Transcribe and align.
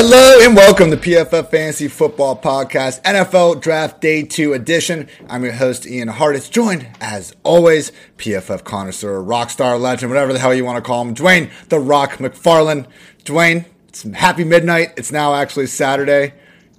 Hello 0.00 0.38
and 0.42 0.54
welcome 0.54 0.92
to 0.92 0.96
PFF 0.96 1.50
Fantasy 1.50 1.88
Football 1.88 2.40
Podcast, 2.40 3.02
NFL 3.02 3.60
Draft 3.60 4.00
Day 4.00 4.22
2 4.22 4.52
edition. 4.52 5.08
I'm 5.28 5.42
your 5.42 5.54
host, 5.54 5.88
Ian 5.88 6.08
Hartitz, 6.08 6.48
joined, 6.48 6.86
as 7.00 7.34
always, 7.42 7.90
PFF 8.16 8.62
connoisseur, 8.62 9.20
rockstar 9.20 9.78
legend, 9.78 10.12
whatever 10.12 10.32
the 10.32 10.38
hell 10.38 10.54
you 10.54 10.64
want 10.64 10.76
to 10.76 10.86
call 10.86 11.02
him, 11.02 11.16
Dwain 11.16 11.50
The 11.68 11.80
Rock 11.80 12.18
McFarland. 12.18 12.86
Dwain, 13.24 13.64
it's 13.88 14.04
happy 14.04 14.44
midnight. 14.44 14.92
It's 14.96 15.10
now 15.10 15.34
actually 15.34 15.66
Saturday. 15.66 16.32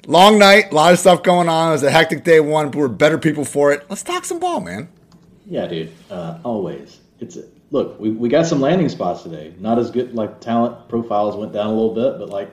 Long 0.07 0.39
night, 0.39 0.71
a 0.71 0.75
lot 0.75 0.93
of 0.93 0.99
stuff 0.99 1.21
going 1.21 1.49
on. 1.49 1.67
It 1.67 1.71
was 1.73 1.83
a 1.83 1.91
hectic 1.91 2.23
day 2.23 2.39
one, 2.39 2.71
but 2.71 2.77
we're 2.77 2.87
better 2.87 3.17
people 3.17 3.43
for 3.43 3.73
it. 3.73 3.85
Let's 3.89 4.01
talk 4.01 4.23
some 4.23 4.39
ball, 4.39 4.61
man. 4.61 4.87
Yeah, 5.45 5.67
dude. 5.67 5.91
Uh, 6.09 6.39
always. 6.45 7.01
It's 7.19 7.37
look, 7.71 7.99
we, 7.99 8.11
we 8.11 8.29
got 8.29 8.45
some 8.45 8.61
landing 8.61 8.87
spots 8.87 9.23
today. 9.23 9.53
Not 9.59 9.77
as 9.77 9.91
good 9.91 10.15
like 10.15 10.39
talent 10.39 10.87
profiles 10.87 11.35
went 11.35 11.51
down 11.51 11.67
a 11.67 11.73
little 11.73 11.93
bit, 11.93 12.17
but 12.17 12.29
like 12.29 12.49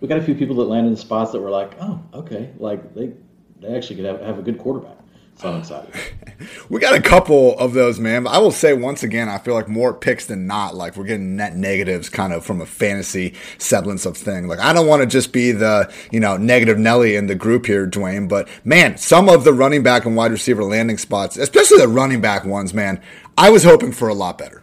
we 0.00 0.08
got 0.08 0.18
a 0.18 0.22
few 0.22 0.34
people 0.34 0.56
that 0.56 0.64
landed 0.64 0.90
in 0.90 0.96
spots 0.96 1.32
that 1.32 1.40
were 1.40 1.50
like, 1.50 1.72
oh, 1.80 2.02
okay, 2.14 2.50
like 2.58 2.94
they 2.94 3.12
they 3.60 3.74
actually 3.74 3.96
could 3.96 4.04
have, 4.04 4.20
have 4.20 4.38
a 4.38 4.42
good 4.42 4.58
quarterback. 4.58 4.96
So 5.36 5.50
I'm 5.52 5.60
excited. 5.60 5.94
we 6.70 6.80
got 6.80 6.94
a 6.94 7.02
couple 7.02 7.58
of 7.58 7.74
those, 7.74 8.00
man. 8.00 8.26
I 8.26 8.38
will 8.38 8.50
say 8.50 8.72
once 8.72 9.02
again, 9.02 9.28
I 9.28 9.36
feel 9.36 9.52
like 9.52 9.68
more 9.68 9.92
picks 9.92 10.24
than 10.24 10.46
not. 10.46 10.74
Like 10.74 10.96
we're 10.96 11.04
getting 11.04 11.36
net 11.36 11.54
negatives, 11.54 12.08
kind 12.08 12.32
of 12.32 12.44
from 12.44 12.62
a 12.62 12.66
fantasy 12.66 13.34
semblance 13.58 14.06
of 14.06 14.16
thing. 14.16 14.48
Like 14.48 14.60
I 14.60 14.72
don't 14.72 14.86
want 14.86 15.02
to 15.02 15.06
just 15.06 15.32
be 15.34 15.52
the 15.52 15.92
you 16.10 16.20
know 16.20 16.38
negative 16.38 16.78
Nelly 16.78 17.16
in 17.16 17.26
the 17.26 17.34
group 17.34 17.66
here, 17.66 17.86
Dwain, 17.86 18.28
But 18.28 18.48
man, 18.64 18.96
some 18.96 19.28
of 19.28 19.44
the 19.44 19.52
running 19.52 19.82
back 19.82 20.06
and 20.06 20.16
wide 20.16 20.32
receiver 20.32 20.64
landing 20.64 20.96
spots, 20.96 21.36
especially 21.36 21.78
the 21.78 21.88
running 21.88 22.22
back 22.22 22.46
ones, 22.46 22.72
man, 22.72 23.02
I 23.36 23.50
was 23.50 23.62
hoping 23.62 23.92
for 23.92 24.08
a 24.08 24.14
lot 24.14 24.38
better. 24.38 24.62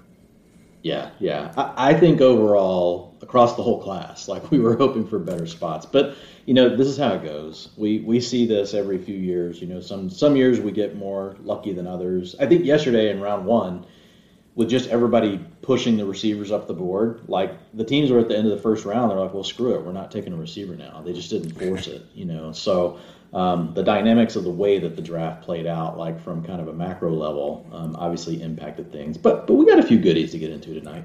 Yeah, 0.81 1.12
yeah. 1.20 1.53
I, 1.55 1.91
I 1.91 1.93
think 1.93 2.20
overall 2.20 3.12
across 3.24 3.55
the 3.55 3.63
whole 3.63 3.82
class, 3.82 4.27
like 4.27 4.52
we 4.52 4.60
were 4.60 4.76
hoping 4.84 5.07
for 5.07 5.18
better 5.18 5.48
spots, 5.48 5.85
but 5.85 6.16
you 6.46 6.54
know, 6.54 6.76
this 6.76 6.88
is 6.88 6.98
how 6.98 7.13
it 7.13 7.24
goes. 7.24 7.70
We 7.77 8.02
we 8.02 8.20
see 8.20 8.46
this 8.46 8.74
every 8.74 8.98
few 8.98 9.18
years. 9.18 9.62
You 9.62 9.68
know, 9.68 9.80
some 9.80 10.10
some 10.10 10.35
years 10.35 10.60
we 10.60 10.71
get 10.71 10.96
more 10.96 11.35
lucky 11.41 11.74
than 11.74 11.88
others. 11.88 12.35
I 12.40 12.46
think 12.46 12.65
yesterday 12.65 13.10
in 13.10 13.21
round 13.21 13.46
one, 13.46 13.85
with 14.55 14.70
just 14.70 14.90
everybody 14.90 15.40
pushing 15.62 15.98
the 15.98 16.05
receivers 16.05 16.52
up 16.52 16.68
the 16.68 16.74
board, 16.74 17.21
like 17.27 17.54
the 17.74 17.85
teams 17.85 18.12
were 18.12 18.20
at 18.20 18.27
the 18.27 18.38
end 18.38 18.46
of 18.46 18.52
the 18.55 18.62
first 18.62 18.84
round, 18.85 19.10
they're 19.10 19.20
like, 19.20 19.34
well, 19.34 19.43
screw 19.43 19.74
it, 19.74 19.84
we're 19.84 19.93
not 19.93 20.12
taking 20.12 20.34
a 20.34 20.35
receiver 20.35 20.76
now. 20.76 21.02
They 21.04 21.13
just 21.13 21.30
didn't 21.30 21.52
force 21.52 21.87
it. 21.87 22.05
You 22.13 22.26
know, 22.26 22.52
so. 22.52 22.99
Um, 23.34 23.74
the 23.74 23.82
dynamics 23.82 24.35
of 24.35 24.43
the 24.43 24.52
way 24.52 24.77
that 24.77 24.96
the 24.96 25.02
draft 25.02 25.41
played 25.41 25.65
out, 25.65 25.98
like 25.98 26.21
from 26.21 26.43
kind 26.43 26.62
of 26.62 26.68
a 26.68 26.74
macro 26.74 27.12
level, 27.12 27.65
um, 27.71 27.96
obviously 27.96 28.40
impacted 28.40 28.91
things. 28.91 29.18
But 29.18 29.48
but 29.48 29.55
we 29.55 29.65
got 29.65 29.80
a 29.80 29.84
few 29.84 29.98
goodies 29.98 30.30
to 30.34 30.37
get 30.37 30.52
into 30.52 30.71
tonight. 30.76 31.04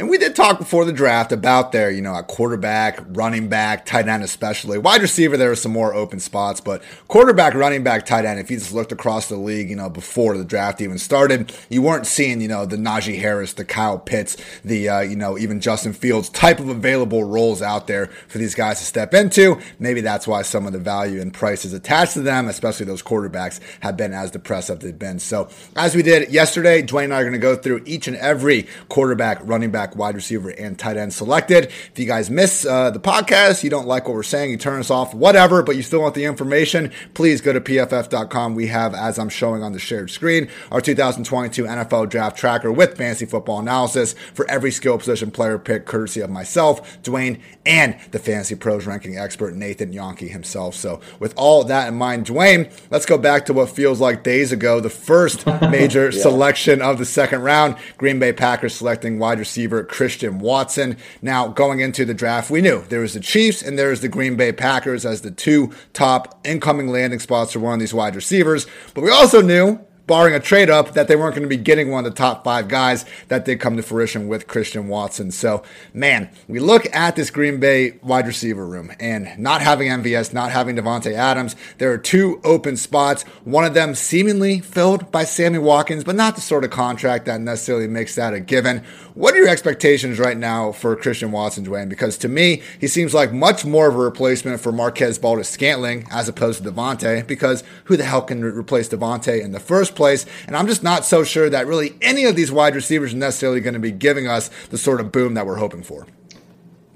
And 0.00 0.08
we 0.08 0.16
did 0.16 0.34
talk 0.34 0.58
before 0.58 0.86
the 0.86 0.94
draft 0.94 1.30
about 1.30 1.72
their, 1.72 1.90
you 1.90 2.00
know, 2.00 2.14
a 2.14 2.22
quarterback, 2.22 3.00
running 3.08 3.48
back, 3.48 3.84
tight 3.84 4.08
end 4.08 4.22
especially. 4.22 4.78
Wide 4.78 5.02
receiver, 5.02 5.36
there 5.36 5.50
are 5.50 5.54
some 5.54 5.72
more 5.72 5.92
open 5.92 6.20
spots, 6.20 6.58
but 6.58 6.82
quarterback, 7.06 7.52
running 7.52 7.84
back, 7.84 8.06
tight 8.06 8.24
end, 8.24 8.40
if 8.40 8.50
you 8.50 8.56
just 8.56 8.72
looked 8.72 8.92
across 8.92 9.28
the 9.28 9.36
league, 9.36 9.68
you 9.68 9.76
know, 9.76 9.90
before 9.90 10.38
the 10.38 10.44
draft 10.44 10.80
even 10.80 10.96
started, 10.96 11.52
you 11.68 11.82
weren't 11.82 12.06
seeing, 12.06 12.40
you 12.40 12.48
know, 12.48 12.64
the 12.64 12.78
Najee 12.78 13.20
Harris, 13.20 13.52
the 13.52 13.64
Kyle 13.66 13.98
Pitts, 13.98 14.38
the, 14.64 14.88
uh, 14.88 15.00
you 15.00 15.16
know, 15.16 15.36
even 15.36 15.60
Justin 15.60 15.92
Fields 15.92 16.30
type 16.30 16.60
of 16.60 16.70
available 16.70 17.24
roles 17.24 17.60
out 17.60 17.86
there 17.86 18.06
for 18.28 18.38
these 18.38 18.54
guys 18.54 18.78
to 18.78 18.86
step 18.86 19.12
into. 19.12 19.60
Maybe 19.78 20.00
that's 20.00 20.26
why 20.26 20.40
some 20.40 20.64
of 20.64 20.72
the 20.72 20.78
value 20.78 21.20
and 21.20 21.30
prices 21.30 21.74
attached 21.74 22.14
to 22.14 22.22
them, 22.22 22.48
especially 22.48 22.86
those 22.86 23.02
quarterbacks, 23.02 23.60
have 23.80 23.98
been 23.98 24.14
as 24.14 24.30
depressed 24.30 24.70
as 24.70 24.78
they've 24.78 24.98
been. 24.98 25.18
So, 25.18 25.50
as 25.76 25.94
we 25.94 26.02
did 26.02 26.30
yesterday, 26.30 26.80
Dwain 26.80 27.04
and 27.04 27.12
I 27.12 27.20
are 27.20 27.24
going 27.24 27.34
to 27.34 27.38
go 27.38 27.54
through 27.54 27.82
each 27.84 28.08
and 28.08 28.16
every 28.16 28.66
quarterback, 28.88 29.40
running 29.42 29.70
back, 29.70 29.89
wide 29.96 30.14
receiver, 30.14 30.50
and 30.50 30.78
tight 30.78 30.96
end 30.96 31.12
selected. 31.12 31.66
If 31.66 31.98
you 31.98 32.06
guys 32.06 32.30
miss 32.30 32.64
uh, 32.64 32.90
the 32.90 33.00
podcast, 33.00 33.62
you 33.62 33.70
don't 33.70 33.86
like 33.86 34.06
what 34.06 34.14
we're 34.14 34.22
saying, 34.22 34.50
you 34.50 34.56
turn 34.56 34.80
us 34.80 34.90
off, 34.90 35.14
whatever, 35.14 35.62
but 35.62 35.76
you 35.76 35.82
still 35.82 36.00
want 36.00 36.14
the 36.14 36.24
information, 36.24 36.92
please 37.14 37.40
go 37.40 37.52
to 37.52 37.60
pff.com. 37.60 38.54
We 38.54 38.68
have, 38.68 38.94
as 38.94 39.18
I'm 39.18 39.28
showing 39.28 39.62
on 39.62 39.72
the 39.72 39.78
shared 39.78 40.10
screen, 40.10 40.48
our 40.70 40.80
2022 40.80 41.64
NFL 41.64 42.08
draft 42.08 42.36
tracker 42.36 42.72
with 42.72 42.96
fantasy 42.96 43.26
football 43.26 43.60
analysis 43.60 44.14
for 44.34 44.48
every 44.50 44.70
skill 44.70 44.98
position 44.98 45.30
player 45.30 45.58
pick, 45.58 45.86
courtesy 45.86 46.20
of 46.20 46.30
myself, 46.30 47.02
Dwain, 47.02 47.40
and 47.66 47.96
the 48.10 48.18
Fantasy 48.18 48.54
Pros 48.54 48.86
ranking 48.86 49.18
expert, 49.18 49.54
Nathan 49.54 49.92
Jahnke 49.92 50.30
himself. 50.30 50.74
So, 50.74 51.00
with 51.18 51.34
all 51.36 51.64
that 51.64 51.88
in 51.88 51.94
mind, 51.94 52.26
Dwain, 52.26 52.72
let's 52.90 53.06
go 53.06 53.18
back 53.18 53.46
to 53.46 53.52
what 53.52 53.70
feels 53.70 54.00
like 54.00 54.22
days 54.22 54.52
ago, 54.52 54.80
the 54.80 54.90
first 54.90 55.46
major 55.70 56.10
yeah. 56.10 56.22
selection 56.22 56.82
of 56.82 56.98
the 56.98 57.04
second 57.04 57.42
round. 57.42 57.76
Green 57.96 58.18
Bay 58.18 58.32
Packers 58.32 58.74
selecting 58.74 59.18
wide 59.18 59.38
receiver 59.38 59.79
Christian 59.84 60.38
Watson. 60.38 60.96
Now, 61.22 61.48
going 61.48 61.80
into 61.80 62.04
the 62.04 62.14
draft, 62.14 62.50
we 62.50 62.60
knew 62.60 62.82
there 62.88 63.00
was 63.00 63.14
the 63.14 63.20
Chiefs 63.20 63.62
and 63.62 63.78
there 63.78 63.90
was 63.90 64.00
the 64.00 64.08
Green 64.08 64.36
Bay 64.36 64.52
Packers 64.52 65.04
as 65.06 65.22
the 65.22 65.30
two 65.30 65.72
top 65.92 66.40
incoming 66.44 66.88
landing 66.88 67.20
spots 67.20 67.52
for 67.52 67.60
one 67.60 67.74
of 67.74 67.80
these 67.80 67.94
wide 67.94 68.16
receivers. 68.16 68.66
But 68.94 69.02
we 69.02 69.10
also 69.10 69.40
knew 69.42 69.80
barring 70.10 70.34
a 70.34 70.40
trade 70.40 70.68
up, 70.68 70.94
that 70.94 71.06
they 71.06 71.14
weren't 71.14 71.36
going 71.36 71.48
to 71.48 71.48
be 71.48 71.56
getting 71.56 71.88
one 71.88 72.04
of 72.04 72.10
the 72.12 72.18
top 72.18 72.42
five 72.42 72.66
guys 72.66 73.04
that 73.28 73.44
did 73.44 73.60
come 73.60 73.76
to 73.76 73.82
fruition 73.82 74.26
with 74.26 74.48
Christian 74.48 74.88
Watson. 74.88 75.30
So, 75.30 75.62
man, 75.94 76.28
we 76.48 76.58
look 76.58 76.84
at 76.92 77.14
this 77.14 77.30
Green 77.30 77.60
Bay 77.60 77.92
wide 78.02 78.26
receiver 78.26 78.66
room 78.66 78.90
and 78.98 79.38
not 79.38 79.60
having 79.60 79.86
MVS, 79.86 80.34
not 80.34 80.50
having 80.50 80.74
Davante 80.74 81.12
Adams, 81.12 81.54
there 81.78 81.92
are 81.92 81.96
two 81.96 82.40
open 82.42 82.76
spots. 82.76 83.22
One 83.44 83.64
of 83.64 83.74
them 83.74 83.94
seemingly 83.94 84.58
filled 84.58 85.12
by 85.12 85.22
Sammy 85.22 85.58
Watkins, 85.58 86.02
but 86.02 86.16
not 86.16 86.34
the 86.34 86.40
sort 86.40 86.64
of 86.64 86.70
contract 86.70 87.26
that 87.26 87.40
necessarily 87.40 87.86
makes 87.86 88.16
that 88.16 88.34
a 88.34 88.40
given. 88.40 88.82
What 89.14 89.34
are 89.34 89.38
your 89.38 89.48
expectations 89.48 90.20
right 90.20 90.36
now 90.36 90.70
for 90.70 90.94
Christian 90.94 91.32
Watson, 91.32 91.64
Dwain? 91.64 91.88
Because 91.88 92.16
to 92.18 92.28
me, 92.28 92.62
he 92.78 92.86
seems 92.86 93.12
like 93.12 93.32
much 93.32 93.64
more 93.64 93.88
of 93.88 93.96
a 93.96 93.98
replacement 93.98 94.60
for 94.60 94.70
Marquez 94.70 95.18
Valdes-Scantling 95.18 96.06
as 96.12 96.28
opposed 96.28 96.62
to 96.62 96.70
Davante, 96.70 97.26
because 97.26 97.64
who 97.84 97.96
the 97.96 98.04
hell 98.04 98.22
can 98.22 98.44
re- 98.44 98.52
replace 98.52 98.88
Davante 98.88 99.42
in 99.42 99.50
the 99.50 99.58
first 99.58 99.96
place. 99.96 100.26
And 100.46 100.56
I'm 100.56 100.68
just 100.68 100.84
not 100.84 101.04
so 101.04 101.24
sure 101.24 101.50
that 101.50 101.66
really 101.66 101.94
any 102.00 102.24
of 102.24 102.36
these 102.36 102.52
wide 102.52 102.76
receivers 102.76 103.12
are 103.12 103.16
necessarily 103.16 103.60
going 103.60 103.74
to 103.74 103.80
be 103.80 103.90
giving 103.90 104.28
us 104.28 104.48
the 104.70 104.78
sort 104.78 105.00
of 105.00 105.10
boom 105.10 105.34
that 105.34 105.44
we're 105.44 105.56
hoping 105.56 105.82
for. 105.82 106.06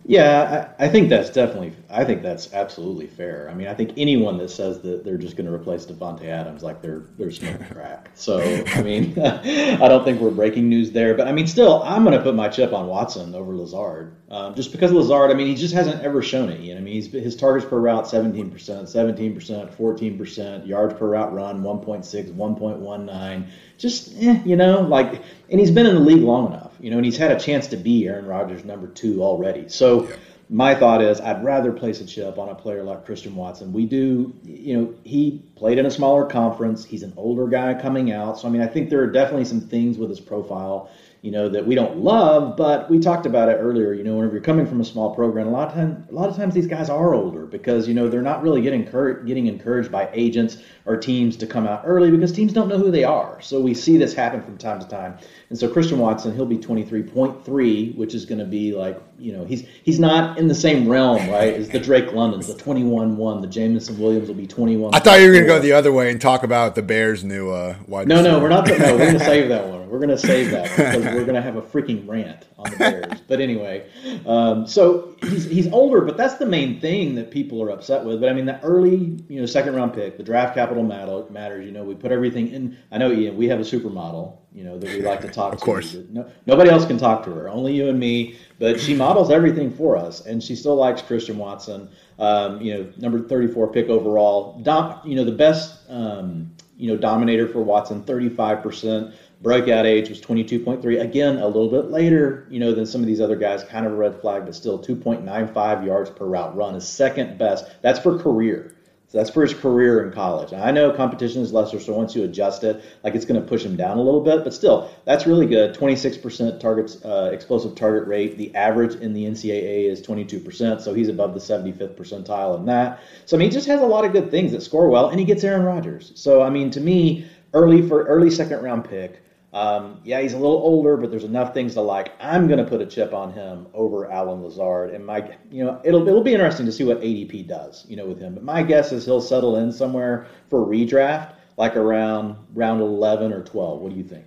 Yeah, 0.06 0.74
I, 0.78 0.84
I, 0.84 0.88
think 0.90 1.08
that's 1.08 1.30
definitely. 1.30 1.72
I 1.88 2.04
think 2.04 2.22
that's 2.22 2.52
absolutely 2.52 3.06
fair. 3.06 3.48
I 3.50 3.54
mean, 3.54 3.68
I 3.68 3.74
think 3.74 3.94
anyone 3.96 4.36
that 4.36 4.50
says 4.50 4.82
that 4.82 5.02
they're 5.02 5.16
just 5.16 5.34
going 5.34 5.46
to 5.46 5.52
replace 5.52 5.86
Davante 5.86 6.26
Adams, 6.26 6.62
like 6.62 6.82
they're 6.82 7.04
they're 7.16 7.30
smoking 7.30 7.66
crack. 7.72 8.10
So, 8.12 8.38
I 8.74 8.82
mean, 8.82 9.18
I 9.18 9.88
don't 9.88 10.04
think 10.04 10.20
we're 10.20 10.30
breaking 10.30 10.68
news 10.68 10.92
there. 10.92 11.14
But 11.14 11.26
I 11.26 11.32
mean, 11.32 11.46
still, 11.46 11.82
I'm 11.84 12.04
going 12.04 12.16
to 12.16 12.22
put 12.22 12.34
my 12.34 12.50
chip 12.50 12.74
on 12.74 12.86
Watson 12.86 13.34
over 13.34 13.56
Lazard, 13.56 14.14
um, 14.30 14.54
just 14.54 14.72
because 14.72 14.92
Lazard. 14.92 15.30
I 15.30 15.34
mean, 15.34 15.46
he 15.46 15.54
just 15.54 15.72
hasn't 15.72 16.02
ever 16.02 16.20
shown 16.20 16.50
it. 16.50 16.60
You 16.60 16.74
know, 16.74 16.80
I 16.80 16.82
mean, 16.82 17.02
his 17.10 17.34
targets 17.34 17.64
per 17.64 17.80
route 17.80 18.06
17 18.06 18.50
percent, 18.50 18.90
17 18.90 19.34
percent, 19.34 19.72
14 19.72 20.18
percent, 20.18 20.66
yards 20.66 20.92
per 20.92 21.08
route 21.08 21.32
run 21.32 21.62
1.6, 21.62 22.34
1.19 22.34 23.46
just 23.78 24.12
eh, 24.22 24.40
you 24.44 24.56
know 24.56 24.80
like 24.82 25.22
and 25.50 25.60
he's 25.60 25.70
been 25.70 25.86
in 25.86 25.94
the 25.94 26.00
league 26.00 26.22
long 26.22 26.46
enough 26.46 26.73
you 26.84 26.90
know 26.90 26.98
and 26.98 27.06
he's 27.06 27.16
had 27.16 27.32
a 27.32 27.40
chance 27.40 27.66
to 27.68 27.78
be 27.78 28.06
aaron 28.06 28.26
rodgers 28.26 28.62
number 28.62 28.86
two 28.88 29.22
already. 29.22 29.70
So 29.70 30.06
yeah. 30.06 30.16
my 30.50 30.74
thought 30.74 31.00
is 31.00 31.18
i'd 31.18 31.42
rather 31.42 31.72
place 31.72 32.02
a 32.02 32.04
chip 32.04 32.36
on 32.36 32.50
a 32.50 32.54
player 32.54 32.82
like 32.82 33.06
christian 33.06 33.34
watson. 33.34 33.72
We 33.72 33.86
do 33.86 34.34
you 34.44 34.76
know 34.76 34.94
he 35.02 35.42
played 35.56 35.78
in 35.78 35.86
a 35.86 35.90
smaller 35.90 36.26
conference. 36.26 36.84
He's 36.84 37.02
an 37.02 37.14
older 37.16 37.46
guy 37.46 37.72
coming 37.72 38.12
out. 38.12 38.38
So 38.38 38.48
i 38.48 38.50
mean 38.50 38.60
i 38.60 38.66
think 38.66 38.90
there 38.90 39.00
are 39.00 39.10
definitely 39.10 39.46
some 39.46 39.62
things 39.62 39.96
with 39.96 40.10
his 40.10 40.20
profile 40.20 40.90
you 41.24 41.30
know, 41.30 41.48
that 41.48 41.66
we 41.66 41.74
don't 41.74 41.96
love, 41.96 42.54
but 42.54 42.90
we 42.90 42.98
talked 42.98 43.24
about 43.24 43.48
it 43.48 43.54
earlier. 43.54 43.94
You 43.94 44.04
know, 44.04 44.16
whenever 44.16 44.34
you're 44.34 44.42
coming 44.42 44.66
from 44.66 44.82
a 44.82 44.84
small 44.84 45.14
program, 45.14 45.46
a 45.46 45.50
lot 45.50 45.68
of 45.68 45.74
time, 45.74 46.06
a 46.10 46.12
lot 46.12 46.28
of 46.28 46.36
times 46.36 46.52
these 46.52 46.66
guys 46.66 46.90
are 46.90 47.14
older 47.14 47.46
because 47.46 47.88
you 47.88 47.94
know 47.94 48.10
they're 48.10 48.20
not 48.20 48.42
really 48.42 48.60
getting 48.60 48.82
encouraged, 48.82 49.26
getting 49.26 49.46
encouraged 49.46 49.90
by 49.90 50.10
agents 50.12 50.58
or 50.84 50.98
teams 50.98 51.38
to 51.38 51.46
come 51.46 51.66
out 51.66 51.80
early 51.86 52.10
because 52.10 52.30
teams 52.30 52.52
don't 52.52 52.68
know 52.68 52.76
who 52.76 52.90
they 52.90 53.04
are. 53.04 53.40
So 53.40 53.58
we 53.58 53.72
see 53.72 53.96
this 53.96 54.12
happen 54.12 54.42
from 54.42 54.58
time 54.58 54.80
to 54.80 54.86
time. 54.86 55.16
And 55.48 55.58
so 55.58 55.66
Christian 55.66 55.98
Watson, 55.98 56.34
he'll 56.34 56.44
be 56.44 56.58
23.3, 56.58 57.96
which 57.96 58.14
is 58.14 58.26
going 58.26 58.40
to 58.40 58.44
be 58.44 58.74
like, 58.74 59.00
you 59.18 59.32
know, 59.32 59.46
he's 59.46 59.66
he's 59.82 59.98
not 59.98 60.36
in 60.36 60.46
the 60.46 60.54
same 60.54 60.86
realm, 60.86 61.30
right, 61.30 61.54
as 61.54 61.70
the 61.70 61.80
Drake 61.80 62.12
Londons, 62.12 62.48
the 62.48 62.62
21-1. 62.62 63.40
The 63.40 63.46
Jameson 63.46 63.98
Williams 63.98 64.28
will 64.28 64.34
be 64.34 64.46
21. 64.46 64.94
I 64.94 64.98
thought 64.98 65.20
you 65.20 65.28
were 65.28 65.32
going 65.32 65.44
to 65.44 65.48
go 65.48 65.58
the 65.58 65.72
other 65.72 65.90
way 65.90 66.10
and 66.10 66.20
talk 66.20 66.42
about 66.42 66.74
the 66.74 66.82
Bears' 66.82 67.24
new 67.24 67.50
uh, 67.50 67.76
wide. 67.86 68.08
No, 68.08 68.20
no, 68.20 68.38
we're 68.40 68.50
not. 68.50 68.66
No, 68.66 68.74
we're 68.74 68.98
going 68.98 69.18
to 69.18 69.24
save 69.24 69.48
that 69.48 69.66
one. 69.66 69.83
We're 69.94 70.00
going 70.00 70.10
to 70.10 70.18
save 70.18 70.50
that 70.50 70.64
because 70.76 71.04
we're 71.04 71.22
going 71.22 71.36
to 71.36 71.40
have 71.40 71.54
a 71.54 71.62
freaking 71.62 72.08
rant 72.08 72.48
on 72.58 72.68
the 72.68 72.76
Bears. 72.76 73.20
but 73.28 73.40
anyway, 73.40 73.88
um, 74.26 74.66
so 74.66 75.14
he's 75.22 75.44
he's 75.44 75.72
older, 75.72 76.00
but 76.00 76.16
that's 76.16 76.34
the 76.34 76.46
main 76.46 76.80
thing 76.80 77.14
that 77.14 77.30
people 77.30 77.62
are 77.62 77.70
upset 77.70 78.04
with. 78.04 78.20
But 78.20 78.28
I 78.28 78.32
mean, 78.32 78.44
the 78.44 78.60
early, 78.62 79.22
you 79.28 79.38
know, 79.38 79.46
second 79.46 79.76
round 79.76 79.94
pick, 79.94 80.16
the 80.16 80.24
draft 80.24 80.56
capital 80.56 80.82
matters. 80.82 81.64
You 81.64 81.70
know, 81.70 81.84
we 81.84 81.94
put 81.94 82.10
everything 82.10 82.48
in. 82.48 82.76
I 82.90 82.98
know, 82.98 83.12
Ian, 83.12 83.36
we 83.36 83.46
have 83.46 83.60
a 83.60 83.62
supermodel 83.62 84.38
you 84.52 84.62
know, 84.62 84.78
that 84.78 84.88
we 84.88 85.02
like 85.02 85.20
to 85.20 85.28
talk 85.28 85.52
of 85.52 85.58
to. 85.58 85.62
Of 85.62 85.64
course. 85.64 85.96
No, 86.10 86.28
nobody 86.46 86.70
else 86.70 86.86
can 86.86 86.98
talk 86.98 87.24
to 87.24 87.30
her, 87.32 87.48
only 87.48 87.74
you 87.74 87.88
and 87.88 87.98
me. 87.98 88.36
But 88.58 88.80
she 88.80 88.94
models 88.94 89.30
everything 89.30 89.72
for 89.72 89.96
us, 89.96 90.26
and 90.26 90.42
she 90.42 90.56
still 90.56 90.76
likes 90.76 91.02
Christian 91.02 91.38
Watson. 91.38 91.88
Um, 92.18 92.60
you 92.60 92.74
know, 92.74 92.92
number 92.96 93.20
34 93.20 93.72
pick 93.72 93.88
overall. 93.88 94.60
Dom, 94.60 95.00
you 95.04 95.14
know, 95.14 95.24
the 95.24 95.32
best 95.32 95.80
um, 95.88 96.54
you 96.76 96.88
know, 96.88 96.96
dominator 96.96 97.48
for 97.48 97.62
Watson, 97.62 98.02
35%. 98.02 99.14
Breakout 99.44 99.84
age 99.84 100.08
was 100.08 100.22
22.3. 100.22 101.02
Again, 101.02 101.36
a 101.36 101.46
little 101.46 101.68
bit 101.68 101.90
later, 101.90 102.48
you 102.50 102.58
know, 102.58 102.72
than 102.72 102.86
some 102.86 103.02
of 103.02 103.06
these 103.06 103.20
other 103.20 103.36
guys. 103.36 103.62
Kind 103.62 103.84
of 103.84 103.92
a 103.92 103.94
red 103.94 104.18
flag, 104.18 104.46
but 104.46 104.54
still 104.54 104.78
2.95 104.78 105.84
yards 105.84 106.08
per 106.08 106.24
route 106.24 106.56
run 106.56 106.74
is 106.74 106.88
second 106.88 107.36
best. 107.36 107.66
That's 107.82 107.98
for 107.98 108.18
career. 108.18 108.74
So 109.08 109.18
that's 109.18 109.28
for 109.28 109.42
his 109.42 109.52
career 109.52 110.02
in 110.02 110.12
college. 110.12 110.54
I 110.54 110.70
know 110.70 110.90
competition 110.90 111.42
is 111.42 111.52
lesser, 111.52 111.78
so 111.78 111.92
once 111.92 112.16
you 112.16 112.24
adjust 112.24 112.64
it, 112.64 112.82
like 113.04 113.14
it's 113.14 113.26
going 113.26 113.38
to 113.38 113.46
push 113.46 113.62
him 113.62 113.76
down 113.76 113.98
a 113.98 114.02
little 114.02 114.22
bit, 114.22 114.44
but 114.44 114.54
still, 114.54 114.90
that's 115.04 115.26
really 115.26 115.46
good. 115.46 115.74
26% 115.74 116.58
targets, 116.58 117.04
uh, 117.04 117.30
explosive 117.30 117.74
target 117.74 118.08
rate. 118.08 118.38
The 118.38 118.52
average 118.54 118.94
in 118.94 119.12
the 119.12 119.26
NCAA 119.26 119.90
is 119.90 120.00
22%, 120.00 120.80
so 120.80 120.94
he's 120.94 121.08
above 121.10 121.34
the 121.34 121.38
75th 121.38 121.96
percentile 121.96 122.58
in 122.58 122.64
that. 122.64 123.00
So 123.26 123.36
I 123.36 123.40
mean, 123.40 123.50
he 123.50 123.54
just 123.54 123.68
has 123.68 123.82
a 123.82 123.86
lot 123.86 124.06
of 124.06 124.12
good 124.12 124.30
things 124.30 124.52
that 124.52 124.62
score 124.62 124.88
well, 124.88 125.10
and 125.10 125.20
he 125.20 125.26
gets 125.26 125.44
Aaron 125.44 125.66
Rodgers. 125.66 126.12
So 126.14 126.40
I 126.40 126.48
mean, 126.48 126.70
to 126.70 126.80
me, 126.80 127.26
early 127.52 127.86
for 127.86 128.04
early 128.06 128.30
second 128.30 128.62
round 128.62 128.88
pick. 128.88 129.20
Um, 129.54 130.00
yeah, 130.02 130.20
he's 130.20 130.32
a 130.32 130.38
little 130.38 130.56
older, 130.56 130.96
but 130.96 131.12
there's 131.12 131.22
enough 131.22 131.54
things 131.54 131.74
to 131.74 131.80
like. 131.80 132.10
I'm 132.18 132.48
going 132.48 132.58
to 132.58 132.64
put 132.68 132.82
a 132.82 132.86
chip 132.86 133.14
on 133.14 133.32
him 133.32 133.68
over 133.72 134.10
Allen 134.10 134.42
Lazard, 134.42 134.90
and 134.90 135.06
my, 135.06 135.30
you 135.48 135.64
know, 135.64 135.80
it'll 135.84 136.06
it'll 136.08 136.24
be 136.24 136.32
interesting 136.32 136.66
to 136.66 136.72
see 136.72 136.82
what 136.82 137.00
ADP 137.00 137.46
does, 137.46 137.86
you 137.88 137.94
know, 137.94 138.04
with 138.04 138.18
him. 138.18 138.34
But 138.34 138.42
my 138.42 138.64
guess 138.64 138.90
is 138.90 139.04
he'll 139.04 139.20
settle 139.20 139.56
in 139.58 139.70
somewhere 139.70 140.26
for 140.50 140.66
redraft, 140.66 141.34
like 141.56 141.76
around 141.76 142.36
round 142.52 142.80
11 142.80 143.32
or 143.32 143.44
12. 143.44 143.80
What 143.80 143.92
do 143.92 143.96
you 143.96 144.02
think? 144.02 144.26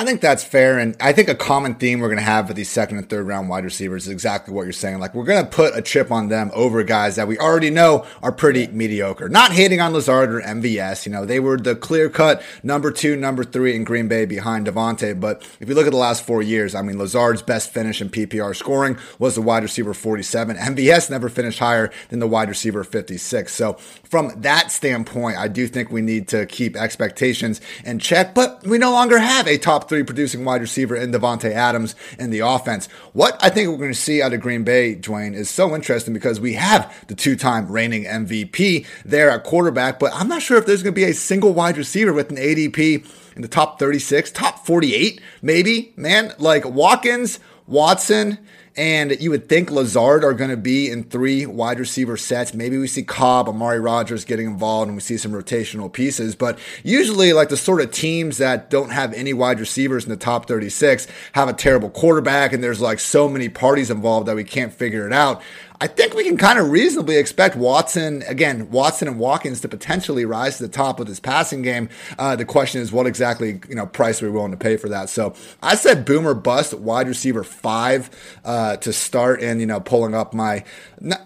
I 0.00 0.04
think 0.04 0.22
that's 0.22 0.42
fair. 0.42 0.78
And 0.78 0.96
I 0.98 1.12
think 1.12 1.28
a 1.28 1.34
common 1.34 1.74
theme 1.74 2.00
we're 2.00 2.08
going 2.08 2.16
to 2.16 2.24
have 2.24 2.48
with 2.48 2.56
these 2.56 2.70
second 2.70 2.96
and 2.96 3.06
third 3.06 3.26
round 3.26 3.50
wide 3.50 3.64
receivers 3.64 4.06
is 4.06 4.08
exactly 4.08 4.54
what 4.54 4.62
you're 4.62 4.72
saying. 4.72 4.98
Like, 4.98 5.14
we're 5.14 5.24
going 5.24 5.44
to 5.44 5.50
put 5.50 5.76
a 5.76 5.82
chip 5.82 6.10
on 6.10 6.30
them 6.30 6.50
over 6.54 6.82
guys 6.82 7.16
that 7.16 7.28
we 7.28 7.36
already 7.36 7.68
know 7.68 8.06
are 8.22 8.32
pretty 8.32 8.66
mediocre. 8.68 9.28
Not 9.28 9.52
hating 9.52 9.78
on 9.82 9.92
Lazard 9.92 10.32
or 10.32 10.40
MVS. 10.40 11.04
You 11.04 11.12
know, 11.12 11.26
they 11.26 11.38
were 11.38 11.58
the 11.58 11.76
clear 11.76 12.08
cut 12.08 12.42
number 12.62 12.90
two, 12.90 13.14
number 13.14 13.44
three 13.44 13.76
in 13.76 13.84
Green 13.84 14.08
Bay 14.08 14.24
behind 14.24 14.66
Davante. 14.66 15.20
But 15.20 15.46
if 15.60 15.68
you 15.68 15.74
look 15.74 15.86
at 15.86 15.92
the 15.92 15.98
last 15.98 16.24
four 16.24 16.40
years, 16.40 16.74
I 16.74 16.80
mean, 16.80 16.96
Lazard's 16.96 17.42
best 17.42 17.70
finish 17.70 18.00
in 18.00 18.08
PPR 18.08 18.56
scoring 18.56 18.96
was 19.18 19.34
the 19.34 19.42
wide 19.42 19.64
receiver 19.64 19.92
47. 19.92 20.56
MVS 20.56 21.10
never 21.10 21.28
finished 21.28 21.58
higher 21.58 21.92
than 22.08 22.20
the 22.20 22.26
wide 22.26 22.48
receiver 22.48 22.84
56. 22.84 23.52
So 23.52 23.74
from 23.74 24.32
that 24.40 24.70
standpoint, 24.70 25.36
I 25.36 25.48
do 25.48 25.66
think 25.66 25.90
we 25.90 26.00
need 26.00 26.26
to 26.28 26.46
keep 26.46 26.74
expectations 26.74 27.60
in 27.84 27.98
check, 27.98 28.34
but 28.34 28.66
we 28.66 28.78
no 28.78 28.92
longer 28.92 29.18
have 29.18 29.46
a 29.46 29.58
top 29.58 29.89
three 29.90 30.02
producing 30.04 30.44
wide 30.44 30.62
receiver 30.62 30.96
in 30.96 31.10
Davante 31.10 31.50
Adams 31.50 31.94
in 32.18 32.30
the 32.30 32.38
offense. 32.38 32.86
What 33.12 33.36
I 33.42 33.50
think 33.50 33.68
we're 33.68 33.76
going 33.76 33.92
to 33.92 33.98
see 33.98 34.22
out 34.22 34.32
of 34.32 34.40
Green 34.40 34.62
Bay, 34.62 34.94
Dwain, 34.94 35.34
is 35.34 35.50
so 35.50 35.74
interesting 35.74 36.14
because 36.14 36.40
we 36.40 36.54
have 36.54 37.06
the 37.08 37.14
two-time 37.14 37.70
reigning 37.70 38.04
MVP 38.04 38.86
there 39.04 39.30
at 39.30 39.42
quarterback, 39.44 39.98
but 39.98 40.14
I'm 40.14 40.28
not 40.28 40.42
sure 40.42 40.56
if 40.56 40.64
there's 40.64 40.82
going 40.82 40.94
to 40.94 41.00
be 41.00 41.04
a 41.04 41.12
single 41.12 41.52
wide 41.52 41.76
receiver 41.76 42.12
with 42.12 42.30
an 42.30 42.36
ADP 42.36 43.04
in 43.34 43.42
the 43.42 43.48
top 43.48 43.80
36, 43.80 44.30
top 44.30 44.64
48, 44.64 45.20
maybe. 45.42 45.92
Man, 45.96 46.32
like 46.38 46.64
Watkins, 46.64 47.40
Watson, 47.66 48.38
and 48.76 49.20
you 49.20 49.30
would 49.30 49.48
think 49.48 49.70
Lazard 49.70 50.24
are 50.24 50.32
going 50.32 50.50
to 50.50 50.56
be 50.56 50.90
in 50.90 51.04
three 51.04 51.44
wide 51.44 51.78
receiver 51.78 52.16
sets. 52.16 52.54
Maybe 52.54 52.78
we 52.78 52.86
see 52.86 53.02
Cobb, 53.02 53.48
Amari 53.48 53.80
Rogers 53.80 54.24
getting 54.24 54.46
involved, 54.46 54.88
and 54.88 54.96
we 54.96 55.00
see 55.00 55.16
some 55.16 55.32
rotational 55.32 55.92
pieces. 55.92 56.34
But 56.34 56.58
usually, 56.84 57.32
like 57.32 57.48
the 57.48 57.56
sort 57.56 57.80
of 57.80 57.90
teams 57.90 58.38
that 58.38 58.70
don't 58.70 58.90
have 58.90 59.12
any 59.14 59.32
wide 59.32 59.60
receivers 59.60 60.04
in 60.04 60.10
the 60.10 60.16
top 60.16 60.46
36 60.46 61.06
have 61.32 61.48
a 61.48 61.52
terrible 61.52 61.90
quarterback, 61.90 62.52
and 62.52 62.62
there's 62.62 62.80
like 62.80 63.00
so 63.00 63.28
many 63.28 63.48
parties 63.48 63.90
involved 63.90 64.28
that 64.28 64.36
we 64.36 64.44
can't 64.44 64.72
figure 64.72 65.06
it 65.06 65.12
out. 65.12 65.42
I 65.82 65.86
think 65.86 66.12
we 66.12 66.24
can 66.24 66.36
kind 66.36 66.58
of 66.58 66.70
reasonably 66.70 67.16
expect 67.16 67.56
Watson, 67.56 68.22
again, 68.28 68.70
Watson 68.70 69.08
and 69.08 69.18
Watkins 69.18 69.62
to 69.62 69.68
potentially 69.68 70.26
rise 70.26 70.58
to 70.58 70.64
the 70.64 70.68
top 70.68 71.00
of 71.00 71.06
this 71.06 71.18
passing 71.18 71.62
game. 71.62 71.88
Uh, 72.18 72.36
the 72.36 72.44
question 72.44 72.82
is, 72.82 72.92
what 72.92 73.06
exactly, 73.06 73.60
you 73.66 73.74
know, 73.74 73.86
price 73.86 74.22
are 74.22 74.26
we 74.26 74.32
willing 74.32 74.50
to 74.50 74.58
pay 74.58 74.76
for 74.76 74.90
that? 74.90 75.08
So 75.08 75.34
I 75.62 75.76
said 75.76 76.04
boomer 76.04 76.34
bust, 76.34 76.74
wide 76.74 77.08
receiver 77.08 77.44
five 77.44 78.10
uh, 78.44 78.76
to 78.76 78.92
start 78.92 79.42
and, 79.42 79.58
you 79.58 79.66
know, 79.66 79.80
pulling 79.80 80.14
up 80.14 80.34
my 80.34 80.64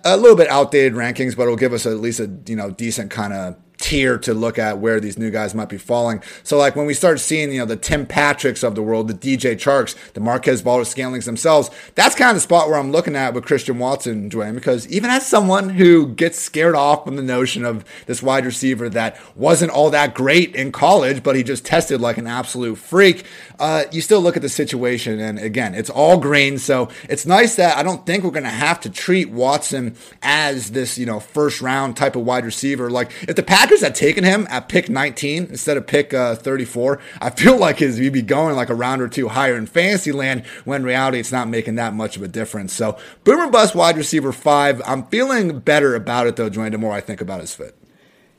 a 0.04 0.16
little 0.16 0.36
bit 0.36 0.48
outdated 0.48 0.92
rankings, 0.92 1.36
but 1.36 1.42
it'll 1.44 1.56
give 1.56 1.72
us 1.72 1.84
at 1.84 1.96
least 1.96 2.20
a, 2.20 2.30
you 2.46 2.54
know, 2.54 2.70
decent 2.70 3.10
kind 3.10 3.32
of 3.32 3.56
tier 3.84 4.16
to 4.16 4.32
look 4.32 4.58
at 4.58 4.78
where 4.78 4.98
these 4.98 5.18
new 5.18 5.30
guys 5.30 5.54
might 5.54 5.68
be 5.68 5.76
falling. 5.76 6.22
So 6.42 6.56
like 6.56 6.74
when 6.74 6.86
we 6.86 6.94
start 6.94 7.20
seeing, 7.20 7.52
you 7.52 7.58
know, 7.58 7.66
the 7.66 7.76
Tim 7.76 8.06
Patricks 8.06 8.64
of 8.64 8.74
the 8.74 8.82
world, 8.82 9.08
the 9.08 9.14
DJ 9.14 9.56
Charks, 9.56 9.94
the 10.14 10.20
Marquez 10.20 10.62
Valdes-Scantlings 10.62 11.26
themselves, 11.26 11.70
that's 11.94 12.14
kind 12.14 12.30
of 12.30 12.36
the 12.36 12.40
spot 12.40 12.68
where 12.68 12.78
I'm 12.78 12.92
looking 12.92 13.14
at 13.14 13.34
with 13.34 13.44
Christian 13.44 13.78
Watson, 13.78 14.30
Dwain, 14.30 14.54
because 14.54 14.88
even 14.88 15.10
as 15.10 15.26
someone 15.26 15.68
who 15.68 16.08
gets 16.08 16.38
scared 16.38 16.74
off 16.74 17.04
from 17.04 17.16
the 17.16 17.22
notion 17.22 17.66
of 17.66 17.84
this 18.06 18.22
wide 18.22 18.46
receiver 18.46 18.88
that 18.88 19.20
wasn't 19.36 19.70
all 19.70 19.90
that 19.90 20.14
great 20.14 20.56
in 20.56 20.72
college, 20.72 21.22
but 21.22 21.36
he 21.36 21.42
just 21.42 21.66
tested 21.66 22.00
like 22.00 22.16
an 22.16 22.26
absolute 22.26 22.76
freak, 22.76 23.26
uh, 23.58 23.84
you 23.92 24.00
still 24.00 24.22
look 24.22 24.34
at 24.34 24.42
the 24.42 24.48
situation 24.48 25.20
and 25.20 25.38
again, 25.38 25.74
it's 25.74 25.90
all 25.90 26.18
green. 26.18 26.56
So 26.56 26.88
it's 27.10 27.26
nice 27.26 27.56
that 27.56 27.76
I 27.76 27.82
don't 27.82 28.06
think 28.06 28.24
we're 28.24 28.30
going 28.30 28.44
to 28.44 28.48
have 28.48 28.80
to 28.80 28.88
treat 28.88 29.28
Watson 29.28 29.94
as 30.22 30.70
this, 30.70 30.96
you 30.96 31.04
know, 31.04 31.20
first 31.20 31.60
round 31.60 31.98
type 31.98 32.16
of 32.16 32.22
wide 32.22 32.46
receiver. 32.46 32.90
Like 32.90 33.10
if 33.28 33.36
the 33.36 33.42
Packers 33.42 33.73
Packers 33.74 33.88
had 33.88 33.94
taken 33.96 34.22
him 34.22 34.46
at 34.50 34.68
pick 34.68 34.88
19 34.88 35.46
instead 35.46 35.76
of 35.76 35.84
pick 35.84 36.14
uh, 36.14 36.36
34, 36.36 37.00
I 37.20 37.30
feel 37.30 37.56
like 37.56 37.78
his 37.78 37.96
he'd 37.96 38.12
be 38.12 38.22
going 38.22 38.54
like 38.54 38.70
a 38.70 38.74
round 38.74 39.02
or 39.02 39.08
two 39.08 39.28
higher 39.28 39.56
in 39.56 39.66
fantasy 39.66 40.12
land. 40.12 40.46
When 40.64 40.84
reality, 40.84 41.18
it's 41.18 41.32
not 41.32 41.48
making 41.48 41.74
that 41.74 41.92
much 41.92 42.16
of 42.16 42.22
a 42.22 42.28
difference. 42.28 42.72
So 42.72 42.96
boomer 43.24 43.50
bust 43.50 43.74
wide 43.74 43.96
receiver 43.96 44.30
five. 44.30 44.80
I'm 44.86 45.04
feeling 45.06 45.58
better 45.58 45.96
about 45.96 46.28
it 46.28 46.36
though, 46.36 46.48
Dwain. 46.48 46.70
The 46.70 46.78
more 46.78 46.92
I 46.92 47.00
think 47.00 47.20
about 47.20 47.40
his 47.40 47.52
fit. 47.52 47.76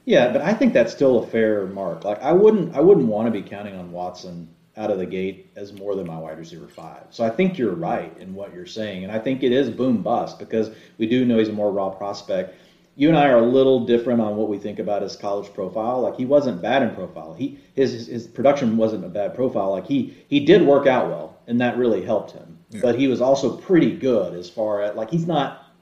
Yeah, 0.06 0.32
but 0.32 0.42
I 0.42 0.54
think 0.54 0.74
that's 0.74 0.94
still 0.94 1.22
a 1.22 1.28
fair 1.28 1.66
mark. 1.66 2.06
Like 2.06 2.22
I 2.22 2.32
wouldn't, 2.32 2.74
I 2.74 2.80
wouldn't 2.80 3.08
want 3.08 3.26
to 3.28 3.32
be 3.32 3.42
counting 3.42 3.76
on 3.76 3.92
Watson 3.92 4.48
out 4.78 4.90
of 4.90 5.00
the 5.00 5.06
gate 5.06 5.52
as 5.58 5.74
more 5.74 5.96
than 5.96 6.08
my 6.08 6.18
wide 6.18 6.38
receiver 6.38 6.68
five. 6.70 7.04
So 7.10 7.26
I 7.26 7.30
think 7.30 7.58
you're 7.58 7.76
right 7.76 8.16
in 8.20 8.34
what 8.34 8.54
you're 8.54 8.66
saying, 8.66 9.04
and 9.04 9.12
I 9.12 9.20
think 9.20 9.44
it 9.44 9.52
is 9.52 9.70
boom 9.70 10.02
bust 10.02 10.40
because 10.40 10.72
we 10.98 11.08
do 11.08 11.26
know 11.26 11.40
he's 11.40 11.50
a 11.50 11.54
more 11.54 11.74
raw 11.74 11.90
prospect 11.90 12.56
you 12.96 13.10
and 13.10 13.18
I 13.18 13.28
are 13.28 13.38
a 13.38 13.46
little 13.46 13.86
different 13.86 14.22
on 14.22 14.38
what 14.38 14.48
we 14.48 14.58
think 14.58 14.80
about 14.80 15.02
his 15.02 15.16
college 15.16 15.54
profile. 15.54 16.02
Like 16.02 16.16
he 16.16 16.26
wasn't 16.26 16.62
bad 16.62 16.82
in 16.82 16.96
profile. 16.96 17.34
He 17.34 17.60
his 17.76 18.08
his 18.08 18.26
production 18.28 18.78
wasn't 18.78 19.06
a 19.06 19.10
bad 19.10 19.36
profile. 19.36 19.72
Like 19.72 19.86
he 19.86 20.16
he 20.28 20.40
did 20.40 20.62
work 20.62 20.88
out 20.88 21.10
well, 21.10 21.38
and 21.48 21.60
that 21.62 21.78
really 21.78 22.04
helped 22.04 22.32
him. 22.32 22.58
Yeah. 22.70 22.82
But 22.82 22.98
he 22.98 23.08
was 23.08 23.22
also 23.22 23.58
pretty 23.58 23.96
good 23.96 24.34
as 24.34 24.50
far 24.50 24.82
as 24.82 24.96
like 24.96 25.12
he's 25.12 25.28
not 25.28 25.74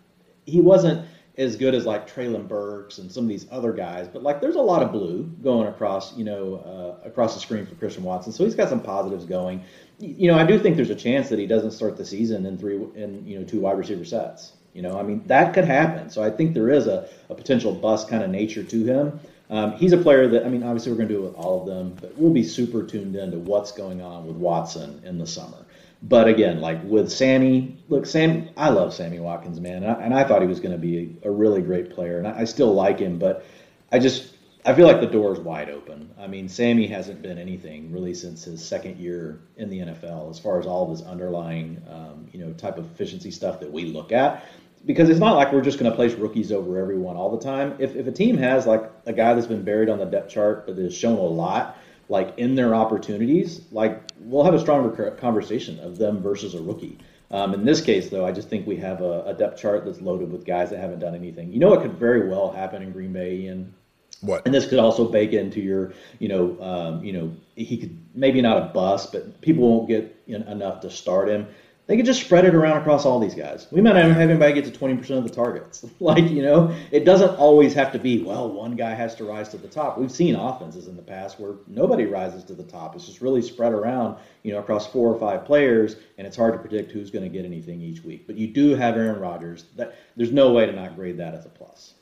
he 0.45 0.59
wasn't 0.59 1.07
as 1.37 1.55
good 1.55 1.73
as 1.73 1.85
like 1.85 2.07
Treylon 2.11 2.47
Burks 2.47 2.99
and 2.99 3.11
some 3.11 3.23
of 3.23 3.29
these 3.29 3.47
other 3.51 3.73
guys. 3.73 4.07
But 4.07 4.23
like 4.23 4.41
there's 4.41 4.55
a 4.55 4.61
lot 4.61 4.81
of 4.81 4.91
blue 4.91 5.23
going 5.43 5.67
across 5.67 6.17
you 6.17 6.25
know 6.25 6.55
uh, 6.55 7.07
across 7.07 7.35
the 7.35 7.39
screen 7.39 7.67
for 7.67 7.75
Christian 7.75 8.03
Watson. 8.03 8.33
So 8.33 8.43
he's 8.43 8.55
got 8.55 8.69
some 8.69 8.81
positives 8.81 9.25
going. 9.25 9.63
You 9.99 10.31
know 10.31 10.37
I 10.37 10.45
do 10.45 10.57
think 10.57 10.77
there's 10.77 10.89
a 10.89 10.95
chance 10.95 11.29
that 11.29 11.37
he 11.37 11.45
doesn't 11.45 11.71
start 11.71 11.95
the 11.95 12.05
season 12.05 12.47
in 12.47 12.57
three 12.57 12.77
in 12.95 13.23
you 13.27 13.39
know 13.39 13.45
two 13.45 13.59
wide 13.59 13.77
receiver 13.77 14.05
sets. 14.05 14.53
You 14.73 14.81
know, 14.81 14.99
I 14.99 15.03
mean, 15.03 15.23
that 15.27 15.53
could 15.53 15.65
happen. 15.65 16.09
So 16.09 16.23
I 16.23 16.29
think 16.29 16.53
there 16.53 16.69
is 16.69 16.87
a, 16.87 17.07
a 17.29 17.35
potential 17.35 17.73
bust 17.73 18.09
kind 18.09 18.23
of 18.23 18.29
nature 18.29 18.63
to 18.63 18.85
him. 18.85 19.19
Um, 19.49 19.73
he's 19.73 19.93
a 19.93 19.97
player 19.97 20.27
that, 20.29 20.45
I 20.45 20.49
mean, 20.49 20.63
obviously 20.63 20.91
we're 20.91 20.97
going 20.97 21.09
to 21.09 21.13
do 21.13 21.23
it 21.23 21.27
with 21.27 21.35
all 21.35 21.61
of 21.61 21.67
them, 21.67 21.95
but 22.01 22.17
we'll 22.17 22.33
be 22.33 22.43
super 22.43 22.83
tuned 22.83 23.15
into 23.15 23.37
what's 23.37 23.71
going 23.71 24.01
on 24.01 24.25
with 24.25 24.35
Watson 24.35 25.01
in 25.05 25.19
the 25.19 25.27
summer. 25.27 25.57
But 26.01 26.27
again, 26.27 26.59
like 26.59 26.83
with 26.83 27.11
Sammy, 27.11 27.77
look, 27.87 28.05
Sam, 28.05 28.49
I 28.57 28.69
love 28.69 28.93
Sammy 28.93 29.19
Watkins, 29.19 29.59
man, 29.61 29.83
and 29.83 29.91
I, 29.91 30.01
and 30.01 30.13
I 30.13 30.23
thought 30.25 30.41
he 30.41 30.47
was 30.47 30.59
going 30.59 30.73
to 30.73 30.77
be 30.77 31.17
a, 31.23 31.29
a, 31.29 31.31
really 31.31 31.61
great 31.61 31.91
player, 31.91 32.17
and 32.17 32.27
I, 32.27 32.41
I 32.41 32.43
still 32.43 32.73
like 32.73 32.99
him, 32.99 33.19
but 33.19 33.45
I 33.89 33.99
just 33.99 34.33
I 34.65 34.73
feel 34.73 34.85
like 34.85 34.99
the 34.99 35.07
door 35.07 35.31
is 35.31 35.39
wide 35.39 35.69
open. 35.69 36.13
I 36.19 36.27
mean, 36.27 36.49
Sammy 36.49 36.87
hasn't 36.87 37.21
been 37.21 37.37
anything 37.37 37.91
really 37.91 38.13
since 38.13 38.43
his 38.43 38.65
second 38.65 38.97
year 38.97 39.39
in 39.55 39.69
the 39.69 39.79
NFL, 39.79 40.29
as 40.29 40.39
far 40.39 40.59
as 40.59 40.65
all 40.65 40.83
of 40.83 40.89
his 40.89 41.01
underlying, 41.01 41.81
um, 41.89 42.27
you 42.33 42.39
know, 42.39 42.51
type 42.53 42.77
of 42.77 42.85
efficiency 42.91 43.31
stuff 43.31 43.61
that 43.61 43.71
we 43.71 43.85
look 43.85 44.11
at 44.11 44.45
because 44.85 45.09
it's 45.09 45.19
not 45.19 45.35
like 45.35 45.51
we're 45.53 45.61
just 45.61 45.79
going 45.79 45.89
to 45.89 45.95
place 45.95 46.13
rookies 46.13 46.51
over 46.51 46.77
everyone 46.77 47.15
all 47.15 47.35
the 47.35 47.43
time. 47.43 47.75
If, 47.79 47.95
if 47.95 48.07
a 48.07 48.11
team 48.11 48.37
has 48.37 48.65
like 48.65 48.89
a 49.05 49.13
guy 49.13 49.33
that's 49.33 49.47
been 49.47 49.63
buried 49.63 49.89
on 49.89 49.99
the 49.99 50.05
depth 50.05 50.29
chart 50.29 50.67
but 50.67 50.77
has 50.77 50.95
shown 50.95 51.17
a 51.17 51.21
lot, 51.21 51.77
like 52.09 52.33
in 52.37 52.55
their 52.55 52.75
opportunities, 52.75 53.61
like 53.71 54.01
we'll 54.19 54.43
have 54.43 54.53
a 54.53 54.59
stronger 54.59 55.11
conversation 55.11 55.79
of 55.79 55.97
them 55.97 56.21
versus 56.21 56.53
a 56.53 56.61
rookie. 56.61 56.97
Um, 57.31 57.53
in 57.53 57.65
this 57.65 57.81
case, 57.81 58.09
though, 58.09 58.25
I 58.25 58.31
just 58.31 58.49
think 58.49 58.67
we 58.67 58.75
have 58.77 59.01
a, 59.01 59.23
a, 59.25 59.33
depth 59.33 59.59
chart 59.59 59.85
that's 59.85 60.01
loaded 60.01 60.31
with 60.31 60.45
guys 60.45 60.69
that 60.69 60.79
haven't 60.79 60.99
done 60.99 61.15
anything. 61.15 61.51
You 61.51 61.59
know, 61.59 61.69
what 61.69 61.81
could 61.81 61.93
very 61.93 62.29
well 62.29 62.51
happen 62.51 62.83
in 62.83 62.91
Green 62.91 63.11
Bay, 63.11 63.47
and 63.47 63.73
what? 64.21 64.45
And 64.45 64.53
this 64.53 64.67
could 64.67 64.77
also 64.77 65.07
bake 65.07 65.33
into 65.33 65.59
your, 65.59 65.93
you 66.19 66.27
know, 66.27 66.61
um, 66.61 67.03
you 67.03 67.11
know, 67.11 67.35
he 67.55 67.77
could 67.77 67.97
maybe 68.13 68.39
not 68.39 68.57
a 68.57 68.65
bust, 68.65 69.13
but 69.13 69.41
people 69.41 69.67
won't 69.67 69.87
get 69.87 70.15
enough 70.27 70.81
to 70.81 70.91
start 70.91 71.27
him 71.27 71.47
they 71.85 71.97
could 71.97 72.05
just 72.05 72.23
spread 72.23 72.45
it 72.45 72.55
around 72.55 72.77
across 72.77 73.05
all 73.05 73.19
these 73.19 73.35
guys. 73.35 73.67
We 73.69 73.81
might 73.81 73.93
not 73.93 74.05
have 74.05 74.17
anybody 74.17 74.53
get 74.53 74.65
to 74.65 74.71
20% 74.71 75.17
of 75.17 75.23
the 75.25 75.29
targets. 75.29 75.85
like, 75.99 76.29
you 76.29 76.41
know, 76.41 76.73
it 76.91 77.03
doesn't 77.03 77.35
always 77.35 77.73
have 77.73 77.91
to 77.91 77.99
be, 77.99 78.23
well, 78.23 78.49
one 78.49 78.77
guy 78.77 78.91
has 78.91 79.15
to 79.15 79.25
rise 79.25 79.49
to 79.49 79.57
the 79.57 79.67
top. 79.67 79.97
We've 79.97 80.11
seen 80.11 80.35
offenses 80.35 80.87
in 80.87 80.95
the 80.95 81.01
past 81.01 81.41
where 81.41 81.55
nobody 81.67 82.05
rises 82.05 82.45
to 82.45 82.53
the 82.53 82.63
top. 82.63 82.95
It's 82.95 83.05
just 83.05 83.19
really 83.19 83.41
spread 83.41 83.73
around, 83.73 84.15
you 84.43 84.53
know, 84.53 84.59
across 84.59 84.87
four 84.87 85.13
or 85.13 85.19
five 85.19 85.43
players, 85.45 85.97
and 86.17 86.25
it's 86.25 86.37
hard 86.37 86.53
to 86.53 86.59
predict 86.59 86.91
who's 86.91 87.11
going 87.11 87.23
to 87.23 87.29
get 87.29 87.45
anything 87.45 87.81
each 87.81 88.01
week. 88.01 88.27
But 88.27 88.37
you 88.37 88.47
do 88.47 88.75
have 88.75 88.95
Aaron 88.95 89.19
Rodgers. 89.19 89.65
That, 89.75 89.95
there's 90.15 90.31
no 90.31 90.53
way 90.53 90.65
to 90.65 90.71
not 90.71 90.95
grade 90.95 91.17
that 91.17 91.33
as 91.33 91.45
a 91.45 91.49
plus. 91.49 91.95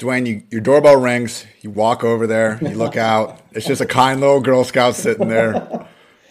Dwain, 0.00 0.26
you, 0.26 0.42
your 0.50 0.60
doorbell 0.60 0.96
rings. 0.96 1.44
You 1.60 1.70
walk 1.70 2.02
over 2.02 2.26
there. 2.26 2.58
You 2.62 2.74
look 2.74 2.96
out. 2.96 3.40
It's 3.52 3.66
just 3.66 3.80
a 3.80 3.86
kind 3.86 4.20
little 4.20 4.40
Girl 4.40 4.64
Scout 4.64 4.96
sitting 4.96 5.28
there. 5.28 5.86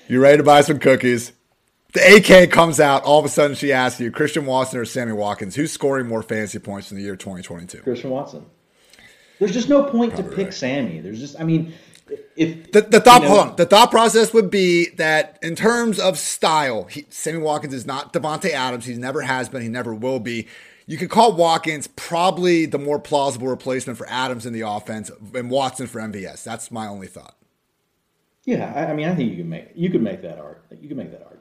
You 0.10 0.22
ready 0.22 0.38
to 0.38 0.44
buy 0.44 0.62
some 0.62 0.80
cookies? 0.80 1.32
The 1.94 2.42
AK 2.42 2.52
comes 2.52 2.80
out. 2.80 3.04
All 3.04 3.20
of 3.20 3.26
a 3.26 3.30
sudden, 3.30 3.56
she 3.56 3.72
asks 3.72 4.00
you, 4.00 4.12
Christian 4.12 4.46
Watson 4.46 4.80
or 4.80 4.86
Sammy 4.86 5.14
Watkins, 5.14 5.56
who's 5.56 5.72
scoring 5.72 6.08
more 6.08 6.22
fantasy 6.22 6.60
points 6.60 6.92
in 6.92 6.98
the 6.98 7.04
year 7.04 7.16
2022? 7.16 7.80
Christian 7.80 8.10
Watson. 8.10 8.46
There's 9.40 9.54
just 9.54 9.70
no 9.70 9.84
point 9.84 10.14
Probably 10.14 10.30
to 10.30 10.36
pick 10.36 10.46
right. 10.48 10.54
Sammy. 10.54 11.00
There's 11.00 11.20
just, 11.20 11.40
I 11.40 11.44
mean, 11.44 11.74
if 12.36 12.72
the, 12.72 12.82
the 12.82 13.00
thought, 13.00 13.22
you 13.22 13.30
know, 13.30 13.36
hold 13.36 13.48
on, 13.50 13.56
the 13.56 13.66
thought 13.66 13.92
process 13.92 14.34
would 14.34 14.50
be 14.50 14.90
that 14.92 15.38
in 15.42 15.56
terms 15.56 16.00
of 16.00 16.18
style, 16.18 16.86
he, 16.86 17.06
Sammy 17.10 17.40
Watkins 17.40 17.74
is 17.74 17.86
not 17.86 18.14
Davante 18.14 18.52
Adams. 18.52 18.86
He 18.86 18.96
never 18.96 19.22
has 19.22 19.50
been. 19.50 19.62
He 19.62 19.70
never 19.70 19.94
will 19.94 20.20
be. 20.20 20.48
You 20.86 20.98
could 20.98 21.10
call 21.10 21.34
Watkins 21.34 21.88
probably 21.88 22.66
the 22.66 22.80
more 22.80 22.98
plausible 22.98 23.48
replacement 23.48 23.98
for 23.98 24.08
Adams 24.10 24.46
in 24.46 24.54
the 24.54 24.62
offense, 24.62 25.12
and 25.34 25.52
Watson 25.52 25.88
for 25.88 26.00
MVS. 26.00 26.44
That's 26.44 26.72
my 26.72 26.88
only 26.88 27.08
thought. 27.08 27.36
Yeah, 28.46 28.72
I, 28.74 28.92
I 28.92 28.94
mean, 28.94 29.10
I 29.10 29.14
think 29.14 29.32
you 29.32 29.38
can 29.38 29.50
make 29.50 29.72
you 29.76 29.90
can 29.90 30.02
make 30.02 30.22
that 30.22 30.40
argument. 30.40 30.82
You 30.82 30.88
can 30.88 30.98
make 30.98 31.12
that 31.12 31.24
argument. 31.24 31.37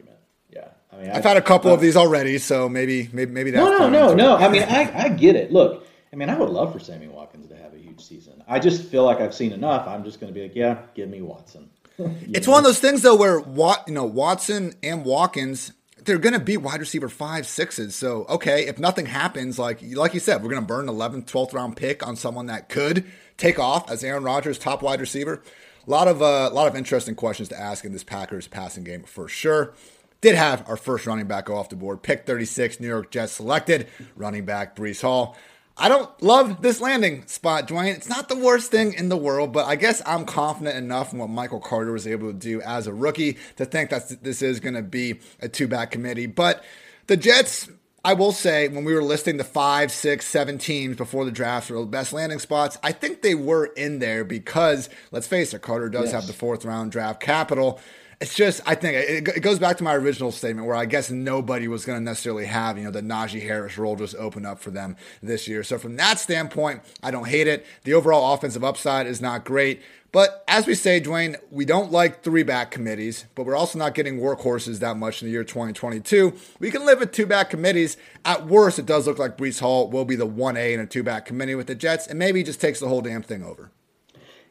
I 0.97 1.01
mean, 1.03 1.11
I've 1.11 1.27
I, 1.27 1.29
had 1.29 1.37
a 1.37 1.43
couple 1.43 1.71
uh, 1.71 1.75
of 1.75 1.81
these 1.81 1.97
already, 1.97 2.39
so 2.39 2.69
maybe 2.69 3.09
maybe 3.13 3.33
maybe 3.33 3.51
that's 3.51 3.65
no, 3.65 3.89
no, 3.89 4.09
no, 4.09 4.15
no. 4.15 4.37
I 4.37 4.49
mean, 4.49 4.63
I 4.69 5.05
I 5.05 5.09
get 5.11 5.37
it. 5.37 5.53
Look, 5.53 5.87
I 6.13 6.17
mean, 6.17 6.31
I 6.31 6.39
would 6.39 6.51
love 6.51 6.73
for 6.73 6.79
Sammy 6.79 7.09
Watkins 7.09 7.49
to 7.49 7.57
have 7.57 7.75
a 7.75 7.79
huge 7.79 8.01
season. 8.01 8.43
I 8.49 8.59
just 8.59 8.85
feel 8.85 9.05
like 9.05 9.21
I've 9.21 9.35
seen 9.35 9.53
enough. 9.53 9.87
I'm 9.87 10.05
just 10.05 10.21
going 10.21 10.33
to 10.33 10.35
be 10.39 10.47
like, 10.47 10.57
yeah, 10.57 10.79
give 10.95 11.09
me 11.09 11.21
Watson. 11.23 11.69
it's 11.99 12.47
know? 12.47 12.53
one 12.53 12.59
of 12.59 12.65
those 12.65 12.81
things 12.81 13.03
though, 13.03 13.17
where 13.17 13.41
Wat, 13.41 13.85
you 13.87 13.95
know, 13.95 14.05
Watson 14.05 14.75
and 14.83 15.05
Watkins 15.05 15.73
they're 16.07 16.19
going 16.19 16.33
to 16.33 16.41
be 16.41 16.57
wide 16.57 16.81
receiver 16.81 17.09
five, 17.09 17.47
sixes. 17.47 17.95
So, 17.95 18.25
okay, 18.29 18.67
if 18.67 18.79
nothing 18.79 19.07
happens, 19.07 19.59
like 19.59 19.83
like 19.83 20.15
you 20.15 20.21
said, 20.21 20.43
we're 20.43 20.51
going 20.51 20.63
to 20.63 20.67
burn 20.67 20.89
an 20.89 20.95
11th, 20.95 21.27
12th 21.27 21.53
round 21.53 21.77
pick 21.77 22.07
on 22.07 22.17
someone 22.17 22.47
that 22.47 22.69
could 22.69 23.05
take 23.37 23.59
off 23.59 23.91
as 23.91 24.03
Aaron 24.03 24.25
Rodgers' 24.25 24.59
top 24.59 24.83
wide 24.83 25.01
receiver. 25.01 25.43
A 25.87 25.91
lot 25.91 26.09
of 26.09 26.23
uh, 26.23 26.49
a 26.51 26.55
lot 26.55 26.67
of 26.67 26.75
interesting 26.75 27.15
questions 27.15 27.49
to 27.51 27.61
ask 27.61 27.85
in 27.85 27.93
this 27.93 28.05
Packers 28.05 28.49
passing 28.49 28.85
game 28.85 29.03
for 29.03 29.29
sure. 29.29 29.75
Did 30.21 30.35
have 30.35 30.69
our 30.69 30.77
first 30.77 31.07
running 31.07 31.27
back 31.27 31.47
go 31.47 31.57
off 31.57 31.69
the 31.69 31.77
board. 31.77 32.03
Pick 32.03 32.27
36, 32.27 32.81
New 32.81 32.89
York 32.89 33.11
Jets 33.11 33.33
selected 33.33 33.87
running 34.17 34.45
back 34.45 34.75
Breece 34.75 35.03
Hall. 35.03 35.37
I 35.79 35.91
don't 35.91 36.11
love 36.23 36.63
this 36.63 36.81
landing 36.81 37.27
spot, 37.27 37.69
Dwain. 37.69 37.95
It's 37.95 38.09
not 38.09 38.31
the 38.31 38.37
worst 38.37 38.71
thing 38.71 38.95
in 38.95 39.11
the 39.11 39.17
world, 39.17 39.53
but 39.53 39.67
I 39.67 39.77
guess 39.77 40.01
I'm 40.07 40.25
confident 40.25 40.77
enough 40.77 41.13
in 41.13 41.19
what 41.19 41.29
Michael 41.29 41.61
Carter 41.61 41.93
was 41.93 42.07
able 42.07 42.29
to 42.29 42.39
do 42.39 42.63
as 42.63 42.87
a 42.87 42.95
rookie 42.95 43.37
to 43.57 43.67
think 43.67 43.91
that 43.91 44.23
this 44.23 44.41
is 44.41 44.59
going 44.59 44.75
to 44.75 44.83
be 44.83 45.21
a 45.41 45.51
two 45.51 45.69
back 45.69 45.91
committee. 45.91 46.25
But 46.25 46.65
the 47.09 47.17
Jets, 47.19 47.69
I 48.03 48.15
will 48.15 48.33
say, 48.33 48.69
when 48.69 48.85
we 48.85 48.95
were 48.95 49.03
listing 49.03 49.37
the 49.37 49.45
five, 49.45 49.93
six, 49.93 50.27
seven 50.27 50.57
teams 50.57 50.97
before 50.97 51.27
the 51.27 51.31
draft 51.31 51.69
for 51.69 51.75
the 51.75 51.85
best 51.85 52.15
landing 52.15 52.39
spots, 52.39 52.79
I 52.83 52.93
think 52.93 53.21
they 53.21 53.35
were 53.35 53.67
in 53.67 53.99
there 53.99 54.25
because, 54.25 54.89
let's 55.13 55.27
face 55.27 55.53
it, 55.53 55.61
Carter 55.61 55.91
does 55.91 56.05
yes. 56.05 56.13
have 56.13 56.27
the 56.27 56.33
fourth 56.33 56.65
round 56.65 56.91
draft 56.91 57.21
capital 57.21 57.81
it's 58.21 58.35
just 58.35 58.61
I 58.67 58.75
think 58.75 58.97
it, 58.97 59.29
it, 59.29 59.41
goes 59.41 59.59
back 59.59 59.77
to 59.79 59.85
my 59.85 59.95
original 59.95 60.33
statement 60.33 60.67
where 60.67 60.77
I 60.77 60.87
guess 60.87 61.11
nobody 61.11 61.69
was 61.69 61.85
going 61.85 61.99
to 61.99 62.05
necessarily 62.05 62.47
have 62.47 62.79
you 62.79 62.85
know 62.85 62.91
the 62.91 63.03
Najee 63.03 63.43
Harris 63.43 63.77
role 63.77 63.97
just 63.97 64.15
open 64.17 64.47
up 64.47 64.59
for 64.59 64.71
them 64.71 64.97
this 65.23 65.47
year. 65.47 65.63
So 65.63 65.79
from 65.79 65.97
that 65.97 66.19
standpoint, 66.19 66.83
I 67.03 67.11
don't 67.11 67.29
hate 67.29 67.47
it. 67.47 67.67
The 67.85 67.95
overall 67.95 68.33
offensive 68.33 68.65
upside 68.65 69.07
is 69.07 69.21
not 69.21 69.45
great. 69.45 69.83
But 70.13 70.45
as 70.49 70.67
we 70.67 70.75
say, 70.75 70.99
Dwain, 70.99 71.37
we 71.51 71.67
don't 71.67 71.93
like 71.93 72.23
three 72.23 72.43
back 72.43 72.71
committees, 72.71 73.27
but 73.35 73.45
we're 73.45 73.57
also 73.57 73.79
not 73.79 73.93
getting 73.93 74.19
workhorses 74.19 74.79
that 74.79 74.97
much 74.97 75.21
in 75.21 75.29
the 75.29 75.33
year 75.33 75.45
2022. 75.45 76.33
We 76.59 76.71
can 76.71 76.87
live 76.87 77.01
with 77.01 77.13
two 77.13 77.27
back 77.27 77.51
committees. 77.51 77.99
At 78.25 78.47
worst, 78.47 78.79
it 78.79 78.87
does 78.87 79.07
look 79.07 79.19
like 79.19 79.37
Breece 79.37 79.61
Hall 79.61 79.91
will 79.91 80.07
be 80.07 80.17
the 80.17 80.27
1A 80.27 80.73
in 80.73 80.81
a 80.81 80.87
two 80.87 81.03
back 81.03 81.27
committee 81.27 81.55
with 81.55 81.67
the 81.67 81.75
Jets, 81.75 82.07
and 82.07 82.19
maybe 82.19 82.43
just 82.43 82.63
takes 82.63 82.81
the 82.81 82.89
whole 82.89 83.03
damn 83.03 83.23
thing 83.23 83.45
over. 83.45 83.71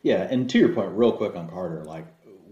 Yeah, 0.03 0.27
and 0.29 0.48
to 0.51 0.60
your 0.60 0.69
point, 0.69 0.91
real 0.91 1.13
quick 1.13 1.36
on 1.36 1.50
Carter, 1.50 1.84
like 1.84 2.05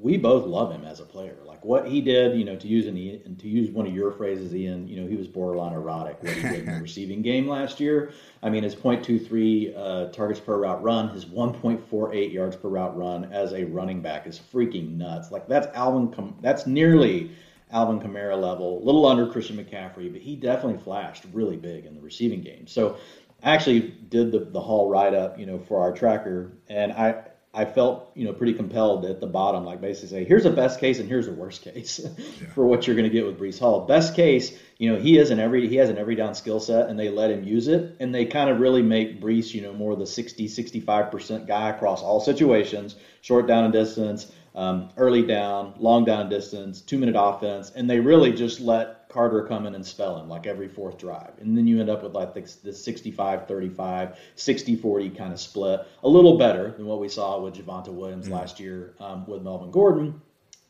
we 0.03 0.17
both 0.17 0.45
love 0.45 0.69
him 0.69 0.83
as 0.83 0.99
a 0.99 1.05
player. 1.05 1.37
Like 1.45 1.63
what 1.63 1.87
he 1.87 2.01
did, 2.01 2.37
you 2.37 2.43
know, 2.43 2.57
to 2.57 2.67
use 2.67 2.87
an 2.87 3.37
to 3.37 3.47
use 3.47 3.71
one 3.71 3.87
of 3.87 3.93
your 3.95 4.11
phrases, 4.11 4.53
Ian, 4.53 4.85
you 4.85 5.01
know, 5.01 5.07
he 5.07 5.15
was 5.15 5.27
borderline 5.27 5.71
erotic. 5.71 6.21
What 6.21 6.33
he 6.33 6.41
did 6.41 6.67
in 6.67 6.73
the 6.73 6.81
receiving 6.81 7.21
game 7.21 7.47
last 7.47 7.79
year. 7.79 8.11
I 8.43 8.49
mean, 8.49 8.63
his 8.63 8.75
.23 8.75 9.73
uh, 9.75 10.11
targets 10.11 10.41
per 10.41 10.59
route 10.59 10.83
run, 10.83 11.07
his 11.07 11.23
1.48 11.23 12.33
yards 12.33 12.57
per 12.57 12.67
route 12.67 12.97
run 12.97 13.31
as 13.31 13.53
a 13.53 13.63
running 13.63 14.01
back 14.01 14.27
is 14.27 14.39
freaking 14.53 14.97
nuts. 14.97 15.31
Like 15.31 15.47
that's 15.47 15.67
Alvin. 15.73 16.35
That's 16.41 16.67
nearly 16.67 17.31
Alvin 17.71 18.01
Kamara 18.01 18.39
level, 18.39 18.83
a 18.83 18.83
little 18.83 19.05
under 19.05 19.25
Christian 19.25 19.55
McCaffrey, 19.55 20.11
but 20.11 20.21
he 20.21 20.35
definitely 20.35 20.83
flashed 20.83 21.23
really 21.31 21.55
big 21.55 21.85
in 21.85 21.95
the 21.95 22.01
receiving 22.01 22.41
game. 22.41 22.67
So 22.67 22.97
I 23.41 23.51
actually 23.51 23.95
did 24.09 24.33
the 24.33 24.39
the 24.39 24.59
Hall 24.59 24.89
write 24.89 25.13
up, 25.13 25.39
you 25.39 25.45
know, 25.45 25.59
for 25.59 25.79
our 25.79 25.93
tracker, 25.93 26.51
and 26.67 26.91
I 26.91 27.23
I 27.55 27.65
felt, 27.65 28.09
you 28.15 28.25
know, 28.25 28.33
pretty 28.33 28.55
compelled 28.55 29.05
at 29.05 29.19
the 29.19 29.27
bottom, 29.27 29.63
like 29.63 29.79
basically 29.79 30.09
say, 30.09 30.23
here's 30.23 30.45
a 30.45 30.49
best 30.49 30.79
case 30.79 30.99
and 30.99 31.07
here's 31.07 31.27
a 31.27 31.31
worst 31.31 31.61
case 31.61 31.99
yeah. 32.17 32.47
for 32.47 32.65
what 32.65 32.87
you're 32.87 32.95
going 32.95 33.07
to 33.07 33.15
get 33.15 33.27
with 33.27 33.39
Breece 33.39 33.59
Hall. 33.59 33.85
Best 33.85 34.15
case, 34.15 34.57
you 34.79 34.91
know, 34.91 34.99
he 34.99 35.19
is 35.19 35.29
an 35.29 35.39
every 35.39 35.67
he 35.67 35.75
has 35.75 35.89
an 35.89 35.99
every 35.99 36.15
down 36.15 36.33
skill 36.33 36.59
set 36.59 36.89
and 36.89 36.99
they 36.99 37.09
let 37.09 37.29
him 37.29 37.43
use 37.43 37.67
it 37.67 37.95
and 37.99 38.13
they 38.13 38.25
kind 38.25 38.49
of 38.49 38.59
really 38.59 38.81
make 38.81 39.21
Breece, 39.21 39.53
you 39.53 39.61
know, 39.61 39.71
more 39.71 39.91
of 39.91 39.99
the 39.99 40.07
60, 40.07 40.47
65% 40.47 41.45
guy 41.45 41.69
across 41.69 42.01
all 42.01 42.19
situations, 42.19 42.95
short 43.21 43.45
down 43.45 43.65
and 43.65 43.73
distance, 43.73 44.31
um, 44.55 44.89
early 44.97 45.21
down, 45.21 45.75
long 45.77 46.05
down 46.05 46.21
and 46.21 46.29
distance, 46.31 46.81
two 46.81 46.97
minute 46.97 47.15
offense, 47.15 47.71
and 47.75 47.87
they 47.87 47.99
really 47.99 48.33
just 48.33 48.61
let 48.61 49.02
Carter 49.13 49.45
coming 49.45 49.75
and 49.75 49.85
spelling 49.85 50.27
like 50.27 50.47
every 50.47 50.67
fourth 50.67 50.97
drive. 50.97 51.33
And 51.39 51.55
then 51.55 51.67
you 51.67 51.79
end 51.79 51.89
up 51.89 52.01
with 52.01 52.13
like 52.13 52.33
the 52.33 52.73
65 52.73 53.47
35, 53.47 54.17
60 54.35 54.75
40 54.75 55.09
kind 55.11 55.31
of 55.31 55.39
split. 55.39 55.81
A 56.03 56.09
little 56.09 56.37
better 56.37 56.71
than 56.71 56.87
what 56.87 56.99
we 56.99 57.07
saw 57.07 57.39
with 57.39 57.53
Javonte 57.55 57.89
Williams 57.89 58.25
mm-hmm. 58.25 58.33
last 58.33 58.59
year 58.59 58.95
um, 58.99 59.25
with 59.27 59.43
Melvin 59.43 59.71
Gordon. 59.71 60.19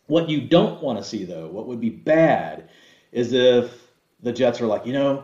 What 0.07 0.29
you 0.29 0.41
don't 0.41 0.83
want 0.83 0.99
to 0.99 1.03
see, 1.03 1.23
though, 1.23 1.47
what 1.47 1.65
would 1.67 1.79
be 1.79 1.89
bad, 1.89 2.69
is 3.13 3.31
if 3.31 3.71
the 4.21 4.33
Jets 4.33 4.59
are 4.59 4.67
like, 4.67 4.85
you 4.85 4.91
know, 4.91 5.23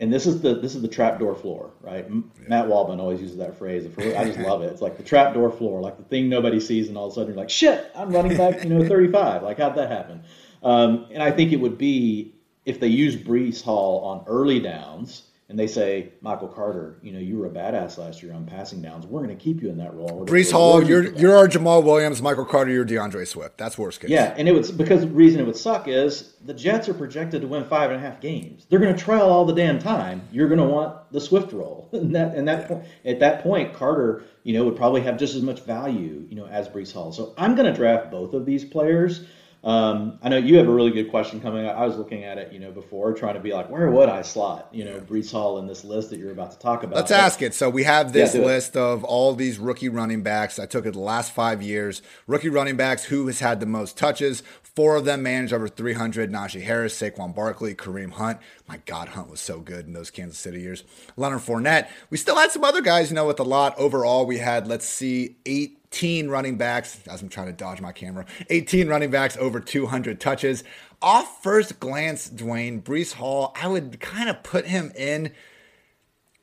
and 0.00 0.12
this 0.12 0.26
is 0.26 0.40
the 0.40 0.54
this 0.54 0.74
is 0.74 0.82
the 0.82 0.88
trapdoor 0.88 1.36
floor, 1.36 1.70
right? 1.80 2.06
Yeah. 2.08 2.20
Matt 2.48 2.68
Waldman 2.68 2.98
always 2.98 3.20
uses 3.20 3.36
that 3.36 3.56
phrase. 3.56 3.86
I 3.86 4.24
just 4.24 4.38
love 4.40 4.62
it. 4.62 4.72
It's 4.72 4.82
like 4.82 4.96
the 4.96 5.04
trapdoor 5.04 5.50
floor, 5.52 5.80
like 5.80 5.98
the 5.98 6.04
thing 6.04 6.28
nobody 6.28 6.58
sees, 6.58 6.88
and 6.88 6.96
all 6.96 7.06
of 7.06 7.12
a 7.12 7.14
sudden 7.14 7.28
you're 7.28 7.36
like, 7.36 7.50
shit, 7.50 7.90
I'm 7.94 8.10
running 8.10 8.36
back, 8.36 8.64
you 8.64 8.70
know, 8.70 8.88
35. 8.88 9.42
Like 9.42 9.58
how'd 9.58 9.76
that 9.76 9.90
happen? 9.90 10.24
Um, 10.62 11.06
and 11.10 11.22
I 11.22 11.30
think 11.30 11.52
it 11.52 11.56
would 11.56 11.78
be 11.78 12.34
if 12.64 12.80
they 12.80 12.88
use 12.88 13.16
Breece 13.16 13.62
Hall 13.62 14.04
on 14.04 14.24
early 14.26 14.60
downs 14.60 15.22
and 15.50 15.58
they 15.58 15.66
say, 15.66 16.12
Michael 16.20 16.46
Carter, 16.46 17.00
you 17.02 17.10
know, 17.10 17.18
you 17.18 17.36
were 17.36 17.46
a 17.46 17.50
badass 17.50 17.98
last 17.98 18.22
year 18.22 18.32
on 18.32 18.46
passing 18.46 18.80
downs. 18.80 19.04
We're 19.04 19.24
going 19.24 19.36
to 19.36 19.42
keep 19.42 19.60
you 19.60 19.68
in 19.68 19.78
that 19.78 19.92
role. 19.94 20.24
Breece 20.24 20.52
Hall, 20.52 20.80
you're 20.80 21.12
you're 21.16 21.36
our 21.36 21.48
Jamaal 21.48 21.82
Williams. 21.82 22.22
Michael 22.22 22.44
Carter, 22.44 22.70
you're 22.70 22.84
D'Andre 22.84 23.24
Swift. 23.24 23.58
That's 23.58 23.76
worst 23.76 24.00
case. 24.00 24.10
Yeah, 24.10 24.32
and 24.36 24.48
it 24.48 24.52
was 24.52 24.70
because 24.70 25.00
the 25.00 25.08
reason 25.08 25.40
it 25.40 25.46
would 25.46 25.56
suck 25.56 25.88
is 25.88 26.34
the 26.44 26.54
Jets 26.54 26.88
are 26.88 26.94
projected 26.94 27.42
to 27.42 27.48
win 27.48 27.64
five 27.64 27.90
and 27.90 27.98
a 27.98 28.02
half 28.02 28.20
games. 28.20 28.64
They're 28.70 28.78
going 28.78 28.94
to 28.94 29.02
trial 29.02 29.28
all 29.28 29.44
the 29.44 29.52
damn 29.52 29.80
time. 29.80 30.22
You're 30.30 30.46
going 30.46 30.60
to 30.60 30.66
want 30.66 31.12
the 31.12 31.20
Swift 31.20 31.52
role, 31.52 31.88
and 31.92 32.14
that 32.14 32.36
and 32.36 32.46
that 32.46 32.70
yeah. 32.70 33.10
at 33.10 33.18
that 33.18 33.42
point, 33.42 33.74
Carter, 33.74 34.22
you 34.44 34.52
know, 34.52 34.64
would 34.64 34.76
probably 34.76 35.00
have 35.00 35.18
just 35.18 35.34
as 35.34 35.42
much 35.42 35.62
value, 35.62 36.24
you 36.28 36.36
know, 36.36 36.46
as 36.46 36.68
Breece 36.68 36.92
Hall. 36.92 37.10
So 37.12 37.34
I'm 37.36 37.56
going 37.56 37.66
to 37.66 37.76
draft 37.76 38.12
both 38.12 38.34
of 38.34 38.46
these 38.46 38.64
players. 38.64 39.24
Um, 39.62 40.18
I 40.22 40.30
know 40.30 40.38
you 40.38 40.56
have 40.56 40.68
a 40.68 40.72
really 40.72 40.90
good 40.90 41.10
question 41.10 41.40
coming. 41.40 41.66
I 41.66 41.84
was 41.84 41.96
looking 41.96 42.24
at 42.24 42.38
it, 42.38 42.50
you 42.50 42.58
know, 42.58 42.70
before 42.70 43.12
trying 43.12 43.34
to 43.34 43.40
be 43.40 43.52
like, 43.52 43.68
where 43.68 43.90
would 43.90 44.08
I 44.08 44.22
slot, 44.22 44.68
you 44.72 44.86
know, 44.86 45.00
Breece 45.00 45.30
Hall 45.30 45.58
in 45.58 45.66
this 45.66 45.84
list 45.84 46.08
that 46.10 46.18
you're 46.18 46.32
about 46.32 46.52
to 46.52 46.58
talk 46.58 46.82
about? 46.82 46.96
Let's 46.96 47.10
but, 47.10 47.20
ask 47.20 47.42
it. 47.42 47.52
So 47.52 47.68
we 47.68 47.84
have 47.84 48.14
this 48.14 48.34
yeah, 48.34 48.40
list 48.40 48.70
it. 48.70 48.80
of 48.80 49.04
all 49.04 49.34
these 49.34 49.58
rookie 49.58 49.90
running 49.90 50.22
backs. 50.22 50.58
I 50.58 50.64
took 50.64 50.86
it 50.86 50.92
the 50.92 51.00
last 51.00 51.32
five 51.32 51.60
years. 51.60 52.00
Rookie 52.26 52.48
running 52.48 52.76
backs 52.76 53.04
who 53.04 53.26
has 53.26 53.40
had 53.40 53.60
the 53.60 53.66
most 53.66 53.98
touches. 53.98 54.42
Four 54.62 54.96
of 54.96 55.04
them 55.04 55.24
managed 55.24 55.52
over 55.52 55.68
300. 55.68 56.32
Najee 56.32 56.62
Harris, 56.62 56.98
Saquon 56.98 57.34
Barkley, 57.34 57.74
Kareem 57.74 58.12
Hunt. 58.12 58.38
My 58.66 58.78
God, 58.86 59.08
Hunt 59.08 59.28
was 59.28 59.40
so 59.40 59.60
good 59.60 59.86
in 59.86 59.92
those 59.92 60.10
Kansas 60.10 60.38
City 60.38 60.62
years. 60.62 60.84
Leonard 61.18 61.40
Fournette. 61.40 61.88
We 62.08 62.16
still 62.16 62.36
had 62.36 62.50
some 62.50 62.64
other 62.64 62.80
guys, 62.80 63.10
you 63.10 63.16
know, 63.16 63.26
with 63.26 63.40
a 63.40 63.44
lot. 63.44 63.78
Overall, 63.78 64.24
we 64.24 64.38
had, 64.38 64.66
let's 64.66 64.86
see, 64.86 65.36
eight 65.44 65.79
18 65.92 66.28
running 66.28 66.56
backs, 66.56 67.00
as 67.08 67.20
I'm 67.20 67.28
trying 67.28 67.48
to 67.48 67.52
dodge 67.52 67.80
my 67.80 67.92
camera, 67.92 68.24
18 68.48 68.88
running 68.88 69.10
backs 69.10 69.36
over 69.38 69.58
200 69.58 70.20
touches. 70.20 70.62
Off 71.02 71.42
first 71.42 71.80
glance, 71.80 72.28
Dwain, 72.28 72.82
Breece 72.82 73.14
Hall, 73.14 73.52
I 73.60 73.66
would 73.66 73.98
kind 74.00 74.28
of 74.28 74.42
put 74.42 74.66
him 74.66 74.92
in 74.96 75.32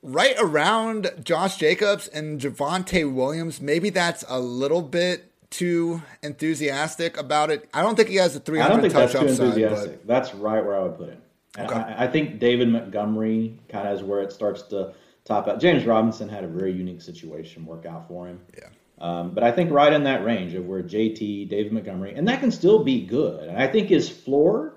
right 0.01 0.35
around 0.39 1.11
Josh 1.23 1.57
Jacobs 1.57 2.07
and 2.07 2.41
Javonte 2.41 3.11
Williams. 3.11 3.61
Maybe 3.61 3.89
that's 3.89 4.25
a 4.27 4.39
little 4.39 4.81
bit 4.81 5.31
too 5.49 6.01
enthusiastic 6.23 7.17
about 7.17 7.49
it. 7.49 7.69
I 7.73 7.81
don't 7.81 7.95
think 7.95 8.09
he 8.09 8.15
has 8.15 8.35
a 8.35 8.41
300 8.41 8.65
I 8.65 8.69
don't 8.69 8.81
think 8.81 8.93
touch 8.93 9.13
that's 9.13 9.37
too 9.37 9.43
enthusiastic. 9.43 10.05
But... 10.05 10.07
That's 10.07 10.35
right 10.35 10.63
where 10.63 10.75
I 10.75 10.83
would 10.83 10.97
put 10.97 11.09
him. 11.09 11.21
Okay. 11.57 11.73
I, 11.73 12.03
I 12.03 12.07
think 12.07 12.39
David 12.39 12.67
Montgomery 12.67 13.57
kind 13.69 13.87
of 13.87 13.95
is 13.95 14.03
where 14.03 14.21
it 14.21 14.31
starts 14.31 14.63
to 14.63 14.93
top 15.23 15.47
out. 15.47 15.61
James 15.61 15.85
Robinson 15.85 16.27
had 16.27 16.43
a 16.43 16.47
very 16.47 16.73
unique 16.73 17.01
situation 17.01 17.65
work 17.65 17.85
out 17.85 18.07
for 18.09 18.27
him. 18.27 18.41
Yeah. 18.57 18.67
Um, 18.99 19.33
but 19.33 19.43
I 19.43 19.51
think 19.51 19.71
right 19.71 19.93
in 19.93 20.03
that 20.05 20.25
range 20.25 20.53
of 20.55 20.65
where 20.65 20.81
JT, 20.81 21.49
David 21.49 21.71
Montgomery, 21.71 22.13
and 22.15 22.27
that 22.27 22.39
can 22.39 22.51
still 22.51 22.83
be 22.83 23.05
good. 23.05 23.47
And 23.47 23.57
I 23.57 23.67
think 23.67 23.89
his 23.89 24.09
floor 24.09 24.73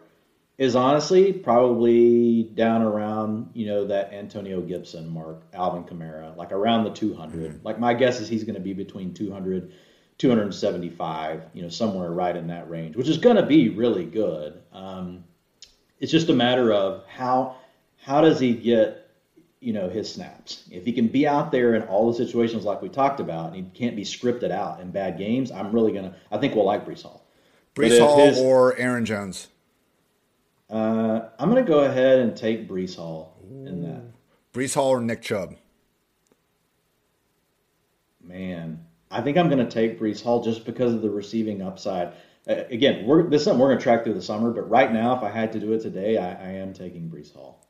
is 0.58 0.76
honestly 0.76 1.32
probably 1.32 2.42
down 2.42 2.82
around 2.82 3.48
you 3.54 3.64
know 3.64 3.86
that 3.86 4.12
Antonio 4.12 4.60
Gibson 4.60 5.08
mark, 5.08 5.42
Alvin 5.54 5.84
Kamara, 5.84 6.36
like 6.36 6.52
around 6.52 6.84
the 6.84 6.90
200. 6.90 7.52
Mm-hmm. 7.52 7.66
Like 7.66 7.80
my 7.80 7.94
guess 7.94 8.20
is 8.20 8.28
he's 8.28 8.44
going 8.44 8.56
to 8.56 8.60
be 8.60 8.74
between 8.74 9.14
200, 9.14 9.72
275, 10.18 11.42
you 11.54 11.62
know, 11.62 11.70
somewhere 11.70 12.10
right 12.10 12.36
in 12.36 12.48
that 12.48 12.68
range, 12.68 12.94
which 12.94 13.08
is 13.08 13.16
going 13.16 13.36
to 13.36 13.46
be 13.46 13.70
really 13.70 14.04
good. 14.04 14.60
Um, 14.70 15.24
it's 15.98 16.12
just 16.12 16.28
a 16.28 16.34
matter 16.34 16.72
of 16.72 17.06
how 17.06 17.56
how 17.96 18.20
does 18.20 18.38
he 18.38 18.52
get 18.52 18.99
you 19.60 19.72
know 19.72 19.88
his 19.88 20.12
snaps. 20.12 20.64
If 20.70 20.84
he 20.84 20.92
can 20.92 21.08
be 21.08 21.26
out 21.26 21.52
there 21.52 21.74
in 21.74 21.82
all 21.82 22.10
the 22.10 22.16
situations 22.16 22.64
like 22.64 22.82
we 22.82 22.88
talked 22.88 23.20
about, 23.20 23.46
and 23.46 23.56
he 23.56 23.62
can't 23.62 23.96
be 23.96 24.04
scripted 24.04 24.50
out 24.50 24.80
in 24.80 24.90
bad 24.90 25.18
games, 25.18 25.50
I'm 25.50 25.72
really 25.72 25.92
gonna. 25.92 26.14
I 26.30 26.38
think 26.38 26.54
we'll 26.54 26.64
like 26.66 26.86
Breece 26.86 27.02
Hall. 27.02 27.26
Breece 27.74 27.98
Hall 27.98 28.26
his, 28.26 28.38
or 28.38 28.76
Aaron 28.76 29.04
Jones. 29.04 29.48
Uh, 30.68 31.28
I'm 31.38 31.48
gonna 31.48 31.62
go 31.62 31.80
ahead 31.80 32.18
and 32.18 32.36
take 32.36 32.68
Breece 32.68 32.96
Hall 32.96 33.36
Ooh. 33.50 33.66
in 33.66 33.82
that. 33.82 34.02
Breece 34.52 34.74
Hall 34.74 34.88
or 34.88 35.00
Nick 35.00 35.22
Chubb. 35.22 35.56
Man, 38.22 38.84
I 39.10 39.22
think 39.22 39.36
I'm 39.36 39.48
going 39.48 39.64
to 39.64 39.70
take 39.70 39.98
Breece 39.98 40.22
Hall 40.22 40.42
just 40.42 40.64
because 40.64 40.94
of 40.94 41.02
the 41.02 41.10
receiving 41.10 41.62
upside. 41.62 42.12
Uh, 42.48 42.64
again, 42.70 43.06
this 43.28 43.40
is 43.40 43.44
something 43.44 43.60
we're 43.60 43.68
going 43.68 43.78
to 43.78 43.82
track 43.82 44.04
through 44.04 44.14
the 44.14 44.22
summer, 44.22 44.50
but 44.50 44.68
right 44.68 44.92
now, 44.92 45.16
if 45.16 45.22
I 45.22 45.30
had 45.30 45.52
to 45.52 45.60
do 45.60 45.72
it 45.72 45.80
today, 45.80 46.16
I, 46.16 46.30
I 46.30 46.52
am 46.54 46.72
taking 46.72 47.10
Breece 47.10 47.32
Hall. 47.32 47.66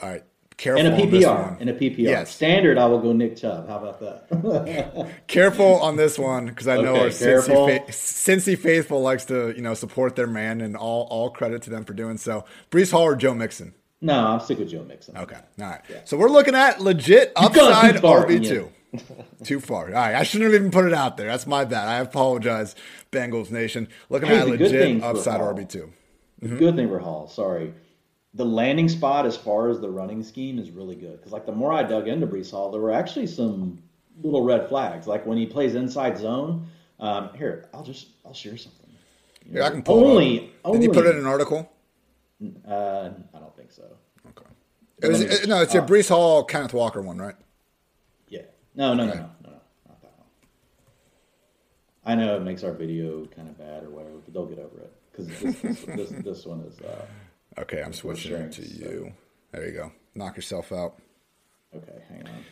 All 0.00 0.08
right. 0.08 0.24
Careful 0.60 0.84
in 0.84 0.92
a 0.92 0.94
PPR. 0.94 1.58
In 1.58 1.68
a 1.70 1.72
PPR. 1.72 1.98
Yes. 2.00 2.34
Standard, 2.34 2.76
I 2.76 2.84
will 2.84 3.00
go 3.00 3.14
Nick 3.14 3.34
Chubb. 3.34 3.66
How 3.66 3.78
about 3.78 3.98
that? 4.00 5.10
careful 5.26 5.80
on 5.80 5.96
this 5.96 6.18
one 6.18 6.44
because 6.44 6.68
I 6.68 6.76
know 6.76 6.96
okay, 6.96 7.00
our 7.00 7.06
Cincy, 7.06 7.86
fa- 7.86 7.90
Cincy, 7.90 8.58
faithful 8.58 9.00
likes 9.00 9.24
to 9.24 9.54
you 9.56 9.62
know 9.62 9.72
support 9.72 10.16
their 10.16 10.26
man, 10.26 10.60
and 10.60 10.76
all 10.76 11.08
all 11.10 11.30
credit 11.30 11.62
to 11.62 11.70
them 11.70 11.86
for 11.86 11.94
doing 11.94 12.18
so. 12.18 12.44
Breece 12.70 12.90
Hall 12.90 13.04
or 13.04 13.16
Joe 13.16 13.32
Mixon? 13.32 13.72
No, 14.02 14.12
I'm 14.12 14.40
sick 14.40 14.58
with 14.58 14.68
Joe 14.68 14.84
Mixon. 14.84 15.16
Okay, 15.16 15.38
all 15.60 15.66
right. 15.66 15.80
Yeah. 15.88 16.00
So 16.04 16.18
we're 16.18 16.28
looking 16.28 16.54
at 16.54 16.78
legit 16.78 17.32
upside 17.36 17.94
RB 17.94 18.46
two. 18.46 18.70
Too 19.44 19.60
far. 19.60 19.86
All 19.86 19.92
right, 19.92 20.14
I 20.14 20.24
shouldn't 20.24 20.52
have 20.52 20.60
even 20.60 20.70
put 20.70 20.84
it 20.84 20.92
out 20.92 21.16
there. 21.16 21.28
That's 21.28 21.46
my 21.46 21.64
bad. 21.64 21.88
I 21.88 22.00
apologize, 22.00 22.74
Bengals 23.10 23.50
Nation. 23.50 23.88
Looking 24.10 24.28
hey, 24.28 24.40
at 24.40 24.48
legit 24.48 25.02
upside 25.02 25.40
RB 25.40 25.66
2 25.66 25.92
mm-hmm. 26.42 26.58
Good 26.58 26.76
thing 26.76 26.88
for 26.88 26.98
Hall. 26.98 27.28
Sorry 27.28 27.72
the 28.34 28.44
landing 28.44 28.88
spot 28.88 29.26
as 29.26 29.36
far 29.36 29.68
as 29.68 29.80
the 29.80 29.90
running 29.90 30.22
scheme 30.22 30.58
is 30.58 30.70
really 30.70 30.94
good 30.94 31.18
because 31.18 31.32
like 31.32 31.46
the 31.46 31.52
more 31.52 31.72
I 31.72 31.82
dug 31.82 32.08
into 32.08 32.26
Breece 32.26 32.50
Hall, 32.50 32.70
there 32.70 32.80
were 32.80 32.92
actually 32.92 33.26
some 33.26 33.82
little 34.22 34.42
red 34.42 34.68
flags. 34.68 35.06
Like 35.06 35.26
when 35.26 35.38
he 35.38 35.46
plays 35.46 35.74
inside 35.74 36.18
zone. 36.18 36.66
Um, 37.00 37.30
here, 37.34 37.66
I'll 37.72 37.82
just 37.82 38.08
I'll 38.26 38.34
share 38.34 38.58
something. 38.58 38.90
You 39.46 39.54
know, 39.54 39.60
yeah, 39.60 39.66
I 39.66 39.70
can 39.70 39.82
pull 39.82 40.04
only, 40.04 40.52
up. 40.64 40.74
Did 40.74 40.82
you 40.82 40.92
put 40.92 41.06
it 41.06 41.14
in 41.14 41.22
an 41.22 41.26
article? 41.26 41.72
Uh, 42.68 43.10
I 43.34 43.38
don't 43.38 43.56
think 43.56 43.72
so. 43.72 43.84
Okay. 44.28 44.46
It 45.02 45.08
was, 45.08 45.20
it, 45.22 45.48
no, 45.48 45.62
it's 45.62 45.74
uh, 45.74 45.82
a 45.82 45.86
Breece 45.86 46.10
Hall, 46.10 46.44
Kenneth 46.44 46.74
Walker 46.74 47.00
one, 47.00 47.18
right? 47.18 47.34
Yeah. 48.28 48.42
No, 48.74 48.92
no, 48.92 49.04
okay. 49.04 49.18
no, 49.18 49.20
no, 49.20 49.30
no, 49.44 49.50
no, 49.50 49.60
not 49.88 50.02
that 50.02 50.12
one. 50.18 50.26
I 52.04 52.14
know 52.14 52.36
it 52.36 52.42
makes 52.42 52.64
our 52.64 52.72
video 52.72 53.24
kind 53.26 53.48
of 53.48 53.58
bad 53.58 53.82
or 53.82 53.90
whatever, 53.90 54.16
but 54.16 54.34
they'll 54.34 54.46
get 54.46 54.58
over 54.58 54.78
it 54.78 54.92
because 55.10 55.26
this, 55.28 55.60
this, 55.60 55.80
this, 55.84 56.10
this, 56.22 56.46
one 56.46 56.60
is. 56.60 56.78
Uh, 56.80 57.06
Okay, 57.58 57.82
I'm 57.82 57.92
switching 57.92 58.32
it 58.32 58.52
to 58.52 58.62
you. 58.62 59.12
There 59.52 59.66
you 59.66 59.72
go. 59.72 59.92
Knock 60.14 60.36
yourself 60.36 60.72
out. 60.72 60.94
Okay, 61.74 62.02
hang 62.08 62.26
on. 62.26 62.44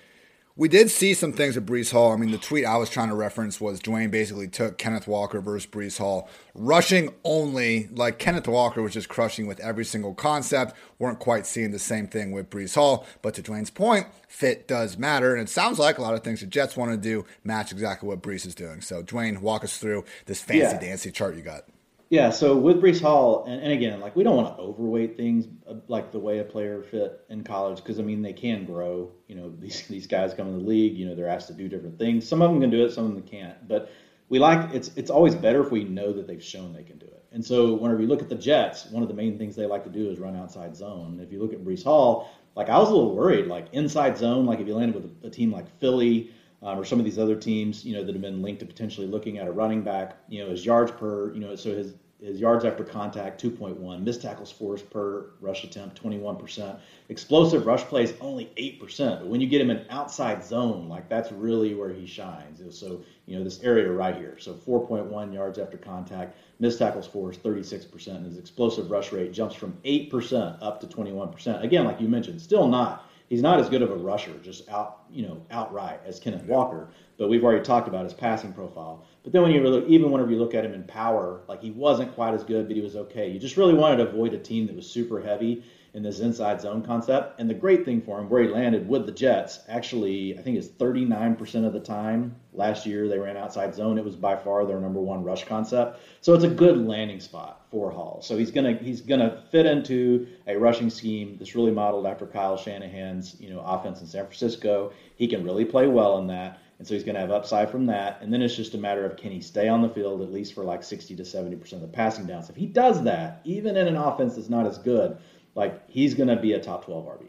We 0.59 0.69
did 0.69 0.91
see 0.91 1.15
some 1.15 1.33
things 1.33 1.57
at 1.57 1.65
Breece 1.65 1.93
Hall. 1.93 2.13
I 2.13 2.17
mean, 2.17 2.33
the 2.33 2.37
tweet 2.37 2.65
I 2.65 2.79
was 2.79 2.91
trying 2.91 3.11
to 3.11 3.15
reference 3.15 3.61
was 3.61 3.79
Dwain 3.79 4.11
basically 4.11 4.49
took 4.49 4.77
Kenneth 4.77 5.07
Walker 5.07 5.41
versus 5.41 5.71
Breece 5.71 5.99
Hall, 5.99 6.29
rushing 6.53 7.15
only. 7.23 7.87
Like 7.93 8.19
Kenneth 8.19 8.49
Walker 8.49 8.83
was 8.83 8.93
just 8.93 9.09
crushing 9.09 9.47
with 9.47 9.61
every 9.61 9.85
single 9.85 10.15
concept. 10.15 10.75
weren't 10.99 11.21
quite 11.21 11.47
seeing 11.47 11.71
the 11.71 11.79
same 11.79 12.09
thing 12.09 12.33
with 12.33 12.51
Breece 12.51 12.75
Hall. 12.75 13.07
But 13.23 13.35
to 13.35 13.43
Dwain's 13.43 13.71
point, 13.71 14.09
fit 14.27 14.67
does 14.67 14.99
matter. 14.99 15.33
And 15.33 15.47
it 15.47 15.49
sounds 15.49 15.79
like 15.79 15.99
a 15.99 16.03
lot 16.03 16.15
of 16.15 16.25
things 16.25 16.41
the 16.41 16.47
Jets 16.47 16.77
want 16.77 16.91
to 16.91 16.97
do 16.97 17.25
match 17.45 17.71
exactly 17.71 18.09
what 18.09 18.21
Breece 18.21 18.45
is 18.45 18.57
doing. 18.57 18.81
So, 18.81 19.01
Dwain, 19.05 19.39
walk 19.39 19.63
us 19.63 19.79
through 19.79 20.07
this 20.27 20.41
fancy 20.41 20.75
yeah. 20.75 20.81
dancy 20.81 21.13
chart 21.13 21.37
you 21.37 21.43
got. 21.43 21.67
Yeah, 22.11 22.31
so 22.31 22.57
with 22.57 22.81
Breece 22.81 23.03
Hall, 23.03 23.45
and, 23.47 23.61
and 23.61 23.71
again, 23.71 24.01
like 24.01 24.17
we 24.17 24.25
don't 24.25 24.37
want 24.37 24.57
to 24.57 24.63
overweight 24.63 25.17
things 25.17 25.47
uh, 25.69 25.75
like 25.89 26.11
the 26.11 26.19
way 26.19 26.39
a 26.39 26.45
player 26.45 26.83
fit 26.83 27.21
in 27.29 27.45
college 27.45 27.77
because 27.77 27.99
I 27.99 28.03
mean 28.03 28.23
they 28.23 28.33
can 28.33 28.65
grow. 28.65 29.13
You 29.27 29.35
know, 29.35 29.53
these 29.59 29.87
these 29.89 30.07
guys 30.07 30.33
come 30.33 30.49
in 30.49 30.59
the 30.59 30.65
league. 30.65 30.97
You 30.97 31.07
know, 31.07 31.15
they're 31.15 31.29
asked 31.29 31.49
to 31.49 31.55
do 31.55 31.69
different 31.69 31.99
things. 31.99 32.27
Some 32.27 32.41
of 32.41 32.51
them 32.51 32.61
can 32.61 32.71
do 32.71 32.85
it, 32.85 32.93
some 32.93 33.05
of 33.05 33.15
them 33.15 33.23
can't. 33.23 33.69
But 33.69 33.91
we 34.31 34.39
like 34.39 34.75
it's 34.75 34.91
it's 34.97 35.11
always 35.11 35.35
better 35.35 35.63
if 35.63 35.71
we 35.71 35.85
know 35.85 36.13
that 36.13 36.27
they've 36.27 36.43
shown 36.43 36.73
they 36.73 36.83
can 36.83 36.99
do 36.99 37.07
it. 37.07 37.25
And 37.31 37.45
so 37.45 37.75
whenever 37.75 38.01
you 38.01 38.07
look 38.09 38.23
at 38.23 38.31
the 38.31 38.35
Jets, 38.35 38.87
one 38.87 39.03
of 39.03 39.09
the 39.09 39.15
main 39.15 39.37
things 39.37 39.55
they 39.55 39.67
like 39.67 39.85
to 39.85 39.91
do 39.91 40.11
is 40.11 40.19
run 40.19 40.35
outside 40.35 40.75
zone. 40.75 41.21
If 41.23 41.31
you 41.31 41.41
look 41.43 41.53
at 41.53 41.63
Breece 41.63 41.85
Hall, 41.85 42.31
like 42.55 42.71
I 42.71 42.79
was 42.79 42.89
a 42.89 42.93
little 42.95 43.15
worried, 43.15 43.49
like 43.49 43.67
inside 43.73 44.17
zone, 44.17 44.47
like 44.47 44.61
if 44.61 44.67
you 44.67 44.75
landed 44.75 44.95
with 44.95 45.25
a, 45.25 45.27
a 45.27 45.31
team 45.31 45.53
like 45.53 45.69
Philly 45.79 46.31
um, 46.63 46.79
or 46.79 46.85
some 46.85 46.99
of 46.99 47.05
these 47.05 47.19
other 47.19 47.37
teams, 47.37 47.85
you 47.85 47.95
know, 47.95 48.03
that 48.03 48.15
have 48.15 48.23
been 48.23 48.43
linked 48.43 48.61
to 48.61 48.67
potentially 48.67 49.07
looking 49.07 49.39
at 49.39 49.47
a 49.47 49.53
running 49.53 49.83
back, 49.83 50.17
you 50.29 50.43
know, 50.43 50.51
his 50.51 50.65
yards 50.65 50.91
per, 50.91 51.33
you 51.33 51.41
know, 51.41 51.55
so 51.55 51.71
his 51.71 51.95
his 52.21 52.41
yards 52.41 52.65
after 52.65 52.83
contact 52.83 53.43
2.1, 53.43 54.03
missed 54.03 54.23
tackles 54.23 54.51
forced 54.51 54.91
per 54.91 55.31
rush 55.41 55.63
attempt 55.63 56.03
21%, 56.03 56.79
explosive 57.09 57.65
rush 57.65 57.85
plays 57.85 58.15
only 58.21 58.47
8%. 58.57 59.21
But 59.21 59.29
when 59.29 59.41
you 59.41 59.47
get 59.47 59.61
him 59.61 59.71
in 59.71 59.85
outside 59.89 60.45
zone, 60.45 60.89
like 60.89 61.09
that's 61.09 61.31
really 61.31 61.75
where 61.75 61.93
he 61.93 62.07
shines. 62.07 62.61
So 62.77 63.03
you 63.27 63.39
know 63.39 63.45
this 63.45 63.63
area 63.63 63.91
right 63.91 64.17
here. 64.17 64.37
So 64.39 64.55
4.1 64.55 65.33
yards 65.33 65.59
after 65.59 65.77
contact, 65.77 66.37
missed 66.59 66.81
tackles 66.81 67.07
forced 67.07 67.43
36%, 67.43 68.09
and 68.09 68.27
his 68.27 68.39
explosive 68.39 68.91
rush 68.91 69.13
rate 69.13 69.33
jumps 69.33 69.55
from 69.55 69.79
8% 69.85 70.59
up 70.61 70.81
to 70.81 70.87
21%. 70.87 71.63
Again, 71.63 71.85
like 71.85 72.01
you 72.01 72.09
mentioned, 72.09 72.41
still 72.41 72.67
not 72.67 73.09
he's 73.29 73.43
not 73.43 73.61
as 73.61 73.69
good 73.69 73.83
of 73.83 73.91
a 73.91 73.97
rusher, 73.97 74.35
just 74.43 74.69
out, 74.69 75.03
you 75.11 75.23
know, 75.23 75.43
outright 75.51 76.01
as 76.05 76.19
Kenneth 76.19 76.45
Walker. 76.45 76.91
But 77.17 77.29
we've 77.29 77.45
already 77.45 77.65
talked 77.65 77.89
about 77.89 78.05
his 78.05 78.15
passing 78.15 78.53
profile. 78.53 79.05
But 79.23 79.33
then 79.33 79.43
when 79.43 79.53
you 79.53 79.87
even 79.87 80.11
whenever 80.11 80.31
you 80.31 80.39
look 80.39 80.55
at 80.55 80.65
him 80.65 80.75
in 80.75 80.85
power, 80.85 81.43
like 81.49 81.63
he 81.63 81.71
wasn't 81.71 82.15
quite 82.15 82.35
as 82.35 82.45
good, 82.45 82.67
but 82.67 82.77
he 82.77 82.83
was 82.83 82.97
okay. 82.97 83.29
You 83.29 83.39
just 83.39 83.57
really 83.57 83.75
wanted 83.75 83.97
to 83.97 84.09
avoid 84.09 84.35
a 84.35 84.39
team 84.39 84.67
that 84.67 84.77
was 84.77 84.89
super 84.89 85.21
heavy 85.21 85.63
in 85.99 86.05
this 86.05 86.21
inside 86.21 86.61
zone 86.61 86.81
concept. 86.81 87.41
And 87.41 87.51
the 87.51 87.55
great 87.55 87.85
thing 87.85 88.01
for 88.01 88.21
him, 88.21 88.31
where 88.31 88.43
he 88.43 88.49
landed 88.49 88.89
with 88.89 89.05
the 89.05 89.13
Jets, 89.13 89.59
actually, 89.69 90.39
I 90.39 90.41
think 90.41 90.57
it's 90.57 90.69
39% 90.69 91.67
of 91.67 91.73
the 91.73 91.81
time 91.81 92.37
last 92.53 92.87
year 92.87 93.09
they 93.09 93.19
ran 93.19 93.37
outside 93.37 93.75
zone. 93.75 93.99
It 93.99 94.05
was 94.05 94.15
by 94.15 94.37
far 94.37 94.65
their 94.65 94.81
number 94.81 95.01
one 95.01 95.25
rush 95.25 95.45
concept. 95.45 96.01
So 96.21 96.35
it's 96.35 96.45
a 96.45 96.49
good 96.49 96.79
landing 96.87 97.19
spot 97.19 97.67
for 97.73 97.91
Hall. 97.91 98.21
So 98.23 98.39
he's 98.39 98.53
gonna 98.53 98.75
he's 98.75 99.01
gonna 99.01 99.43
fit 99.51 99.67
into 99.67 100.29
a 100.47 100.57
rushing 100.57 100.89
scheme 100.89 101.37
that's 101.37 101.57
really 101.57 101.73
modeled 101.73 102.07
after 102.07 102.27
Kyle 102.27 102.57
Shanahan's 102.57 103.37
you 103.41 103.51
know 103.51 103.61
offense 103.61 104.01
in 104.01 104.07
San 104.07 104.25
Francisco. 104.25 104.93
He 105.17 105.27
can 105.27 105.45
really 105.45 105.65
play 105.65 105.89
well 105.89 106.19
in 106.19 106.29
that. 106.29 106.61
And 106.79 106.87
so 106.87 106.95
he's 106.95 107.03
going 107.03 107.17
to 107.17 107.21
have 107.21 107.33
upside 107.33 107.71
from 107.71 107.87
that. 107.87 108.19
And 108.23 108.33
then 108.33 108.41
it's 108.41 108.55
just 108.55 108.75
a 108.75 108.79
matter 108.79 109.05
of 109.05 109.17
can 109.17 109.33
he 109.33 109.41
stay 109.41 109.67
on 109.67 109.83
the 109.83 109.89
field 109.89 110.23
at 110.23 110.33
least 110.33 110.55
for 110.55 110.63
like 110.63 110.85
60 110.85 111.17
to 111.17 111.25
70% 111.25 111.73
of 111.73 111.81
the 111.81 111.89
passing 111.89 112.25
downs. 112.25 112.49
If 112.49 112.55
he 112.55 112.67
does 112.67 113.03
that, 113.03 113.41
even 113.45 113.77
in 113.77 113.89
an 113.89 113.97
offense 113.97 114.37
that's 114.37 114.49
not 114.49 114.65
as 114.65 114.79
good, 114.79 115.19
like 115.59 115.91
he's 115.91 116.15
going 116.15 116.29
to 116.29 116.37
be 116.37 116.53
a 116.53 116.61
top 116.61 116.85
12 116.85 117.05
RB. 117.05 117.27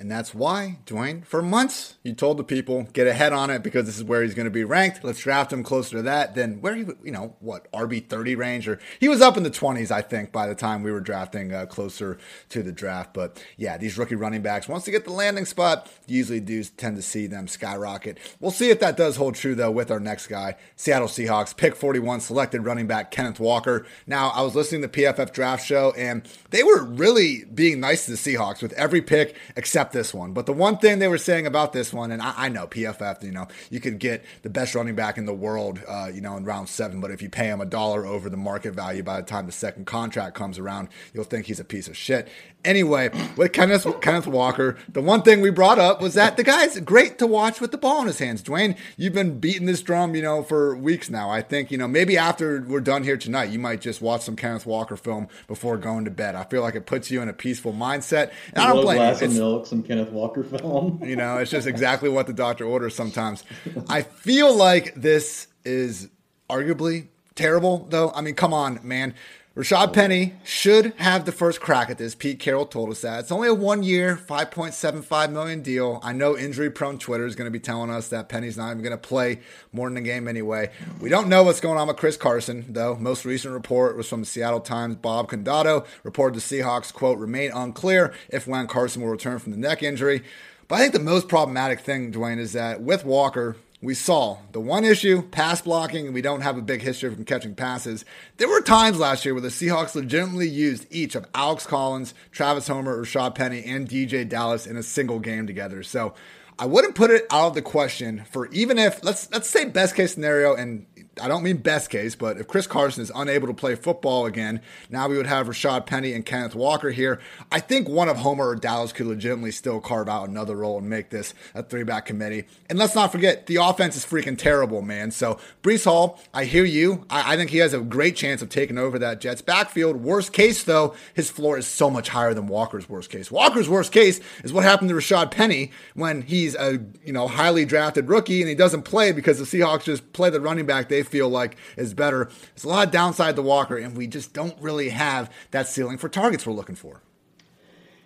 And 0.00 0.10
that's 0.10 0.34
why, 0.34 0.80
Dwain, 0.86 1.24
for 1.24 1.40
months, 1.40 1.94
you 2.02 2.14
told 2.14 2.36
the 2.36 2.44
people, 2.44 2.82
get 2.92 3.06
ahead 3.06 3.32
on 3.32 3.48
it 3.48 3.62
because 3.62 3.86
this 3.86 3.96
is 3.96 4.02
where 4.02 4.24
he's 4.24 4.34
going 4.34 4.44
to 4.44 4.50
be 4.50 4.64
ranked. 4.64 5.04
Let's 5.04 5.20
draft 5.20 5.52
him 5.52 5.62
closer 5.62 5.98
to 5.98 6.02
that 6.02 6.34
than 6.34 6.60
where 6.60 6.74
he, 6.74 6.84
you 7.04 7.12
know, 7.12 7.36
what, 7.38 7.70
RB 7.70 8.08
30 8.08 8.34
range? 8.34 8.66
Or 8.66 8.80
he 8.98 9.08
was 9.08 9.20
up 9.20 9.36
in 9.36 9.44
the 9.44 9.52
20s, 9.52 9.92
I 9.92 10.02
think, 10.02 10.32
by 10.32 10.48
the 10.48 10.54
time 10.56 10.82
we 10.82 10.90
were 10.90 11.00
drafting 11.00 11.54
uh, 11.54 11.66
closer 11.66 12.18
to 12.48 12.62
the 12.64 12.72
draft. 12.72 13.14
But 13.14 13.40
yeah, 13.56 13.78
these 13.78 13.96
rookie 13.96 14.16
running 14.16 14.42
backs, 14.42 14.66
once 14.66 14.84
they 14.84 14.90
get 14.90 15.04
the 15.04 15.12
landing 15.12 15.44
spot, 15.44 15.88
usually 16.08 16.40
do 16.40 16.64
tend 16.64 16.96
to 16.96 17.02
see 17.02 17.28
them 17.28 17.46
skyrocket. 17.46 18.18
We'll 18.40 18.50
see 18.50 18.70
if 18.70 18.80
that 18.80 18.96
does 18.96 19.14
hold 19.14 19.36
true, 19.36 19.54
though, 19.54 19.70
with 19.70 19.92
our 19.92 20.00
next 20.00 20.26
guy, 20.26 20.56
Seattle 20.74 21.06
Seahawks, 21.06 21.56
pick 21.56 21.76
41, 21.76 22.20
selected 22.20 22.64
running 22.64 22.88
back 22.88 23.12
Kenneth 23.12 23.38
Walker. 23.38 23.86
Now, 24.08 24.30
I 24.30 24.42
was 24.42 24.56
listening 24.56 24.82
to 24.82 24.88
the 24.88 25.02
PFF 25.02 25.32
draft 25.32 25.64
show, 25.64 25.92
and 25.96 26.28
they 26.50 26.64
were 26.64 26.82
really 26.82 27.44
being 27.44 27.78
nice 27.78 28.06
to 28.06 28.10
the 28.10 28.16
Seahawks 28.16 28.60
with 28.60 28.72
every 28.72 29.00
pick 29.00 29.36
except 29.54 29.83
except 29.84 29.92
this 29.92 30.14
one. 30.14 30.32
But 30.32 30.46
the 30.46 30.52
one 30.52 30.78
thing 30.78 30.98
they 30.98 31.08
were 31.08 31.18
saying 31.18 31.46
about 31.46 31.72
this 31.72 31.92
one, 31.92 32.10
and 32.10 32.22
I, 32.22 32.34
I 32.36 32.48
know 32.48 32.66
PFF, 32.66 33.22
you 33.22 33.32
know, 33.32 33.48
you 33.70 33.80
could 33.80 33.98
get 33.98 34.24
the 34.42 34.50
best 34.50 34.74
running 34.74 34.94
back 34.94 35.18
in 35.18 35.26
the 35.26 35.34
world, 35.34 35.80
uh, 35.86 36.10
you 36.12 36.20
know, 36.20 36.36
in 36.36 36.44
round 36.44 36.68
seven, 36.68 37.00
but 37.00 37.10
if 37.10 37.20
you 37.20 37.28
pay 37.28 37.46
him 37.46 37.60
a 37.60 37.66
dollar 37.66 38.06
over 38.06 38.30
the 38.30 38.36
market 38.36 38.74
value 38.74 39.02
by 39.02 39.20
the 39.20 39.26
time 39.26 39.46
the 39.46 39.52
second 39.52 39.86
contract 39.86 40.34
comes 40.34 40.58
around, 40.58 40.88
you'll 41.12 41.24
think 41.24 41.46
he's 41.46 41.60
a 41.60 41.64
piece 41.64 41.88
of 41.88 41.96
shit. 41.96 42.28
Anyway, 42.64 43.10
with 43.36 43.52
Kenneth, 43.52 43.86
Kenneth 44.00 44.26
Walker, 44.26 44.78
the 44.88 45.02
one 45.02 45.20
thing 45.20 45.42
we 45.42 45.50
brought 45.50 45.78
up 45.78 46.00
was 46.00 46.14
that 46.14 46.38
the 46.38 46.42
guy's 46.42 46.80
great 46.80 47.18
to 47.18 47.26
watch 47.26 47.60
with 47.60 47.72
the 47.72 47.78
ball 47.78 48.00
in 48.00 48.06
his 48.06 48.18
hands. 48.18 48.42
Dwain, 48.42 48.74
you've 48.96 49.12
been 49.12 49.38
beating 49.38 49.66
this 49.66 49.82
drum, 49.82 50.14
you 50.14 50.22
know, 50.22 50.42
for 50.42 50.74
weeks 50.74 51.10
now. 51.10 51.28
I 51.28 51.42
think, 51.42 51.70
you 51.70 51.76
know, 51.76 51.86
maybe 51.86 52.16
after 52.16 52.64
we're 52.66 52.80
done 52.80 53.04
here 53.04 53.18
tonight, 53.18 53.50
you 53.50 53.58
might 53.58 53.82
just 53.82 54.00
watch 54.00 54.22
some 54.22 54.34
Kenneth 54.34 54.64
Walker 54.64 54.96
film 54.96 55.28
before 55.46 55.76
going 55.76 56.06
to 56.06 56.10
bed. 56.10 56.36
I 56.36 56.44
feel 56.44 56.62
like 56.62 56.74
it 56.74 56.86
puts 56.86 57.10
you 57.10 57.20
in 57.20 57.28
a 57.28 57.34
peaceful 57.34 57.74
mindset. 57.74 58.32
And 58.54 58.64
I 58.64 58.68
don't 58.68 58.82
blame 58.82 59.14
you. 59.20 59.28
Milk, 59.28 59.66
some 59.74 59.82
Kenneth 59.82 60.10
Walker 60.10 60.44
film. 60.44 61.00
you 61.04 61.16
know, 61.16 61.38
it's 61.38 61.50
just 61.50 61.66
exactly 61.66 62.08
what 62.08 62.26
the 62.26 62.32
doctor 62.32 62.64
orders 62.64 62.94
sometimes. 62.94 63.42
I 63.88 64.02
feel 64.02 64.54
like 64.54 64.94
this 64.94 65.48
is 65.64 66.08
arguably 66.48 67.08
terrible, 67.34 67.86
though. 67.90 68.12
I 68.14 68.20
mean, 68.20 68.34
come 68.34 68.54
on, 68.54 68.80
man 68.82 69.14
Rashad 69.56 69.92
Penny 69.92 70.34
should 70.42 70.94
have 70.96 71.26
the 71.26 71.30
first 71.30 71.60
crack 71.60 71.88
at 71.88 71.96
this. 71.96 72.16
Pete 72.16 72.40
Carroll 72.40 72.66
told 72.66 72.90
us 72.90 73.02
that. 73.02 73.20
It's 73.20 73.30
only 73.30 73.46
a 73.46 73.54
one 73.54 73.84
year, 73.84 74.16
5.75 74.16 75.30
million 75.30 75.62
deal. 75.62 76.00
I 76.02 76.12
know 76.12 76.36
injury 76.36 76.70
prone 76.70 76.98
Twitter 76.98 77.24
is 77.24 77.36
going 77.36 77.46
to 77.46 77.52
be 77.52 77.60
telling 77.60 77.88
us 77.88 78.08
that 78.08 78.28
Penny's 78.28 78.56
not 78.56 78.72
even 78.72 78.82
going 78.82 78.90
to 78.90 78.98
play 78.98 79.38
more 79.72 79.88
than 79.88 79.96
a 79.96 80.00
game 80.00 80.26
anyway. 80.26 80.72
We 81.00 81.08
don't 81.08 81.28
know 81.28 81.44
what's 81.44 81.60
going 81.60 81.78
on 81.78 81.86
with 81.86 81.98
Chris 81.98 82.16
Carson, 82.16 82.64
though. 82.68 82.96
Most 82.96 83.24
recent 83.24 83.54
report 83.54 83.96
was 83.96 84.08
from 84.08 84.18
the 84.22 84.26
Seattle 84.26 84.58
Times. 84.58 84.96
Bob 84.96 85.30
Condotta 85.30 85.86
reported 86.02 86.34
the 86.36 86.42
Seahawks, 86.42 86.92
quote, 86.92 87.20
remain 87.20 87.52
unclear 87.52 88.12
if 88.30 88.48
when 88.48 88.66
Carson 88.66 89.02
will 89.02 89.10
return 89.10 89.38
from 89.38 89.52
the 89.52 89.58
neck 89.58 89.84
injury. 89.84 90.24
But 90.66 90.76
I 90.76 90.78
think 90.80 90.94
the 90.94 90.98
most 90.98 91.28
problematic 91.28 91.78
thing, 91.78 92.10
Dwain, 92.10 92.38
is 92.40 92.54
that 92.54 92.82
with 92.82 93.04
Walker, 93.04 93.54
we 93.84 93.94
saw 93.94 94.38
the 94.52 94.60
one 94.60 94.84
issue 94.84 95.22
pass 95.22 95.62
blocking, 95.62 96.06
and 96.06 96.14
we 96.14 96.22
don't 96.22 96.40
have 96.40 96.56
a 96.56 96.62
big 96.62 96.82
history 96.82 97.14
from 97.14 97.24
catching 97.24 97.54
passes. 97.54 98.04
There 98.38 98.48
were 98.48 98.60
times 98.60 98.98
last 98.98 99.24
year 99.24 99.34
where 99.34 99.40
the 99.40 99.48
Seahawks 99.48 99.94
legitimately 99.94 100.48
used 100.48 100.86
each 100.90 101.14
of 101.14 101.26
Alex 101.34 101.66
Collins, 101.66 102.14
Travis 102.32 102.68
Homer, 102.68 103.02
Rashad 103.02 103.34
Penny, 103.34 103.62
and 103.64 103.88
DeeJay 103.88 104.28
Dallas 104.28 104.66
in 104.66 104.76
a 104.76 104.82
single 104.82 105.20
game 105.20 105.46
together. 105.46 105.82
So 105.82 106.14
I 106.58 106.66
wouldn't 106.66 106.94
put 106.94 107.10
it 107.10 107.26
out 107.30 107.48
of 107.48 107.54
the 107.54 107.62
question 107.62 108.24
for 108.30 108.46
even 108.48 108.78
if 108.78 109.02
let's 109.04 109.30
let's 109.32 109.50
say 109.50 109.64
best 109.64 109.96
case 109.96 110.14
scenario 110.14 110.54
and 110.54 110.86
I 111.20 111.28
don't 111.28 111.42
mean 111.42 111.58
best 111.58 111.90
case, 111.90 112.14
but 112.14 112.38
if 112.38 112.48
Chris 112.48 112.66
Carson 112.66 113.02
is 113.02 113.12
unable 113.14 113.46
to 113.46 113.54
play 113.54 113.74
football 113.74 114.26
again, 114.26 114.60
now 114.90 115.08
we 115.08 115.16
would 115.16 115.26
have 115.26 115.46
Rashad 115.46 115.86
Penny 115.86 116.12
and 116.12 116.24
Kenneth 116.24 116.54
Walker 116.54 116.90
here. 116.90 117.20
I 117.52 117.60
think 117.60 117.88
one 117.88 118.08
of 118.08 118.16
Homer 118.18 118.48
or 118.48 118.56
Dallas 118.56 118.92
could 118.92 119.06
legitimately 119.06 119.52
still 119.52 119.80
carve 119.80 120.08
out 120.08 120.28
another 120.28 120.56
role 120.56 120.78
and 120.78 120.88
make 120.88 121.10
this 121.10 121.34
a 121.54 121.62
three 121.62 121.84
back 121.84 122.06
committee. 122.06 122.44
And 122.68 122.78
let's 122.78 122.94
not 122.94 123.12
forget, 123.12 123.46
the 123.46 123.56
offense 123.56 123.96
is 123.96 124.04
freaking 124.04 124.36
terrible, 124.36 124.82
man. 124.82 125.10
So, 125.10 125.38
Breece 125.62 125.84
Hall, 125.84 126.20
I 126.32 126.44
hear 126.44 126.64
you. 126.64 127.04
I, 127.08 127.34
I 127.34 127.36
think 127.36 127.50
he 127.50 127.58
has 127.58 127.74
a 127.74 127.80
great 127.80 128.16
chance 128.16 128.42
of 128.42 128.48
taking 128.48 128.78
over 128.78 128.98
that 128.98 129.20
Jets 129.20 129.42
backfield. 129.42 129.96
Worst 129.96 130.32
case, 130.32 130.64
though, 130.64 130.94
his 131.14 131.30
floor 131.30 131.58
is 131.58 131.66
so 131.66 131.90
much 131.90 132.08
higher 132.08 132.34
than 132.34 132.46
Walker's 132.46 132.88
worst 132.88 133.10
case. 133.10 133.30
Walker's 133.30 133.68
worst 133.68 133.92
case 133.92 134.20
is 134.42 134.52
what 134.52 134.64
happened 134.64 134.88
to 134.88 134.96
Rashad 134.96 135.30
Penny 135.30 135.70
when 135.94 136.22
he's 136.22 136.54
a 136.56 136.80
you 137.04 137.12
know 137.12 137.28
highly 137.28 137.64
drafted 137.64 138.08
rookie 138.08 138.40
and 138.40 138.48
he 138.48 138.54
doesn't 138.54 138.82
play 138.82 139.12
because 139.12 139.38
the 139.38 139.44
Seahawks 139.44 139.84
just 139.84 140.12
play 140.12 140.30
the 140.30 140.40
running 140.40 140.66
back 140.66 140.88
they 140.88 141.02
feel 141.04 141.28
like 141.28 141.56
is 141.76 141.94
better. 141.94 142.30
There's 142.54 142.64
a 142.64 142.68
lot 142.68 142.86
of 142.86 142.92
downside 142.92 143.36
to 143.36 143.42
Walker, 143.42 143.76
and 143.76 143.96
we 143.96 144.06
just 144.06 144.32
don't 144.32 144.60
really 144.60 144.88
have 144.90 145.30
that 145.52 145.68
ceiling 145.68 145.98
for 145.98 146.08
targets 146.08 146.46
we're 146.46 146.54
looking 146.54 146.74
for. 146.74 147.02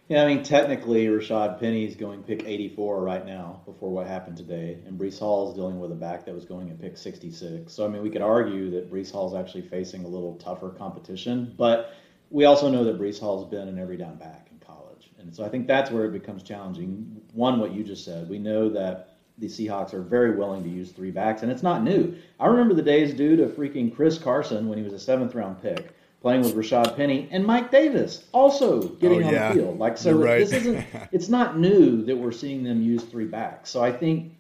Yeah, 0.09 0.23
I 0.23 0.27
mean, 0.27 0.43
technically, 0.43 1.07
Rashad 1.07 1.61
Penny 1.61 1.85
is 1.85 1.95
going 1.95 2.23
pick 2.23 2.45
84 2.47 3.03
right 3.03 3.27
now 3.27 3.61
before 3.67 3.91
what 3.91 4.07
happened 4.07 4.39
today, 4.39 4.79
and 4.87 4.99
Breece 4.99 5.19
Hall 5.19 5.51
is 5.51 5.55
dealing 5.55 5.79
with 5.79 5.93
a 5.93 5.95
back 5.95 6.25
that 6.25 6.35
was 6.35 6.47
going 6.47 6.71
at 6.71 6.81
pick 6.81 6.97
66. 6.97 7.71
So, 7.71 7.85
I 7.85 7.89
mean, 7.89 8.03
we 8.03 8.09
could 8.09 8.23
argue 8.23 8.71
that 8.71 8.91
Breece 8.91 9.13
Hall 9.13 9.29
is 9.29 9.35
actually 9.35 9.69
facing 9.69 10.05
a 10.05 10.09
little 10.09 10.37
tougher 10.37 10.71
competition, 10.71 11.55
but 11.59 11.93
we 12.31 12.47
also 12.47 12.71
know 12.71 12.85
that 12.85 12.99
Breece 12.99 13.21
Hall 13.21 13.43
has 13.43 13.51
been 13.51 13.69
an 13.69 13.79
every 13.79 13.99
down 13.99 14.17
back 14.17 14.49
in 14.51 14.59
college. 14.67 15.11
And 15.19 15.35
so 15.35 15.45
I 15.45 15.51
think 15.51 15.67
that's 15.67 15.91
where 15.91 16.07
it 16.07 16.13
becomes 16.13 16.43
challenging. 16.43 17.21
One, 17.35 17.61
what 17.61 17.73
you 17.73 17.85
just 17.85 18.05
said, 18.05 18.31
we 18.31 18.39
know 18.39 18.71
that 18.71 19.08
the 19.39 19.47
Seahawks 19.47 19.95
are 19.95 20.03
very 20.03 20.35
willing 20.37 20.63
to 20.65 20.69
use 20.69 20.91
three 20.91 21.11
backs, 21.11 21.43
and 21.43 21.51
it's 21.51 21.63
not 21.63 21.83
new. 21.83 22.15
I 22.41 22.47
remember 22.47 22.75
the 22.75 22.83
days, 22.83 23.15
dude, 23.15 23.41
of 23.41 23.53
freaking 23.53 23.95
Chris 23.95 24.19
Carson 24.19 24.69
when 24.69 24.79
he 24.79 24.85
was 24.85 24.93
a 24.93 24.99
seventh 24.99 25.35
round 25.35 25.63
pick, 25.63 25.95
playing 26.21 26.43
with 26.43 26.55
Rashad 26.55 26.97
Penny 26.97 27.29
and 27.31 27.45
Mike 27.45 27.71
Davis 27.71 28.25
also 28.33 28.83
getting 28.83 29.25
oh, 29.25 29.31
yeah. 29.31 29.49
on 29.49 29.57
the 29.57 29.63
field. 29.63 29.79
Like 29.79 29.97
so, 29.97 30.13
right. 30.13 30.39
this 30.39 30.53
isn't. 30.53 30.85
It's 31.13 31.29
not 31.29 31.59
new 31.59 32.05
that 32.05 32.17
we're 32.17 32.33
seeing 32.33 32.65
them 32.65 32.83
use 32.83 33.05
three 33.05 33.27
backs. 33.27 33.71
So 33.71 33.83
I 33.83 33.93
think 33.93 34.33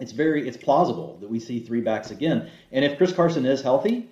it's 0.00 0.12
very 0.12 0.46
it's 0.46 0.56
plausible 0.56 1.18
that 1.20 1.30
we 1.30 1.38
see 1.38 1.60
three 1.60 1.80
backs 1.80 2.10
again. 2.10 2.50
And 2.72 2.84
if 2.84 2.98
Chris 2.98 3.12
Carson 3.12 3.46
is 3.46 3.62
healthy, 3.62 4.08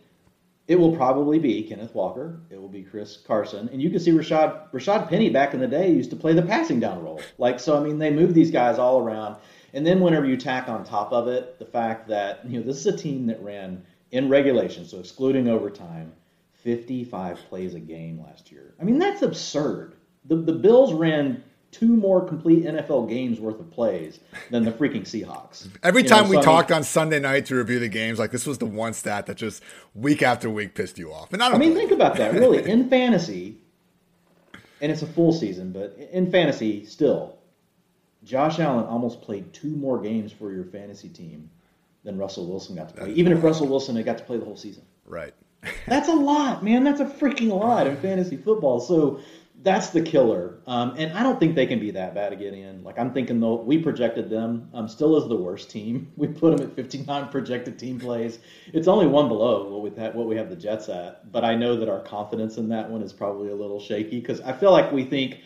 it 0.68 0.78
will 0.78 0.94
probably 0.94 1.40
be 1.40 1.64
Kenneth 1.64 1.94
Walker. 1.94 2.38
It 2.48 2.60
will 2.60 2.68
be 2.68 2.82
Chris 2.82 3.16
Carson, 3.26 3.68
and 3.72 3.82
you 3.82 3.90
can 3.90 3.98
see 3.98 4.12
Rashad 4.12 4.70
Rashad 4.70 5.08
Penny 5.08 5.28
back 5.28 5.52
in 5.52 5.58
the 5.58 5.66
day 5.66 5.90
used 5.90 6.10
to 6.10 6.16
play 6.16 6.32
the 6.32 6.42
passing 6.42 6.78
down 6.78 7.02
role. 7.02 7.20
Like 7.38 7.58
so, 7.58 7.76
I 7.76 7.80
mean, 7.82 7.98
they 7.98 8.10
move 8.10 8.34
these 8.34 8.52
guys 8.52 8.78
all 8.78 9.00
around. 9.00 9.36
And 9.72 9.86
then 9.86 10.00
whenever 10.00 10.26
you 10.26 10.36
tack 10.36 10.68
on 10.68 10.84
top 10.84 11.12
of 11.12 11.28
it 11.28 11.58
the 11.58 11.64
fact 11.64 12.08
that 12.08 12.48
you 12.48 12.58
know 12.58 12.66
this 12.66 12.78
is 12.78 12.86
a 12.86 12.96
team 12.96 13.26
that 13.26 13.42
ran 13.42 13.84
in 14.10 14.28
regulation, 14.28 14.84
so 14.84 14.98
excluding 14.98 15.48
overtime, 15.48 16.12
55 16.54 17.38
plays 17.48 17.74
a 17.74 17.80
game 17.80 18.20
last 18.20 18.50
year. 18.50 18.74
I 18.80 18.84
mean 18.84 18.98
that's 18.98 19.22
absurd. 19.22 19.94
The 20.26 20.36
the 20.36 20.52
Bills 20.52 20.92
ran 20.92 21.42
two 21.70 21.96
more 21.96 22.24
complete 22.24 22.64
NFL 22.64 23.08
games 23.08 23.38
worth 23.38 23.60
of 23.60 23.70
plays 23.70 24.20
than 24.50 24.64
the 24.64 24.72
freaking 24.72 25.02
Seahawks. 25.02 25.68
Every 25.82 26.02
you 26.02 26.08
time 26.08 26.24
know, 26.24 26.30
we 26.30 26.36
so 26.36 26.42
talked 26.42 26.70
I 26.70 26.74
mean, 26.74 26.78
on 26.78 26.84
Sunday 26.84 27.20
night 27.20 27.46
to 27.46 27.54
review 27.54 27.78
the 27.78 27.88
games, 27.88 28.18
like 28.18 28.30
this 28.30 28.46
was 28.46 28.58
the 28.58 28.66
one 28.66 28.92
stat 28.92 29.26
that 29.26 29.36
just 29.36 29.62
week 29.94 30.22
after 30.22 30.50
week 30.50 30.74
pissed 30.74 30.98
you 30.98 31.12
off. 31.12 31.32
And 31.32 31.42
I, 31.42 31.52
I 31.52 31.58
mean, 31.58 31.74
think 31.74 31.92
about 31.92 32.16
that. 32.16 32.34
Really, 32.34 32.68
in 32.68 32.88
fantasy, 32.88 33.58
and 34.80 34.90
it's 34.90 35.02
a 35.02 35.06
full 35.06 35.32
season, 35.32 35.72
but 35.72 35.96
in 36.12 36.30
fantasy, 36.30 36.84
still, 36.84 37.36
Josh 38.30 38.60
Allen 38.60 38.86
almost 38.86 39.22
played 39.22 39.52
two 39.52 39.74
more 39.74 40.00
games 40.00 40.30
for 40.30 40.52
your 40.52 40.64
fantasy 40.64 41.08
team 41.08 41.50
than 42.04 42.16
Russell 42.16 42.46
Wilson 42.46 42.76
got 42.76 42.90
to 42.90 42.94
play, 42.94 43.12
even 43.14 43.32
if 43.32 43.42
Russell 43.42 43.66
Wilson 43.66 43.96
had 43.96 44.04
got 44.04 44.18
to 44.18 44.24
play 44.24 44.38
the 44.38 44.44
whole 44.44 44.56
season. 44.56 44.84
Right. 45.04 45.34
that's 45.88 46.08
a 46.08 46.14
lot, 46.14 46.62
man. 46.62 46.84
That's 46.84 47.00
a 47.00 47.06
freaking 47.06 47.48
lot 47.48 47.88
in 47.88 47.96
fantasy 47.96 48.36
football. 48.36 48.78
So 48.78 49.18
that's 49.64 49.90
the 49.90 50.00
killer. 50.00 50.60
Um, 50.68 50.94
and 50.96 51.12
I 51.12 51.24
don't 51.24 51.40
think 51.40 51.56
they 51.56 51.66
can 51.66 51.80
be 51.80 51.90
that 51.90 52.14
bad 52.14 52.28
to 52.28 52.36
get 52.36 52.54
in. 52.54 52.84
Like 52.84 53.00
I'm 53.00 53.12
thinking 53.12 53.40
though, 53.40 53.56
we 53.56 53.78
projected 53.78 54.30
them 54.30 54.70
um, 54.74 54.86
still 54.86 55.16
as 55.16 55.28
the 55.28 55.34
worst 55.34 55.68
team. 55.68 56.12
We 56.16 56.28
put 56.28 56.56
them 56.56 56.70
at 56.70 56.76
59 56.76 57.28
projected 57.30 57.80
team 57.80 57.98
plays. 57.98 58.38
It's 58.72 58.86
only 58.86 59.08
one 59.08 59.26
below 59.26 59.68
what 59.68 59.82
we 59.82 59.90
what 59.90 60.28
we 60.28 60.36
have 60.36 60.50
the 60.50 60.56
Jets 60.56 60.88
at. 60.88 61.32
But 61.32 61.44
I 61.44 61.56
know 61.56 61.74
that 61.74 61.88
our 61.88 62.00
confidence 62.00 62.58
in 62.58 62.68
that 62.68 62.88
one 62.88 63.02
is 63.02 63.12
probably 63.12 63.50
a 63.50 63.56
little 63.56 63.80
shaky 63.80 64.20
because 64.20 64.40
I 64.40 64.52
feel 64.52 64.70
like 64.70 64.92
we 64.92 65.04
think 65.04 65.40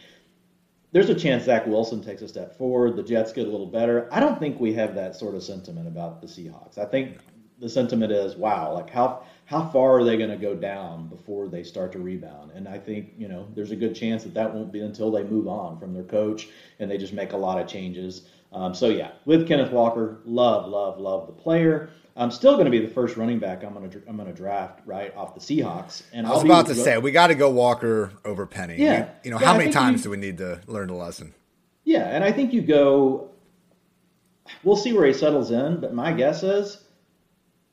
there's 0.94 1.10
a 1.10 1.14
chance 1.14 1.44
Zach 1.44 1.66
Wilson 1.66 2.00
takes 2.00 2.22
a 2.22 2.28
step 2.28 2.56
forward. 2.56 2.94
The 2.94 3.02
Jets 3.02 3.32
get 3.32 3.48
a 3.48 3.50
little 3.50 3.66
better. 3.66 4.08
I 4.12 4.20
don't 4.20 4.38
think 4.38 4.60
we 4.60 4.72
have 4.74 4.94
that 4.94 5.16
sort 5.16 5.34
of 5.34 5.42
sentiment 5.42 5.88
about 5.88 6.20
the 6.20 6.28
Seahawks. 6.28 6.78
I 6.78 6.84
think 6.84 7.18
the 7.58 7.68
sentiment 7.68 8.12
is, 8.12 8.36
wow, 8.36 8.72
like 8.72 8.90
how 8.90 9.24
how 9.46 9.60
far 9.60 9.98
are 9.98 10.04
they 10.04 10.16
going 10.16 10.30
to 10.30 10.36
go 10.36 10.54
down 10.54 11.08
before 11.08 11.48
they 11.48 11.64
start 11.64 11.90
to 11.92 11.98
rebound? 11.98 12.52
And 12.54 12.68
I 12.68 12.78
think 12.78 13.08
you 13.18 13.26
know 13.26 13.48
there's 13.56 13.72
a 13.72 13.76
good 13.76 13.92
chance 13.92 14.22
that 14.22 14.34
that 14.34 14.54
won't 14.54 14.72
be 14.72 14.82
until 14.82 15.10
they 15.10 15.24
move 15.24 15.48
on 15.48 15.76
from 15.76 15.92
their 15.92 16.04
coach 16.04 16.48
and 16.78 16.88
they 16.88 16.96
just 16.96 17.12
make 17.12 17.32
a 17.32 17.36
lot 17.36 17.60
of 17.60 17.66
changes. 17.66 18.22
Um, 18.54 18.72
so 18.72 18.88
yeah, 18.88 19.10
with 19.24 19.48
Kenneth 19.48 19.72
Walker, 19.72 20.18
love, 20.24 20.68
love, 20.68 20.98
love 20.98 21.26
the 21.26 21.32
player. 21.32 21.90
I'm 22.16 22.30
still 22.30 22.52
going 22.52 22.66
to 22.66 22.70
be 22.70 22.78
the 22.78 22.92
first 22.92 23.16
running 23.16 23.40
back 23.40 23.64
I'm 23.64 23.74
going 23.74 23.90
to 23.90 24.02
I'm 24.06 24.16
going 24.16 24.28
to 24.28 24.34
draft 24.34 24.80
right 24.86 25.14
off 25.16 25.34
the 25.34 25.40
Seahawks. 25.40 26.04
And 26.12 26.26
I 26.26 26.30
was 26.30 26.40
I'll 26.40 26.44
about 26.44 26.66
to 26.66 26.74
say 26.76 26.96
we 26.98 27.10
got 27.10 27.26
to 27.26 27.34
go 27.34 27.50
Walker 27.50 28.12
over 28.24 28.46
Penny. 28.46 28.76
Yeah, 28.76 28.98
you, 28.98 29.06
you 29.24 29.30
know 29.32 29.40
yeah, 29.40 29.46
how 29.46 29.58
many 29.58 29.72
times 29.72 30.00
you, 30.00 30.04
do 30.04 30.10
we 30.10 30.16
need 30.18 30.38
to 30.38 30.60
learn 30.68 30.88
the 30.88 30.94
lesson? 30.94 31.34
Yeah, 31.82 32.04
and 32.04 32.22
I 32.22 32.30
think 32.30 32.52
you 32.52 32.62
go. 32.62 33.30
We'll 34.62 34.76
see 34.76 34.92
where 34.92 35.06
he 35.06 35.12
settles 35.12 35.50
in, 35.50 35.80
but 35.80 35.94
my 35.94 36.12
guess 36.12 36.42
is 36.42 36.84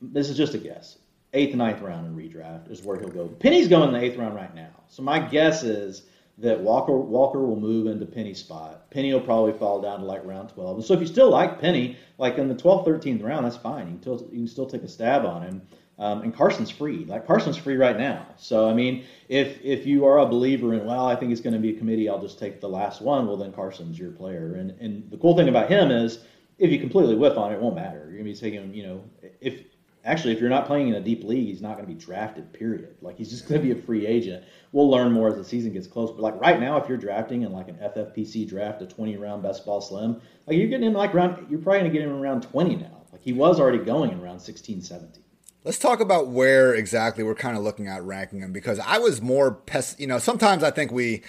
this 0.01 0.29
is 0.29 0.37
just 0.37 0.55
a 0.55 0.57
guess. 0.57 0.97
Eighth, 1.33 1.55
ninth 1.55 1.81
round 1.81 2.07
in 2.07 2.15
redraft 2.15 2.71
is 2.71 2.81
where 2.81 2.97
he'll 2.99 3.09
go. 3.09 3.27
Penny's 3.27 3.67
going 3.67 3.89
in 3.89 3.93
the 3.93 4.01
eighth 4.01 4.17
round 4.17 4.35
right 4.35 4.53
now, 4.55 4.71
so 4.87 5.03
my 5.03 5.19
guess 5.19 5.63
is 5.63 6.03
that 6.37 6.59
Walker 6.59 6.95
Walker 6.97 7.39
will 7.39 7.59
move 7.59 7.87
into 7.87 8.05
Penny's 8.05 8.39
spot. 8.39 8.89
Penny 8.89 9.13
will 9.13 9.21
probably 9.21 9.53
fall 9.53 9.81
down 9.81 9.99
to 9.99 10.05
like 10.05 10.25
round 10.25 10.49
12. 10.49 10.77
And 10.77 10.85
so 10.85 10.93
if 10.93 10.99
you 10.99 11.07
still 11.07 11.29
like 11.29 11.59
Penny, 11.59 11.97
like 12.17 12.37
in 12.37 12.47
the 12.47 12.55
12th, 12.55 12.87
13th 12.87 13.23
round, 13.23 13.45
that's 13.45 13.57
fine. 13.57 13.87
You 13.87 13.93
can 13.93 14.01
still, 14.01 14.29
you 14.31 14.37
can 14.39 14.47
still 14.47 14.65
take 14.65 14.83
a 14.83 14.87
stab 14.87 15.25
on 15.25 15.43
him. 15.43 15.61
Um, 15.99 16.21
and 16.21 16.35
Carson's 16.35 16.71
free. 16.71 17.05
Like 17.05 17.27
Carson's 17.27 17.57
free 17.57 17.75
right 17.75 17.97
now. 17.97 18.25
So 18.37 18.67
I 18.67 18.73
mean, 18.73 19.05
if 19.29 19.63
if 19.63 19.85
you 19.85 20.05
are 20.05 20.19
a 20.19 20.25
believer 20.25 20.73
in, 20.73 20.85
well, 20.85 21.05
I 21.05 21.15
think 21.15 21.31
it's 21.31 21.41
going 21.41 21.53
to 21.53 21.59
be 21.59 21.75
a 21.75 21.77
committee, 21.77 22.09
I'll 22.09 22.21
just 22.21 22.39
take 22.39 22.59
the 22.59 22.69
last 22.69 23.01
one. 23.01 23.27
Well, 23.27 23.37
then 23.37 23.53
Carson's 23.53 23.99
your 23.99 24.11
player. 24.11 24.55
And 24.55 24.71
and 24.79 25.09
the 25.11 25.17
cool 25.17 25.37
thing 25.37 25.47
about 25.47 25.69
him 25.69 25.91
is, 25.91 26.19
if 26.57 26.71
you 26.71 26.79
completely 26.79 27.15
whiff 27.15 27.37
on 27.37 27.51
it, 27.51 27.55
it 27.55 27.61
won't 27.61 27.75
matter. 27.75 28.07
You're 28.07 28.17
gonna 28.17 28.23
be 28.23 28.35
taking, 28.35 28.73
you 28.73 28.83
know, 28.83 29.03
if 29.41 29.61
actually, 30.03 30.33
if 30.33 30.39
you're 30.39 30.49
not 30.49 30.65
playing 30.65 30.87
in 30.89 30.95
a 30.95 31.01
deep 31.01 31.23
league, 31.23 31.47
he's 31.47 31.61
not 31.61 31.75
going 31.75 31.87
to 31.87 31.93
be 31.93 31.99
drafted. 31.99 32.51
Period. 32.53 32.95
Like 33.01 33.17
he's 33.17 33.29
just 33.29 33.47
going 33.47 33.61
to 33.61 33.73
be 33.73 33.79
a 33.79 33.83
free 33.83 34.05
agent. 34.05 34.43
We'll 34.73 34.89
learn 34.89 35.11
more 35.11 35.27
as 35.27 35.35
the 35.35 35.43
season 35.43 35.73
gets 35.73 35.87
close. 35.87 36.11
But 36.11 36.21
like 36.21 36.39
right 36.39 36.59
now, 36.59 36.77
if 36.77 36.87
you're 36.87 36.97
drafting 36.97 37.41
in 37.41 37.51
like 37.51 37.67
an 37.67 37.75
FFPC 37.75 38.47
draft, 38.47 38.81
a 38.81 38.85
20 38.85 39.17
round 39.17 39.43
best 39.43 39.65
ball 39.65 39.81
slim, 39.81 40.21
like 40.47 40.57
you're 40.57 40.67
getting 40.67 40.87
him 40.87 40.93
like 40.93 41.13
around. 41.13 41.45
You're 41.49 41.59
probably 41.59 41.81
going 41.81 41.91
to 41.91 41.99
get 41.99 42.07
him 42.07 42.13
around 42.13 42.43
20 42.43 42.75
now. 42.77 43.01
Like 43.11 43.21
he 43.21 43.33
was 43.33 43.59
already 43.59 43.79
going 43.79 44.11
in 44.11 44.21
around 44.21 44.39
16, 44.39 44.81
17. 44.81 45.23
Let's 45.63 45.77
talk 45.77 45.99
about 45.99 46.29
where 46.29 46.73
exactly 46.73 47.23
we're 47.23 47.35
kind 47.35 47.55
of 47.55 47.63
looking 47.63 47.87
at 47.87 48.03
ranking 48.03 48.39
him 48.39 48.51
because 48.51 48.79
I 48.79 48.97
was 48.97 49.21
more 49.21 49.51
pes. 49.51 49.95
You 49.99 50.07
know, 50.07 50.17
sometimes 50.17 50.63
I 50.63 50.71
think 50.71 50.91
we 50.91 51.21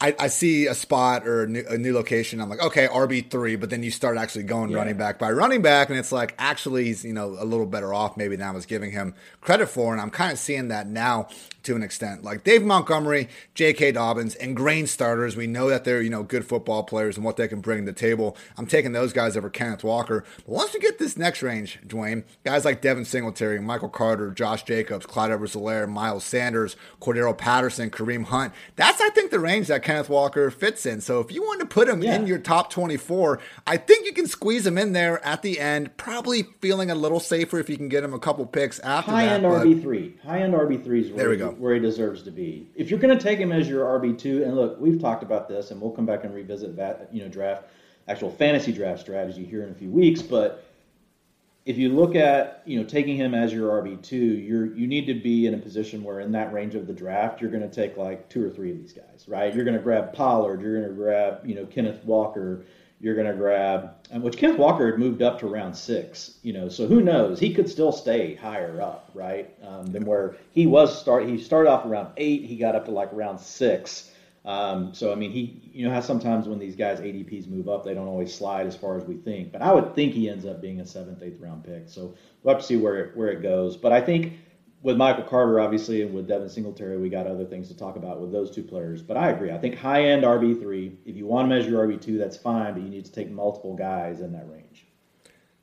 I, 0.00 0.14
I, 0.18 0.28
see 0.28 0.66
a 0.66 0.74
spot 0.74 1.28
or 1.28 1.42
a 1.42 1.46
new, 1.46 1.64
a 1.68 1.76
new, 1.76 1.92
location. 1.92 2.40
I'm 2.40 2.48
like, 2.48 2.62
okay, 2.62 2.86
RB 2.86 3.30
three, 3.30 3.56
but 3.56 3.68
then 3.68 3.82
you 3.82 3.90
start 3.90 4.16
actually 4.16 4.44
going 4.44 4.70
yeah. 4.70 4.78
running 4.78 4.96
back 4.96 5.18
by 5.18 5.30
running 5.30 5.60
back, 5.60 5.90
and 5.90 5.98
it's 5.98 6.10
like 6.10 6.34
actually 6.38 6.84
he's 6.84 7.04
you 7.04 7.12
know 7.12 7.36
a 7.38 7.44
little 7.44 7.66
better 7.66 7.92
off 7.92 8.16
maybe 8.16 8.34
than 8.36 8.48
I 8.48 8.52
was 8.52 8.64
giving 8.64 8.92
him 8.92 9.14
credit 9.42 9.66
for, 9.66 9.92
and 9.92 10.00
I'm 10.00 10.10
kind 10.10 10.32
of 10.32 10.38
seeing 10.38 10.68
that 10.68 10.86
now 10.86 11.28
to 11.62 11.76
an 11.76 11.82
extent. 11.82 12.22
Like 12.22 12.44
Dave 12.44 12.62
Montgomery, 12.62 13.28
J.K. 13.54 13.92
Dobbins, 13.92 14.34
and 14.36 14.56
grain 14.56 14.86
starters. 14.86 15.36
We 15.36 15.46
know 15.46 15.68
that 15.68 15.84
they're, 15.84 16.02
you 16.02 16.10
know, 16.10 16.22
good 16.22 16.44
football 16.44 16.82
players 16.82 17.16
and 17.16 17.24
what 17.24 17.36
they 17.36 17.48
can 17.48 17.60
bring 17.60 17.86
to 17.86 17.92
the 17.92 17.98
table. 17.98 18.36
I'm 18.56 18.66
taking 18.66 18.92
those 18.92 19.12
guys 19.12 19.36
over 19.36 19.50
Kenneth 19.50 19.84
Walker. 19.84 20.24
But 20.38 20.48
once 20.48 20.74
we 20.74 20.80
get 20.80 20.98
this 20.98 21.16
next 21.16 21.42
range, 21.42 21.78
Dwain, 21.86 22.24
guys 22.44 22.64
like 22.64 22.80
Devin 22.80 23.04
Singletary, 23.04 23.60
Michael 23.60 23.88
Carter, 23.88 24.30
Josh 24.30 24.62
Jacobs, 24.64 25.06
Clyde 25.06 25.30
Edwards 25.30 25.54
Helaire, 25.54 25.88
Miles 25.88 26.24
Sanders, 26.24 26.76
Cordarrelle 27.00 27.36
Patterson, 27.36 27.90
Kareem 27.90 28.24
Hunt. 28.24 28.52
That's, 28.76 29.00
I 29.00 29.10
think, 29.10 29.30
the 29.30 29.40
range 29.40 29.68
that 29.68 29.82
Kenneth 29.82 30.08
Walker 30.08 30.50
fits 30.50 30.86
in. 30.86 31.00
So 31.00 31.20
if 31.20 31.32
you 31.32 31.42
want 31.42 31.60
to 31.60 31.66
put 31.66 31.88
him 31.88 32.02
yeah. 32.02 32.14
in 32.14 32.26
your 32.26 32.38
top 32.38 32.70
24, 32.70 33.40
I 33.66 33.76
think 33.76 34.06
you 34.06 34.12
can 34.12 34.26
squeeze 34.26 34.66
him 34.66 34.78
in 34.78 34.92
there 34.92 35.24
at 35.24 35.42
the 35.42 35.60
end, 35.60 35.96
probably 35.96 36.44
feeling 36.60 36.90
a 36.90 36.94
little 36.94 37.20
safer 37.20 37.58
if 37.58 37.68
you 37.68 37.76
can 37.76 37.88
get 37.88 38.04
him 38.04 38.14
a 38.14 38.18
couple 38.18 38.46
picks 38.46 38.78
after 38.80 39.10
High 39.10 39.26
that. 39.26 39.42
High 39.42 39.48
end 39.48 39.82
RB3. 39.82 40.20
High 40.22 40.42
end 40.42 40.54
RB3 40.54 41.00
is 41.00 41.08
where, 41.08 41.16
there 41.16 41.28
we 41.30 41.36
go. 41.36 41.49
Where 41.58 41.74
he 41.74 41.80
deserves 41.80 42.22
to 42.22 42.30
be. 42.30 42.68
If 42.74 42.90
you're 42.90 42.98
going 42.98 43.16
to 43.16 43.22
take 43.22 43.38
him 43.38 43.52
as 43.52 43.68
your 43.68 43.84
RB2, 44.00 44.44
and 44.44 44.56
look, 44.56 44.80
we've 44.80 45.00
talked 45.00 45.22
about 45.22 45.48
this, 45.48 45.70
and 45.70 45.80
we'll 45.80 45.90
come 45.90 46.06
back 46.06 46.24
and 46.24 46.34
revisit 46.34 46.76
that, 46.76 47.08
you 47.12 47.22
know, 47.22 47.28
draft, 47.28 47.64
actual 48.08 48.30
fantasy 48.30 48.72
draft 48.72 49.00
strategy 49.00 49.44
here 49.44 49.62
in 49.62 49.70
a 49.70 49.74
few 49.74 49.90
weeks, 49.90 50.22
but 50.22 50.64
if 51.66 51.76
you 51.76 51.90
look 51.90 52.14
at 52.14 52.62
you 52.64 52.80
know 52.80 52.84
taking 52.84 53.16
him 53.16 53.34
as 53.34 53.52
your 53.52 53.70
RB 53.82 54.00
two, 54.02 54.16
you're 54.16 54.74
you 54.74 54.86
need 54.86 55.06
to 55.06 55.14
be 55.14 55.46
in 55.46 55.54
a 55.54 55.58
position 55.58 56.02
where 56.02 56.20
in 56.20 56.32
that 56.32 56.52
range 56.52 56.74
of 56.74 56.86
the 56.86 56.92
draft, 56.92 57.40
you're 57.40 57.50
going 57.50 57.68
to 57.68 57.74
take 57.74 57.96
like 57.96 58.28
two 58.28 58.44
or 58.44 58.50
three 58.50 58.70
of 58.70 58.78
these 58.78 58.92
guys, 58.92 59.26
right? 59.28 59.54
You're 59.54 59.64
going 59.64 59.76
to 59.76 59.82
grab 59.82 60.12
Pollard, 60.12 60.62
you're 60.62 60.78
going 60.80 60.88
to 60.88 60.94
grab 60.94 61.40
you 61.44 61.54
know 61.54 61.66
Kenneth 61.66 62.02
Walker, 62.04 62.64
you're 63.00 63.14
going 63.14 63.26
to 63.26 63.34
grab 63.34 63.94
which 64.18 64.36
Kenneth 64.36 64.58
Walker 64.58 64.90
had 64.90 64.98
moved 64.98 65.22
up 65.22 65.38
to 65.38 65.46
round 65.46 65.76
six, 65.76 66.38
you 66.42 66.52
know, 66.52 66.68
so 66.68 66.86
who 66.86 67.00
knows? 67.00 67.38
He 67.38 67.54
could 67.54 67.68
still 67.68 67.92
stay 67.92 68.34
higher 68.34 68.80
up, 68.80 69.10
right? 69.14 69.54
Um, 69.64 69.86
than 69.86 70.04
where 70.04 70.36
he 70.50 70.66
was 70.66 70.98
start. 70.98 71.28
He 71.28 71.38
started 71.38 71.70
off 71.70 71.86
around 71.86 72.08
eight, 72.16 72.44
he 72.44 72.56
got 72.56 72.74
up 72.74 72.86
to 72.86 72.90
like 72.90 73.10
round 73.12 73.40
six. 73.40 74.10
Um, 74.44 74.94
so 74.94 75.12
I 75.12 75.14
mean, 75.16 75.30
he 75.30 75.60
you 75.72 75.86
know 75.86 75.94
how 75.94 76.00
sometimes 76.00 76.48
when 76.48 76.58
these 76.58 76.74
guys 76.74 76.98
ADPs 76.98 77.46
move 77.46 77.68
up, 77.68 77.84
they 77.84 77.94
don't 77.94 78.08
always 78.08 78.34
slide 78.34 78.66
as 78.66 78.74
far 78.74 78.96
as 78.96 79.04
we 79.04 79.16
think. 79.16 79.52
But 79.52 79.62
I 79.62 79.72
would 79.72 79.94
think 79.94 80.14
he 80.14 80.28
ends 80.28 80.46
up 80.46 80.60
being 80.62 80.80
a 80.80 80.86
seventh, 80.86 81.22
eighth 81.22 81.40
round 81.40 81.62
pick. 81.62 81.84
So 81.88 82.14
we'll 82.42 82.54
have 82.54 82.62
to 82.62 82.66
see 82.66 82.76
where 82.76 83.10
where 83.14 83.28
it 83.28 83.42
goes. 83.42 83.76
But 83.76 83.92
I 83.92 84.00
think 84.00 84.32
with 84.82 84.96
Michael 84.96 85.24
Carter, 85.24 85.60
obviously, 85.60 86.02
and 86.02 86.14
with 86.14 86.26
Devin 86.26 86.48
Singletary, 86.48 86.98
we 86.98 87.10
got 87.10 87.26
other 87.26 87.44
things 87.44 87.68
to 87.68 87.76
talk 87.76 87.96
about 87.96 88.20
with 88.20 88.32
those 88.32 88.50
two 88.50 88.62
players. 88.62 89.02
But 89.02 89.16
I 89.16 89.30
agree. 89.30 89.52
I 89.52 89.58
think 89.58 89.76
high 89.76 90.04
end 90.04 90.24
RB 90.24 90.60
three. 90.60 90.98
If 91.04 91.16
you 91.16 91.26
want 91.26 91.48
to 91.50 91.54
measure 91.54 91.72
RB 91.72 92.00
two, 92.00 92.18
that's 92.18 92.36
fine. 92.36 92.74
But 92.74 92.82
you 92.82 92.88
need 92.88 93.04
to 93.04 93.12
take 93.12 93.30
multiple 93.30 93.74
guys 93.74 94.20
in 94.20 94.32
that 94.32 94.48
range. 94.48 94.59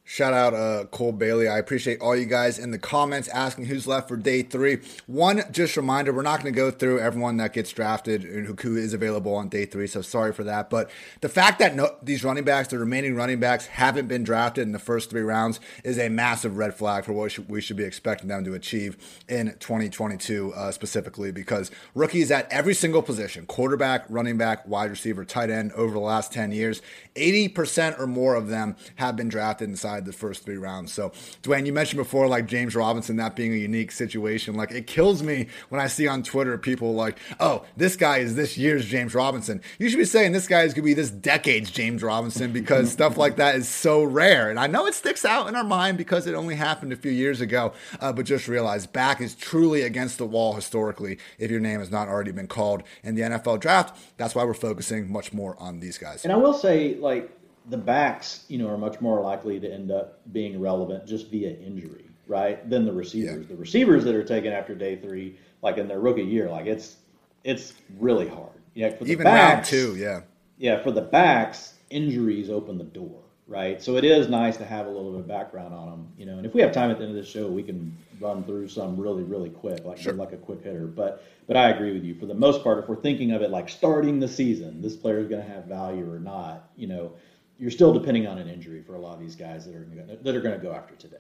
Shout 0.10 0.34
out 0.34 0.54
uh, 0.54 0.86
Cole 0.86 1.12
Bailey. 1.12 1.50
I 1.50 1.58
appreciate 1.58 2.00
all 2.00 2.16
you 2.16 2.28
guys 2.28 2.58
in 2.58 2.72
the 2.72 2.80
comments 2.80 3.28
asking 3.28 3.66
who's 3.66 3.86
left 3.86 4.08
for 4.08 4.16
day 4.16 4.42
three. 4.42 4.78
One, 5.06 5.44
just 5.52 5.76
reminder, 5.76 6.14
we're 6.14 6.22
not 6.22 6.42
going 6.42 6.54
to 6.54 6.58
go 6.58 6.72
through 6.72 7.02
everyone 7.02 7.36
that 7.38 7.52
gets 7.52 7.74
drafted 7.74 8.24
and 8.24 8.58
who 8.58 8.78
is 8.78 8.94
available 8.94 9.36
on 9.36 9.50
day 9.50 9.66
three, 9.66 9.86
so 9.86 10.02
sorry 10.02 10.32
for 10.32 10.46
that. 10.46 10.70
But 10.70 10.90
the 11.20 11.28
fact 11.28 11.60
that 11.60 11.76
no, 11.76 11.94
these 12.02 12.24
running 12.24 12.46
backs, 12.46 12.70
the 12.70 12.80
remaining 12.80 13.18
running 13.18 13.42
backs, 13.42 13.66
haven't 13.66 14.08
been 14.08 14.24
drafted 14.24 14.62
in 14.62 14.72
the 14.72 14.80
first 14.80 15.10
three 15.10 15.24
rounds 15.24 15.60
is 15.84 16.00
a 16.00 16.08
massive 16.08 16.56
red 16.56 16.74
flag 16.74 17.04
for 17.04 17.12
what 17.12 17.38
we 17.50 17.60
should 17.60 17.76
be 17.76 17.84
expecting 17.84 18.30
them 18.30 18.46
to 18.46 18.54
achieve 18.54 18.96
in 19.28 19.58
2022 19.60 20.54
uh, 20.54 20.72
specifically 20.72 21.34
because 21.34 21.70
rookies 21.94 22.32
at 22.32 22.50
every 22.50 22.74
single 22.74 23.02
position 23.02 23.46
quarterback, 23.46 24.06
running 24.08 24.38
back, 24.38 24.66
wide 24.66 24.90
receiver, 24.90 25.26
tight 25.26 25.50
end 25.50 25.74
over 25.74 25.94
the 25.94 26.00
last 26.00 26.32
10 26.32 26.54
years 26.54 26.82
80% 27.18 28.00
or 28.00 28.08
more 28.08 28.36
of 28.36 28.48
them 28.48 28.78
have 28.96 29.18
been 29.18 29.28
drafted 29.28 29.68
inside 29.68 29.97
inside 29.98 30.06
the 30.06 30.18
first 30.18 30.44
three 30.44 30.58
rounds. 30.58 30.94
So, 30.94 31.12
Dwain, 31.44 31.66
you 31.66 31.74
mentioned 31.74 31.98
before, 31.98 32.28
like 32.28 32.46
James 32.46 32.76
Robinson, 32.76 33.18
that 33.18 33.36
being 33.36 33.54
a 33.54 33.58
unique 33.58 33.92
situation. 33.92 34.56
Like, 34.56 34.72
it 34.72 34.88
kills 34.88 35.24
me 35.24 35.48
when 35.70 35.82
I 35.82 35.88
see 35.88 36.08
on 36.08 36.24
Twitter 36.24 36.58
people 36.58 36.94
like, 36.94 37.18
oh, 37.40 37.66
this 37.76 37.96
guy 37.96 38.20
is 38.20 38.36
this 38.36 38.58
year's 38.58 38.86
James 38.86 39.14
Robinson. 39.14 39.62
You 39.80 39.90
should 39.90 39.98
be 39.98 40.06
saying 40.06 40.32
this 40.32 40.48
guy 40.48 40.62
is 40.64 40.74
going 40.74 40.84
to 40.84 40.90
be 40.90 40.94
this 40.94 41.10
decade's 41.10 41.72
James 41.72 42.04
Robinson 42.04 42.54
because 42.54 42.92
stuff 42.92 43.18
like 43.18 43.38
that 43.38 43.56
is 43.56 43.68
so 43.68 44.04
rare. 44.04 44.50
And 44.50 44.60
I 44.60 44.68
know 44.68 44.86
it 44.86 44.94
sticks 44.94 45.26
out 45.26 45.48
in 45.48 45.56
our 45.56 45.64
mind 45.64 45.98
because 45.98 46.28
it 46.28 46.36
only 46.36 46.56
happened 46.56 46.94
a 46.94 46.98
few 46.98 47.12
years 47.12 47.42
ago, 47.42 47.74
uh, 48.00 48.14
but 48.14 48.26
just 48.26 48.48
realize 48.48 48.86
back 48.86 49.22
is 49.22 49.36
truly 49.36 49.82
against 49.82 50.18
the 50.18 50.26
wall 50.26 50.54
historically 50.54 51.18
if 51.40 51.50
your 51.50 51.60
name 51.60 51.80
has 51.80 51.92
not 51.92 52.08
already 52.08 52.32
been 52.32 52.48
called 52.48 52.84
in 53.04 53.16
the 53.16 53.22
NFL 53.22 53.60
draft. 53.60 53.98
That's 54.18 54.36
why 54.36 54.44
we're 54.44 54.54
focusing 54.54 55.12
much 55.12 55.34
more 55.34 55.56
on 55.60 55.80
these 55.80 55.98
guys. 55.98 56.24
And 56.24 56.34
I 56.34 56.38
will 56.38 56.54
say, 56.54 56.96
like, 56.96 57.37
the 57.70 57.78
backs, 57.78 58.46
you 58.48 58.58
know, 58.58 58.68
are 58.70 58.78
much 58.78 59.02
more 59.02 59.22
likely 59.22 59.60
to 59.60 59.72
end 59.72 59.92
up 59.92 60.20
being 60.32 60.60
relevant 60.60 61.06
just 61.06 61.30
via 61.30 61.52
injury, 61.52 62.06
right? 62.28 62.68
Than 62.70 62.86
the 62.86 62.94
receivers. 62.94 63.42
Yeah. 63.42 63.56
The 63.56 63.60
receivers 63.60 64.04
that 64.06 64.16
are 64.16 64.24
taken 64.24 64.54
after 64.54 64.74
day 64.74 64.96
three, 64.96 65.38
like 65.62 65.78
in 65.78 65.88
their 65.88 66.00
rookie 66.00 66.24
year, 66.24 66.50
like 66.50 66.66
it's 66.66 66.98
it's 67.44 67.74
really 68.00 68.28
hard. 68.28 68.52
Yeah, 68.74 68.96
for 68.96 69.06
the 69.06 69.12
even 69.12 69.24
backs, 69.26 69.72
round 69.72 69.84
two, 69.84 69.96
yeah. 69.98 70.22
Yeah, 70.58 70.82
for 70.82 70.92
the 70.92 71.02
backs, 71.02 71.74
injuries 71.90 72.50
open 72.50 72.78
the 72.78 72.84
door, 72.84 73.20
right? 73.48 73.82
So 73.82 73.98
it 73.98 74.04
is 74.04 74.28
nice 74.28 74.58
to 74.58 74.66
have 74.66 74.86
a 74.86 74.90
little 74.90 75.12
bit 75.12 75.22
of 75.22 75.28
background 75.28 75.74
on 75.74 75.90
them, 75.90 76.08
you 76.18 76.26
know. 76.26 76.38
And 76.38 76.46
if 76.46 76.54
we 76.54 76.62
have 76.62 76.72
time 76.72 76.90
at 76.90 76.98
the 76.98 77.06
end 77.06 77.18
of 77.18 77.24
the 77.24 77.30
show, 77.30 77.48
we 77.48 77.64
can 77.64 77.96
run 78.20 78.44
through 78.44 78.70
some 78.70 78.98
really, 78.98 79.24
really 79.24 79.50
quick, 79.50 79.84
like 79.84 79.98
sure. 79.98 80.14
like 80.14 80.32
a 80.32 80.38
quick 80.38 80.64
hitter. 80.64 80.88
But 80.88 81.24
but 81.48 81.58
I 81.58 81.70
agree 81.70 81.94
with 81.94 82.04
you. 82.04 82.16
For 82.16 82.28
the 82.28 82.34
most 82.34 82.64
part, 82.64 82.80
if 82.80 82.88
we're 82.88 83.02
thinking 83.02 83.32
of 83.32 83.42
it 83.42 83.50
like 83.50 83.68
starting 83.68 84.20
the 84.20 84.28
season, 84.28 84.82
this 84.82 84.96
player 84.96 85.20
is 85.20 85.28
going 85.28 85.44
to 85.44 85.50
have 85.50 85.66
value 85.66 86.10
or 86.10 86.20
not, 86.20 86.70
you 86.78 86.88
know 86.88 87.12
you're 87.60 87.72
still 87.72 87.94
depending 87.94 88.28
on 88.28 88.38
an 88.38 88.48
injury 88.48 88.82
for 88.82 88.96
a 88.96 89.00
lot 89.00 89.14
of 89.14 89.20
these 89.20 89.36
guys 89.36 89.66
that 89.66 89.76
are 89.76 89.84
gonna, 89.84 90.18
that 90.22 90.36
are 90.36 90.42
going 90.42 90.56
to 90.56 90.62
go 90.62 90.74
after 90.74 90.96
today. 90.96 91.18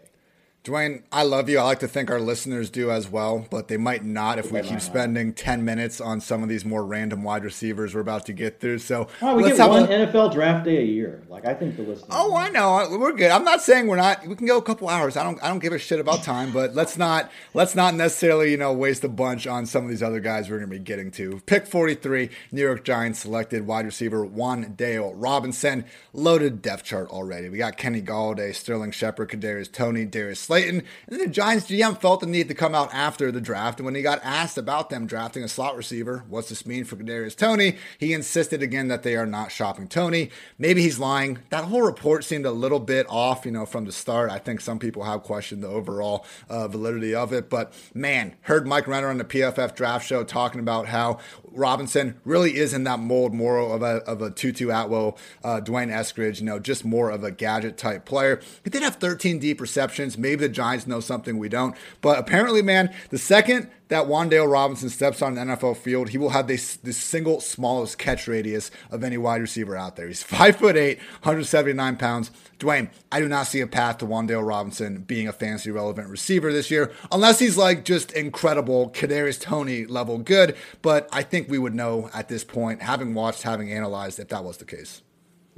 Dwain, 0.67 1.03
I 1.13 1.23
love 1.23 1.47
you. 1.47 1.59
I 1.59 1.63
like 1.63 1.79
to 1.79 1.87
think 1.87 2.11
our 2.11 2.19
listeners 2.19 2.69
do 2.69 2.91
as 2.91 3.07
well, 3.07 3.47
but 3.49 3.69
they 3.69 3.77
might 3.77 4.03
not 4.03 4.37
if 4.37 4.51
we 4.51 4.59
keep 4.59 4.81
spending 4.81 5.31
10 5.31 5.63
minutes 5.63 6.01
on 6.01 6.19
some 6.19 6.43
of 6.43 6.49
these 6.49 6.65
more 6.65 6.83
random 6.85 7.23
wide 7.23 7.45
receivers 7.45 7.95
we're 7.95 8.01
about 8.01 8.25
to 8.25 8.33
get 8.33 8.59
through. 8.59 8.79
So 8.79 9.07
oh, 9.21 9.37
we 9.37 9.43
let's 9.43 9.57
get 9.57 9.69
one 9.69 9.83
a... 9.83 9.87
NFL 9.87 10.33
draft 10.33 10.65
day 10.65 10.79
a 10.79 10.85
year. 10.85 11.23
Like 11.29 11.45
I 11.45 11.53
think 11.53 11.77
the 11.77 11.83
listeners. 11.83 12.09
Oh, 12.11 12.35
I 12.35 12.49
know. 12.49 12.97
We're 12.99 13.13
good. 13.13 13.31
I'm 13.31 13.45
not 13.45 13.61
saying 13.61 13.87
we're 13.87 13.95
not. 13.95 14.27
We 14.27 14.35
can 14.35 14.45
go 14.45 14.57
a 14.57 14.61
couple 14.61 14.89
hours. 14.89 15.15
I 15.15 15.23
don't. 15.23 15.41
I 15.41 15.47
don't 15.47 15.59
give 15.59 15.71
a 15.71 15.79
shit 15.79 16.01
about 16.01 16.21
time, 16.23 16.51
but 16.51 16.75
let's 16.75 16.97
not. 16.97 17.31
Let's 17.53 17.73
not 17.73 17.95
necessarily 17.95 18.51
you 18.51 18.57
know 18.57 18.73
waste 18.73 19.05
a 19.05 19.09
bunch 19.09 19.47
on 19.47 19.65
some 19.67 19.85
of 19.85 19.89
these 19.89 20.03
other 20.03 20.19
guys 20.19 20.49
we're 20.49 20.57
going 20.57 20.69
to 20.69 20.75
be 20.75 20.83
getting 20.83 21.11
to. 21.11 21.41
Pick 21.45 21.65
43, 21.65 22.29
New 22.51 22.61
York 22.61 22.83
Giants 22.83 23.19
selected 23.19 23.65
wide 23.65 23.85
receiver 23.85 24.27
Wan'Dale 24.27 25.13
Robinson. 25.15 25.85
Loaded 26.11 26.61
depth 26.61 26.83
chart 26.83 27.09
already. 27.09 27.47
We 27.47 27.57
got 27.57 27.77
Kenny 27.77 28.01
Golladay, 28.01 28.53
Sterling 28.53 28.91
Shepard, 28.91 29.29
Kadarius 29.29 29.71
Toney, 29.71 30.03
Darius 30.03 30.41
Slay. 30.41 30.56
Slayton. 30.57 30.79
And 31.07 31.19
then 31.19 31.19
the 31.19 31.33
Giants 31.33 31.67
GM 31.67 31.99
felt 31.99 32.21
the 32.21 32.25
need 32.25 32.47
to 32.47 32.53
come 32.55 32.73
out 32.73 32.93
after 32.93 33.31
the 33.31 33.41
draft. 33.41 33.79
And 33.79 33.85
when 33.85 33.95
he 33.95 34.01
got 34.01 34.19
asked 34.23 34.57
about 34.57 34.89
them 34.89 35.05
drafting 35.05 35.43
a 35.43 35.47
slot 35.47 35.77
receiver, 35.77 36.23
what's 36.27 36.49
this 36.49 36.65
mean 36.65 36.83
for 36.83 36.95
Kadarius 36.95 37.35
Toney? 37.35 37.77
He 37.99 38.13
insisted 38.13 38.63
again 38.63 38.87
that 38.87 39.03
they 39.03 39.15
are 39.15 39.25
not 39.25 39.51
shopping 39.51 39.87
Toney. 39.87 40.31
Maybe 40.57 40.81
he's 40.81 40.99
lying. 40.99 41.39
That 41.49 41.65
whole 41.65 41.83
report 41.83 42.23
seemed 42.23 42.45
a 42.45 42.51
little 42.51 42.79
bit 42.79 43.05
off, 43.09 43.45
you 43.45 43.51
know, 43.51 43.65
from 43.65 43.85
the 43.85 43.91
start. 43.91 44.31
I 44.31 44.39
think 44.39 44.61
some 44.61 44.79
people 44.79 45.03
have 45.03 45.23
questioned 45.23 45.63
the 45.63 45.67
overall 45.67 46.25
uh, 46.49 46.67
validity 46.67 47.13
of 47.13 47.33
it. 47.33 47.49
But 47.49 47.73
man, 47.93 48.35
heard 48.41 48.65
Mike 48.67 48.87
Renner 48.87 49.09
on 49.09 49.17
the 49.17 49.25
PFF 49.25 49.75
draft 49.75 50.07
show 50.07 50.23
talking 50.23 50.59
about 50.59 50.87
how 50.87 51.19
Robinson 51.43 52.19
really 52.23 52.57
is 52.57 52.73
in 52.73 52.83
that 52.85 52.99
mold 52.99 53.33
more 53.33 53.59
of 53.59 53.81
a, 53.81 53.97
of 54.07 54.21
a 54.21 54.31
Tutu 54.31 54.69
Atwell, 54.69 55.17
uh, 55.43 55.59
D'Wayne 55.59 55.89
Eskridge, 55.89 56.39
you 56.39 56.45
know, 56.45 56.59
just 56.59 56.85
more 56.85 57.09
of 57.09 57.23
a 57.23 57.31
gadget 57.31 57.77
type 57.77 58.05
player. 58.05 58.41
He 58.63 58.69
did 58.69 58.83
have 58.83 58.95
13 58.95 59.39
deep 59.39 59.59
receptions. 59.59 60.17
Maybe 60.17 60.36
the 60.37 60.49
Giants 60.49 60.87
know 60.87 60.99
something 60.99 61.37
we 61.37 61.49
don't. 61.49 61.75
But 62.01 62.19
apparently, 62.19 62.61
man, 62.61 62.93
the 63.09 63.17
second 63.17 63.69
that 63.89 64.07
Wan'Dale 64.07 64.51
Robinson 64.51 64.89
steps 64.89 65.21
on 65.21 65.37
an 65.37 65.47
NFL 65.47 65.77
field, 65.77 66.09
he 66.09 66.17
will 66.17 66.31
have 66.31 66.47
this, 66.47 66.75
this 66.77 66.97
single 66.97 67.39
smallest 67.39 67.97
catch 67.97 68.27
radius 68.27 68.69
of 68.91 69.03
any 69.03 69.17
wide 69.17 69.41
receiver 69.41 69.75
out 69.75 69.95
there. 69.95 70.07
He's 70.07 70.23
five 70.37 70.57
foot 70.57 70.75
eight, 70.75 70.99
179 71.21 71.97
pounds. 71.97 72.31
Dwain, 72.59 72.89
I 73.11 73.19
do 73.19 73.27
not 73.27 73.47
see 73.47 73.61
a 73.61 73.67
path 73.67 73.99
to 73.99 74.05
Wan'Dale 74.05 74.45
Robinson 74.45 74.99
being 74.99 75.27
a 75.27 75.33
fantasy 75.33 75.71
relevant 75.71 76.09
receiver 76.09 76.51
this 76.51 76.71
year, 76.71 76.91
unless 77.11 77.39
he's 77.39 77.57
like 77.57 77.85
just 77.85 78.11
incredible 78.11 78.89
Kadarius 78.89 79.39
Toney 79.39 79.85
level 79.85 80.17
good. 80.17 80.55
But 80.81 81.07
I 81.11 81.23
think 81.23 81.49
we 81.49 81.59
would 81.59 81.75
know 81.75 82.09
at 82.13 82.29
this 82.29 82.43
point, 82.43 82.81
having 82.81 83.13
watched, 83.13 83.43
having 83.43 83.71
analyzed, 83.71 84.19
if 84.19 84.29
that 84.29 84.43
was 84.43 84.57
the 84.57 84.65
case. 84.65 85.01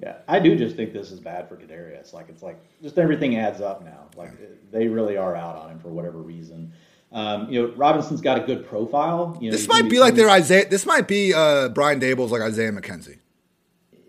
Yeah, 0.01 0.17
I 0.27 0.39
do 0.39 0.55
just 0.55 0.75
think 0.75 0.93
this 0.93 1.11
is 1.11 1.19
bad 1.19 1.49
for 1.49 1.57
Kadarius. 1.57 2.13
Like 2.13 2.29
it's 2.29 2.41
like 2.41 2.57
just 2.81 2.97
everything 2.97 3.35
adds 3.35 3.59
up 3.59 3.83
now. 3.83 4.07
Like 4.15 4.31
they 4.71 4.87
really 4.87 5.17
are 5.17 5.35
out 5.35 5.57
on 5.57 5.71
him 5.71 5.79
for 5.79 5.89
whatever 5.89 6.19
reason. 6.19 6.73
Um, 7.11 7.49
you 7.49 7.61
know, 7.61 7.73
Robinson's 7.75 8.21
got 8.21 8.37
a 8.37 8.45
good 8.45 8.67
profile. 8.67 9.37
You 9.41 9.49
know, 9.49 9.57
this 9.57 9.67
might 9.67 9.89
be 9.89 9.99
like 9.99 10.15
their 10.15 10.29
Isaiah. 10.29 10.69
This 10.69 10.85
might 10.85 11.07
be 11.07 11.33
uh, 11.33 11.69
Brian 11.69 11.99
Daboll's 11.99 12.31
like 12.31 12.41
Isaiah 12.41 12.71
McKenzie. 12.71 13.19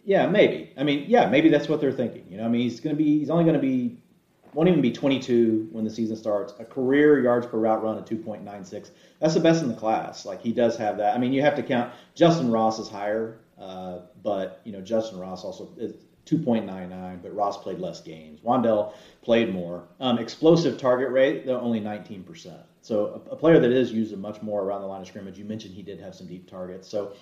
Yeah, 0.05 0.27
maybe. 0.27 0.73
I 0.77 0.85
mean, 0.85 1.05
yeah, 1.09 1.29
maybe 1.29 1.49
that's 1.49 1.69
what 1.69 1.81
they're 1.81 1.93
thinking. 1.93 2.27
You 2.29 2.39
know, 2.39 2.45
I 2.45 2.49
mean, 2.49 2.63
he's 2.63 2.81
going 2.81 2.97
to 2.97 3.03
be. 3.03 3.19
He's 3.19 3.31
only 3.31 3.45
going 3.45 3.55
to 3.55 3.61
be. 3.61 3.97
Won't 4.53 4.69
even 4.69 4.81
be 4.81 4.91
22 4.91 5.69
when 5.71 5.85
the 5.85 5.91
season 5.91 6.17
starts. 6.17 6.53
A 6.59 6.65
career 6.65 7.23
yards 7.23 7.47
per 7.47 7.57
route 7.57 7.85
run 7.85 7.97
of 7.97 8.05
2.96. 8.05 8.91
That's 9.21 9.35
the 9.35 9.41
best 9.41 9.63
in 9.63 9.69
the 9.69 9.77
class. 9.77 10.27
Like 10.27 10.43
he 10.43 10.53
does 10.53 10.77
have 10.77 10.97
that. 10.97 11.15
I 11.15 11.19
mean, 11.19 11.33
you 11.33 11.41
have 11.43 11.55
to 11.55 11.63
count. 11.63 11.93
Justyn 12.17 12.53
Ross 12.53 12.81
is 12.81 12.89
higher, 12.89 13.39
uh, 13.61 14.01
but 14.23 14.61
you 14.65 14.73
know, 14.73 14.81
Justyn 14.81 15.21
Ross 15.21 15.45
also 15.45 15.69
is 15.77 15.95
2.99. 16.27 17.23
But 17.23 17.35
Ross 17.35 17.63
played 17.63 17.79
less 17.79 18.01
games. 18.01 18.41
Wan'Dale 18.41 18.93
played 19.23 19.53
more. 19.53 19.85
Um, 19.99 20.19
explosive 20.19 20.79
target 20.79 21.11
rate, 21.11 21.47
they're 21.47 21.59
only 21.59 21.81
19%. 21.81 22.59
So 22.83 23.23
a, 23.31 23.33
a 23.33 23.37
player 23.37 23.59
that 23.59 23.71
is 23.71 23.93
used 23.93 24.17
much 24.17 24.41
more 24.43 24.63
around 24.63 24.81
the 24.83 24.87
line 24.87 25.03
of 25.03 25.07
scrimmage. 25.07 25.39
You 25.39 25.45
mentioned 25.45 25.75
he 25.75 25.83
did 25.83 26.01
have 26.01 26.15
some 26.15 26.27
deep 26.27 26.49
targets. 26.49 26.89
So 26.89 27.13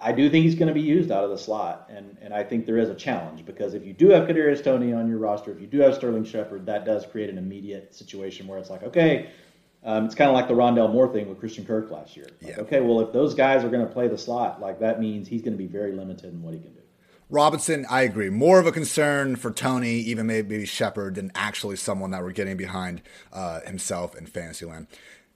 I 0.00 0.12
do 0.12 0.28
think 0.28 0.44
he's 0.44 0.54
going 0.54 0.68
to 0.68 0.74
be 0.74 0.82
used 0.82 1.10
out 1.10 1.24
of 1.24 1.30
the 1.30 1.38
slot, 1.38 1.88
and 1.90 2.18
and 2.20 2.34
I 2.34 2.42
think 2.42 2.66
there 2.66 2.76
is 2.76 2.90
a 2.90 2.94
challenge 2.94 3.46
because 3.46 3.72
if 3.72 3.84
you 3.84 3.94
do 3.94 4.10
have 4.10 4.28
Kadarius 4.28 4.62
Toney 4.62 4.92
on 4.92 5.08
your 5.08 5.16
roster, 5.16 5.50
if 5.50 5.60
you 5.60 5.66
do 5.66 5.78
have 5.78 5.94
Sterling 5.94 6.24
Shepard, 6.24 6.66
that 6.66 6.84
does 6.84 7.06
create 7.06 7.30
an 7.30 7.38
immediate 7.38 7.94
situation 7.94 8.46
where 8.46 8.58
it's 8.58 8.68
like, 8.68 8.82
okay, 8.82 9.30
um, 9.86 10.04
it's 10.04 10.14
kind 10.14 10.28
of 10.28 10.34
like 10.34 10.48
the 10.48 10.54
Rondale 10.54 10.92
Moore 10.92 11.10
thing 11.10 11.28
with 11.28 11.38
Christian 11.38 11.64
Kirk 11.64 11.90
last 11.90 12.16
year. 12.16 12.26
Like, 12.42 12.56
yeah. 12.56 12.62
Okay, 12.62 12.80
well 12.80 13.00
if 13.00 13.12
those 13.12 13.34
guys 13.34 13.64
are 13.64 13.70
going 13.70 13.86
to 13.86 13.92
play 13.92 14.08
the 14.08 14.18
slot, 14.18 14.60
like 14.60 14.80
that 14.80 15.00
means 15.00 15.28
he's 15.28 15.42
going 15.42 15.52
to 15.54 15.58
be 15.58 15.68
very 15.68 15.92
limited 15.92 16.32
in 16.34 16.42
what 16.42 16.52
he 16.52 16.60
can 16.60 16.72
do. 16.72 16.80
Robinson, 17.28 17.86
I 17.90 18.02
agree. 18.02 18.30
More 18.30 18.60
of 18.60 18.66
a 18.66 18.72
concern 18.72 19.34
for 19.34 19.50
Toney, 19.50 19.94
even 19.94 20.26
maybe 20.26 20.64
Shepard, 20.64 21.16
than 21.16 21.32
actually 21.34 21.74
someone 21.74 22.12
that 22.12 22.22
we're 22.22 22.30
getting 22.30 22.56
behind 22.56 23.02
uh, 23.32 23.60
himself 23.62 24.16
in 24.16 24.26
Fantasyland. 24.26 24.86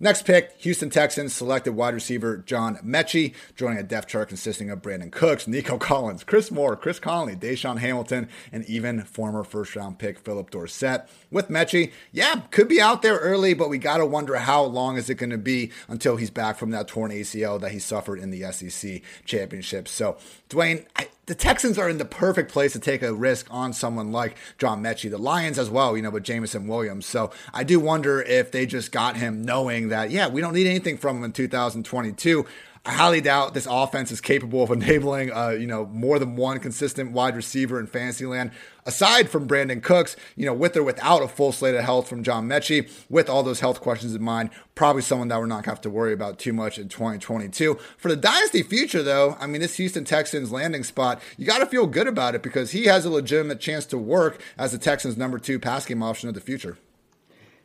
Next 0.02 0.24
pick, 0.24 0.52
Houston 0.60 0.88
Texans 0.88 1.34
selected 1.34 1.74
wide 1.74 1.92
receiver 1.92 2.38
John 2.38 2.76
Metchie, 2.78 3.34
joining 3.54 3.76
a 3.76 3.82
depth 3.82 4.08
chart 4.08 4.28
consisting 4.28 4.70
of 4.70 4.80
Brandin 4.80 5.12
Cooks, 5.12 5.46
Nico 5.46 5.76
Collins, 5.76 6.24
Chris 6.24 6.50
Moore, 6.50 6.74
Chris 6.74 6.98
Conley, 6.98 7.36
DaeSean 7.36 7.76
Hamilton, 7.80 8.30
and 8.50 8.64
even 8.64 9.02
former 9.02 9.44
first 9.44 9.76
round 9.76 9.98
pick 9.98 10.18
Phillip 10.18 10.50
Dorsett. 10.50 11.06
With 11.30 11.48
Metchie, 11.48 11.92
yeah, 12.12 12.40
could 12.50 12.66
be 12.66 12.80
out 12.80 13.02
there 13.02 13.18
early, 13.18 13.52
but 13.52 13.68
we 13.68 13.76
got 13.76 13.98
to 13.98 14.06
wonder 14.06 14.36
how 14.36 14.62
long 14.62 14.96
is 14.96 15.10
it 15.10 15.16
going 15.16 15.28
to 15.28 15.38
be 15.38 15.70
until 15.86 16.16
he's 16.16 16.30
back 16.30 16.56
from 16.56 16.70
that 16.70 16.88
torn 16.88 17.10
ACL 17.10 17.60
that 17.60 17.72
he 17.72 17.78
suffered 17.78 18.20
in 18.20 18.30
the 18.30 18.50
SEC 18.52 19.02
championship. 19.26 19.86
So, 19.86 20.16
Dwain, 20.48 20.86
I, 20.96 21.08
the 21.30 21.36
Texans 21.36 21.78
are 21.78 21.88
in 21.88 21.98
the 21.98 22.04
perfect 22.04 22.50
place 22.50 22.72
to 22.72 22.80
take 22.80 23.02
a 23.02 23.14
risk 23.14 23.46
on 23.52 23.72
someone 23.72 24.10
like 24.10 24.36
John 24.58 24.82
Metchie. 24.82 25.08
The 25.08 25.16
Lions 25.16 25.60
as 25.60 25.70
well, 25.70 25.96
you 25.96 26.02
know, 26.02 26.10
with 26.10 26.24
Jameson 26.24 26.66
Williams. 26.66 27.06
So 27.06 27.30
I 27.54 27.62
do 27.62 27.78
wonder 27.78 28.20
if 28.20 28.50
they 28.50 28.66
just 28.66 28.90
got 28.90 29.16
him 29.16 29.44
knowing 29.44 29.90
that, 29.90 30.10
yeah, 30.10 30.26
we 30.26 30.40
don't 30.40 30.54
need 30.54 30.66
anything 30.66 30.98
from 30.98 31.18
him 31.18 31.22
in 31.22 31.32
2022. 31.32 32.44
I 32.82 32.92
highly 32.92 33.20
doubt 33.20 33.52
this 33.52 33.68
offense 33.70 34.10
is 34.10 34.22
capable 34.22 34.62
of 34.62 34.70
enabling, 34.70 35.32
uh, 35.32 35.50
you 35.50 35.66
know, 35.66 35.86
more 35.86 36.18
than 36.18 36.36
one 36.36 36.58
consistent 36.60 37.12
wide 37.12 37.36
receiver 37.36 37.78
in 37.78 37.86
Fantasyland. 37.86 38.52
Aside 38.86 39.28
from 39.28 39.46
Brandin 39.46 39.82
Cooks, 39.82 40.16
you 40.34 40.46
know, 40.46 40.54
with 40.54 40.74
or 40.76 40.82
without 40.82 41.22
a 41.22 41.28
full 41.28 41.52
slate 41.52 41.74
of 41.74 41.84
health 41.84 42.08
from 42.08 42.22
John 42.22 42.48
Metchie, 42.48 42.90
with 43.10 43.28
all 43.28 43.42
those 43.42 43.60
health 43.60 43.82
questions 43.82 44.14
in 44.14 44.22
mind, 44.22 44.48
probably 44.74 45.02
someone 45.02 45.28
that 45.28 45.38
we're 45.38 45.46
not 45.46 45.56
going 45.56 45.64
to 45.64 45.70
have 45.70 45.80
to 45.82 45.90
worry 45.90 46.14
about 46.14 46.38
too 46.38 46.54
much 46.54 46.78
in 46.78 46.88
2022. 46.88 47.78
For 47.98 48.08
the 48.08 48.16
dynasty 48.16 48.62
future, 48.62 49.02
though, 49.02 49.36
I 49.38 49.46
mean, 49.46 49.60
this 49.60 49.76
Houston 49.76 50.04
Texans 50.04 50.50
landing 50.50 50.82
spot, 50.82 51.20
you 51.36 51.46
got 51.46 51.58
to 51.58 51.66
feel 51.66 51.86
good 51.86 52.06
about 52.06 52.34
it 52.34 52.42
because 52.42 52.70
he 52.70 52.86
has 52.86 53.04
a 53.04 53.10
legitimate 53.10 53.60
chance 53.60 53.84
to 53.86 53.98
work 53.98 54.40
as 54.56 54.72
the 54.72 54.78
Texans' 54.78 55.18
number 55.18 55.38
two 55.38 55.58
pass 55.58 55.84
game 55.84 56.02
option 56.02 56.30
of 56.30 56.34
the 56.34 56.40
future. 56.40 56.78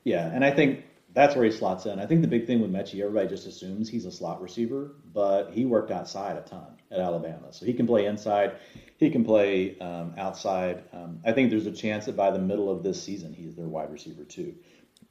Yeah, 0.04 0.28
and 0.28 0.44
I 0.44 0.52
think 0.52 0.84
that's 1.16 1.36
where 1.36 1.46
he 1.46 1.52
slots 1.52 1.86
in. 1.86 2.00
I 2.00 2.06
think 2.06 2.22
the 2.22 2.28
big 2.28 2.46
thing 2.46 2.62
with 2.62 2.72
Metchie, 2.72 3.00
everybody 3.00 3.30
just 3.30 3.48
assumes 3.48 3.90
he's 3.90 4.06
a 4.06 4.12
slot 4.12 4.42
receiver, 4.42 4.92
but 5.16 5.50
he 5.52 5.66
worked 5.66 5.90
outside 5.90 6.38
a 6.38 6.42
ton 6.42 6.68
at 6.92 7.00
Alabama, 7.00 7.52
so 7.52 7.66
he 7.66 7.74
can 7.74 7.88
play 7.88 8.06
inside, 8.06 8.52
he 8.98 9.10
can 9.10 9.24
play 9.24 9.80
um, 9.80 10.14
outside. 10.18 10.84
Um, 10.94 11.20
I 11.26 11.32
think 11.32 11.50
there's 11.50 11.66
a 11.66 11.72
chance 11.72 12.06
that 12.06 12.16
by 12.16 12.30
the 12.30 12.40
middle 12.40 12.70
of 12.70 12.84
this 12.84 13.02
season, 13.02 13.34
he's 13.34 13.56
their 13.56 13.66
wide 13.66 13.92
receiver 13.92 14.26
too. 14.26 14.54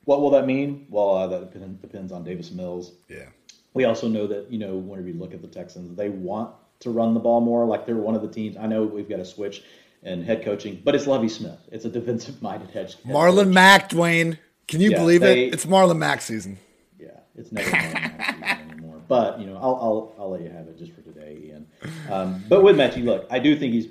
What 0.04 0.20
will 0.20 0.30
that 0.30 0.46
mean? 0.46 0.86
Well, 0.90 1.16
uh, 1.16 1.26
that 1.28 1.80
depends 1.80 2.12
on 2.12 2.22
Davis 2.22 2.50
Mills. 2.50 2.92
Yeah. 3.08 3.26
We 3.72 3.86
also 3.86 4.06
know 4.06 4.26
that 4.26 4.52
you 4.52 4.58
know 4.58 4.76
whenever 4.76 5.08
you 5.08 5.14
look 5.14 5.34
at 5.34 5.42
the 5.42 5.48
Texans, 5.48 5.96
they 5.96 6.10
want 6.10 6.54
to 6.80 6.90
run 6.90 7.14
the 7.14 7.20
ball 7.20 7.40
more. 7.40 7.64
Like 7.64 7.86
they're 7.86 7.96
one 7.96 8.14
of 8.14 8.22
the 8.22 8.28
teams. 8.28 8.56
I 8.56 8.66
know 8.66 8.84
we've 8.84 9.08
got 9.08 9.16
to 9.16 9.24
switch 9.24 9.64
and 10.02 10.22
head 10.22 10.44
coaching, 10.44 10.80
but 10.84 10.94
it's 10.94 11.06
Lovie 11.06 11.28
Smith. 11.28 11.58
It's 11.72 11.86
a 11.86 11.88
defensive 11.88 12.42
minded 12.42 12.70
head. 12.70 12.94
head 13.04 13.14
Marlon 13.14 13.44
coach. 13.44 13.54
Mack, 13.54 13.88
Dwain. 13.88 14.38
Can 14.68 14.80
you 14.80 14.90
yeah, 14.90 14.98
believe 14.98 15.22
they, 15.22 15.46
it? 15.46 15.54
It's 15.54 15.66
Marlon 15.66 15.96
Mack 15.98 16.20
season. 16.20 16.58
Yeah, 16.98 17.08
it's 17.34 17.50
never 17.50 17.70
Marlon 17.70 17.92
Mack 17.92 18.34
season 18.34 18.70
anymore. 18.70 18.93
But 19.08 19.40
you 19.40 19.46
know, 19.46 19.56
I'll, 19.56 19.76
I'll 19.76 20.14
I'll 20.18 20.30
let 20.30 20.40
you 20.40 20.50
have 20.50 20.68
it 20.68 20.78
just 20.78 20.92
for 20.92 21.02
today, 21.02 21.38
Ian. 21.44 21.66
Um, 22.10 22.44
but 22.48 22.62
with 22.62 22.76
Metchie, 22.76 23.04
look, 23.04 23.26
I 23.30 23.38
do 23.38 23.56
think 23.56 23.72
he's 23.74 23.88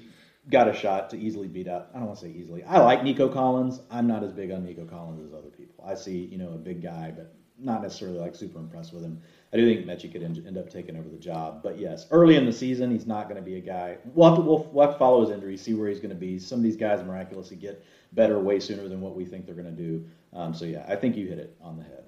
got 0.49 0.67
a 0.67 0.73
shot 0.73 1.09
to 1.11 1.17
easily 1.17 1.47
beat 1.47 1.67
out. 1.67 1.89
I 1.93 1.97
don't 1.97 2.07
want 2.07 2.19
to 2.19 2.25
say 2.25 2.31
easily. 2.31 2.63
I 2.63 2.79
like 2.79 3.03
Nico 3.03 3.29
Collins. 3.29 3.79
I'm 3.89 4.07
not 4.07 4.23
as 4.23 4.33
big 4.33 4.51
on 4.51 4.65
Nico 4.65 4.85
Collins 4.85 5.25
as 5.25 5.33
other 5.33 5.49
people. 5.49 5.83
I 5.87 5.95
see, 5.95 6.25
you 6.25 6.37
know, 6.37 6.49
a 6.49 6.57
big 6.57 6.81
guy, 6.81 7.13
but 7.15 7.33
not 7.59 7.81
necessarily 7.81 8.19
like 8.19 8.35
super 8.35 8.59
impressed 8.59 8.93
with 8.93 9.03
him. 9.03 9.21
I 9.53 9.57
do 9.57 9.73
think 9.73 9.85
Metchie 9.85 10.11
could 10.11 10.23
end, 10.23 10.57
up 10.57 10.69
taking 10.69 10.97
over 10.97 11.07
the 11.07 11.17
job. 11.17 11.61
But 11.63 11.79
yes, 11.79 12.07
early 12.11 12.35
in 12.35 12.45
the 12.45 12.51
season, 12.51 12.91
he's 12.91 13.05
not 13.05 13.29
going 13.29 13.35
to 13.35 13.41
be 13.41 13.57
a 13.57 13.61
guy. 13.61 13.97
We'll 14.13 14.29
have, 14.29 14.37
to, 14.39 14.43
we'll, 14.43 14.69
we'll 14.73 14.85
have 14.85 14.95
to 14.95 14.99
follow 14.99 15.21
his 15.21 15.29
injury, 15.29 15.55
see 15.55 15.73
where 15.73 15.87
he's 15.87 15.99
going 15.99 16.09
to 16.09 16.15
be. 16.15 16.39
Some 16.39 16.59
of 16.59 16.63
these 16.63 16.75
guys 16.75 17.03
miraculously 17.03 17.55
get 17.55 17.85
better 18.11 18.39
way 18.39 18.59
sooner 18.59 18.87
than 18.87 19.01
what 19.01 19.15
we 19.15 19.25
think 19.25 19.45
they're 19.45 19.55
going 19.55 19.73
to 19.75 19.81
do. 19.81 20.05
Um, 20.33 20.53
so 20.53 20.65
yeah, 20.65 20.83
I 20.87 20.95
think 20.95 21.15
you 21.15 21.27
hit 21.27 21.37
it 21.37 21.55
on 21.61 21.77
the 21.77 21.83
head. 21.83 22.05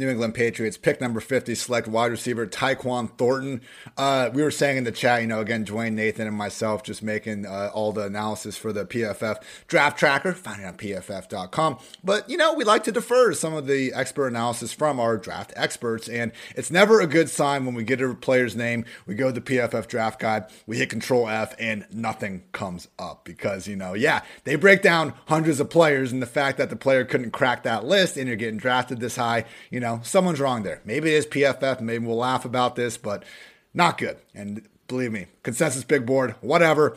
New 0.00 0.08
England 0.08 0.34
Patriots 0.34 0.76
pick 0.76 1.00
number 1.00 1.20
50 1.20 1.54
select 1.54 1.86
wide 1.86 2.10
receiver 2.10 2.46
Tyquan 2.46 3.16
Thornton. 3.16 3.60
Uh, 3.96 4.30
we 4.32 4.42
were 4.42 4.50
saying 4.50 4.78
in 4.78 4.84
the 4.84 4.92
chat, 4.92 5.20
you 5.20 5.26
know, 5.26 5.40
again, 5.40 5.64
Dwain, 5.64 5.92
Nathan, 5.92 6.26
and 6.26 6.36
myself 6.36 6.82
just 6.82 7.02
making 7.02 7.46
uh, 7.46 7.70
all 7.74 7.92
the 7.92 8.02
analysis 8.02 8.56
for 8.56 8.72
the 8.72 8.84
PFF 8.84 9.36
draft 9.68 9.98
tracker, 9.98 10.32
find 10.32 10.62
it 10.62 10.64
on 10.64 10.74
pff.com. 10.74 11.78
But, 12.02 12.28
you 12.28 12.36
know, 12.36 12.54
we 12.54 12.64
like 12.64 12.84
to 12.84 12.92
defer 12.92 13.34
some 13.34 13.54
of 13.54 13.66
the 13.66 13.92
expert 13.92 14.28
analysis 14.28 14.72
from 14.72 14.98
our 14.98 15.18
draft 15.18 15.52
experts. 15.54 16.08
And 16.08 16.32
it's 16.56 16.70
never 16.70 17.00
a 17.00 17.06
good 17.06 17.28
sign 17.28 17.66
when 17.66 17.74
we 17.74 17.84
get 17.84 18.00
a 18.00 18.14
player's 18.14 18.56
name, 18.56 18.86
we 19.06 19.14
go 19.14 19.30
to 19.30 19.38
the 19.38 19.40
PFF 19.40 19.86
draft 19.86 20.18
guide, 20.18 20.46
we 20.66 20.78
hit 20.78 20.88
control 20.90 21.28
F, 21.28 21.54
and 21.58 21.86
nothing 21.92 22.42
comes 22.52 22.88
up 22.98 23.24
because, 23.24 23.68
you 23.68 23.76
know, 23.76 23.94
yeah, 23.94 24.22
they 24.44 24.56
break 24.56 24.80
down 24.80 25.12
hundreds 25.26 25.60
of 25.60 25.68
players, 25.68 26.10
and 26.10 26.22
the 26.22 26.26
fact 26.26 26.56
that 26.56 26.70
the 26.70 26.76
player 26.76 27.04
couldn't 27.04 27.32
crack 27.32 27.64
that 27.64 27.84
list 27.84 28.16
and 28.16 28.26
you're 28.26 28.36
getting 28.36 28.58
drafted 28.58 29.00
this 29.00 29.16
high, 29.16 29.44
you 29.70 29.80
know, 29.80 29.89
know, 29.96 30.00
someone's 30.02 30.40
wrong 30.40 30.62
there. 30.62 30.80
Maybe 30.84 31.10
it 31.10 31.18
is 31.18 31.26
PFF. 31.26 31.80
Maybe 31.80 32.06
we'll 32.06 32.16
laugh 32.16 32.44
about 32.44 32.76
this, 32.76 32.96
but 32.96 33.24
not 33.74 33.98
good. 33.98 34.18
And 34.34 34.66
believe 34.88 35.12
me, 35.12 35.26
consensus 35.42 35.84
big 35.84 36.06
board, 36.06 36.34
whatever. 36.40 36.96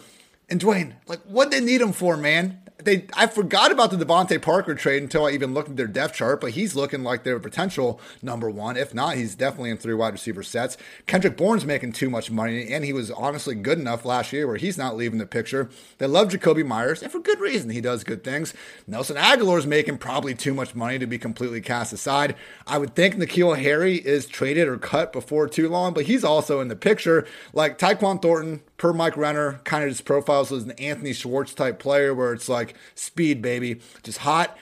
And 0.50 0.60
Dwain, 0.60 0.96
like, 1.08 1.22
what 1.24 1.52
they 1.52 1.60
need 1.60 1.82
him 1.82 1.94
for, 1.94 2.18
man? 2.18 2.60
They 2.84 3.06
I 3.14 3.28
forgot 3.28 3.72
about 3.72 3.92
the 3.92 3.98
DeVante 3.98 4.42
Parker 4.42 4.76
trade 4.76 5.04
until 5.04 5.26
I 5.26 5.32
even 5.32 5.54
looked 5.54 5.70
at 5.70 5.78
their 5.78 5.88
depth 5.88 6.16
chart, 6.16 6.42
but 6.42 6.52
he's 6.52 6.76
looking 6.76 7.04
like 7.04 7.24
their 7.24 7.40
potential 7.40 8.00
number 8.22 8.50
one. 8.50 8.78
If 8.78 8.94
not, 8.94 9.16
he's 9.16 9.36
definitely 9.36 9.70
in 9.70 9.78
three 9.78 9.94
wide 9.94 10.14
receiver 10.14 10.44
sets. 10.44 10.78
Kendrick 11.08 11.38
Bourne's 11.38 11.66
making 11.66 11.94
too 11.94 12.10
much 12.10 12.32
money, 12.32 12.72
and 12.72 12.84
he 12.84 12.94
was 12.94 13.12
honestly 13.12 13.56
good 13.56 13.80
enough 13.80 14.06
last 14.06 14.34
year 14.34 14.48
where 14.48 14.58
he's 14.58 14.78
not 14.78 14.96
leaving 14.96 15.20
the 15.20 15.26
picture. 15.26 15.70
They 15.98 16.08
love 16.08 16.30
Jakobi 16.30 16.66
Meyers, 16.66 17.02
and 17.02 17.12
for 17.12 17.20
good 17.20 17.40
reason. 17.40 17.70
He 17.70 17.82
does 17.82 18.04
good 18.04 18.24
things. 18.24 18.54
Nelson 18.88 19.18
Agholor's 19.18 19.68
making 19.68 19.98
probably 19.98 20.36
too 20.36 20.54
much 20.54 20.76
money 20.76 21.00
to 21.00 21.08
be 21.08 21.18
completely 21.18 21.62
cast 21.62 21.94
aside. 21.94 22.36
I 22.68 22.78
would 22.78 22.96
think 22.96 23.16
N'Keal 23.16 23.58
Harry 23.58 23.96
is 23.96 24.26
traded 24.28 24.68
or 24.68 24.78
cut 24.78 25.14
before 25.14 25.48
too 25.48 25.70
long, 25.70 25.94
but 25.94 26.06
he's 26.06 26.24
also 26.24 26.60
in 26.60 26.68
the 26.68 26.76
picture. 26.76 27.26
Like 27.54 27.78
Tyquan 27.78 28.22
Thornton, 28.22 28.62
per 28.84 28.92
Mike 28.92 29.16
Renner, 29.16 29.62
kind 29.64 29.86
of 29.86 29.92
just 29.92 30.04
profiles 30.04 30.52
as 30.52 30.64
an 30.64 30.72
Anthony 30.72 31.14
Schwartz 31.14 31.54
type 31.54 31.80
player 31.80 32.14
where 32.14 32.34
it's 32.34 32.50
like 32.50 32.76
speed, 32.96 33.42
baby. 33.42 33.80
Just 34.04 34.18
hot, 34.18 34.58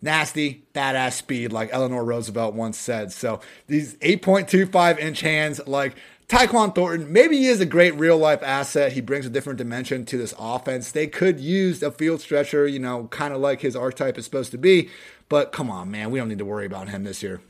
nasty, 0.00 0.62
badass 0.76 1.14
speed, 1.14 1.52
like 1.52 1.70
Eleanor 1.72 2.04
Roosevelt 2.04 2.54
once 2.54 2.78
said. 2.78 3.10
So 3.10 3.40
these 3.66 3.96
8.25 3.96 5.00
inch 5.00 5.22
hands, 5.22 5.60
like 5.66 5.96
Tyquan 6.28 6.72
Thornton, 6.72 7.12
maybe 7.12 7.36
he 7.38 7.48
is 7.48 7.60
a 7.60 7.66
great 7.66 7.96
real 7.96 8.16
life 8.16 8.44
asset. 8.44 8.92
He 8.92 9.00
brings 9.00 9.26
a 9.26 9.30
different 9.30 9.58
dimension 9.58 10.04
to 10.04 10.16
this 10.16 10.34
offense. 10.38 10.92
They 10.92 11.08
could 11.08 11.40
use 11.40 11.82
a 11.82 11.90
field 11.90 12.20
stretcher, 12.20 12.68
you 12.68 12.78
know, 12.78 13.08
kind 13.08 13.34
of 13.34 13.40
like 13.40 13.60
his 13.60 13.74
archetype 13.74 14.16
is 14.16 14.24
supposed 14.24 14.52
to 14.52 14.58
be. 14.58 14.88
But 15.28 15.50
come 15.50 15.68
on, 15.68 15.90
man, 15.90 16.12
we 16.12 16.20
don't 16.20 16.28
need 16.28 16.38
to 16.38 16.44
worry 16.44 16.66
about 16.66 16.90
him 16.90 17.02
this 17.02 17.24
year. 17.24 17.40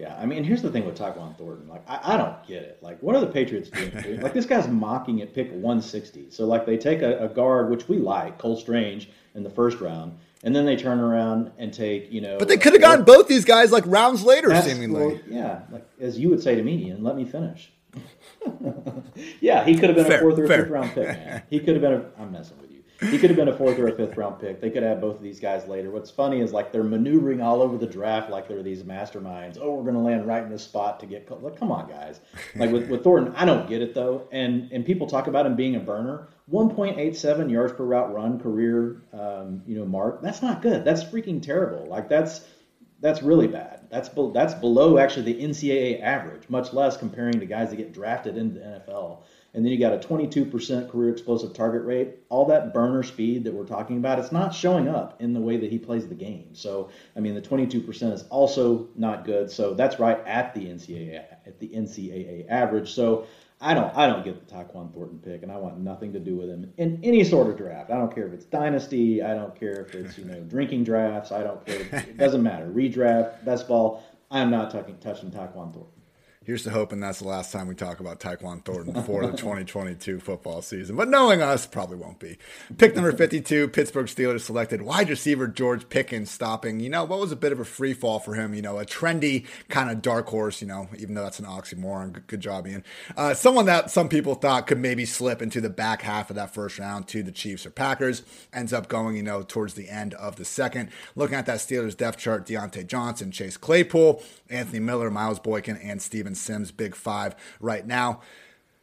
Yeah, 0.00 0.16
I 0.18 0.24
mean, 0.24 0.44
here's 0.44 0.62
the 0.62 0.70
thing 0.70 0.86
with 0.86 0.96
Tyquan 0.96 1.36
Thornton. 1.36 1.68
Like, 1.68 1.82
I, 1.86 2.14
I 2.14 2.16
don't 2.16 2.46
get 2.46 2.62
it. 2.62 2.78
Like, 2.80 3.02
what 3.02 3.14
are 3.14 3.20
the 3.20 3.26
Patriots 3.26 3.68
doing? 3.68 4.20
like, 4.22 4.32
this 4.32 4.46
guy's 4.46 4.66
mocking 4.66 5.20
at 5.20 5.34
pick 5.34 5.50
160. 5.50 6.30
So, 6.30 6.46
like, 6.46 6.64
they 6.64 6.78
take 6.78 7.02
a, 7.02 7.24
a, 7.24 7.28
guard, 7.28 7.68
which 7.68 7.86
we 7.86 7.98
like, 7.98 8.38
Cole 8.38 8.56
Strange, 8.56 9.10
in 9.34 9.42
the 9.42 9.50
first 9.50 9.78
round, 9.78 10.18
and 10.42 10.56
then 10.56 10.64
they 10.64 10.74
turn 10.74 11.00
around 11.00 11.52
and 11.58 11.70
take, 11.70 12.10
you 12.10 12.22
know. 12.22 12.38
But 12.38 12.48
they 12.48 12.56
could 12.56 12.72
have 12.72 12.80
gotten 12.80 13.04
both 13.04 13.28
these 13.28 13.44
guys 13.44 13.72
like 13.72 13.84
rounds 13.86 14.24
later, 14.24 14.58
seemingly. 14.62 15.06
Well, 15.06 15.20
yeah, 15.28 15.60
like 15.70 15.86
as 16.00 16.18
you 16.18 16.30
would 16.30 16.42
say 16.42 16.54
to 16.54 16.62
me, 16.62 16.88
and 16.88 17.04
let 17.04 17.14
me 17.14 17.26
finish. 17.26 17.70
yeah, 19.40 19.64
he 19.64 19.74
could 19.74 19.90
have 19.90 19.96
been 19.96 20.06
fair, 20.06 20.18
a 20.18 20.20
fourth 20.22 20.38
or 20.38 20.46
fair. 20.46 20.62
fifth 20.62 20.70
round 20.70 20.90
pick. 20.92 21.06
Man. 21.06 21.42
He 21.50 21.60
could 21.60 21.74
have 21.74 21.82
been. 21.82 21.92
A, 21.92 22.22
I'm 22.22 22.32
messing 22.32 22.58
with 22.58 22.69
he 23.00 23.18
could 23.18 23.30
have 23.30 23.36
been 23.36 23.48
a 23.48 23.56
fourth 23.56 23.78
or 23.78 23.88
a 23.88 23.94
fifth 23.94 24.16
round 24.16 24.38
pick. 24.40 24.60
They 24.60 24.70
could 24.70 24.82
have 24.82 25.00
both 25.00 25.16
of 25.16 25.22
these 25.22 25.40
guys 25.40 25.66
later. 25.66 25.90
What's 25.90 26.10
funny 26.10 26.40
is 26.40 26.52
like 26.52 26.70
they're 26.70 26.84
maneuvering 26.84 27.40
all 27.40 27.62
over 27.62 27.78
the 27.78 27.86
draft 27.86 28.30
like 28.30 28.46
they're 28.46 28.62
these 28.62 28.82
masterminds. 28.82 29.58
Oh, 29.60 29.74
we're 29.74 29.84
going 29.84 29.94
to 29.94 30.00
land 30.00 30.26
right 30.26 30.42
in 30.42 30.50
this 30.50 30.64
spot 30.64 31.00
to 31.00 31.06
get. 31.06 31.30
Like, 31.42 31.56
come 31.56 31.72
on, 31.72 31.88
guys. 31.88 32.20
Like 32.56 32.70
with, 32.70 32.88
with 32.88 33.02
Thornton, 33.02 33.34
I 33.36 33.44
don't 33.44 33.68
get 33.68 33.80
it 33.80 33.94
though. 33.94 34.28
And 34.32 34.70
and 34.72 34.84
people 34.84 35.06
talk 35.06 35.26
about 35.26 35.46
him 35.46 35.56
being 35.56 35.76
a 35.76 35.80
burner. 35.80 36.28
1.87 36.52 37.50
yards 37.50 37.72
per 37.74 37.84
route 37.84 38.12
run 38.12 38.40
career, 38.40 39.02
um, 39.12 39.62
you 39.66 39.78
know, 39.78 39.84
mark. 39.84 40.20
That's 40.20 40.42
not 40.42 40.62
good. 40.62 40.84
That's 40.84 41.04
freaking 41.04 41.40
terrible. 41.40 41.86
Like 41.86 42.08
that's 42.08 42.44
that's 43.00 43.22
really 43.22 43.46
bad. 43.46 43.80
That's 43.90 44.08
be, 44.08 44.30
that's 44.34 44.54
below 44.54 44.98
actually 44.98 45.32
the 45.32 45.42
NCAA 45.42 46.02
average, 46.02 46.48
much 46.48 46.72
less 46.72 46.96
comparing 46.96 47.40
to 47.40 47.46
guys 47.46 47.70
that 47.70 47.76
get 47.76 47.92
drafted 47.92 48.36
into 48.36 48.60
the 48.60 48.82
NFL 48.86 49.22
and 49.52 49.64
then 49.64 49.72
you 49.72 49.78
got 49.78 49.92
a 49.92 49.98
22% 49.98 50.90
career 50.90 51.10
explosive 51.10 51.52
target 51.52 51.84
rate. 51.84 52.16
All 52.28 52.44
that 52.46 52.72
burner 52.72 53.02
speed 53.02 53.44
that 53.44 53.52
we're 53.52 53.66
talking 53.66 53.96
about, 53.96 54.18
it's 54.18 54.32
not 54.32 54.54
showing 54.54 54.88
up 54.88 55.20
in 55.20 55.32
the 55.32 55.40
way 55.40 55.56
that 55.56 55.70
he 55.70 55.78
plays 55.78 56.06
the 56.06 56.14
game. 56.14 56.54
So, 56.54 56.90
I 57.16 57.20
mean, 57.20 57.34
the 57.34 57.42
22% 57.42 58.12
is 58.12 58.24
also 58.30 58.88
not 58.94 59.24
good. 59.24 59.50
So 59.50 59.74
that's 59.74 59.98
right 59.98 60.24
at 60.26 60.54
the 60.54 60.66
NCAA 60.66 61.24
at 61.46 61.58
the 61.58 61.68
NCAA 61.68 62.48
average. 62.48 62.92
So 62.92 63.26
I 63.60 63.74
don't 63.74 63.94
I 63.94 64.06
don't 64.06 64.24
get 64.24 64.48
the 64.48 64.54
Tyquan 64.54 64.92
Thornton 64.94 65.18
pick, 65.18 65.42
and 65.42 65.52
I 65.52 65.56
want 65.56 65.78
nothing 65.78 66.14
to 66.14 66.18
do 66.18 66.36
with 66.36 66.48
him 66.48 66.72
in 66.78 66.98
any 67.02 67.24
sort 67.24 67.48
of 67.48 67.58
draft. 67.58 67.90
I 67.90 67.98
don't 67.98 68.14
care 68.14 68.26
if 68.26 68.32
it's 68.32 68.46
dynasty. 68.46 69.22
I 69.22 69.34
don't 69.34 69.58
care 69.58 69.84
if 69.84 69.94
it's 69.94 70.16
you 70.16 70.24
know 70.24 70.40
drinking 70.40 70.84
drafts. 70.84 71.30
I 71.30 71.42
don't 71.42 71.64
care. 71.66 71.80
It 71.92 72.16
doesn't 72.16 72.42
matter. 72.42 72.70
Redraft, 72.70 73.44
best 73.44 73.68
ball. 73.68 74.02
I 74.30 74.40
am 74.40 74.50
not 74.50 74.70
touching 74.70 74.96
touching 74.98 75.30
Tyquan 75.30 75.74
Thornton. 75.74 75.99
Here's 76.50 76.64
to 76.64 76.70
hoping 76.70 76.98
that's 76.98 77.20
the 77.20 77.28
last 77.28 77.52
time 77.52 77.68
we 77.68 77.76
talk 77.76 78.00
about 78.00 78.18
Tyquan 78.18 78.64
Thornton 78.64 79.04
for 79.04 79.24
the 79.24 79.30
2022 79.36 80.18
football 80.18 80.62
season. 80.62 80.96
But 80.96 81.08
knowing 81.08 81.42
us, 81.42 81.64
probably 81.64 81.96
won't 81.96 82.18
be. 82.18 82.38
Pick 82.76 82.96
number 82.96 83.12
52, 83.12 83.68
Pittsburgh 83.68 84.06
Steelers 84.06 84.40
selected 84.40 84.82
wide 84.82 85.08
receiver 85.08 85.46
George 85.46 85.88
Pickens, 85.88 86.28
stopping, 86.28 86.80
you 86.80 86.90
know, 86.90 87.04
what 87.04 87.20
was 87.20 87.30
a 87.30 87.36
bit 87.36 87.52
of 87.52 87.60
a 87.60 87.64
free 87.64 87.94
fall 87.94 88.18
for 88.18 88.34
him, 88.34 88.52
you 88.52 88.62
know, 88.62 88.80
a 88.80 88.84
trendy 88.84 89.46
kind 89.68 89.90
of 89.90 90.02
dark 90.02 90.26
horse, 90.26 90.60
you 90.60 90.66
know, 90.66 90.88
even 90.98 91.14
though 91.14 91.22
that's 91.22 91.38
an 91.38 91.44
oxymoron. 91.44 92.14
Good, 92.14 92.26
good 92.26 92.40
job, 92.40 92.66
Ian. 92.66 92.82
Uh, 93.16 93.32
someone 93.32 93.66
that 93.66 93.92
some 93.92 94.08
people 94.08 94.34
thought 94.34 94.66
could 94.66 94.80
maybe 94.80 95.04
slip 95.04 95.40
into 95.40 95.60
the 95.60 95.70
back 95.70 96.02
half 96.02 96.30
of 96.30 96.34
that 96.34 96.52
first 96.52 96.80
round 96.80 97.06
to 97.06 97.22
the 97.22 97.30
Chiefs 97.30 97.64
or 97.64 97.70
Packers, 97.70 98.24
ends 98.52 98.72
up 98.72 98.88
going, 98.88 99.14
you 99.14 99.22
know, 99.22 99.42
towards 99.42 99.74
the 99.74 99.88
end 99.88 100.14
of 100.14 100.34
the 100.34 100.44
second. 100.44 100.90
Looking 101.14 101.36
at 101.36 101.46
that 101.46 101.58
Steelers 101.58 101.96
depth 101.96 102.18
chart, 102.18 102.44
Diontae 102.44 102.88
Johnson, 102.88 103.30
Chase 103.30 103.56
Claypool, 103.56 104.20
Anthony 104.48 104.80
Miller, 104.80 105.12
Miles 105.12 105.38
Boykin, 105.38 105.76
and 105.76 106.02
Steven 106.02 106.34
Sims, 106.40 106.72
big 106.72 106.94
five 106.94 107.36
right 107.60 107.86
now. 107.86 108.20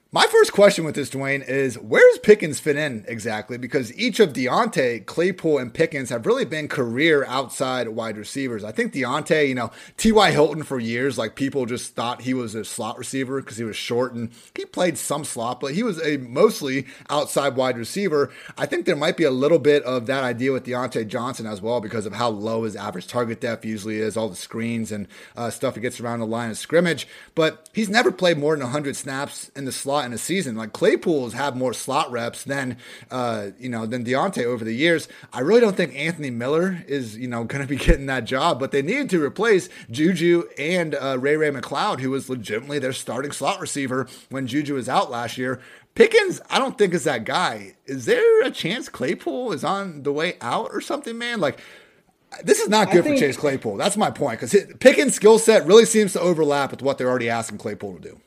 My 0.09 0.25
first 0.25 0.53
question 0.53 0.85
with 0.85 0.95
this, 0.95 1.09
Dwain, 1.09 1.45
is 1.45 1.77
where 1.77 2.01
does 2.09 2.19
Pickens 2.19 2.61
fit 2.61 2.77
in 2.77 3.03
exactly? 3.09 3.57
Because 3.57 3.93
each 3.99 4.21
of 4.21 4.31
Diontae, 4.31 5.05
Claypool, 5.05 5.57
and 5.57 5.73
Pickens 5.73 6.11
have 6.11 6.25
really 6.25 6.45
been 6.45 6.69
career 6.69 7.25
outside 7.25 7.89
wide 7.89 8.17
receivers. 8.17 8.63
I 8.63 8.71
think 8.71 8.93
Diontae, 8.93 9.49
you 9.49 9.55
know, 9.55 9.69
T.Y. 9.97 10.31
Hilton 10.31 10.63
for 10.63 10.79
years, 10.79 11.17
like 11.17 11.35
people 11.35 11.65
just 11.65 11.93
thought 11.93 12.21
he 12.21 12.33
was 12.33 12.55
a 12.55 12.63
slot 12.63 12.97
receiver 12.97 13.41
because 13.41 13.57
he 13.57 13.65
was 13.65 13.75
short 13.75 14.13
and 14.13 14.31
he 14.55 14.63
played 14.63 14.97
some 14.97 15.25
slot, 15.25 15.59
but 15.59 15.73
he 15.73 15.83
was 15.83 16.01
a 16.01 16.15
mostly 16.15 16.87
outside 17.09 17.57
wide 17.57 17.77
receiver. 17.77 18.31
I 18.57 18.65
think 18.65 18.85
there 18.85 18.95
might 18.95 19.17
be 19.17 19.25
a 19.25 19.31
little 19.31 19.59
bit 19.59 19.83
of 19.83 20.05
that 20.05 20.23
idea 20.23 20.53
with 20.53 20.65
Diontae 20.65 21.09
Johnson 21.09 21.45
as 21.45 21.61
well 21.61 21.81
because 21.81 22.05
of 22.05 22.13
how 22.13 22.29
low 22.29 22.63
his 22.63 22.77
average 22.77 23.07
target 23.07 23.41
depth 23.41 23.65
usually 23.65 23.97
is, 23.97 24.15
all 24.15 24.29
the 24.29 24.37
screens 24.37 24.89
and 24.89 25.09
uh, 25.35 25.49
stuff 25.49 25.75
he 25.75 25.81
gets 25.81 25.99
around 25.99 26.21
the 26.21 26.25
line 26.25 26.49
of 26.49 26.57
scrimmage. 26.57 27.09
But 27.35 27.67
he's 27.73 27.89
never 27.89 28.09
played 28.09 28.37
more 28.37 28.55
than 28.55 28.63
100 28.63 28.95
snaps 28.95 29.49
in 29.53 29.65
the 29.65 29.73
slot 29.73 29.96
slot 29.97 30.05
in 30.05 30.13
a 30.13 30.17
season. 30.17 30.55
Like 30.55 30.73
Claypool's 30.73 31.33
had 31.33 31.55
more 31.55 31.73
slot 31.73 32.11
reps 32.11 32.43
than 32.43 32.77
uh, 33.09 33.49
you 33.59 33.69
know 33.69 33.85
than 33.85 34.05
Diontae 34.05 34.45
over 34.45 34.63
the 34.63 34.73
years. 34.73 35.07
I 35.33 35.39
really 35.39 35.61
don't 35.61 35.75
think 35.75 35.95
Anthony 35.95 36.29
Miller 36.29 36.83
is 36.87 37.17
you 37.17 37.27
know 37.27 37.43
going 37.45 37.61
to 37.61 37.67
be 37.67 37.77
getting 37.77 38.05
that 38.07 38.25
job, 38.25 38.59
but 38.59 38.71
they 38.71 38.81
needed 38.81 39.09
to 39.11 39.23
replace 39.23 39.69
Juju 39.89 40.43
and 40.57 40.95
uh, 40.95 41.17
Ray 41.19 41.37
Ray 41.37 41.49
McCloud, 41.49 41.99
who 41.99 42.11
was 42.11 42.29
legitimately 42.29 42.79
their 42.79 42.93
starting 42.93 43.31
slot 43.31 43.59
receiver 43.59 44.07
when 44.29 44.47
Juju 44.47 44.75
was 44.75 44.87
out 44.89 45.09
last 45.09 45.37
year. 45.37 45.59
Pickens, 45.95 46.39
I 46.51 46.59
don't 46.59 46.77
think 46.77 46.93
is 46.93 47.05
that 47.05 47.23
guy. 47.23 47.75
Is 47.87 48.05
there 48.05 48.43
a 48.43 48.51
chance 48.51 48.87
Claypool 48.87 49.51
is 49.51 49.63
on 49.63 50.03
the 50.03 50.13
way 50.13 50.35
out 50.41 50.69
or 50.71 50.79
something, 50.79 51.17
man? 51.17 51.39
Like 51.39 51.59
this 52.43 52.59
is 52.59 52.69
not 52.69 52.91
good 52.91 53.03
think, 53.03 53.17
for 53.17 53.25
Chase 53.25 53.37
Claypool. 53.37 53.77
That's 53.77 53.97
my 53.97 54.11
point 54.11 54.39
because 54.39 54.55
Pickens' 54.79 55.15
skill 55.15 55.39
set 55.39 55.65
really 55.65 55.85
seems 55.85 56.13
to 56.13 56.19
overlap 56.19 56.69
with 56.69 56.83
what 56.83 56.99
they're 56.99 57.09
already 57.09 57.29
asking 57.29 57.57
Claypool 57.57 57.95
to 57.95 57.99
do. 57.99 58.21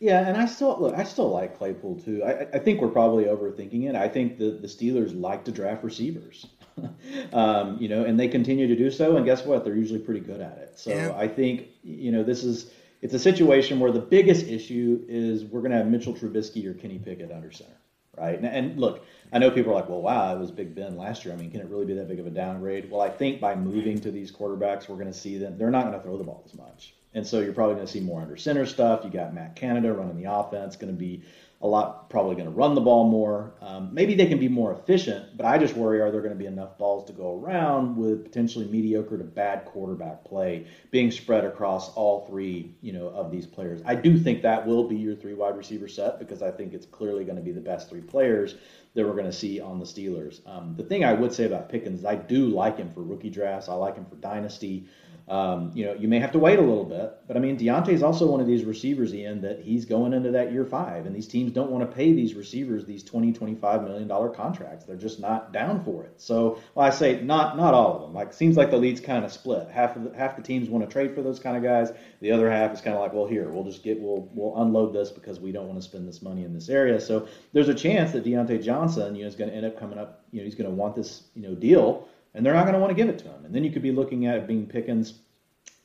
Yeah, 0.00 0.26
and 0.26 0.38
I 0.38 0.46
still 0.46 0.78
look. 0.80 0.94
I 0.94 1.04
still 1.04 1.28
like 1.28 1.58
Claypool 1.58 2.00
too. 2.00 2.24
I, 2.24 2.46
I 2.54 2.58
think 2.58 2.80
we're 2.80 2.88
probably 2.88 3.24
overthinking 3.24 3.88
it. 3.88 3.94
I 3.94 4.08
think 4.08 4.38
the 4.38 4.50
the 4.50 4.66
Steelers 4.66 5.18
like 5.18 5.44
to 5.44 5.52
draft 5.52 5.84
receivers, 5.84 6.46
um, 7.34 7.76
you 7.78 7.88
know, 7.88 8.04
and 8.04 8.18
they 8.18 8.26
continue 8.26 8.66
to 8.66 8.74
do 8.74 8.90
so. 8.90 9.16
And 9.16 9.26
guess 9.26 9.44
what? 9.44 9.62
They're 9.62 9.76
usually 9.76 10.00
pretty 10.00 10.20
good 10.20 10.40
at 10.40 10.56
it. 10.56 10.78
So 10.78 10.90
yeah. 10.90 11.14
I 11.14 11.28
think 11.28 11.68
you 11.82 12.10
know 12.12 12.22
this 12.22 12.44
is 12.44 12.70
it's 13.02 13.12
a 13.12 13.18
situation 13.18 13.78
where 13.78 13.92
the 13.92 14.00
biggest 14.00 14.46
issue 14.46 15.04
is 15.06 15.44
we're 15.44 15.60
going 15.60 15.72
to 15.72 15.76
have 15.76 15.86
Mitchell 15.86 16.14
Trubisky 16.14 16.64
or 16.64 16.72
Kenny 16.72 16.98
Pickett 16.98 17.30
under 17.30 17.52
center, 17.52 17.76
right? 18.16 18.38
And, 18.38 18.46
and 18.46 18.80
look, 18.80 19.04
I 19.34 19.38
know 19.38 19.50
people 19.50 19.72
are 19.72 19.74
like, 19.74 19.88
well, 19.88 20.02
wow, 20.02 20.34
it 20.34 20.38
was 20.38 20.50
Big 20.50 20.74
Ben 20.74 20.96
last 20.96 21.26
year. 21.26 21.34
I 21.34 21.36
mean, 21.36 21.50
can 21.50 21.60
it 21.60 21.68
really 21.68 21.86
be 21.86 21.94
that 21.94 22.08
big 22.08 22.20
of 22.20 22.26
a 22.26 22.30
downgrade? 22.30 22.90
Well, 22.90 23.00
I 23.00 23.10
think 23.10 23.40
by 23.40 23.54
moving 23.54 24.00
to 24.00 24.10
these 24.10 24.32
quarterbacks, 24.32 24.88
we're 24.88 24.96
going 24.96 25.06
to 25.06 25.12
see 25.12 25.38
them. 25.38 25.56
They're 25.56 25.70
not 25.70 25.84
going 25.84 25.94
to 25.94 26.02
throw 26.02 26.16
the 26.18 26.24
ball 26.24 26.42
as 26.46 26.54
much. 26.54 26.94
And 27.12 27.26
so 27.26 27.40
you're 27.40 27.52
probably 27.52 27.74
going 27.74 27.86
to 27.86 27.92
see 27.92 28.00
more 28.00 28.22
under 28.22 28.36
center 28.36 28.66
stuff. 28.66 29.00
You 29.04 29.10
got 29.10 29.34
Matt 29.34 29.56
Canada 29.56 29.92
running 29.92 30.16
the 30.16 30.32
offense, 30.32 30.76
going 30.76 30.92
to 30.92 30.98
be 30.98 31.22
a 31.62 31.66
lot, 31.66 32.08
probably 32.08 32.36
going 32.36 32.46
to 32.46 32.52
run 32.52 32.74
the 32.74 32.80
ball 32.80 33.08
more. 33.08 33.52
Um, 33.60 33.92
maybe 33.92 34.14
they 34.14 34.26
can 34.26 34.38
be 34.38 34.48
more 34.48 34.72
efficient, 34.72 35.36
but 35.36 35.44
I 35.44 35.58
just 35.58 35.76
worry 35.76 36.00
are 36.00 36.10
there 36.10 36.22
going 36.22 36.32
to 36.32 36.38
be 36.38 36.46
enough 36.46 36.78
balls 36.78 37.06
to 37.08 37.12
go 37.12 37.38
around 37.38 37.96
with 37.96 38.24
potentially 38.24 38.66
mediocre 38.66 39.18
to 39.18 39.24
bad 39.24 39.66
quarterback 39.66 40.24
play 40.24 40.66
being 40.90 41.10
spread 41.10 41.44
across 41.44 41.92
all 41.94 42.26
three, 42.28 42.74
you 42.80 42.92
know, 42.94 43.08
of 43.08 43.30
these 43.30 43.46
players. 43.46 43.82
I 43.84 43.94
do 43.94 44.18
think 44.18 44.40
that 44.42 44.66
will 44.66 44.88
be 44.88 44.96
your 44.96 45.14
three 45.14 45.34
wide 45.34 45.56
receiver 45.56 45.86
set 45.86 46.18
because 46.18 46.40
I 46.40 46.50
think 46.50 46.72
it's 46.72 46.86
clearly 46.86 47.24
going 47.24 47.36
to 47.36 47.42
be 47.42 47.52
the 47.52 47.60
best 47.60 47.90
three 47.90 48.00
players 48.00 48.54
that 48.94 49.04
we're 49.04 49.12
going 49.12 49.26
to 49.26 49.32
see 49.32 49.60
on 49.60 49.78
the 49.78 49.84
Steelers. 49.84 50.40
Um, 50.48 50.74
the 50.76 50.82
thing 50.82 51.04
I 51.04 51.12
would 51.12 51.32
say 51.32 51.44
about 51.44 51.68
Pickens, 51.68 52.06
I 52.06 52.16
do 52.16 52.46
like 52.46 52.78
him 52.78 52.90
for 52.92 53.02
rookie 53.02 53.30
drafts. 53.30 53.68
I 53.68 53.74
like 53.74 53.96
him 53.96 54.06
for 54.06 54.16
dynasty. 54.16 54.86
Um, 55.30 55.70
you 55.76 55.84
know, 55.84 55.94
you 55.94 56.08
may 56.08 56.18
have 56.18 56.32
to 56.32 56.40
wait 56.40 56.58
a 56.58 56.62
little 56.62 56.84
bit, 56.84 57.12
but 57.28 57.36
I 57.36 57.40
mean, 57.40 57.56
Diontae 57.56 57.90
is 57.90 58.02
also 58.02 58.26
one 58.26 58.40
of 58.40 58.48
these 58.48 58.64
receivers, 58.64 59.14
Ian, 59.14 59.40
that 59.42 59.60
he's 59.60 59.84
going 59.84 60.12
into 60.12 60.32
that 60.32 60.52
year 60.52 60.64
five, 60.64 61.06
and 61.06 61.14
these 61.14 61.28
teams 61.28 61.52
don't 61.52 61.70
want 61.70 61.88
to 61.88 61.96
pay 61.96 62.12
these 62.12 62.34
receivers 62.34 62.84
these 62.84 63.04
20, 63.04 63.32
25 63.32 63.84
million 63.84 64.08
dollar 64.08 64.28
contracts. 64.28 64.84
They're 64.84 64.96
just 64.96 65.20
not 65.20 65.52
down 65.52 65.84
for 65.84 66.02
it. 66.02 66.20
So, 66.20 66.58
well, 66.74 66.84
I 66.84 66.90
say 66.90 67.20
not 67.20 67.56
not 67.56 67.74
all 67.74 67.94
of 67.94 68.02
them. 68.02 68.12
Like, 68.12 68.32
seems 68.34 68.56
like 68.56 68.72
the 68.72 68.76
leads 68.76 69.00
kind 69.00 69.24
of 69.24 69.32
split. 69.32 69.68
Half 69.70 69.94
of 69.94 70.02
the, 70.02 70.18
half 70.18 70.34
the 70.34 70.42
teams 70.42 70.68
want 70.68 70.84
to 70.84 70.92
trade 70.92 71.14
for 71.14 71.22
those 71.22 71.38
kind 71.38 71.56
of 71.56 71.62
guys. 71.62 71.92
The 72.20 72.32
other 72.32 72.50
half 72.50 72.72
is 72.72 72.80
kind 72.80 72.96
of 72.96 73.00
like, 73.00 73.12
well, 73.12 73.26
here 73.26 73.50
we'll 73.50 73.62
just 73.62 73.84
get 73.84 74.00
we'll 74.00 74.28
we'll 74.34 74.60
unload 74.60 74.92
this 74.92 75.12
because 75.12 75.38
we 75.38 75.52
don't 75.52 75.68
want 75.68 75.78
to 75.80 75.88
spend 75.88 76.08
this 76.08 76.22
money 76.22 76.42
in 76.42 76.52
this 76.52 76.68
area. 76.68 77.00
So, 77.00 77.28
there's 77.52 77.68
a 77.68 77.74
chance 77.74 78.10
that 78.10 78.24
Diontae 78.24 78.64
Johnson, 78.64 79.14
you 79.14 79.22
know, 79.22 79.28
is 79.28 79.36
going 79.36 79.50
to 79.50 79.56
end 79.56 79.64
up 79.64 79.78
coming 79.78 79.96
up. 79.96 80.24
You 80.32 80.40
know, 80.40 80.44
he's 80.44 80.56
going 80.56 80.68
to 80.68 80.74
want 80.74 80.96
this 80.96 81.22
you 81.36 81.42
know 81.42 81.54
deal 81.54 82.08
and 82.34 82.44
they're 82.44 82.54
not 82.54 82.62
going 82.62 82.74
to 82.74 82.80
want 82.80 82.90
to 82.90 82.94
give 82.94 83.08
it 83.08 83.18
to 83.20 83.24
him. 83.26 83.44
And 83.44 83.54
then 83.54 83.64
you 83.64 83.70
could 83.70 83.82
be 83.82 83.92
looking 83.92 84.26
at 84.26 84.36
it 84.36 84.46
being 84.46 84.66
Pickens 84.66 85.14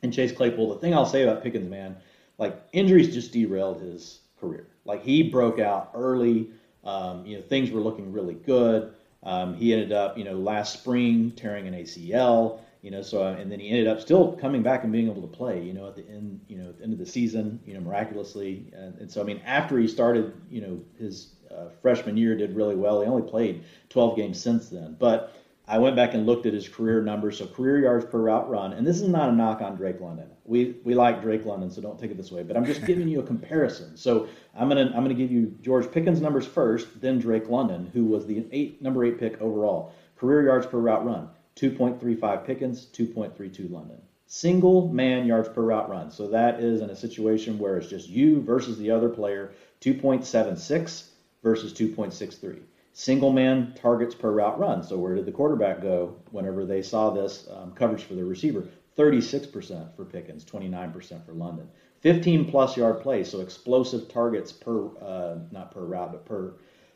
and 0.01 0.13
Chase 0.13 0.31
Claypool. 0.31 0.73
The 0.73 0.79
thing 0.79 0.93
I'll 0.93 1.05
say 1.05 1.23
about 1.23 1.43
Pickens, 1.43 1.69
man, 1.69 1.97
like 2.37 2.61
injuries 2.73 3.13
just 3.13 3.31
derailed 3.31 3.81
his 3.81 4.19
career. 4.39 4.67
Like 4.85 5.03
he 5.03 5.23
broke 5.23 5.59
out 5.59 5.91
early. 5.93 6.49
Um, 6.83 7.25
you 7.25 7.37
know, 7.37 7.41
things 7.41 7.71
were 7.71 7.81
looking 7.81 8.11
really 8.11 8.35
good. 8.35 8.93
Um, 9.23 9.55
he 9.55 9.73
ended 9.73 9.91
up, 9.91 10.17
you 10.17 10.23
know, 10.23 10.35
last 10.35 10.73
spring 10.73 11.31
tearing 11.31 11.67
an 11.67 11.73
ACL. 11.73 12.59
You 12.83 12.91
know, 12.91 13.01
so 13.01 13.25
and 13.25 13.51
then 13.51 13.59
he 13.59 13.69
ended 13.69 13.87
up 13.87 13.99
still 13.99 14.33
coming 14.33 14.61
back 14.61 14.83
and 14.83 14.93
being 14.93 15.09
able 15.09 15.23
to 15.23 15.27
play. 15.27 15.63
You 15.63 15.73
know, 15.73 15.87
at 15.87 15.95
the 15.95 16.07
end, 16.07 16.39
you 16.47 16.57
know, 16.57 16.69
at 16.69 16.77
the 16.77 16.83
end 16.83 16.93
of 16.93 16.99
the 16.99 17.05
season, 17.05 17.59
you 17.65 17.73
know, 17.73 17.79
miraculously. 17.79 18.71
And, 18.73 18.95
and 18.99 19.11
so, 19.11 19.21
I 19.21 19.23
mean, 19.23 19.41
after 19.43 19.79
he 19.79 19.87
started, 19.87 20.33
you 20.51 20.61
know, 20.61 20.79
his 20.99 21.33
uh, 21.49 21.69
freshman 21.81 22.15
year, 22.15 22.35
did 22.35 22.55
really 22.55 22.75
well. 22.75 23.01
He 23.01 23.07
only 23.07 23.27
played 23.27 23.63
12 23.89 24.15
games 24.15 24.39
since 24.39 24.69
then, 24.69 24.95
but 24.99 25.35
I 25.67 25.79
went 25.79 25.95
back 25.95 26.13
and 26.13 26.27
looked 26.27 26.45
at 26.45 26.53
his 26.53 26.69
career 26.69 27.01
numbers, 27.01 27.39
so 27.39 27.47
career 27.47 27.79
yards 27.79 28.05
per 28.05 28.19
route 28.19 28.47
run, 28.49 28.73
and 28.73 28.85
this 28.85 29.01
is 29.01 29.07
not 29.07 29.29
a 29.29 29.31
knock 29.31 29.61
on 29.61 29.75
Drake 29.75 29.99
London. 29.99 30.27
We 30.45 30.75
we 30.83 30.93
like 30.93 31.23
Drake 31.23 31.43
London, 31.43 31.71
so 31.71 31.81
don't 31.81 31.99
take 31.99 32.11
it 32.11 32.17
this 32.17 32.31
way. 32.31 32.43
But 32.43 32.55
I'm 32.55 32.65
just 32.65 32.85
giving 32.85 33.07
you 33.07 33.19
a 33.19 33.23
comparison. 33.23 33.97
So 33.97 34.27
I'm 34.55 34.69
gonna 34.69 34.91
I'm 34.95 35.01
gonna 35.01 35.15
give 35.15 35.31
you 35.31 35.57
George 35.61 35.91
Pickens 35.91 36.21
numbers 36.21 36.45
first, 36.45 37.01
then 37.01 37.17
Drake 37.17 37.49
London, 37.49 37.89
who 37.93 38.05
was 38.05 38.27
the 38.27 38.45
eight 38.51 38.81
number 38.81 39.03
eight 39.05 39.19
pick 39.19 39.41
overall. 39.41 39.91
Career 40.17 40.43
yards 40.45 40.67
per 40.67 40.77
route 40.77 41.05
run, 41.05 41.29
2.35 41.57 42.45
Pickens, 42.45 42.85
2.32 42.93 43.69
London. 43.69 43.97
Single 44.27 44.87
man 44.87 45.25
yards 45.25 45.49
per 45.49 45.61
route 45.61 45.89
run. 45.89 46.09
So 46.09 46.27
that 46.27 46.61
is 46.61 46.81
in 46.81 46.89
a 46.89 46.95
situation 46.95 47.59
where 47.59 47.77
it's 47.77 47.89
just 47.89 48.07
you 48.07 48.41
versus 48.41 48.77
the 48.77 48.91
other 48.91 49.09
player, 49.09 49.51
2.76 49.81 51.09
versus 51.43 51.73
2.63 51.73 52.61
single 52.97 53.33
man 53.33 53.73
targets 53.75 54.15
per 54.15 54.31
route 54.31 54.57
run. 54.57 54.81
So 54.81 54.97
where 54.97 55.15
did 55.15 55.25
the 55.25 55.31
quarterback 55.31 55.81
go 55.81 56.15
whenever 56.31 56.65
they 56.65 56.81
saw 56.81 57.09
this 57.09 57.45
um, 57.51 57.73
coverage 57.73 58.03
for 58.03 58.15
the 58.15 58.23
receiver? 58.23 58.63
36% 58.97 59.93
for 59.97 60.05
Pickens, 60.05 60.45
29% 60.45 61.25
for 61.25 61.33
London. 61.33 61.67
15 61.99 62.49
plus 62.49 62.77
yard 62.77 63.01
plays, 63.01 63.29
so 63.29 63.41
explosive 63.41 64.07
targets 64.07 64.53
per, 64.53 64.87
uh, 65.01 65.39
not 65.51 65.71
per 65.71 65.81
route, 65.81 66.13
but 66.13 66.25
per, 66.25 66.53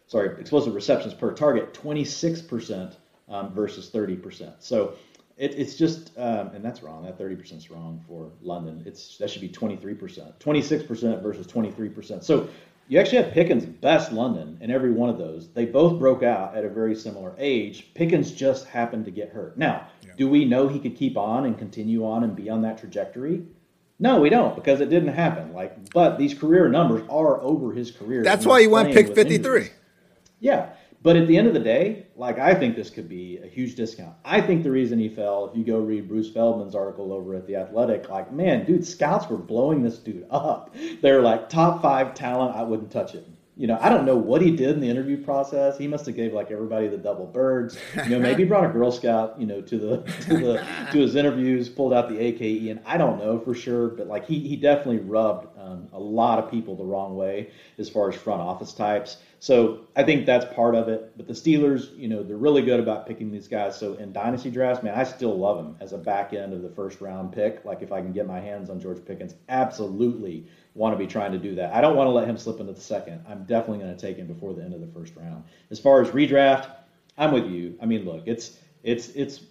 sorry, 0.08 0.40
explosive 0.40 0.74
receptions 0.74 1.14
per 1.14 1.34
target, 1.34 1.74
26% 1.74 2.96
um, 3.28 3.54
versus 3.54 3.92
30%. 3.92 4.54
So 4.60 4.94
it, 5.36 5.56
it's 5.60 5.76
just, 5.76 6.18
um, 6.18 6.52
and 6.54 6.64
that's 6.64 6.82
wrong. 6.82 7.04
That 7.04 7.20
30% 7.20 7.58
is 7.58 7.70
wrong 7.70 8.02
for 8.08 8.32
London. 8.42 8.84
It's 8.86 9.18
that 9.18 9.30
should 9.30 9.42
be 9.42 9.50
23%, 9.50 10.34
26% 10.40 11.22
versus 11.22 11.46
23%. 11.46 12.24
So 12.24 12.48
you 12.90 13.00
actually 13.00 13.22
have 13.22 13.32
Pickens 13.32 13.66
best 13.66 14.12
London 14.12 14.58
in 14.62 14.72
every 14.72 14.92
one 14.92 15.10
of 15.10 15.20
those. 15.20 15.48
They 15.50 15.66
both 15.66 16.00
broke 16.00 16.24
out 16.24 16.58
at 16.58 16.66
a 16.66 16.70
very 16.70 16.96
similar 16.96 17.36
age. 17.38 17.94
Pickens 17.94 18.32
just 18.32 18.66
happened 18.66 19.06
to 19.06 19.12
get 19.12 19.30
hurt. 19.30 19.58
Now, 19.58 19.88
yeah. 20.02 20.14
do 20.18 20.28
we 20.28 20.44
know 20.44 20.68
he 20.68 20.80
could 20.80 20.98
keep 20.98 21.16
on 21.16 21.46
and 21.46 21.56
continue 21.56 22.04
on 22.04 22.24
and 22.24 22.36
be 22.36 22.50
on 22.50 22.64
that 22.64 22.80
trajectory? 22.80 23.44
No, 24.00 24.20
we 24.20 24.30
don't 24.30 24.56
because 24.56 24.82
it 24.82 24.90
didn't 24.90 25.14
happen. 25.14 25.54
Like, 25.54 25.92
but 25.94 26.18
these 26.18 26.34
career 26.34 26.68
numbers 26.68 27.08
are 27.12 27.40
over 27.42 27.74
his 27.74 27.92
career. 27.92 28.24
That's 28.24 28.46
why 28.46 28.62
he 28.62 28.68
went 28.68 28.92
pick 28.92 29.14
53. 29.14 29.70
Yeah. 30.40 30.70
But 31.02 31.16
at 31.16 31.28
the 31.28 31.38
end 31.38 31.48
of 31.48 31.54
the 31.54 31.60
day, 31.60 32.08
like 32.16 32.40
I 32.40 32.54
think 32.54 32.76
this 32.76 32.90
could 32.90 33.08
be 33.08 33.38
a 33.38 33.48
huge 33.48 33.76
discount. 33.76 34.16
I 34.26 34.42
think 34.42 34.64
the 34.64 34.72
reason 34.72 35.00
he 35.00 35.08
fell, 35.08 35.50
if 35.50 35.58
you 35.58 35.64
go 35.64 35.80
read 35.80 36.10
Bruce 36.10 36.30
Feldman's 36.30 36.76
article 36.76 37.14
over 37.14 37.36
at 37.36 37.48
the 37.48 37.56
Athletic, 37.56 38.10
like 38.10 38.34
man, 38.34 38.66
dude, 38.66 38.86
scouts 38.86 39.30
were 39.30 39.38
blowing 39.38 39.82
this 39.82 39.98
dude 39.98 40.26
up. 40.30 40.76
They're 41.02 41.22
like 41.22 41.50
top 41.50 41.82
five 41.82 42.14
talent. 42.16 42.56
I 42.56 42.64
wouldn't 42.64 42.92
touch 42.92 43.16
it 43.16 43.26
you 43.60 43.68
know, 43.68 43.78
I 43.82 43.90
don't 43.90 44.06
know 44.06 44.16
what 44.16 44.42
he 44.42 44.56
did 44.56 44.70
in 44.70 44.80
the 44.80 44.90
interview 44.90 45.22
process. 45.22 45.78
He 45.78 45.86
must 45.86 46.06
have 46.06 46.16
gave 46.16 46.32
like 46.32 46.50
everybody 46.50 46.88
the 46.88 46.98
double 46.98 47.26
birds. 47.26 47.78
You 48.06 48.12
know, 48.12 48.20
maybe 48.20 48.46
brought 48.46 48.64
a 48.64 48.70
Girl 48.70 48.90
Scout, 48.90 49.36
you 49.38 49.46
know, 49.46 49.60
to 49.60 49.78
the 49.78 49.98
to 50.28 50.38
the 50.38 50.66
to 50.94 51.00
his 51.00 51.16
interviews, 51.16 51.68
pulled 51.68 51.94
out 51.94 52.08
the 52.08 52.18
AKE, 52.20 52.70
and 52.70 52.80
I 52.86 52.96
don't 52.96 53.20
know 53.20 53.38
for 53.38 53.54
sure, 53.54 53.90
but 53.90 54.08
like 54.08 54.26
he 54.26 54.40
he 54.40 54.56
definitely 54.56 55.00
rubbed 55.00 55.50
um, 55.60 55.90
a 55.92 56.00
lot 56.00 56.40
of 56.40 56.50
people 56.50 56.78
the 56.78 56.86
wrong 56.86 57.18
way 57.18 57.50
as 57.78 57.90
far 57.90 58.08
as 58.08 58.16
front 58.16 58.40
office 58.40 58.72
types. 58.72 59.18
So 59.42 59.88
I 59.96 60.04
think 60.04 60.26
that's 60.26 60.54
part 60.54 60.76
of 60.76 60.90
it. 60.90 61.14
But 61.16 61.26
the 61.26 61.34
Steelers, 61.34 61.98
you 61.98 62.10
know, 62.10 62.24
they're 62.24 62.36
really 62.36 62.62
good 62.62 62.80
about 62.80 63.08
picking 63.08 63.32
these 63.32 63.48
guys. 63.48 63.78
So 63.80 63.94
in 63.94 64.12
dynasty 64.12 64.52
drafts, 64.52 64.84
man, 64.84 64.94
I 64.94 65.06
still 65.06 65.38
love 65.38 65.58
him 65.58 65.78
as 65.80 65.94
a 65.94 65.98
back 65.98 66.34
end 66.34 66.54
of 66.54 66.62
the 66.62 66.70
first 66.70 67.00
round 67.00 67.32
pick. 67.32 67.64
Like 67.64 67.82
if 67.82 67.94
I 67.94 68.02
can 68.02 68.12
get 68.12 68.28
my 68.28 68.42
hands 68.42 68.70
on 68.70 68.82
George 68.82 69.04
Pickens, 69.06 69.36
absolutely 69.48 70.46
want 70.76 70.94
to 70.94 70.98
be 70.98 71.08
trying 71.08 71.32
to 71.32 71.38
do 71.38 71.56
that. 71.56 71.74
I 71.74 71.80
don't 71.80 71.96
want 71.96 72.08
to 72.08 72.12
let 72.12 72.28
him 72.28 72.38
slip 72.38 72.60
into 72.60 72.74
the 72.74 72.82
second. 72.82 73.24
I'm 73.30 73.46
definitely 73.46 73.80
going 73.80 73.96
to 73.96 74.02
take 74.02 74.18
him 74.18 74.28
before 74.28 74.54
the 74.54 74.62
end 74.62 74.74
of 74.74 74.82
the 74.82 74.88
first 74.88 75.16
round. 75.16 75.46
As 75.72 75.80
far 75.80 76.02
as 76.02 76.10
redraft, 76.10 76.70
I'm 77.18 77.32
with 77.32 77.48
you. 77.48 77.78
I 77.82 77.86
mean, 77.86 78.04
look, 78.04 78.24
it's 78.26 78.58
it's 78.84 79.10
it's 79.10 79.42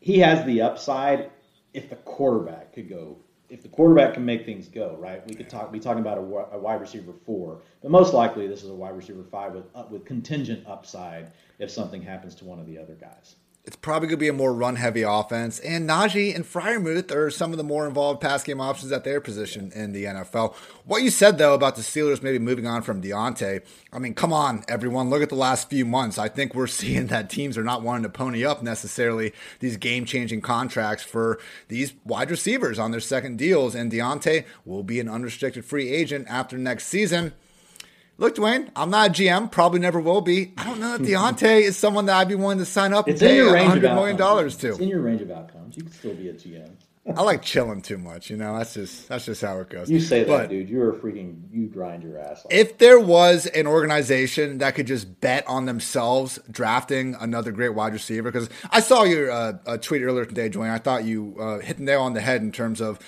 he 0.00 0.18
has 0.18 0.44
the 0.46 0.62
upside 0.62 1.30
if 1.72 1.90
the 1.90 1.96
quarterback 1.96 2.72
could 2.72 2.88
go. 2.88 3.18
If 3.48 3.62
the 3.62 3.68
quarterback 3.68 4.14
can 4.14 4.24
make 4.24 4.44
things 4.44 4.68
go, 4.68 4.96
right? 4.98 5.26
We 5.28 5.34
could 5.34 5.48
talk 5.48 5.72
be 5.72 5.78
talking 5.80 6.00
about 6.00 6.18
a, 6.18 6.56
a 6.56 6.58
wide 6.58 6.80
receiver 6.80 7.12
four, 7.24 7.62
but 7.80 7.90
most 7.90 8.12
likely 8.12 8.48
this 8.48 8.64
is 8.64 8.70
a 8.70 8.74
wide 8.74 8.96
receiver 8.96 9.22
five 9.22 9.54
with 9.54 9.64
uh, 9.74 9.84
with 9.90 10.04
contingent 10.04 10.66
upside 10.66 11.32
if 11.58 11.70
something 11.70 12.02
happens 12.02 12.34
to 12.36 12.44
one 12.44 12.58
of 12.58 12.66
the 12.66 12.78
other 12.78 12.94
guys 12.94 13.36
it's 13.66 13.74
probably 13.74 14.06
going 14.06 14.18
to 14.18 14.20
be 14.20 14.28
a 14.28 14.32
more 14.32 14.54
run 14.54 14.76
heavy 14.76 15.02
offense. 15.02 15.58
And 15.58 15.88
Najee 15.88 16.34
and 16.34 16.44
Freiermuth 16.44 17.10
are 17.10 17.30
some 17.30 17.50
of 17.50 17.58
the 17.58 17.64
more 17.64 17.84
involved 17.88 18.20
pass 18.20 18.44
game 18.44 18.60
options 18.60 18.92
at 18.92 19.02
their 19.02 19.20
position 19.20 19.72
in 19.74 19.92
the 19.92 20.04
NFL. 20.04 20.54
What 20.84 21.02
you 21.02 21.10
said, 21.10 21.36
though, 21.36 21.52
about 21.52 21.74
the 21.74 21.82
Steelers 21.82 22.22
maybe 22.22 22.38
moving 22.38 22.68
on 22.68 22.82
from 22.82 23.02
Diontae, 23.02 23.62
I 23.92 23.98
mean, 23.98 24.14
come 24.14 24.32
on, 24.32 24.62
everyone. 24.68 25.10
Look 25.10 25.20
at 25.20 25.30
the 25.30 25.34
last 25.34 25.68
few 25.68 25.84
months. 25.84 26.16
I 26.16 26.28
think 26.28 26.54
we're 26.54 26.66
seeing 26.68 27.08
that 27.08 27.28
teams 27.28 27.58
are 27.58 27.64
not 27.64 27.82
wanting 27.82 28.04
to 28.04 28.08
pony 28.08 28.44
up 28.44 28.62
necessarily 28.62 29.32
these 29.58 29.76
game 29.76 30.04
changing 30.04 30.42
contracts 30.42 31.02
for 31.02 31.40
these 31.66 31.92
wide 32.04 32.30
receivers 32.30 32.78
on 32.78 32.92
their 32.92 33.00
second 33.00 33.36
deals. 33.36 33.74
And 33.74 33.90
Diontae 33.90 34.44
will 34.64 34.84
be 34.84 35.00
an 35.00 35.08
unrestricted 35.08 35.64
free 35.64 35.90
agent 35.90 36.28
after 36.30 36.56
next 36.56 36.86
season. 36.86 37.32
Look, 38.18 38.36
Dwayne, 38.36 38.70
I'm 38.74 38.88
not 38.88 39.10
a 39.10 39.12
GM, 39.12 39.50
probably 39.50 39.78
never 39.78 40.00
will 40.00 40.22
be. 40.22 40.54
I 40.56 40.64
don't 40.64 40.80
know 40.80 40.96
that 40.96 41.06
Diontae 41.06 41.60
is 41.60 41.76
someone 41.76 42.06
that 42.06 42.16
I'd 42.16 42.28
be 42.28 42.34
willing 42.34 42.58
to 42.58 42.64
sign 42.64 42.94
up 42.94 43.08
it's 43.08 43.20
and 43.20 43.30
pay 43.30 43.38
$100 43.38 43.94
million 43.94 44.16
to. 44.16 44.68
It's 44.68 44.78
in 44.78 44.88
your 44.88 45.02
range 45.02 45.20
of 45.20 45.30
outcomes. 45.30 45.76
You 45.76 45.82
can 45.82 45.92
still 45.92 46.14
be 46.14 46.30
a 46.30 46.32
GM. 46.32 46.70
I 47.14 47.22
like 47.22 47.42
chilling 47.42 47.82
too 47.82 47.98
much, 47.98 48.30
you 48.30 48.36
know. 48.36 48.58
That's 48.58 48.74
just 48.74 49.08
that's 49.08 49.26
just 49.26 49.40
how 49.40 49.60
it 49.60 49.68
goes. 49.70 49.88
You 49.88 50.00
say 50.00 50.24
that, 50.24 50.28
but 50.28 50.50
dude. 50.50 50.68
You're 50.68 50.90
a 50.90 50.98
freaking 50.98 51.42
you 51.52 51.68
grind 51.68 52.02
your 52.02 52.18
ass. 52.18 52.44
Off. 52.44 52.52
If 52.52 52.78
there 52.78 52.98
was 52.98 53.46
an 53.46 53.68
organization 53.68 54.58
that 54.58 54.74
could 54.74 54.88
just 54.88 55.20
bet 55.20 55.46
on 55.46 55.66
themselves 55.66 56.40
drafting 56.50 57.14
another 57.20 57.52
great 57.52 57.74
wide 57.74 57.92
receiver, 57.92 58.32
because 58.32 58.50
I 58.70 58.80
saw 58.80 59.04
your 59.04 59.30
uh, 59.30 59.76
tweet 59.80 60.02
earlier 60.02 60.24
today, 60.24 60.50
Dwayne. 60.50 60.70
I 60.70 60.78
thought 60.78 61.04
you 61.04 61.36
uh, 61.38 61.58
hit 61.60 61.76
the 61.76 61.84
nail 61.84 62.02
on 62.02 62.14
the 62.14 62.20
head 62.20 62.42
in 62.42 62.50
terms 62.50 62.80
of 62.80 62.98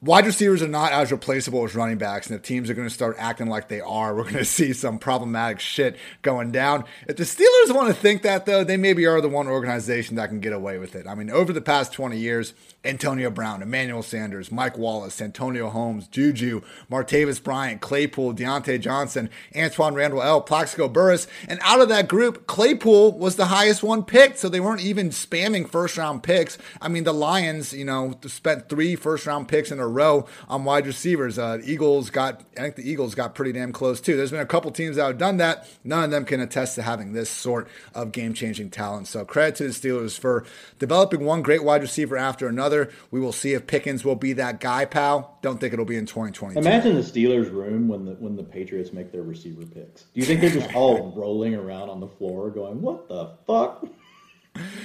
wide 0.00 0.26
receivers 0.26 0.62
are 0.62 0.68
not 0.68 0.92
as 0.92 1.10
replaceable 1.10 1.64
as 1.64 1.74
running 1.74 1.98
backs. 1.98 2.28
And 2.28 2.36
if 2.36 2.42
teams 2.42 2.70
are 2.70 2.74
going 2.74 2.88
to 2.88 2.94
start 2.94 3.16
acting 3.18 3.48
like 3.48 3.68
they 3.68 3.80
are, 3.80 4.14
we're 4.16 4.24
going 4.24 4.36
to 4.36 4.44
see 4.44 4.72
some 4.72 4.98
problematic 4.98 5.60
shit 5.60 5.96
going 6.22 6.52
down. 6.52 6.84
If 7.08 7.16
the 7.16 7.24
Steelers 7.24 7.74
want 7.74 7.88
to 7.88 7.94
think 7.94 8.22
that, 8.22 8.46
though, 8.46 8.64
they 8.64 8.76
maybe 8.76 9.06
are 9.06 9.20
the 9.20 9.28
one 9.28 9.48
organization 9.48 10.16
that 10.16 10.28
can 10.28 10.40
get 10.40 10.52
away 10.52 10.78
with 10.78 10.94
it. 10.94 11.06
I 11.06 11.14
mean, 11.14 11.30
over 11.30 11.52
the 11.52 11.60
past 11.60 11.92
20 11.92 12.16
years, 12.18 12.54
Antonio 12.84 13.28
Brown, 13.28 13.60
Emmanuel 13.60 14.04
Sanders, 14.04 14.52
Mike 14.52 14.78
Wallace, 14.78 15.20
Antonio 15.20 15.68
Holmes, 15.68 16.06
Juju, 16.06 16.62
Martavis 16.90 17.42
Bryant, 17.42 17.80
Claypool, 17.80 18.34
Diontae 18.34 18.80
Johnson, 18.80 19.30
Antwaan 19.52 19.94
Randle 19.94 20.22
El, 20.22 20.40
Plaxico 20.40 20.88
Burress. 20.88 21.26
And 21.48 21.58
out 21.62 21.80
of 21.80 21.88
that 21.88 22.06
group, 22.06 22.46
Claypool 22.46 23.18
was 23.18 23.34
the 23.34 23.46
highest 23.46 23.82
one 23.82 24.04
picked. 24.04 24.38
So 24.38 24.48
they 24.48 24.60
weren't 24.60 24.80
even 24.80 25.10
spamming 25.10 25.68
first 25.68 25.98
round 25.98 26.22
picks. 26.22 26.56
I 26.80 26.86
mean, 26.88 27.02
the 27.02 27.12
Lions, 27.12 27.72
you 27.72 27.84
know, 27.84 28.14
spent 28.26 28.68
three 28.68 28.94
first 28.94 29.26
round 29.26 29.48
picks 29.48 29.72
in 29.72 29.80
a 29.80 29.88
row 29.88 30.26
on 30.48 30.64
wide 30.64 30.86
receivers. 30.86 31.36
Uh, 31.36 31.58
Eagles 31.64 32.10
got, 32.10 32.42
I 32.56 32.60
think 32.62 32.76
the 32.76 32.88
Eagles 32.88 33.16
got 33.16 33.34
pretty 33.34 33.52
damn 33.52 33.72
close 33.72 34.00
too. 34.00 34.16
There's 34.16 34.30
been 34.30 34.40
a 34.40 34.46
couple 34.46 34.70
teams 34.70 34.96
that 34.96 35.06
have 35.06 35.18
done 35.18 35.38
that. 35.38 35.68
None 35.82 36.04
of 36.04 36.10
them 36.12 36.24
can 36.24 36.40
attest 36.40 36.76
to 36.76 36.82
having 36.82 37.12
this 37.12 37.28
sort 37.28 37.68
of 37.92 38.12
game 38.12 38.34
changing 38.34 38.70
talent. 38.70 39.08
So 39.08 39.24
credit 39.24 39.56
to 39.56 39.64
the 39.64 39.70
Steelers 39.70 40.18
for 40.18 40.44
developing 40.78 41.24
one 41.24 41.42
great 41.42 41.64
wide 41.64 41.82
receiver 41.82 42.16
after 42.16 42.46
another. 42.46 42.77
We 43.10 43.20
will 43.20 43.32
see 43.32 43.52
if 43.54 43.66
Pickens 43.66 44.04
will 44.04 44.16
be 44.16 44.32
that 44.34 44.60
guy, 44.60 44.84
pal. 44.84 45.38
Don't 45.42 45.58
think 45.58 45.72
it'll 45.72 45.84
be 45.84 45.96
in 45.96 46.06
2020. 46.06 46.56
Imagine 46.58 46.94
the 46.94 47.02
Steelers 47.02 47.50
room 47.50 47.88
when 47.88 48.04
the 48.04 48.12
when 48.12 48.36
the 48.36 48.44
Patriots 48.44 48.92
make 48.92 49.12
their 49.12 49.22
receiver 49.22 49.64
picks. 49.66 50.02
Do 50.02 50.20
you 50.20 50.26
think 50.26 50.40
they're 50.40 50.50
just 50.50 50.74
all 50.74 51.12
rolling 51.16 51.54
around 51.54 51.90
on 51.90 52.00
the 52.00 52.08
floor 52.08 52.50
going, 52.50 52.80
"What 52.80 53.08
the 53.08 53.32
fuck"? 53.46 53.86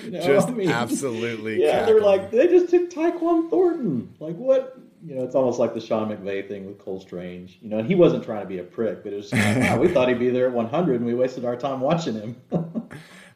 You 0.04 0.12
know, 0.12 0.22
just 0.22 0.50
I 0.50 0.52
mean, 0.52 0.70
absolutely. 0.70 1.60
Yeah, 1.60 1.80
cackling. 1.80 1.96
they're 1.96 2.06
like 2.06 2.30
they 2.30 2.48
just 2.48 2.70
took 2.70 2.92
Tyquan 2.92 3.50
Thornton. 3.50 4.14
Like 4.20 4.36
what? 4.36 4.78
you 5.06 5.16
know, 5.16 5.24
it's 5.24 5.36
almost 5.36 5.60
like 5.60 5.74
the 5.74 5.82
Sean 5.82 6.10
McVay 6.10 6.48
thing 6.48 6.66
with 6.66 6.80
Cole 6.80 7.00
Strange. 7.00 7.60
You 7.62 7.70
know, 7.70 7.80
and 7.80 7.88
he 7.88 7.96
wasn't 7.96 8.24
trying 8.24 8.42
to 8.42 8.48
be 8.48 8.60
a 8.60 8.64
prick, 8.64 9.04
but 9.04 9.12
it 9.12 9.18
was 9.18 9.34
like, 9.34 9.58
wow, 9.58 9.78
we 9.78 9.88
thought 9.94 10.08
he'd 10.08 10.20
be 10.20 10.30
there 10.30 10.48
at 10.48 10.54
100, 10.54 10.96
and 10.96 11.06
we 11.06 11.14
wasted 11.14 11.44
our 11.44 11.58
time 11.58 11.82
watching 11.82 12.14
him. 12.14 12.38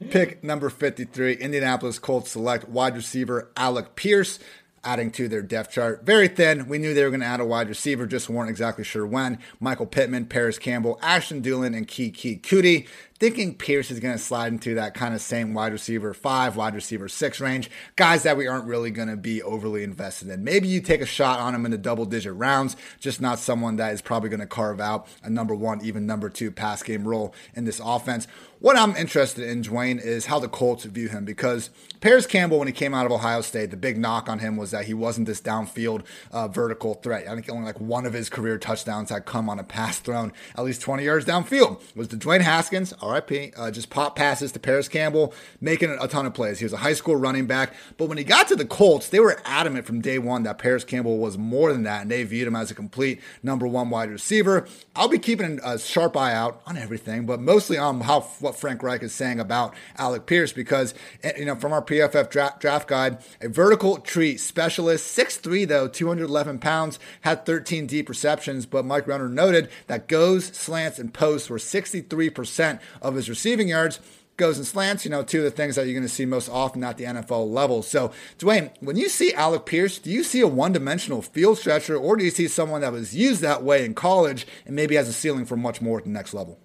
Pick 0.10 0.44
number 0.44 0.70
53, 0.70 1.34
Indianapolis 1.34 2.00
Colts 2.00 2.32
select 2.32 2.70
wide 2.70 2.96
receiver 2.96 3.52
Alec 3.58 3.96
Pierce 3.96 4.40
adding 4.84 5.12
to 5.12 5.28
their 5.28 5.42
depth 5.42 5.72
chart. 5.72 6.06
Very 6.06 6.30
thin. 6.30 6.68
We 6.68 6.78
knew 6.78 6.94
they 6.94 7.04
were 7.04 7.10
going 7.10 7.20
to 7.20 7.26
add 7.26 7.42
a 7.42 7.46
wide 7.46 7.68
receiver, 7.68 8.06
just 8.06 8.30
weren't 8.30 8.50
exactly 8.50 8.86
sure 8.86 9.06
when. 9.06 9.40
Michael 9.60 9.86
Pittman, 9.86 10.28
Parris 10.28 10.58
Campbell, 10.58 10.98
Ashton 11.02 11.42
Dulin, 11.42 11.76
and 11.76 11.88
Keke 11.88 12.42
Coutee 12.42 12.88
thinking 13.20 13.56
Pierce 13.56 13.90
is 13.90 14.00
going 14.00 14.16
to 14.16 14.22
slide 14.22 14.54
into 14.54 14.76
that 14.76 14.94
kind 14.94 15.14
of 15.14 15.22
same 15.22 15.54
wide 15.54 15.74
receiver 15.74 16.14
five, 16.14 16.56
wide 16.56 16.76
receiver 16.76 17.10
six 17.10 17.40
range. 17.40 17.70
Guys 17.96 18.24
that 18.24 18.38
we 18.38 18.48
aren't 18.48 18.66
really 18.66 18.92
going 18.92 19.08
to 19.08 19.18
be 19.18 19.42
overly 19.42 19.84
invested 19.84 20.30
in. 20.30 20.44
Maybe 20.44 20.68
you 20.68 20.82
take 20.82 21.02
a 21.02 21.06
shot 21.06 21.40
on 21.40 21.56
him 21.56 21.66
in 21.66 21.72
the 21.72 21.78
double 21.78 22.06
digit 22.06 22.36
rounds, 22.36 22.76
just 23.00 23.20
not 23.20 23.40
someone 23.40 23.78
that 23.78 23.94
is 23.94 24.02
probably 24.02 24.30
going 24.30 24.40
to 24.40 24.48
carve 24.48 24.80
out 24.80 25.08
a 25.24 25.30
number 25.30 25.56
one, 25.56 25.84
even 25.84 26.06
number 26.06 26.30
two 26.30 26.52
pass 26.52 26.84
game 26.84 27.08
role 27.08 27.34
in 27.56 27.66
this 27.66 27.82
offense. 27.84 28.28
What 28.60 28.76
I'm 28.76 28.96
interested 28.96 29.48
in, 29.48 29.62
Dwain, 29.62 30.02
is 30.02 30.26
how 30.26 30.40
the 30.40 30.48
Colts 30.48 30.84
view 30.86 31.10
him 31.10 31.26
because 31.26 31.70
Parris 32.02 32.26
Campbell, 32.26 32.58
when 32.58 32.68
he 32.68 32.74
came 32.74 32.92
out 32.92 33.06
of 33.06 33.12
Ohio 33.12 33.42
State, 33.42 33.70
the 33.70 33.78
big 33.78 34.00
knock 34.00 34.30
on 34.30 34.40
him 34.40 34.58
was 34.58 34.72
that 34.72 34.86
he 34.86 34.96
wasn't 34.96 35.28
this 35.28 35.40
downfield 35.42 36.04
uh, 36.32 36.48
vertical 36.48 36.96
threat. 36.96 37.28
I 37.28 37.36
think 37.36 37.48
only 37.52 37.66
like 37.66 37.80
one 37.80 38.08
of 38.08 38.14
his 38.14 38.30
career 38.30 38.58
touchdowns 38.58 39.12
had 39.12 39.26
come 39.26 39.48
on 39.48 39.60
a 39.60 39.64
pass 39.64 40.00
thrown 40.00 40.34
at 40.58 40.66
least 40.66 40.82
20 40.82 41.04
yards 41.04 41.26
downfield. 41.26 41.82
It 41.82 41.96
was 41.96 42.08
the 42.08 42.18
Dwayne 42.18 42.42
Haskins, 42.42 42.94
RIP, 43.14 43.54
uh, 43.58 43.72
just 43.72 43.90
pop 43.90 44.16
passes 44.16 44.52
to 44.52 44.60
Parris 44.60 44.88
Campbell, 44.88 45.34
making 45.62 45.96
a 46.00 46.08
ton 46.08 46.26
of 46.26 46.34
plays. 46.34 46.60
He 46.60 46.66
was 46.66 46.74
a 46.74 46.78
high 46.78 46.94
school 46.94 47.16
running 47.16 47.48
back. 47.48 47.74
But 47.98 48.10
when 48.10 48.18
he 48.18 48.24
got 48.24 48.48
to 48.50 48.56
the 48.56 48.66
Colts, 48.66 49.10
they 49.10 49.20
were 49.20 49.40
adamant 49.46 49.86
from 49.86 50.02
day 50.02 50.20
one 50.20 50.44
that 50.44 50.58
Parris 50.58 50.84
Campbell 50.84 51.18
was 51.18 51.38
more 51.38 51.72
than 51.74 51.84
that, 51.84 52.02
and 52.02 52.12
they 52.12 52.24
viewed 52.24 52.48
him 52.48 52.56
as 52.56 52.72
a 52.72 52.76
complete 52.76 53.22
number 53.44 53.68
one 53.68 53.90
wide 53.90 54.10
receiver. 54.10 54.68
I'll 54.96 55.08
be 55.08 55.20
keeping 55.20 55.60
a 55.64 55.78
sharp 55.78 56.18
eye 56.18 56.34
out 56.34 56.62
on 56.66 56.78
everything, 56.78 57.26
but 57.26 57.40
mostly 57.40 57.78
on 57.78 58.02
how 58.02 58.22
what 58.40 58.56
Frank 58.56 58.84
Reich 58.84 59.04
is 59.04 59.14
saying 59.14 59.40
about 59.40 59.74
Alec 59.98 60.26
Pierce 60.26 60.54
because, 60.54 60.94
eh, 61.24 61.34
you 61.38 61.46
know, 61.46 61.56
from 61.56 61.74
our 61.74 61.82
PFF 61.82 62.30
draft, 62.30 62.60
draft 62.60 62.88
guide, 62.88 63.18
a 63.42 63.48
vertical 63.48 63.98
tree 63.98 64.38
specialist, 64.38 65.06
6'3, 65.18 65.68
though, 65.68 65.88
211 65.88 66.60
pounds, 66.60 67.00
had 67.22 67.46
13 67.46 67.88
deep 67.88 68.10
receptions. 68.10 68.66
But 68.66 68.86
Mike 68.86 69.08
Renner 69.08 69.30
noted 69.30 69.70
that 69.88 70.08
goes, 70.08 70.46
slants, 70.46 71.00
and 71.00 71.14
posts 71.14 71.50
were 71.50 71.58
63% 71.58 72.80
of 73.02 73.16
his 73.16 73.30
receiving 73.30 73.68
yards 73.70 74.00
goes 74.38 74.58
and 74.58 74.68
slants, 74.68 75.04
you 75.04 75.10
know, 75.10 75.24
two 75.24 75.40
of 75.40 75.44
the 75.46 75.52
things 75.52 75.76
that 75.76 75.86
you're 75.86 75.96
going 75.96 76.08
to 76.08 76.14
see 76.14 76.26
most 76.26 76.48
often 76.48 76.84
at 76.84 76.98
the 76.98 77.06
NFL 77.06 77.52
level. 77.52 77.82
So, 77.82 78.12
Dwain, 78.38 78.72
when 78.82 78.96
you 78.96 79.10
see 79.10 79.34
Alec 79.34 79.66
Pierce, 79.66 79.98
do 79.98 80.12
you 80.12 80.24
see 80.24 80.42
a 80.42 80.48
one 80.48 80.72
dimensional 80.72 81.24
field 81.24 81.58
stretcher 81.58 81.98
or 81.98 82.16
do 82.16 82.24
you 82.24 82.30
see 82.30 82.48
someone 82.48 82.82
that 82.82 82.92
was 82.92 83.16
used 83.16 83.42
that 83.42 83.64
way 83.64 83.84
in 83.84 83.96
college 83.96 84.46
and 84.66 84.76
maybe 84.76 84.96
has 84.96 85.10
a 85.10 85.14
ceiling 85.14 85.46
for 85.46 85.58
much 85.58 85.82
more 85.82 85.98
at 85.98 86.04
the 86.04 86.12
next 86.12 86.36
level? 86.36 86.60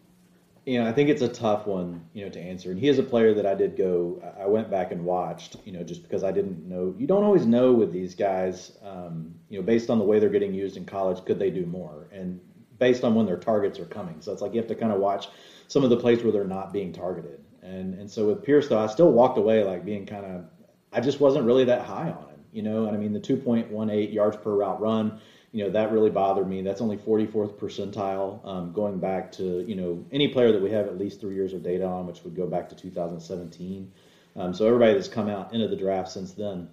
you 0.65 0.81
know, 0.81 0.89
I 0.89 0.93
think 0.93 1.09
it's 1.09 1.23
a 1.23 1.29
tough 1.29 1.67
one, 1.67 2.05
you 2.13 2.25
know, 2.25 2.31
to 2.31 2.41
answer. 2.41 2.71
And 2.71 2.79
he 2.79 2.89
is 2.89 2.99
a 2.99 3.03
player 3.03 3.35
that 3.35 3.47
I 3.47 3.55
did 3.55 3.77
go. 3.77 4.23
I 4.39 4.47
went 4.47 4.71
back 4.71 4.93
and 4.93 5.05
watched, 5.05 5.57
you 5.65 5.73
know, 5.73 5.83
just 5.83 6.05
because 6.05 6.23
I 6.23 6.31
didn't 6.31 6.69
know. 6.69 6.95
You 6.97 7.07
don't 7.09 7.25
always 7.25 7.47
know 7.47 7.73
with 7.73 7.93
these 7.93 8.15
guys, 8.15 8.79
um, 8.85 9.35
you 9.49 9.59
know, 9.59 9.65
based 9.65 9.91
on 9.91 9.99
the 9.99 10.05
way 10.05 10.21
they're 10.21 10.29
getting 10.29 10.55
used 10.55 10.77
in 10.77 10.85
college, 10.85 11.25
could 11.25 11.39
they 11.39 11.51
do 11.51 11.67
more? 11.67 12.07
And 12.13 12.41
based 12.79 13.03
on 13.03 13.17
when 13.17 13.27
their 13.27 13.37
targets 13.37 13.81
are 13.81 13.87
coming, 13.87 14.21
so 14.21 14.33
it's 14.33 14.41
like 14.41 14.53
you 14.53 14.61
have 14.61 14.69
to 14.69 14.77
kind 14.77 14.93
of 14.93 15.01
watch 15.01 15.29
some 15.73 15.85
of 15.85 15.91
the 15.91 15.97
plays 15.97 16.23
where 16.23 16.31
they're 16.31 16.45
not 16.45 16.71
being 16.71 16.93
targeted. 16.93 17.41
And 17.63 17.95
and 17.95 18.11
so 18.11 18.27
with 18.27 18.43
Pierce, 18.43 18.69
though, 18.69 18.79
I 18.79 18.89
still 18.89 19.11
walked 19.11 19.39
away 19.39 19.65
like 19.65 19.87
being 19.87 20.05
kind 20.05 20.27
of. 20.27 20.45
I 20.93 21.01
just 21.01 21.19
wasn't 21.19 21.47
really 21.47 21.65
that 21.65 21.81
high 21.87 22.11
on 22.11 22.29
him. 22.29 22.45
You 22.53 22.63
know, 22.63 22.85
and 22.85 22.95
I 22.95 23.01
mean 23.01 23.15
the 23.15 23.21
2.18 23.21 24.13
yards 24.13 24.37
per 24.37 24.55
route 24.55 24.83
run. 24.83 25.19
You 25.53 25.65
know 25.65 25.71
that 25.71 25.91
really 25.91 26.11
bothered 26.11 26.47
me. 26.47 26.61
That's 26.61 26.83
only 26.83 26.99
44th 26.99 27.55
percentile, 27.55 28.47
um, 28.47 28.73
going 28.73 28.99
back 28.99 29.33
to 29.33 29.65
you 29.67 29.75
know 29.75 30.05
any 30.13 30.29
player 30.29 30.53
that 30.53 30.61
we 30.61 30.71
have 30.71 30.87
at 30.87 30.99
least 30.99 31.21
three 31.21 31.35
years 31.35 31.55
of 31.55 31.63
data 31.63 31.87
on, 31.87 32.07
which 32.07 32.23
would 32.25 32.37
go 32.37 32.47
back 32.47 32.69
to 32.69 32.75
2017. 32.75 33.91
Um, 34.37 34.53
so 34.53 34.67
everybody 34.67 34.93
that's 34.93 35.09
come 35.09 35.29
out 35.29 35.55
into 35.55 35.69
the 35.69 35.77
draft 35.77 36.11
since 36.11 36.33
then, 36.33 36.69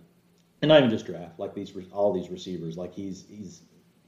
and 0.61 0.69
not 0.69 0.79
even 0.79 0.89
just 0.89 1.05
draft, 1.05 1.39
like 1.39 1.53
these 1.53 1.71
all 1.93 2.11
these 2.11 2.29
receivers, 2.29 2.77
like 2.77 2.93
he's 2.93 3.25
he's 3.29 3.61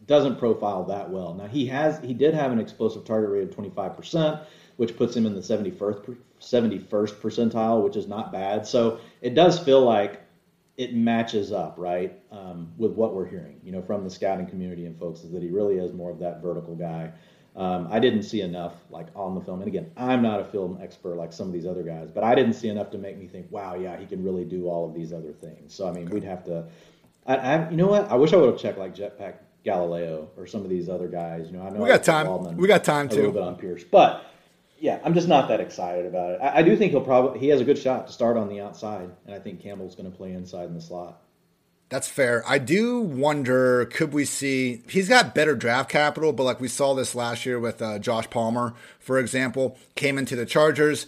doesn't 0.06 0.38
profile 0.38 0.84
that 0.86 1.10
well. 1.10 1.34
Now 1.34 1.48
he 1.48 1.68
has 1.68 2.00
he 2.00 2.14
did 2.14 2.34
have 2.34 2.52
an 2.52 2.60
explosive 2.60 3.06
target 3.06 3.30
rate 3.30 3.44
of 3.44 3.56
25 3.56 3.96
percent 3.96 4.42
which 4.82 4.98
puts 4.98 5.16
him 5.16 5.28
in 5.28 5.36
the 5.36 5.42
71st 5.42 6.18
71st 6.40 7.14
percentile, 7.22 7.84
which 7.84 7.96
is 7.96 8.08
not 8.08 8.32
bad. 8.32 8.66
So 8.66 9.00
it 9.22 9.36
does 9.36 9.60
feel 9.60 9.82
like 9.82 10.24
it 10.76 10.96
matches 10.96 11.52
up, 11.52 11.76
right, 11.78 12.20
um, 12.32 12.74
with 12.80 12.94
what 12.94 13.14
we're 13.14 13.28
hearing, 13.28 13.62
you 13.64 13.72
know, 13.72 13.84
from 13.84 14.04
the 14.04 14.10
scouting 14.10 14.48
community 14.48 14.88
and 14.88 14.98
folks, 14.98 15.20
is 15.20 15.32
that 15.34 15.44
he 15.44 15.52
really 15.52 15.78
is 15.78 15.94
more 15.94 16.10
of 16.10 16.18
that 16.18 16.42
vertical 16.42 16.74
guy. 16.74 17.12
Um, 17.56 17.90
I 17.92 18.00
didn't 18.00 18.24
see 18.24 18.42
enough 18.42 18.74
like 18.90 19.06
on 19.16 19.36
the 19.36 19.42
film, 19.42 19.60
and 19.60 19.68
again, 19.68 19.92
I'm 19.98 20.24
not 20.24 20.40
a 20.40 20.46
film 20.46 20.80
expert 20.82 21.16
like 21.16 21.32
some 21.32 21.46
of 21.46 21.54
these 21.54 21.68
other 21.68 21.84
guys, 21.84 22.10
but 22.10 22.24
I 22.24 22.34
didn't 22.34 22.54
see 22.54 22.70
enough 22.70 22.90
to 22.90 22.98
make 22.98 23.20
me 23.20 23.28
think, 23.28 23.52
wow, 23.52 23.76
yeah, 23.76 23.96
he 24.00 24.08
can 24.08 24.24
really 24.24 24.46
do 24.46 24.68
all 24.68 24.90
of 24.90 24.96
these 24.96 25.14
other 25.14 25.32
things. 25.32 25.76
So 25.76 25.88
I 25.88 25.92
mean, 25.92 26.10
we'd 26.10 26.24
have 26.24 26.44
to. 26.46 26.66
I, 27.28 27.36
I 27.36 27.70
you 27.70 27.78
know 27.78 27.86
what? 27.86 28.10
I 28.10 28.16
wish 28.16 28.34
I 28.34 28.38
would 28.38 28.50
have 28.50 28.60
checked 28.60 28.80
like 28.80 28.96
Jetpack 28.96 29.36
Galileo 29.64 30.32
or 30.38 30.48
some 30.48 30.64
of 30.64 30.72
these 30.72 30.90
other 30.90 31.08
guys. 31.08 31.52
You 31.52 31.58
know, 31.58 31.68
I 31.68 31.70
know 31.70 31.82
we 31.82 31.88
got 31.88 32.04
time. 32.04 32.58
we 32.58 32.68
got 32.68 32.84
time 32.84 33.10
too. 33.10 33.16
A 33.16 33.18
little 33.18 33.34
bit 33.34 33.44
on 33.44 33.56
Pierce, 33.58 33.84
but 33.84 34.26
yeah, 34.82 35.00
I'm 35.06 35.14
just 35.14 35.28
not 35.28 35.48
that 35.50 35.60
excited 35.60 36.08
about 36.08 36.32
it. 36.32 36.40
I, 36.42 36.58
I, 36.58 36.62
do 36.64 36.76
think 36.76 36.92
he'll 36.92 37.02
probably 37.02 37.40
he 37.40 37.50
has 37.50 37.62
a 37.62 37.64
good 37.64 37.78
shot 37.78 38.08
to 38.08 38.14
start 38.14 38.36
on 38.36 38.50
the 38.50 38.62
outside, 38.62 39.12
and 39.28 39.36
I 39.36 39.40
think 39.40 39.62
Campbell's 39.62 39.96
going 39.96 40.12
to 40.12 40.18
play 40.18 40.34
inside 40.34 40.66
in 40.66 40.74
the 40.74 40.82
slot. 40.82 41.22
That's 41.90 42.08
fair. 42.08 42.44
I 42.48 42.58
do 42.58 43.00
wonder, 43.00 43.86
could 43.86 44.12
we 44.12 44.26
see? 44.26 44.82
He's 44.90 45.08
got 45.08 45.36
better 45.36 45.56
draft 45.56 45.90
capital, 45.90 46.34
but 46.34 46.44
like 46.44 46.60
we 46.60 46.68
saw 46.68 46.96
this 46.96 47.14
last 47.14 47.46
year 47.46 47.60
with 47.60 47.82
uh, 47.82 48.00
Josh 48.00 48.30
Palmer, 48.30 48.74
for 49.00 49.20
example, 49.20 49.78
came 49.96 50.18
into 50.18 50.36
the 50.36 50.46
Chargers 50.46 51.06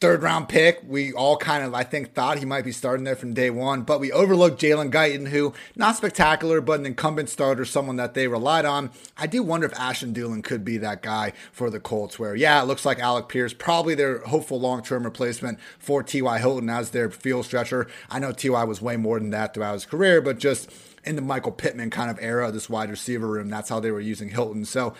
third 0.00 0.22
round 0.22 0.48
pick. 0.48 0.82
We 0.86 1.12
all 1.12 1.36
kind 1.36 1.64
of, 1.64 1.74
I 1.74 1.82
think, 1.82 2.12
thought 2.12 2.38
he 2.38 2.44
might 2.44 2.64
be 2.64 2.72
starting 2.72 3.04
there 3.04 3.16
from 3.16 3.34
day 3.34 3.50
one, 3.50 3.82
but 3.82 4.00
we 4.00 4.12
overlooked 4.12 4.60
Jalen 4.60 4.90
Guyton, 4.90 5.28
who 5.28 5.54
not 5.74 5.96
spectacular, 5.96 6.60
but 6.60 6.80
an 6.80 6.86
incumbent 6.86 7.28
starter, 7.28 7.64
someone 7.64 7.96
that 7.96 8.14
they 8.14 8.28
relied 8.28 8.64
on. 8.64 8.90
I 9.16 9.26
do 9.26 9.42
wonder 9.42 9.66
if 9.66 9.78
Ashton 9.78 10.12
Dulin 10.12 10.44
could 10.44 10.64
be 10.64 10.78
that 10.78 11.02
guy 11.02 11.32
for 11.52 11.70
the 11.70 11.80
Colts, 11.80 12.18
where 12.18 12.34
yeah, 12.34 12.62
it 12.62 12.66
looks 12.66 12.84
like 12.84 12.98
Alec 12.98 13.28
Pierce 13.28 13.52
probably 13.52 13.94
their 13.94 14.18
hopeful 14.20 14.60
long 14.60 14.82
term 14.82 15.04
replacement 15.04 15.58
for 15.78 16.02
T.Y. 16.02 16.38
Hilton 16.38 16.68
as 16.68 16.90
their 16.90 17.10
field 17.10 17.44
stretcher. 17.44 17.86
I 18.10 18.18
know 18.18 18.32
T.Y. 18.32 18.64
was 18.64 18.82
way 18.82 18.96
more 18.96 19.18
than 19.18 19.30
that 19.30 19.54
throughout 19.54 19.74
his 19.74 19.86
career, 19.86 20.20
but 20.20 20.38
just 20.38 20.70
in 21.04 21.16
the 21.16 21.22
Michael 21.22 21.52
Pittman 21.52 21.90
kind 21.90 22.10
of 22.10 22.18
era, 22.20 22.50
this 22.50 22.68
wide 22.68 22.90
receiver 22.90 23.26
room, 23.26 23.48
that's 23.48 23.68
how 23.68 23.80
they 23.80 23.92
were 23.92 24.00
using 24.00 24.28
Hilton. 24.28 24.64
So 24.64 24.94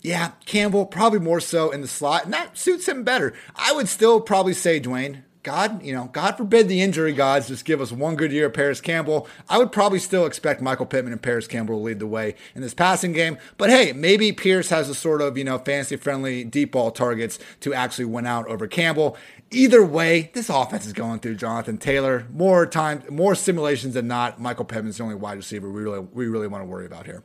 yeah, 0.00 0.32
Campbell 0.46 0.86
probably 0.86 1.18
more 1.18 1.40
so 1.40 1.70
in 1.70 1.80
the 1.80 1.88
slot, 1.88 2.24
and 2.24 2.32
that 2.32 2.56
suits 2.56 2.86
him 2.86 3.02
better. 3.02 3.34
I 3.56 3.72
would 3.72 3.88
still 3.88 4.20
probably 4.20 4.54
say 4.54 4.80
Dwain. 4.80 5.24
God, 5.44 5.82
you 5.82 5.94
know, 5.94 6.10
God 6.12 6.36
forbid 6.36 6.68
the 6.68 6.82
injury 6.82 7.12
gods 7.12 7.48
just 7.48 7.64
give 7.64 7.80
us 7.80 7.90
one 7.90 8.16
good 8.16 8.32
year 8.32 8.46
of 8.46 8.52
Parris 8.52 8.80
Campbell. 8.80 9.26
I 9.48 9.56
would 9.56 9.72
probably 9.72 9.98
still 9.98 10.26
expect 10.26 10.60
Michael 10.60 10.84
Pittman 10.84 11.12
and 11.12 11.22
Parris 11.22 11.46
Campbell 11.46 11.78
to 11.78 11.82
lead 11.82 12.00
the 12.00 12.06
way 12.06 12.34
in 12.54 12.60
this 12.60 12.74
passing 12.74 13.12
game. 13.12 13.38
But 13.56 13.70
hey, 13.70 13.92
maybe 13.92 14.30
Pierce 14.32 14.68
has 14.70 14.90
a 14.90 14.94
sort 14.94 15.22
of, 15.22 15.38
you 15.38 15.44
know, 15.44 15.58
fantasy 15.58 15.96
friendly 15.96 16.44
deep 16.44 16.72
ball 16.72 16.90
targets 16.90 17.38
to 17.60 17.72
actually 17.72 18.06
win 18.06 18.26
out 18.26 18.46
over 18.46 18.66
Campbell. 18.66 19.16
Either 19.50 19.82
way, 19.82 20.30
this 20.34 20.50
offense 20.50 20.84
is 20.84 20.92
going 20.92 21.20
through 21.20 21.36
Jonathan 21.36 21.78
Taylor. 21.78 22.26
More 22.30 22.66
time, 22.66 23.02
more 23.08 23.34
simulations 23.34 23.94
than 23.94 24.06
not. 24.06 24.40
Michael 24.40 24.66
Pittman's 24.66 24.98
the 24.98 25.04
only 25.04 25.14
wide 25.14 25.38
receiver 25.38 25.70
we 25.70 25.80
really, 25.80 26.00
we 26.00 26.26
really 26.26 26.48
want 26.48 26.62
to 26.62 26.66
worry 26.68 26.84
about 26.84 27.06
here. 27.06 27.22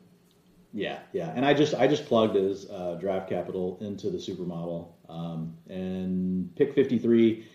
Yeah, 0.74 0.98
yeah, 1.12 1.32
and 1.34 1.46
I 1.46 1.54
just 1.54 1.72
I 1.74 1.86
just 1.86 2.06
plugged 2.06 2.34
his 2.34 2.68
uh, 2.68 2.98
draft 3.00 3.28
capital 3.28 3.78
into 3.80 4.10
the 4.10 4.18
supermodel, 4.18 4.88
um, 5.08 5.56
and 5.68 6.54
pick 6.56 6.74
fifty 6.74 6.98
three, 6.98 7.46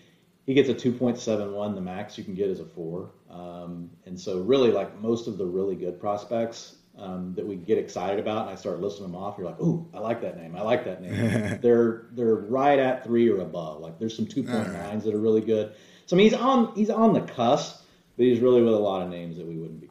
he 0.45 0.53
gets 0.53 0.69
a 0.69 0.73
two 0.73 0.93
point 0.93 1.17
seven 1.17 1.51
one. 1.51 1.75
The 1.75 1.81
max 1.81 2.17
you 2.17 2.23
can 2.23 2.33
get 2.33 2.47
is 2.47 2.61
a 2.61 2.65
four, 2.65 3.11
um, 3.29 3.89
and 4.05 4.17
so 4.17 4.39
really 4.39 4.71
like 4.71 5.01
most 5.01 5.27
of 5.27 5.37
the 5.37 5.45
really 5.45 5.75
good 5.75 5.99
prospects 5.99 6.77
um, 6.97 7.33
that 7.35 7.45
we 7.45 7.57
get 7.57 7.77
excited 7.77 8.19
about, 8.19 8.43
and 8.43 8.51
I 8.51 8.55
start 8.55 8.79
listing 8.79 9.03
them 9.03 9.15
off. 9.15 9.37
You're 9.37 9.47
like, 9.47 9.59
ooh, 9.59 9.85
I 9.93 9.99
like 9.99 10.21
that 10.21 10.37
name. 10.37 10.55
I 10.55 10.61
like 10.61 10.85
that 10.85 11.01
name. 11.01 11.59
they're 11.61 12.05
they're 12.13 12.35
right 12.35 12.79
at 12.79 13.03
three 13.03 13.29
or 13.29 13.41
above. 13.41 13.81
Like 13.81 13.99
there's 13.99 14.15
some 14.15 14.27
two 14.27 14.43
point 14.43 14.71
nines 14.71 15.03
that 15.03 15.13
are 15.13 15.19
really 15.19 15.41
good. 15.41 15.73
So 16.05 16.15
I 16.15 16.17
mean, 16.17 16.29
he's 16.29 16.39
on 16.39 16.73
he's 16.73 16.89
on 16.89 17.11
the 17.11 17.21
cusp, 17.21 17.83
but 18.15 18.25
he's 18.25 18.39
really 18.39 18.61
with 18.61 18.73
a 18.73 18.79
lot 18.79 19.01
of 19.01 19.09
names 19.09 19.35
that 19.35 19.45
we 19.45 19.57
wouldn't 19.57 19.81
be. 19.81 19.88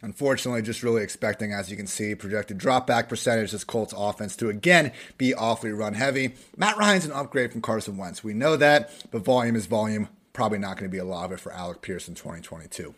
Unfortunately, 0.00 0.62
just 0.62 0.82
really 0.82 1.02
expecting, 1.02 1.52
as 1.52 1.70
you 1.70 1.76
can 1.76 1.86
see, 1.86 2.14
projected 2.14 2.58
drop 2.58 2.86
back 2.86 3.08
percentage 3.08 3.50
this 3.50 3.64
Colts 3.64 3.94
offense 3.96 4.36
to 4.36 4.48
again 4.48 4.92
be 5.16 5.34
awfully 5.34 5.72
run 5.72 5.94
heavy. 5.94 6.34
Matt 6.56 6.76
Ryan's 6.76 7.04
an 7.04 7.12
upgrade 7.12 7.50
from 7.50 7.62
Carson 7.62 7.96
Wentz. 7.96 8.22
We 8.22 8.32
know 8.32 8.56
that, 8.56 8.92
but 9.10 9.24
volume 9.24 9.56
is 9.56 9.66
volume. 9.66 10.08
Probably 10.32 10.58
not 10.58 10.76
going 10.76 10.88
to 10.88 10.94
be 10.94 10.98
a 10.98 11.04
lot 11.04 11.24
of 11.24 11.32
it 11.32 11.40
for 11.40 11.52
Alec 11.52 11.82
Pierce 11.82 12.06
in 12.06 12.14
2022. 12.14 12.94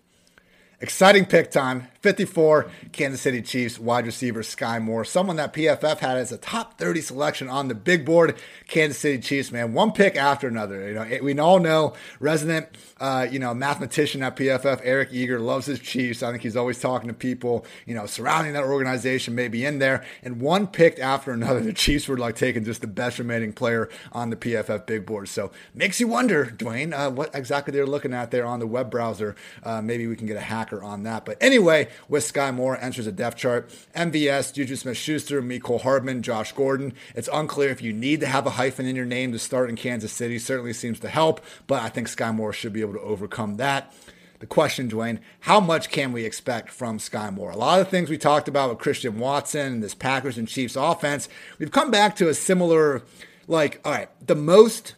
Exciting 0.83 1.27
pick 1.27 1.51
time. 1.51 1.89
54, 2.01 2.71
Kansas 2.93 3.21
City 3.21 3.43
Chiefs 3.43 3.79
wide 3.79 4.07
receiver 4.07 4.41
Skyy 4.41 4.81
Moore, 4.81 5.05
someone 5.05 5.37
that 5.37 5.53
PFF 5.53 5.99
had 5.99 6.17
as 6.17 6.33
a 6.33 6.39
top 6.39 6.79
30 6.79 7.03
selection 7.03 7.49
on 7.51 7.69
the 7.69 7.75
big 7.75 8.07
board. 8.07 8.37
Kansas 8.69 8.99
City 8.99 9.19
Chiefs, 9.19 9.53
man, 9.53 9.75
one 9.75 9.93
pick 9.93 10.17
after 10.17 10.49
another. 10.49 10.89
You 10.89 10.95
know, 10.95 11.19
we 11.23 11.39
all 11.39 11.59
know 11.59 11.93
resident, 12.19 12.69
uh, 12.99 13.27
you 13.31 13.39
know, 13.39 13.53
mathematician 13.53 14.23
at 14.23 14.37
PFF, 14.37 14.81
Eric 14.83 15.11
Eager 15.13 15.39
loves 15.39 15.67
his 15.67 15.79
Chiefs. 15.79 16.23
I 16.23 16.31
think 16.31 16.43
he's 16.43 16.57
always 16.57 16.81
talking 16.81 17.09
to 17.09 17.15
people, 17.15 17.67
you 17.85 17.95
know, 17.95 18.07
surrounding 18.07 18.55
that 18.55 18.65
organization, 18.65 19.35
maybe 19.35 19.67
in 19.67 19.79
there. 19.79 20.03
And 20.23 20.41
one 20.41 20.67
pick 20.67 20.99
after 20.99 21.33
another, 21.33 21.61
the 21.61 21.75
Chiefs 21.75 22.09
were 22.09 22.17
like 22.17 22.37
taking 22.37 22.65
just 22.65 22.81
the 22.81 22.87
best 22.87 23.19
remaining 23.19 23.53
player 23.53 23.91
on 24.13 24.31
the 24.31 24.37
PFF 24.37 24.87
big 24.87 25.05
board. 25.05 25.29
So 25.29 25.51
makes 25.75 26.01
you 26.01 26.09
wonder, 26.09 26.47
Dwain, 26.47 26.95
uh, 26.95 27.11
what 27.11 27.35
exactly 27.35 27.73
they're 27.73 27.85
looking 27.85 28.15
at 28.15 28.31
there 28.31 28.47
on 28.47 28.59
the 28.59 28.67
web 28.67 28.91
browser. 28.91 29.37
Uh, 29.63 29.83
maybe 29.83 30.07
we 30.07 30.17
can 30.17 30.27
get 30.27 30.39
a 30.39 30.41
on 30.79 31.03
that. 31.03 31.25
But 31.25 31.39
anyway, 31.41 31.89
with 32.09 32.31
Skyy 32.31 32.55
Moore 32.55 32.79
enters 32.81 33.07
a 33.07 33.13
depth 33.13 33.37
chart. 33.37 33.71
MVS, 33.97 34.55
Juju 34.55 34.77
Smith 34.77 34.97
Schuster, 34.97 35.43
Mecole 35.43 35.81
Hardman, 35.81 36.23
Josh 36.23 36.53
Gordon. 36.53 36.93
It's 37.15 37.29
unclear 37.33 37.71
if 37.71 37.83
you 37.83 37.93
need 37.93 38.21
to 38.21 38.27
have 38.27 38.47
a 38.47 38.51
hyphen 38.51 38.87
in 38.87 38.97
your 38.97 39.05
name 39.05 39.33
to 39.33 39.39
start 39.39 39.69
in 39.69 39.77
Kansas 39.77 40.13
City. 40.13 40.39
Certainly 40.39 40.75
seems 40.75 41.01
to 41.01 41.09
help, 41.09 41.41
but 41.67 41.83
I 41.83 41.89
think 41.89 42.09
Skyy 42.09 42.35
Moore 42.35 42.53
should 42.53 42.73
be 42.73 42.83
able 42.83 42.95
to 42.95 43.01
overcome 43.01 43.57
that. 43.57 43.93
The 44.39 44.47
question, 44.47 44.89
Dwain, 44.89 45.19
how 45.41 45.61
much 45.61 45.91
can 45.91 46.13
we 46.13 46.25
expect 46.25 46.71
from 46.71 46.99
Skyy 46.99 47.33
Moore? 47.33 47.51
A 47.51 47.57
lot 47.57 47.81
of 47.81 47.89
things 47.89 48.09
we 48.09 48.17
talked 48.17 48.49
about 48.49 48.71
with 48.71 48.79
Christian 48.79 49.19
Watson 49.19 49.75
and 49.75 49.83
this 49.83 49.95
Packers 49.95 50.39
and 50.39 50.49
Chiefs 50.49 50.77
offense, 50.77 51.29
we've 51.59 51.71
come 51.71 51.91
back 51.91 52.17
to 52.17 52.29
a 52.29 52.35
similar, 52.35 53.03
like, 53.49 53.81
all 53.85 53.93
right, 53.93 54.09
the 54.27 54.35
most 54.35 54.95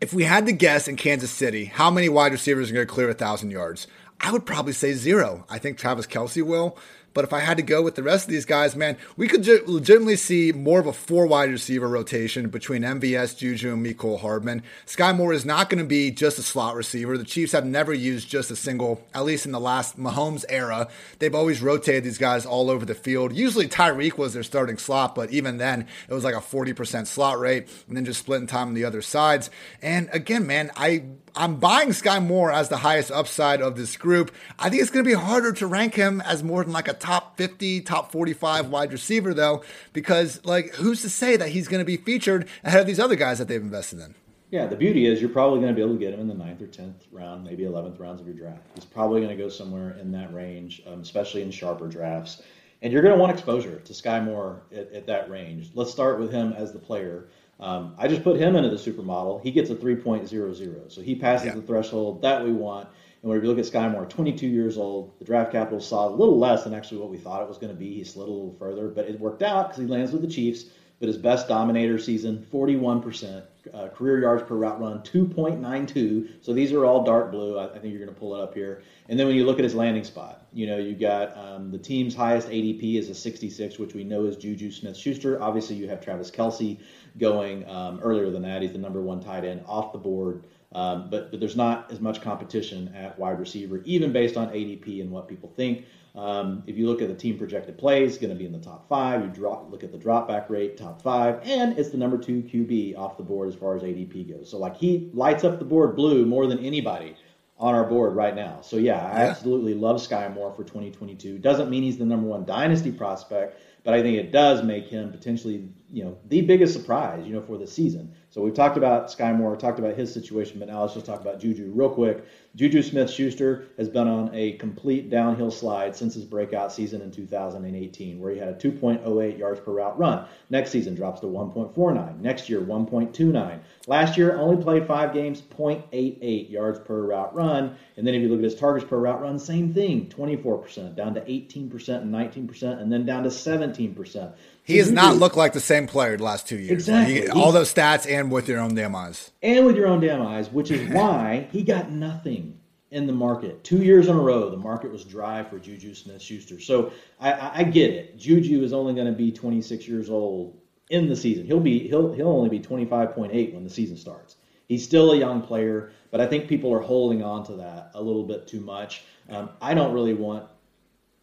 if 0.00 0.12
we 0.12 0.24
had 0.24 0.46
to 0.46 0.52
guess 0.52 0.86
in 0.88 0.96
Kansas 0.96 1.30
City, 1.30 1.64
how 1.64 1.90
many 1.90 2.08
wide 2.08 2.32
receivers 2.32 2.70
are 2.70 2.74
going 2.74 2.86
to 2.86 2.92
clear 2.92 3.10
a 3.10 3.14
thousand 3.14 3.50
yards? 3.50 3.86
I 4.20 4.32
would 4.32 4.46
probably 4.46 4.72
say 4.72 4.92
zero. 4.94 5.44
I 5.48 5.58
think 5.58 5.78
Travis 5.78 6.06
Kelce 6.06 6.42
will. 6.42 6.76
But 7.18 7.24
if 7.24 7.32
I 7.32 7.40
had 7.40 7.56
to 7.56 7.64
go 7.64 7.82
with 7.82 7.96
the 7.96 8.02
rest 8.04 8.26
of 8.26 8.30
these 8.30 8.44
guys, 8.44 8.76
man, 8.76 8.96
we 9.16 9.26
could 9.26 9.44
legitimately 9.68 10.14
see 10.14 10.52
more 10.52 10.78
of 10.78 10.86
a 10.86 10.92
four 10.92 11.26
wide 11.26 11.50
receiver 11.50 11.88
rotation 11.88 12.48
between 12.48 12.82
MVS, 12.82 13.36
Juju, 13.36 13.72
and 13.72 13.84
Mecole 13.84 14.20
Hardman. 14.20 14.62
Skyy 14.86 15.16
Moore 15.16 15.32
is 15.32 15.44
not 15.44 15.68
going 15.68 15.82
to 15.82 15.88
be 15.88 16.12
just 16.12 16.38
a 16.38 16.42
slot 16.42 16.76
receiver. 16.76 17.18
The 17.18 17.24
Chiefs 17.24 17.50
have 17.52 17.64
never 17.64 17.92
used 17.92 18.28
just 18.28 18.52
a 18.52 18.56
single, 18.56 19.04
at 19.14 19.24
least 19.24 19.46
in 19.46 19.52
the 19.52 19.58
last 19.58 19.98
Mahomes 19.98 20.44
era. 20.48 20.86
They've 21.18 21.34
always 21.34 21.60
rotated 21.60 22.04
these 22.04 22.18
guys 22.18 22.46
all 22.46 22.70
over 22.70 22.84
the 22.84 22.94
field. 22.94 23.34
Usually 23.34 23.66
Tyreek 23.66 24.16
was 24.16 24.34
their 24.34 24.44
starting 24.44 24.78
slot, 24.78 25.16
but 25.16 25.30
even 25.30 25.56
then, 25.56 25.88
it 26.08 26.14
was 26.14 26.22
like 26.22 26.36
a 26.36 26.38
40% 26.38 27.08
slot 27.08 27.40
rate 27.40 27.68
and 27.88 27.96
then 27.96 28.04
just 28.04 28.20
splitting 28.20 28.46
time 28.46 28.68
on 28.68 28.74
the 28.74 28.84
other 28.84 29.02
sides. 29.02 29.50
And 29.82 30.08
again, 30.12 30.46
man, 30.46 30.70
I 30.76 31.02
I'm 31.38 31.54
buying 31.54 31.90
Skyy 31.90 32.20
Moore 32.26 32.50
as 32.50 32.68
the 32.68 32.78
highest 32.78 33.12
upside 33.12 33.62
of 33.62 33.76
this 33.76 33.96
group. 33.96 34.34
I 34.58 34.68
think 34.68 34.82
it's 34.82 34.90
going 34.90 35.04
to 35.04 35.08
be 35.08 35.14
harder 35.14 35.52
to 35.52 35.68
rank 35.68 35.94
him 35.94 36.20
as 36.22 36.42
more 36.42 36.64
than 36.64 36.72
like 36.72 36.88
a 36.88 36.94
top 36.94 37.36
50, 37.36 37.82
top 37.82 38.10
45 38.10 38.70
wide 38.70 38.90
receiver, 38.90 39.32
though, 39.32 39.62
because 39.92 40.44
like 40.44 40.74
who's 40.74 41.00
to 41.02 41.08
say 41.08 41.36
that 41.36 41.50
he's 41.50 41.68
going 41.68 41.78
to 41.78 41.84
be 41.84 41.96
featured 41.96 42.48
ahead 42.64 42.80
of 42.80 42.88
these 42.88 42.98
other 42.98 43.14
guys 43.14 43.38
that 43.38 43.46
they've 43.46 43.62
invested 43.62 44.00
in? 44.00 44.16
Yeah, 44.50 44.66
the 44.66 44.74
beauty 44.74 45.06
is 45.06 45.20
you're 45.20 45.30
probably 45.30 45.60
going 45.60 45.72
to 45.72 45.76
be 45.76 45.82
able 45.82 45.94
to 45.94 46.00
get 46.00 46.12
him 46.12 46.18
in 46.18 46.26
the 46.26 46.34
ninth 46.34 46.60
or 46.60 46.66
tenth 46.66 47.04
round, 47.12 47.44
maybe 47.44 47.62
eleventh 47.62 48.00
rounds 48.00 48.20
of 48.20 48.26
your 48.26 48.34
draft. 48.34 48.62
He's 48.74 48.84
probably 48.84 49.20
going 49.20 49.36
to 49.36 49.40
go 49.40 49.48
somewhere 49.48 49.92
in 49.92 50.10
that 50.12 50.34
range, 50.34 50.82
um, 50.88 51.02
especially 51.02 51.42
in 51.42 51.52
sharper 51.52 51.86
drafts. 51.86 52.42
And 52.82 52.92
you're 52.92 53.02
going 53.02 53.14
to 53.14 53.20
want 53.20 53.30
exposure 53.30 53.78
to 53.78 53.92
Skyy 53.92 54.24
Moore 54.24 54.62
at, 54.72 54.90
at 54.92 55.06
that 55.06 55.30
range. 55.30 55.70
Let's 55.74 55.92
start 55.92 56.18
with 56.18 56.32
him 56.32 56.52
as 56.52 56.72
the 56.72 56.80
player. 56.80 57.28
Um, 57.60 57.94
I 57.98 58.06
just 58.06 58.22
put 58.22 58.38
him 58.38 58.54
into 58.54 58.70
the 58.70 58.76
supermodel. 58.76 59.42
He 59.42 59.50
gets 59.50 59.70
a 59.70 59.74
3.00. 59.74 60.92
So 60.92 61.00
he 61.00 61.14
passes 61.16 61.46
yeah. 61.46 61.54
the 61.54 61.62
threshold 61.62 62.22
that 62.22 62.44
we 62.44 62.52
want. 62.52 62.88
And 63.22 63.30
when 63.30 63.40
we 63.40 63.48
look 63.48 63.58
at 63.58 63.64
Skyy 63.64 63.90
Moore, 63.90 64.06
22 64.06 64.46
years 64.46 64.78
old, 64.78 65.18
the 65.18 65.24
draft 65.24 65.50
capital 65.50 65.80
saw 65.80 66.08
a 66.08 66.10
little 66.10 66.38
less 66.38 66.62
than 66.62 66.72
actually 66.72 67.00
what 67.00 67.10
we 67.10 67.18
thought 67.18 67.42
it 67.42 67.48
was 67.48 67.58
going 67.58 67.72
to 67.72 67.78
be. 67.78 67.94
He 67.94 68.04
slid 68.04 68.28
a 68.28 68.30
little 68.30 68.54
further, 68.58 68.88
but 68.88 69.06
it 69.06 69.18
worked 69.18 69.42
out 69.42 69.68
because 69.68 69.82
he 69.82 69.88
lands 69.88 70.12
with 70.12 70.22
the 70.22 70.28
Chiefs. 70.28 70.66
but 71.00 71.08
his 71.08 71.16
best 71.16 71.48
dominator 71.48 71.98
season, 71.98 72.46
41%. 72.52 73.42
Uh, 73.74 73.88
career 73.88 74.20
yards 74.20 74.42
per 74.44 74.54
route 74.54 74.80
run, 74.80 75.00
2.92. 75.00 76.42
So 76.42 76.54
these 76.54 76.72
are 76.72 76.84
all 76.86 77.04
dark 77.04 77.30
blue. 77.30 77.58
I, 77.58 77.66
I 77.66 77.78
think 77.78 77.92
you're 77.92 78.02
going 78.02 78.14
to 78.14 78.18
pull 78.18 78.34
it 78.34 78.40
up 78.40 78.54
here. 78.54 78.82
And 79.08 79.18
then 79.18 79.26
when 79.26 79.36
you 79.36 79.44
look 79.44 79.58
at 79.58 79.64
his 79.64 79.74
landing 79.74 80.04
spot, 80.04 80.46
you 80.52 80.66
know, 80.66 80.78
you 80.78 80.94
got 80.94 81.36
um, 81.36 81.70
the 81.70 81.78
team's 81.78 82.14
highest 82.14 82.48
ADP 82.48 82.98
is 82.98 83.10
a 83.10 83.14
66, 83.14 83.78
which 83.78 83.94
we 83.94 84.04
know 84.04 84.24
is 84.24 84.36
Juju 84.36 84.70
Smith 84.70 84.96
Schuster. 84.96 85.42
Obviously, 85.42 85.76
you 85.76 85.88
have 85.88 86.00
Travis 86.00 86.30
Kelce 86.30 86.78
going 87.18 87.68
um, 87.68 88.00
earlier 88.02 88.30
than 88.30 88.42
that. 88.42 88.62
He's 88.62 88.72
the 88.72 88.78
number 88.78 89.00
one 89.02 89.20
tight 89.20 89.44
end 89.44 89.62
off 89.66 89.92
the 89.92 89.98
board. 89.98 90.44
Um, 90.72 91.08
but, 91.08 91.30
but 91.30 91.40
there's 91.40 91.56
not 91.56 91.90
as 91.90 91.98
much 91.98 92.20
competition 92.20 92.94
at 92.94 93.18
wide 93.18 93.38
receiver, 93.40 93.80
even 93.84 94.12
based 94.12 94.36
on 94.36 94.48
ADP 94.48 95.00
and 95.00 95.10
what 95.10 95.26
people 95.26 95.50
think. 95.56 95.86
Um, 96.14 96.64
if 96.66 96.76
you 96.76 96.86
look 96.86 97.00
at 97.00 97.08
the 97.08 97.14
team 97.14 97.38
projected 97.38 97.78
plays, 97.78 98.18
going 98.18 98.30
to 98.30 98.36
be 98.36 98.44
in 98.44 98.52
the 98.52 98.58
top 98.58 98.88
five. 98.88 99.22
You 99.22 99.28
drop, 99.28 99.70
look 99.70 99.84
at 99.84 99.92
the 99.92 99.98
dropback 99.98 100.50
rate, 100.50 100.76
top 100.76 101.00
five, 101.00 101.40
and 101.44 101.78
it's 101.78 101.90
the 101.90 101.96
number 101.96 102.18
two 102.18 102.42
QB 102.42 102.98
off 102.98 103.16
the 103.16 103.22
board 103.22 103.48
as 103.48 103.54
far 103.54 103.76
as 103.76 103.82
ADP 103.82 104.28
goes. 104.36 104.50
So 104.50 104.58
like 104.58 104.76
he 104.76 105.10
lights 105.14 105.44
up 105.44 105.58
the 105.58 105.64
board 105.64 105.96
blue 105.96 106.26
more 106.26 106.46
than 106.46 106.58
anybody 106.58 107.14
on 107.58 107.74
our 107.74 107.84
board 107.84 108.14
right 108.14 108.34
now. 108.34 108.60
So 108.62 108.76
yeah, 108.76 109.04
I 109.04 109.24
yeah. 109.24 109.30
absolutely 109.30 109.74
love 109.74 109.96
Skyy 109.96 110.32
Moore 110.32 110.52
for 110.52 110.64
2022. 110.64 111.38
Doesn't 111.38 111.70
mean 111.70 111.82
he's 111.82 111.98
the 111.98 112.04
number 112.04 112.26
one 112.26 112.44
dynasty 112.44 112.92
prospect, 112.92 113.60
but 113.88 113.94
I 113.94 114.02
think 114.02 114.18
it 114.18 114.32
does 114.32 114.62
make 114.62 114.86
him 114.88 115.10
potentially, 115.10 115.66
you 115.90 116.04
know, 116.04 116.18
the 116.28 116.42
biggest 116.42 116.74
surprise, 116.74 117.26
you 117.26 117.32
know, 117.32 117.40
for 117.40 117.56
the 117.56 117.66
season. 117.66 118.12
So 118.30 118.42
we've 118.42 118.52
talked 118.52 118.76
about 118.76 119.06
Skyy 119.06 119.34
Moore, 119.34 119.56
talked 119.56 119.78
about 119.78 119.96
his 119.96 120.12
situation, 120.12 120.58
but 120.58 120.68
now 120.68 120.82
let's 120.82 120.92
just 120.92 121.06
talk 121.06 121.22
about 121.22 121.40
Juju 121.40 121.72
real 121.74 121.88
quick. 121.88 122.26
Juju 122.56 122.82
Smith 122.82 123.10
Schuster 123.10 123.68
has 123.78 123.88
been 123.88 124.06
on 124.06 124.30
a 124.34 124.52
complete 124.52 125.08
downhill 125.08 125.50
slide 125.50 125.96
since 125.96 126.14
his 126.14 126.24
breakout 126.24 126.70
season 126.70 127.00
in 127.00 127.10
2018, 127.10 128.20
where 128.20 128.32
he 128.32 128.38
had 128.38 128.48
a 128.48 128.54
2.08 128.54 129.38
yards 129.38 129.60
per 129.60 129.72
route 129.72 129.98
run. 129.98 130.26
Next 130.50 130.70
season 130.70 130.94
drops 130.94 131.20
to 131.20 131.26
1.49. 131.26 132.20
Next 132.20 132.50
year, 132.50 132.60
1.29. 132.60 133.60
Last 133.86 134.18
year, 134.18 134.36
only 134.36 134.62
played 134.62 134.86
five 134.86 135.14
games, 135.14 135.40
0.88 135.40 136.50
yards 136.50 136.80
per 136.80 137.06
route 137.06 137.34
run. 137.34 137.76
And 137.96 138.06
then 138.06 138.14
if 138.14 138.20
you 138.20 138.28
look 138.28 138.40
at 138.40 138.44
his 138.44 138.56
targets 138.56 138.86
per 138.86 138.98
route 138.98 139.22
run, 139.22 139.38
same 139.38 139.72
thing 139.72 140.06
24%, 140.08 140.94
down 140.94 141.14
to 141.14 141.22
18% 141.22 142.02
and 142.02 142.12
19%, 142.12 142.80
and 142.80 142.92
then 142.92 143.06
down 143.06 143.22
to 143.22 143.30
17%. 143.30 144.32
He 144.68 144.76
has 144.76 144.92
not 144.92 145.16
looked 145.16 145.36
like 145.36 145.54
the 145.54 145.60
same 145.60 145.86
player 145.86 146.18
the 146.18 146.24
last 146.24 146.46
two 146.46 146.58
years. 146.58 146.72
Exactly. 146.72 147.30
All 147.30 147.52
those 147.52 147.72
stats 147.72 148.06
and 148.06 148.30
with 148.30 148.50
your 148.50 148.60
own 148.60 148.74
damn 148.74 148.94
eyes. 148.94 149.30
And 149.42 149.64
with 149.64 149.76
your 149.76 149.86
own 149.86 150.00
damn 150.00 150.20
eyes, 150.20 150.50
which 150.52 150.70
is 150.70 150.86
why 150.94 151.48
he 151.50 151.62
got 151.62 151.90
nothing 151.90 152.58
in 152.90 153.06
the 153.06 153.12
market. 153.14 153.64
Two 153.64 153.82
years 153.82 154.08
in 154.08 154.16
a 154.16 154.20
row, 154.20 154.50
the 154.50 154.58
market 154.58 154.92
was 154.92 155.04
dry 155.04 155.42
for 155.42 155.58
Juju 155.58 155.94
Smith 155.94 156.20
Schuster. 156.20 156.60
So 156.60 156.92
I, 157.18 157.60
I, 157.60 157.64
get 157.64 157.94
it. 157.94 158.18
Juju 158.18 158.62
is 158.62 158.74
only 158.74 158.92
going 158.92 159.06
to 159.06 159.12
be 159.12 159.32
26 159.32 159.88
years 159.88 160.10
old 160.10 160.60
in 160.90 161.08
the 161.08 161.16
season. 161.16 161.46
He'll 161.46 161.60
be 161.60 161.88
he'll 161.88 162.12
he'll 162.12 162.28
only 162.28 162.50
be 162.50 162.60
25.8 162.60 163.54
when 163.54 163.64
the 163.64 163.70
season 163.70 163.96
starts. 163.96 164.36
He's 164.68 164.84
still 164.84 165.12
a 165.12 165.16
young 165.16 165.40
player, 165.40 165.92
but 166.10 166.20
I 166.20 166.26
think 166.26 166.46
people 166.46 166.74
are 166.74 166.80
holding 166.80 167.22
on 167.22 167.42
to 167.46 167.54
that 167.54 167.92
a 167.94 168.02
little 168.02 168.24
bit 168.24 168.46
too 168.46 168.60
much. 168.60 169.02
Um, 169.30 169.48
I 169.62 169.72
don't 169.72 169.94
really 169.94 170.12
want 170.12 170.44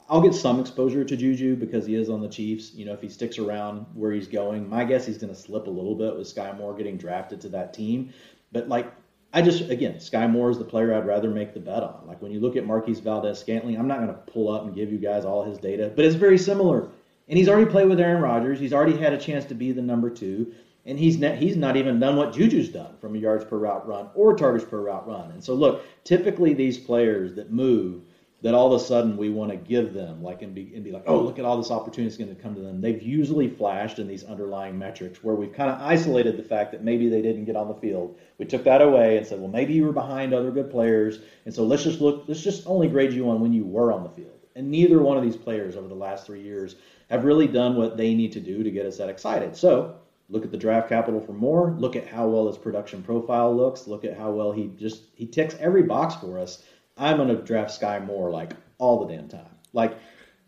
I'll 0.07 0.21
get 0.21 0.35
some 0.35 0.59
exposure 0.59 1.03
to 1.03 1.17
Juju 1.17 1.55
because 1.55 1.85
he 1.85 1.95
is 1.95 2.09
on 2.09 2.21
the 2.21 2.27
Chiefs. 2.27 2.73
You 2.75 2.85
know, 2.85 2.93
if 2.93 3.01
he 3.01 3.09
sticks 3.09 3.39
around 3.39 3.87
where 3.93 4.11
he's 4.11 4.27
going, 4.27 4.69
my 4.69 4.83
guess 4.83 5.05
he's 5.05 5.17
going 5.17 5.33
to 5.33 5.39
slip 5.39 5.65
a 5.65 5.71
little 5.71 5.95
bit 5.95 6.15
with 6.15 6.27
Skyy 6.27 6.55
Moore 6.57 6.75
getting 6.75 6.97
drafted 6.97 7.41
to 7.41 7.49
that 7.49 7.73
team. 7.73 8.13
But 8.51 8.69
like, 8.69 8.91
I 9.33 9.41
just 9.41 9.69
again, 9.69 9.95
Skyy 9.95 10.29
Moore 10.29 10.51
is 10.51 10.59
the 10.59 10.63
player 10.63 10.93
I'd 10.93 11.07
rather 11.07 11.29
make 11.29 11.53
the 11.53 11.59
bet 11.59 11.83
on. 11.83 12.03
Like 12.05 12.21
when 12.21 12.31
you 12.31 12.39
look 12.39 12.55
at 12.55 12.65
Marquez 12.65 12.99
Valdes 12.99 13.39
Scantling, 13.39 13.77
I'm 13.77 13.87
not 13.87 13.97
going 13.97 14.09
to 14.09 14.31
pull 14.31 14.49
up 14.53 14.63
and 14.63 14.75
give 14.75 14.91
you 14.91 14.99
guys 14.99 15.25
all 15.25 15.43
his 15.43 15.57
data, 15.57 15.91
but 15.93 16.05
it's 16.05 16.15
very 16.15 16.37
similar. 16.37 16.87
And 17.27 17.37
he's 17.37 17.49
already 17.49 17.69
played 17.69 17.89
with 17.89 17.99
Aaron 17.99 18.21
Rodgers. 18.21 18.59
He's 18.59 18.73
already 18.73 18.95
had 18.95 19.11
a 19.11 19.17
chance 19.17 19.45
to 19.45 19.55
be 19.55 19.71
the 19.71 19.81
number 19.81 20.11
two, 20.11 20.53
and 20.85 20.99
he's 20.99 21.17
not, 21.17 21.35
he's 21.35 21.57
not 21.57 21.75
even 21.75 21.99
done 21.99 22.15
what 22.15 22.31
Juju's 22.31 22.69
done 22.69 22.95
from 23.01 23.15
a 23.15 23.17
yards 23.17 23.43
per 23.43 23.57
route 23.57 23.87
run 23.87 24.09
or 24.13 24.37
targets 24.37 24.63
per 24.63 24.79
route 24.79 25.07
run. 25.07 25.31
And 25.31 25.43
so 25.43 25.55
look, 25.55 25.83
typically 26.03 26.53
these 26.53 26.77
players 26.77 27.33
that 27.33 27.51
move 27.51 28.03
that 28.41 28.53
all 28.53 28.73
of 28.73 28.79
a 28.79 28.83
sudden 28.83 29.17
we 29.17 29.29
want 29.29 29.51
to 29.51 29.57
give 29.57 29.93
them, 29.93 30.21
like 30.21 30.41
and 30.41 30.53
be, 30.53 30.71
and 30.75 30.83
be 30.83 30.91
like, 30.91 31.03
oh, 31.07 31.19
look 31.19 31.39
at 31.39 31.45
all 31.45 31.57
this 31.57 31.71
opportunity 31.71 32.13
is 32.13 32.17
going 32.17 32.35
to 32.35 32.41
come 32.41 32.53
to 32.53 32.61
them. 32.61 32.81
They've 32.81 33.01
usually 33.01 33.47
flashed 33.47 33.97
in 33.97 34.07
these 34.07 34.23
underlying 34.23 34.77
metrics 34.77 35.23
where 35.23 35.35
we've 35.35 35.53
kind 35.53 35.71
of 35.71 35.81
isolated 35.81 36.37
the 36.37 36.43
fact 36.43 36.71
that 36.71 36.83
maybe 36.83 37.09
they 37.09 37.21
didn't 37.21 37.45
get 37.45 37.55
on 37.55 37.67
the 37.67 37.75
field. 37.75 38.17
We 38.37 38.45
took 38.45 38.63
that 38.65 38.81
away 38.81 39.17
and 39.17 39.25
said, 39.25 39.39
well, 39.39 39.49
maybe 39.49 39.73
you 39.73 39.85
were 39.85 39.93
behind 39.93 40.33
other 40.33 40.51
good 40.51 40.69
players, 40.69 41.19
and 41.45 41.53
so 41.53 41.63
let's 41.63 41.83
just 41.83 42.01
look, 42.01 42.25
let's 42.27 42.43
just 42.43 42.67
only 42.67 42.87
grade 42.87 43.13
you 43.13 43.29
on 43.29 43.39
when 43.39 43.53
you 43.53 43.63
were 43.63 43.91
on 43.91 44.03
the 44.03 44.09
field. 44.09 44.31
And 44.55 44.69
neither 44.69 45.01
one 45.01 45.17
of 45.17 45.23
these 45.23 45.35
players 45.35 45.75
over 45.75 45.87
the 45.87 45.95
last 45.95 46.25
three 46.25 46.41
years 46.41 46.75
have 47.09 47.25
really 47.25 47.47
done 47.47 47.75
what 47.75 47.97
they 47.97 48.13
need 48.13 48.31
to 48.33 48.39
do 48.39 48.63
to 48.63 48.71
get 48.71 48.85
us 48.85 48.97
that 48.97 49.09
excited. 49.09 49.55
So 49.55 49.95
look 50.29 50.45
at 50.45 50.51
the 50.51 50.57
draft 50.57 50.89
capital 50.89 51.19
for 51.19 51.33
more. 51.33 51.75
Look 51.77 51.95
at 51.95 52.07
how 52.07 52.27
well 52.27 52.47
his 52.47 52.57
production 52.57 53.03
profile 53.03 53.55
looks. 53.55 53.87
Look 53.87 54.05
at 54.05 54.17
how 54.17 54.31
well 54.31 54.51
he 54.51 54.71
just 54.77 55.03
he 55.15 55.25
ticks 55.25 55.55
every 55.59 55.83
box 55.83 56.15
for 56.15 56.39
us 56.39 56.63
I'm 56.97 57.17
going 57.17 57.29
to 57.29 57.41
draft 57.41 57.79
Skyy 57.79 58.05
Moore 58.05 58.31
like 58.31 58.53
all 58.77 59.05
the 59.05 59.13
damn 59.13 59.27
time. 59.27 59.55
Like 59.73 59.97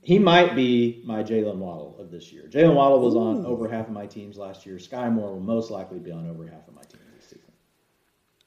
he 0.02 0.20
might 0.20 0.56
be 0.56 1.02
my 1.06 1.24
Jaylen 1.24 1.58
Waddle 1.58 1.98
of 2.00 2.12
this 2.12 2.32
year. 2.32 2.48
Jaylen 2.50 2.76
Waddle 2.76 3.02
was 3.02 3.16
on 3.16 3.45
over 3.45 3.68
half 3.68 3.88
of 3.88 3.93
my 3.93 4.06
teams 4.06 4.38
last 4.38 4.66
year. 4.66 4.78
Skyy 4.78 5.12
Moore 5.12 5.34
will 5.34 5.41
most 5.41 5.70
likely 5.70 6.00
be 6.00 6.12
on 6.12 6.30
over 6.30 6.45
half 6.48 6.68
of 6.68 6.74
my 6.74 6.82
teams 6.84 7.04
this 7.14 7.26
season. 7.26 7.52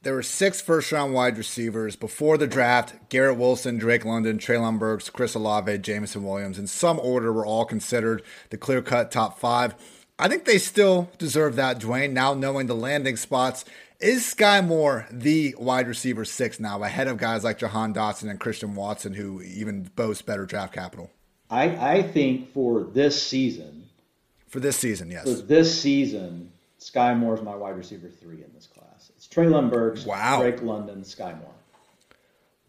There 0.03 0.15
were 0.15 0.23
six 0.23 0.63
first 0.63 0.91
round 0.91 1.13
wide 1.13 1.37
receivers 1.37 1.97
before 1.97 2.39
the 2.39 2.47
draft 2.47 3.11
Garrett 3.11 3.37
Wilson, 3.37 3.77
Drake 3.77 4.07
London, 4.07 4.39
Treylon 4.39 4.79
Burks, 4.79 5.11
Chris 5.11 5.35
Olave, 5.35 5.79
Jameson 5.79 6.25
Williams. 6.25 6.59
In 6.59 6.67
some 6.67 6.99
order, 6.99 7.31
were 7.31 7.45
all 7.45 7.67
considered 7.67 8.23
the 8.49 8.57
clear 8.57 8.81
cut 8.81 9.11
top 9.11 9.39
five. 9.39 9.75
I 10.19 10.29
think 10.29 10.45
they 10.45 10.59
still 10.59 11.11
deserve 11.19 11.57
that, 11.57 11.79
Dwain, 11.79 12.13
now 12.13 12.35
knowing 12.35 12.67
the 12.67 12.75
landing 12.75 13.17
spots 13.17 13.65
is 14.01 14.35
Skyy 14.35 14.67
Moore 14.67 15.07
the 15.11 15.55
wide 15.59 15.89
receiver 15.89 16.25
six 16.25 16.59
now, 16.59 16.83
ahead 16.83 17.09
of 17.09 17.19
guys 17.19 17.45
like 17.45 17.59
Jahan 17.59 17.95
Dotson 17.95 18.31
and 18.31 18.41
Christian 18.41 18.75
Watson, 18.75 19.15
who 19.15 19.43
even 19.43 19.91
boast 19.95 20.27
better 20.27 20.47
draft 20.47 20.73
capital? 20.73 21.11
I, 21.49 21.97
I 21.97 22.03
think 22.03 22.53
for 22.53 22.85
this 22.85 23.21
season, 23.21 23.89
for 24.49 24.61
this 24.61 24.77
season, 24.77 25.11
yes, 25.11 25.25
for 25.25 25.43
this 25.43 25.81
season, 25.81 26.53
Skyy 26.79 27.17
Moore 27.17 27.35
is 27.35 27.43
my 27.43 27.55
wide 27.55 27.77
receiver 27.77 28.09
three 28.09 28.43
in 28.43 28.51
this 28.55 28.67
class. 28.67 29.11
It's 29.17 29.27
Treylon 29.27 29.71
Burks, 29.71 30.05
wow. 30.05 30.41
Drake 30.41 30.63
London, 30.63 31.03
Skyy 31.03 31.39
Moore. 31.39 31.55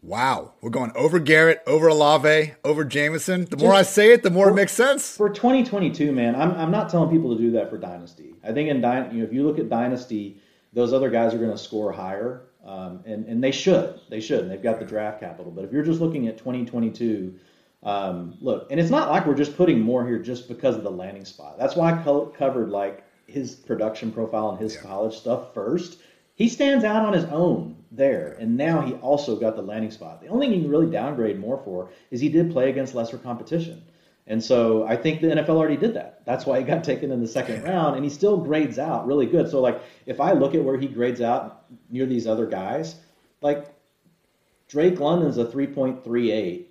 Wow, 0.04 0.54
we're 0.62 0.72
going 0.72 0.92
over 0.96 1.20
Garrett, 1.20 1.62
over 1.68 1.88
Olave, 1.88 2.54
over 2.64 2.84
Jameson. 2.84 3.46
The 3.46 3.58
more 3.58 3.72
I 3.72 3.84
say 3.84 4.12
it, 4.12 4.24
the 4.24 4.32
more 4.32 4.48
for, 4.48 4.52
it 4.54 4.56
makes 4.56 4.72
sense. 4.72 5.16
For 5.16 5.30
2022, 5.30 6.12
man, 6.12 6.36
I'm, 6.36 6.54
I'm 6.54 6.72
not 6.72 6.90
telling 6.90 7.12
people 7.12 7.38
to 7.38 7.42
do 7.42 7.52
that 7.52 7.70
for 7.70 7.78
Dynasty. 7.78 8.34
I 8.44 8.52
think 8.52 8.70
in 8.70 8.82
Dynasty, 8.82 9.18
you 9.18 9.22
know, 9.22 9.28
if 9.28 9.34
you 9.34 9.46
look 9.46 9.60
at 9.60 9.70
Dynasty, 9.70 10.42
those 10.74 10.93
other 10.93 11.09
guys 11.09 11.34
are 11.34 11.38
going 11.38 11.51
to 11.51 11.57
score 11.57 11.91
higher, 11.91 12.43
um, 12.65 13.01
and 13.05 13.26
and 13.26 13.43
they 13.43 13.51
should. 13.51 13.99
They 14.09 14.19
should. 14.19 14.41
And 14.41 14.51
they've 14.51 14.61
got 14.61 14.80
the 14.80 14.86
draft 14.86 15.19
capital. 15.19 15.51
But 15.51 15.65
if 15.65 15.72
you're 15.72 15.84
just 15.84 16.01
looking 16.01 16.28
at 16.28 16.38
2022, 16.38 17.36
um, 17.84 18.38
look, 18.39 18.67
and 18.72 18.80
it's 18.80 18.89
not 18.89 19.09
like 19.09 19.26
we're 19.26 19.36
just 19.36 19.57
putting 19.57 19.80
more 19.80 20.05
here 20.05 20.19
just 20.19 20.47
because 20.47 20.76
of 20.76 20.84
the 20.84 20.91
landing 20.91 21.26
spot. 21.26 21.57
That's 21.57 21.76
why 21.76 21.93
I 21.93 22.03
co- 22.03 22.28
covered 22.28 22.69
like 22.69 23.03
his 23.28 23.55
production 23.55 24.11
profile 24.11 24.49
and 24.49 24.59
his 24.59 24.76
yeah. 24.76 24.82
college 24.82 25.15
stuff 25.15 25.53
first. 25.53 25.99
He 26.36 26.47
stands 26.47 26.84
out 26.84 27.05
on 27.05 27.13
his 27.13 27.26
own 27.26 27.76
there, 27.91 28.38
and 28.39 28.55
now 28.55 28.82
he 28.82 28.93
also 28.93 29.36
got 29.36 29.55
the 29.55 29.61
landing 29.61 29.91
spot. 29.91 30.22
The 30.22 30.28
only 30.28 30.47
thing 30.47 30.55
he 30.55 30.61
can 30.61 30.72
really 30.72 30.89
downgrade 30.89 31.39
more 31.39 31.61
for 31.63 31.89
is 32.09 32.22
he 32.22 32.30
did 32.30 32.51
play 32.51 32.69
against 32.69 32.95
lesser 32.95 33.17
competition. 33.17 33.84
And 34.28 34.43
so 34.43 34.86
I 34.86 34.95
think 34.95 35.22
the 35.22 35.28
NFL 35.28 35.49
already 35.57 35.78
did 35.78 35.95
that. 35.95 36.22
That's 36.26 36.45
why 36.45 36.59
he 36.59 36.63
got 36.63 36.84
taken 36.84 37.11
in 37.11 37.22
the 37.22 37.28
second 37.28 37.63
round, 37.67 37.95
and 37.95 38.03
he 38.03 38.09
still 38.09 38.38
grades 38.38 38.80
out 38.80 39.07
really 39.07 39.26
good. 39.26 39.49
So 39.49 39.61
like 39.61 39.82
if 40.05 40.19
I 40.22 40.34
look 40.34 40.55
at 40.55 40.63
where 40.63 40.78
he 40.78 40.88
grades 40.88 41.22
out 41.22 41.65
near 41.89 42.05
these 42.05 42.28
other 42.28 42.45
guys, 42.45 42.95
like 43.41 43.67
Drake 44.67 44.99
London's 44.99 45.38
a 45.38 45.45
3.38 45.45 46.65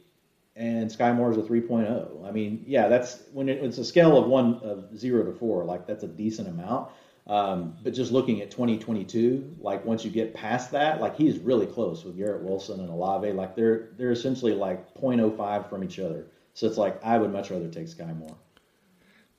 and 0.56 0.90
Skyy 0.90 1.14
Moore 1.14 1.30
is 1.30 1.36
a 1.36 1.42
3.0. 1.42 2.26
I 2.26 2.30
mean, 2.30 2.64
yeah, 2.66 2.88
that's 2.88 3.22
when 3.32 3.48
it, 3.48 3.62
it's 3.62 3.78
a 3.78 3.84
scale 3.84 4.16
of 4.16 4.26
one 4.26 4.60
of 4.62 4.96
zero 4.96 5.24
to 5.24 5.32
four. 5.32 5.64
Like 5.64 5.86
that's 5.86 6.04
a 6.04 6.08
decent 6.08 6.48
amount. 6.48 6.90
Um, 7.26 7.76
but 7.82 7.94
just 7.94 8.10
looking 8.10 8.40
at 8.40 8.50
2022, 8.50 9.56
like 9.60 9.84
once 9.84 10.04
you 10.04 10.10
get 10.10 10.34
past 10.34 10.72
that, 10.72 11.00
like 11.00 11.16
he's 11.16 11.38
really 11.38 11.66
close 11.66 12.04
with 12.04 12.16
Garrett 12.16 12.42
Wilson 12.42 12.80
and 12.80 12.90
Olave. 12.90 13.30
Like 13.32 13.54
they're 13.54 13.90
they're 13.96 14.10
essentially 14.10 14.52
like 14.52 14.94
0.05 14.94 15.68
from 15.68 15.84
each 15.84 15.98
other. 15.98 16.26
So 16.60 16.66
it's 16.66 16.76
like 16.76 17.02
I 17.02 17.16
would 17.16 17.32
much 17.32 17.50
rather 17.50 17.68
take 17.68 17.86
Skyy 17.86 18.14
Moore. 18.14 18.36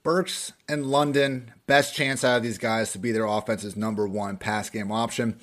Burks 0.02 0.54
and 0.68 0.88
London, 0.88 1.54
best 1.68 1.94
chance 1.94 2.24
out 2.24 2.38
of 2.38 2.42
these 2.42 2.58
guys 2.58 2.92
to 2.94 2.98
be 2.98 3.12
their 3.12 3.26
offense's 3.26 3.76
number 3.76 4.08
one 4.08 4.38
pass 4.38 4.72
game 4.72 4.92
option. 4.92 5.40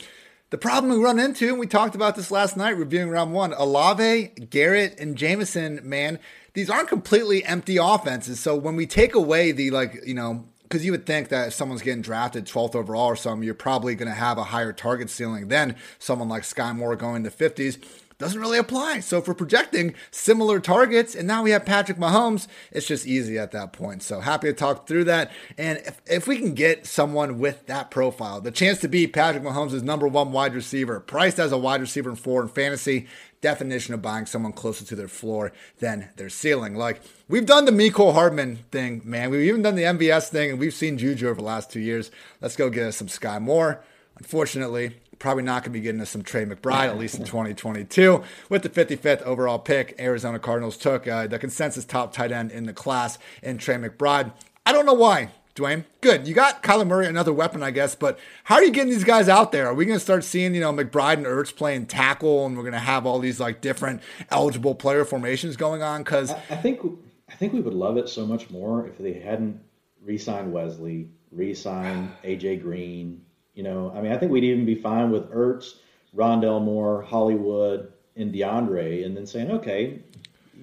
The 0.51 0.59
problem 0.59 0.93
we 0.93 0.99
run 0.99 1.20
into, 1.20 1.47
and 1.47 1.59
we 1.61 1.68
talked 1.68 1.95
about 1.95 2.16
this 2.16 2.33
last 2.33 2.57
night 2.57 2.70
reviewing 2.70 3.11
round 3.11 3.33
one, 3.33 3.53
Olave, 3.53 4.33
Garrett, 4.51 4.99
and 4.99 5.16
Jameson, 5.16 5.79
man, 5.85 6.18
these 6.53 6.68
aren't 6.68 6.89
completely 6.89 7.45
empty 7.45 7.76
offenses. 7.76 8.41
So 8.41 8.57
when 8.57 8.74
we 8.74 8.85
take 8.85 9.14
away 9.14 9.53
the 9.53 9.70
like, 9.70 10.01
you 10.05 10.14
know, 10.14 10.47
because 10.62 10.85
you 10.85 10.91
would 10.91 11.07
think 11.07 11.29
that 11.29 11.47
if 11.47 11.55
someone's 11.55 11.83
getting 11.83 12.03
drafted 12.03 12.47
12th 12.47 12.74
overall 12.74 13.07
or 13.07 13.14
something, 13.14 13.45
you're 13.45 13.55
probably 13.55 13.95
going 13.95 14.09
to 14.09 14.14
have 14.16 14.37
a 14.37 14.43
higher 14.43 14.72
target 14.72 15.11
ceiling 15.11 15.47
than 15.47 15.76
someone 16.01 16.29
like 16.29 16.43
Skyy 16.43 16.74
Moore 16.74 16.97
going 16.97 17.22
to 17.22 17.31
50s 17.31 17.81
doesn't 18.18 18.40
really 18.40 18.58
apply. 18.58 19.00
So 19.00 19.20
for 19.20 19.32
projecting 19.32 19.94
similar 20.10 20.58
targets 20.58 21.14
and 21.14 21.26
now 21.26 21.44
we 21.44 21.52
have 21.52 21.64
Patrick 21.64 21.98
Mahomes, 21.98 22.48
it's 22.72 22.86
just 22.86 23.06
easy 23.06 23.38
at 23.38 23.52
that 23.52 23.72
point. 23.72 24.02
So 24.02 24.20
happy 24.20 24.48
to 24.48 24.52
talk 24.52 24.86
through 24.88 25.04
that. 25.04 25.30
And 25.56 25.78
if, 25.78 26.02
if 26.06 26.26
we 26.26 26.38
can 26.38 26.54
get 26.54 26.86
someone 26.86 27.38
with 27.38 27.66
that 27.66 27.90
profile, 27.90 28.40
the 28.40 28.50
chance 28.50 28.80
to 28.80 28.88
be 28.88 29.06
Patrick 29.06 29.44
Mahomes' 29.44 29.82
number 29.82 30.08
one 30.08 30.32
wide 30.32 30.54
receiver, 30.54 30.98
priced 30.98 31.38
as 31.38 31.52
a 31.52 31.58
wide 31.58 31.80
receiver 31.80 32.10
in 32.10 32.16
four 32.16 32.42
in 32.42 32.48
fantasy, 32.48 33.06
definition 33.40 33.94
of 33.94 34.02
buying 34.02 34.26
someone 34.26 34.52
closer 34.52 34.84
to 34.84 34.96
their 34.96 35.06
floor 35.06 35.52
than 35.78 36.08
their 36.16 36.28
ceiling. 36.28 36.74
Like 36.74 37.00
we've 37.28 37.46
done 37.46 37.66
the 37.66 37.72
Mecole 37.72 38.14
Hardman 38.14 38.56
thing, 38.72 39.00
man. 39.04 39.30
We've 39.30 39.48
even 39.48 39.62
done 39.62 39.76
the 39.76 39.84
MVS 39.84 40.28
thing, 40.28 40.50
and 40.50 40.58
we've 40.58 40.74
seen 40.74 40.98
Juju 40.98 41.28
over 41.28 41.36
the 41.36 41.46
last 41.46 41.70
two 41.70 41.80
years. 41.80 42.10
Let's 42.40 42.56
go 42.56 42.68
get 42.68 42.88
us 42.88 42.96
some 42.96 43.06
Skyy 43.06 43.40
Moore. 43.40 43.80
Unfortunately, 44.16 44.96
probably 45.18 45.42
not 45.42 45.62
going 45.62 45.72
to 45.72 45.78
be 45.78 45.80
getting 45.80 46.00
us 46.00 46.10
some 46.10 46.22
Trey 46.22 46.44
McBride, 46.44 46.88
at 46.88 46.98
least 46.98 47.16
in 47.16 47.24
2022. 47.24 48.22
With 48.48 48.62
the 48.62 48.68
55th 48.68 49.22
overall 49.22 49.58
pick, 49.58 49.94
Arizona 49.98 50.38
Cardinals 50.38 50.76
took 50.76 51.06
uh, 51.06 51.26
the 51.26 51.38
consensus 51.38 51.84
top 51.84 52.12
tight 52.12 52.32
end 52.32 52.50
in 52.50 52.66
the 52.66 52.72
class 52.72 53.18
in 53.42 53.58
Trey 53.58 53.76
McBride. 53.76 54.32
I 54.64 54.72
don't 54.72 54.86
know 54.86 54.94
why. 54.94 55.30
Dwain, 55.54 55.84
good. 56.00 56.28
You 56.28 56.34
got 56.34 56.62
Kyler 56.62 56.86
Murray, 56.86 57.06
another 57.06 57.32
weapon, 57.32 57.64
I 57.64 57.72
guess. 57.72 57.96
But 57.96 58.18
how 58.44 58.56
are 58.56 58.62
you 58.62 58.70
getting 58.70 58.92
these 58.92 59.02
guys 59.02 59.28
out 59.28 59.50
there? 59.50 59.66
Are 59.66 59.74
we 59.74 59.86
going 59.86 59.96
to 59.98 60.04
start 60.04 60.22
seeing, 60.22 60.54
you 60.54 60.60
know, 60.60 60.72
McBride 60.72 61.14
and 61.14 61.26
Ertz 61.26 61.54
playing 61.54 61.86
tackle, 61.86 62.46
and 62.46 62.56
we're 62.56 62.62
going 62.62 62.74
to 62.74 62.78
have 62.78 63.06
all 63.06 63.18
these 63.18 63.40
like 63.40 63.60
different 63.60 64.00
eligible 64.30 64.76
player 64.76 65.04
formations 65.04 65.56
going 65.56 65.82
on? 65.82 66.04
Because 66.04 66.30
I, 66.30 66.42
I 66.50 66.56
think 66.56 66.80
I 67.28 67.34
think 67.34 67.52
we 67.52 67.60
would 67.60 67.74
love 67.74 67.96
it 67.96 68.08
so 68.08 68.24
much 68.24 68.50
more 68.50 68.86
if 68.86 68.98
they 68.98 69.14
hadn't 69.14 69.60
re-signed 70.02 70.52
Wesley, 70.52 71.08
re-signed 71.32 72.12
AJ 72.22 72.62
Green, 72.62 73.22
you 73.59 73.64
know, 73.64 73.92
I 73.92 74.00
mean, 74.00 74.12
I 74.12 74.16
think 74.16 74.30
we'd 74.30 74.44
even 74.44 74.64
be 74.64 74.76
fine 74.76 75.11
with 75.11 75.32
Ertz, 75.32 75.74
Rondale 76.16 76.62
Moore, 76.62 77.02
Hollywood, 77.02 77.92
and 78.14 78.32
DeAndre, 78.32 79.04
and 79.04 79.16
then 79.16 79.26
saying, 79.26 79.50
okay, 79.50 79.98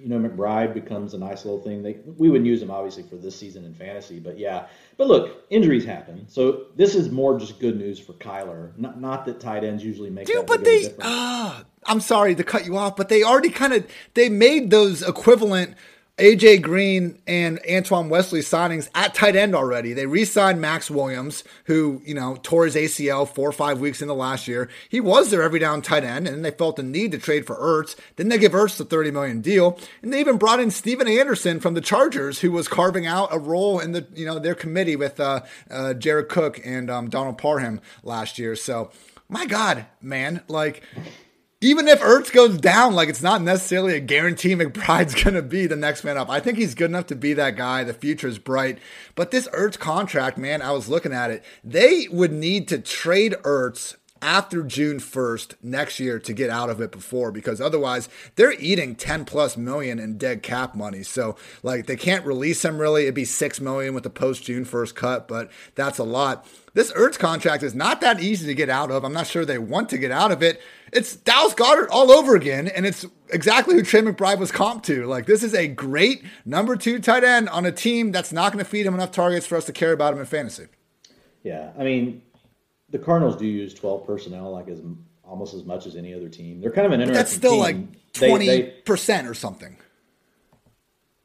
you 0.01 0.07
know, 0.07 0.17
McBride 0.17 0.73
becomes 0.73 1.13
a 1.13 1.17
nice 1.17 1.43
little 1.43 1.59
thing. 1.59 1.83
They, 1.83 1.97
we 2.17 2.29
wouldn't 2.29 2.47
use 2.47 2.61
him 2.61 2.71
obviously 2.71 3.03
for 3.03 3.17
this 3.17 3.35
season 3.35 3.65
in 3.65 3.73
fantasy, 3.73 4.19
but 4.19 4.39
yeah. 4.39 4.67
But 4.95 5.07
look, 5.07 5.43
injuries 5.49 5.83
happen, 5.83 6.25
so 6.29 6.67
this 6.77 6.95
is 6.95 7.11
more 7.11 7.37
just 7.37 7.59
good 7.59 7.77
news 7.77 7.99
for 7.99 8.13
Kyler. 8.13 8.71
Not, 8.77 9.01
not 9.01 9.25
that 9.25 9.41
tight 9.41 9.65
ends 9.65 9.83
usually 9.83 10.09
make. 10.09 10.27
Dude, 10.27 10.45
but 10.45 10.63
they. 10.63 10.93
Uh, 11.01 11.63
I'm 11.85 11.99
sorry 11.99 12.33
to 12.33 12.45
cut 12.45 12.65
you 12.65 12.77
off, 12.77 12.95
but 12.95 13.09
they 13.09 13.23
already 13.23 13.49
kind 13.49 13.73
of 13.73 13.85
they 14.13 14.29
made 14.29 14.69
those 14.69 15.01
equivalent 15.01 15.75
AJ 16.17 16.61
Green 16.61 17.19
and 17.27 17.59
Antoine 17.69 18.07
Wesley 18.07 18.39
signings 18.39 18.89
at 18.95 19.13
tight 19.13 19.35
end 19.35 19.53
already. 19.53 19.91
They 19.91 20.05
re-signed 20.05 20.61
Maxx 20.61 20.89
Williams, 20.89 21.43
who, 21.65 22.01
you 22.05 22.13
know, 22.13 22.37
tore 22.41 22.63
his 22.63 22.75
ACL 22.75 23.27
four 23.27 23.49
or 23.49 23.51
five 23.51 23.81
weeks 23.81 24.01
into 24.01 24.13
last 24.13 24.47
year. 24.47 24.69
He 24.87 25.01
was 25.01 25.29
their 25.29 25.43
every 25.43 25.59
down 25.59 25.81
tight 25.81 26.05
end, 26.05 26.25
and 26.25 26.37
then 26.37 26.41
they 26.41 26.51
felt 26.51 26.77
the 26.77 26.83
need 26.83 27.11
to 27.11 27.17
trade 27.17 27.45
for 27.45 27.57
Ertz. 27.57 27.97
Then 28.15 28.29
they 28.29 28.37
give 28.37 28.53
Ertz 28.53 28.77
the 28.77 28.85
30 28.85 29.11
million 29.11 29.41
deal. 29.41 29.77
And 30.01 30.13
they 30.13 30.21
even 30.21 30.37
brought 30.37 30.61
in 30.61 30.71
Stephen 30.71 31.07
Anderson 31.07 31.59
from 31.59 31.73
the 31.73 31.81
Chargers, 31.81 32.39
who 32.39 32.51
was 32.51 32.69
carving 32.69 33.05
out 33.05 33.27
a 33.33 33.39
role 33.39 33.79
in 33.79 33.91
the, 33.91 34.07
you 34.15 34.25
know, 34.25 34.39
their 34.39 34.55
committee 34.55 34.95
with 34.95 35.19
uh, 35.19 35.41
uh, 35.69 35.93
Jared 35.95 36.29
Cook 36.29 36.61
and 36.63 36.89
um, 36.89 37.09
Donald 37.09 37.37
Parham 37.37 37.81
last 38.03 38.39
year. 38.39 38.55
So 38.55 38.89
my 39.27 39.45
God, 39.45 39.85
man, 40.01 40.43
like 40.47 40.81
even 41.65 41.87
if 41.87 41.99
Ertz 41.99 42.31
goes 42.31 42.59
down, 42.59 42.93
like 42.93 43.09
it's 43.09 43.23
not 43.23 43.41
necessarily 43.41 43.95
a 43.95 43.99
guarantee 43.99 44.55
McBride's 44.55 45.15
going 45.23 45.33
to 45.33 45.41
be 45.41 45.65
the 45.65 45.75
next 45.75 46.03
man 46.03 46.15
up. 46.15 46.29
I 46.29 46.39
think 46.39 46.59
he's 46.59 46.75
good 46.75 46.91
enough 46.91 47.07
to 47.07 47.15
be 47.15 47.33
that 47.33 47.55
guy. 47.55 47.83
The 47.83 47.93
future 47.93 48.27
is 48.27 48.37
bright. 48.37 48.77
But 49.15 49.31
this 49.31 49.47
Ertz 49.47 49.79
contract, 49.79 50.37
man, 50.37 50.61
I 50.61 50.71
was 50.73 50.89
looking 50.89 51.11
at 51.11 51.31
it. 51.31 51.43
They 51.63 52.07
would 52.11 52.31
need 52.31 52.67
to 52.67 52.77
trade 52.77 53.33
Ertz 53.41 53.95
after 54.25 54.63
June 54.63 54.97
1st 54.97 55.53
next 55.61 55.99
year 55.99 56.17
to 56.17 56.33
get 56.33 56.49
out 56.49 56.71
of 56.71 56.81
it 56.81 56.91
before 56.91 57.31
because 57.31 57.61
otherwise 57.61 58.09
they're 58.35 58.53
eating 58.53 58.95
10 58.95 59.23
plus 59.23 59.55
million 59.55 59.99
in 59.99 60.17
dead 60.17 60.41
cap 60.41 60.73
money. 60.73 61.03
So 61.03 61.35
like 61.61 61.85
they 61.85 61.95
can't 61.95 62.25
release 62.25 62.65
him 62.65 62.79
really. 62.79 63.03
It'd 63.03 63.13
be 63.13 63.23
6 63.23 63.61
million 63.61 63.93
with 63.93 64.03
the 64.03 64.09
post 64.09 64.43
June 64.43 64.65
1st 64.65 64.95
cut, 64.95 65.27
but 65.27 65.51
that's 65.75 65.99
a 65.99 66.03
lot. 66.03 66.47
This 66.73 66.91
Ertz 66.93 67.19
contract 67.19 67.61
is 67.61 67.75
not 67.75 68.01
that 68.01 68.19
easy 68.19 68.47
to 68.47 68.55
get 68.55 68.67
out 68.67 68.89
of. 68.89 69.05
I'm 69.05 69.13
not 69.13 69.27
sure 69.27 69.45
they 69.45 69.59
want 69.59 69.89
to 69.89 69.99
get 69.99 70.11
out 70.11 70.31
of 70.31 70.41
it. 70.41 70.59
It's 70.91 71.15
Dallas 71.15 71.53
Goedert 71.53 71.87
all 71.91 72.11
over 72.11 72.35
again, 72.35 72.67
and 72.67 72.85
it's 72.85 73.05
exactly 73.29 73.75
who 73.75 73.83
Trey 73.83 74.01
McBride 74.01 74.39
was 74.39 74.51
comped 74.51 74.83
to. 74.83 75.05
Like, 75.05 75.25
this 75.25 75.43
is 75.43 75.53
a 75.53 75.67
great 75.67 76.23
number 76.45 76.75
two 76.75 76.99
tight 76.99 77.23
end 77.23 77.47
on 77.49 77.65
a 77.65 77.71
team 77.71 78.11
that's 78.11 78.33
not 78.33 78.51
going 78.51 78.63
to 78.63 78.69
feed 78.69 78.85
him 78.85 78.93
enough 78.93 79.11
targets 79.11 79.45
for 79.45 79.55
us 79.55 79.65
to 79.65 79.71
care 79.71 79.93
about 79.93 80.13
him 80.13 80.19
in 80.19 80.25
fantasy. 80.25 80.65
Yeah, 81.43 81.71
I 81.77 81.83
mean, 81.83 82.23
the 82.95 83.03
Cardinals 83.03 83.35
do 83.35 83.45
use 83.45 83.73
12 83.73 84.07
personnel 84.07 84.51
like 84.51 84.69
as 84.69 84.79
almost 85.25 85.53
as 85.53 85.65
much 85.65 85.85
as 85.85 85.97
any 85.97 86.13
other 86.13 86.29
team. 86.29 86.61
They're 86.61 86.71
kind 86.71 86.87
of 86.87 86.93
an 86.93 87.01
interesting. 87.01 87.17
That's 87.17 87.33
still 87.33 87.51
team. 87.51 87.59
like 87.59 88.13
20 88.13 88.71
percent 88.85 89.27
or 89.27 89.33
something. 89.33 89.75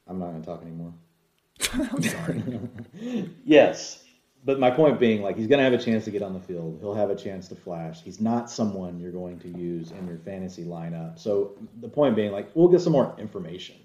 I'm 0.09 0.19
not 0.19 0.31
going 0.31 0.43
to 0.43 0.47
talk 0.47 0.63
anymore. 0.63 0.93
I'm 1.73 2.03
sorry. 2.03 3.31
yes, 3.45 4.03
but 4.45 4.59
my 4.59 4.69
point 4.69 4.99
being, 4.99 5.23
like, 5.23 5.37
he's 5.37 5.47
going 5.47 5.59
to 5.59 5.65
have 5.65 5.73
a 5.73 5.79
chance 5.79 6.05
to 6.07 6.11
get 6.11 6.23
on 6.23 6.35
the 6.35 6.41
field. 6.41 6.79
He'll 6.81 6.95
have 6.95 7.11
a 7.11 7.15
chance 7.15 7.47
to 7.49 7.55
flash. 7.55 8.03
He's 8.03 8.21
not 8.21 8.51
someone 8.51 8.99
you're 8.99 9.13
going 9.13 9.39
to 9.39 9.49
use 9.49 9.93
in 9.93 10.09
your 10.09 10.19
fantasy 10.19 10.65
lineup. 10.65 11.21
So 11.21 11.57
the 11.81 11.89
point 11.89 12.17
being, 12.17 12.33
like, 12.33 12.51
we'll 12.55 12.69
get 12.69 12.81
some 12.81 12.95
more 12.95 13.15
information 13.19 13.77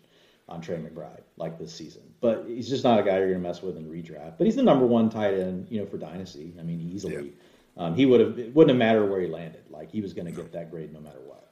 on 0.47 0.61
Trey 0.61 0.77
McBride, 0.77 1.21
like 1.37 1.59
this 1.59 1.73
season. 1.73 2.01
But 2.21 2.45
he's 2.47 2.69
just 2.69 2.83
not 2.83 2.99
a 2.99 3.03
guy 3.03 3.17
you're 3.17 3.29
going 3.29 3.41
to 3.41 3.47
mess 3.47 3.61
with 3.61 3.77
in 3.77 3.85
redraft. 3.85 4.39
But 4.39 4.45
he's 4.45 4.55
the 4.55 4.63
number 4.63 4.85
one 4.87 5.09
tight 5.09 5.35
end, 5.35 5.67
you 5.69 5.79
know, 5.79 5.85
for 5.85 5.97
dynasty. 5.97 6.53
I 6.59 6.63
mean, 6.63 6.79
easily. 6.81 7.13
Yeah. 7.15 7.31
Um, 7.77 7.95
he 7.95 8.05
would 8.05 8.19
have. 8.19 8.39
It 8.39 8.55
wouldn't 8.55 8.69
have 8.69 8.77
mattered 8.77 9.09
where 9.09 9.21
he 9.21 9.27
landed. 9.27 9.63
Like 9.69 9.91
he 9.91 10.01
was 10.01 10.13
going 10.13 10.25
to 10.25 10.31
get 10.31 10.53
that 10.53 10.71
grade 10.71 10.93
no 10.93 10.99
matter 10.99 11.19
what. 11.25 11.51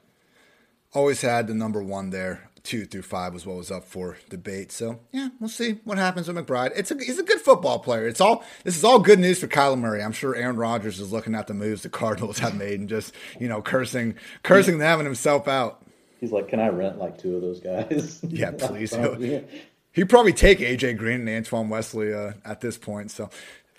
Always 0.94 1.22
had 1.22 1.48
the 1.48 1.54
number 1.54 1.82
one 1.82 2.12
there 2.12 2.50
two 2.64 2.86
through 2.86 3.02
five 3.02 3.34
was 3.34 3.46
what 3.46 3.58
was 3.58 3.70
up 3.70 3.84
for 3.84 4.18
debate. 4.30 4.72
So 4.72 5.00
yeah, 5.12 5.30
we'll 5.40 5.50
see 5.50 5.80
what 5.84 5.98
happens 5.98 6.28
with 6.28 6.38
McBride. 6.38 6.72
It's 6.76 6.92
a 6.92 6.96
he's 6.96 7.20
a 7.20 7.24
good 7.24 7.42
football 7.42 7.80
player. 7.80 8.08
It's 8.08 8.22
all 8.22 8.44
this 8.64 8.78
is 8.78 8.84
all 8.84 9.00
good 9.00 9.20
news 9.20 9.40
for 9.40 9.48
Kyler 9.48 9.78
Murray. 9.78 10.02
I'm 10.02 10.14
sure 10.14 10.36
Aaron 10.36 10.56
Rodgers 10.56 11.00
is 11.00 11.12
looking 11.12 11.36
at 11.36 11.48
the 11.48 11.54
moves 11.54 11.84
the 11.84 11.90
Cardinals 11.90 12.40
have 12.40 12.56
made 12.58 12.80
and 12.80 12.90
just 12.90 13.14
you 13.40 13.48
know 13.48 13.62
cursing 13.62 14.16
cursing 14.42 14.78
them 14.78 15.00
and 15.00 15.06
himself 15.06 15.48
out. 15.48 15.82
He's 16.20 16.32
like, 16.32 16.48
can 16.48 16.62
I 16.62 16.70
rent 16.70 17.00
like 17.00 17.18
two 17.18 17.36
of 17.36 17.42
those 17.42 17.60
guys? 17.60 18.22
yeah, 18.28 18.52
please. 18.52 18.96
He'd 19.92 20.10
probably 20.10 20.34
take 20.34 20.60
AJ 20.60 20.98
Green 20.98 21.28
and 21.28 21.30
Antoine 21.30 21.70
Wesley 21.70 22.14
uh, 22.14 22.34
at 22.44 22.62
this 22.62 22.78
point. 22.80 23.12
So 23.12 23.30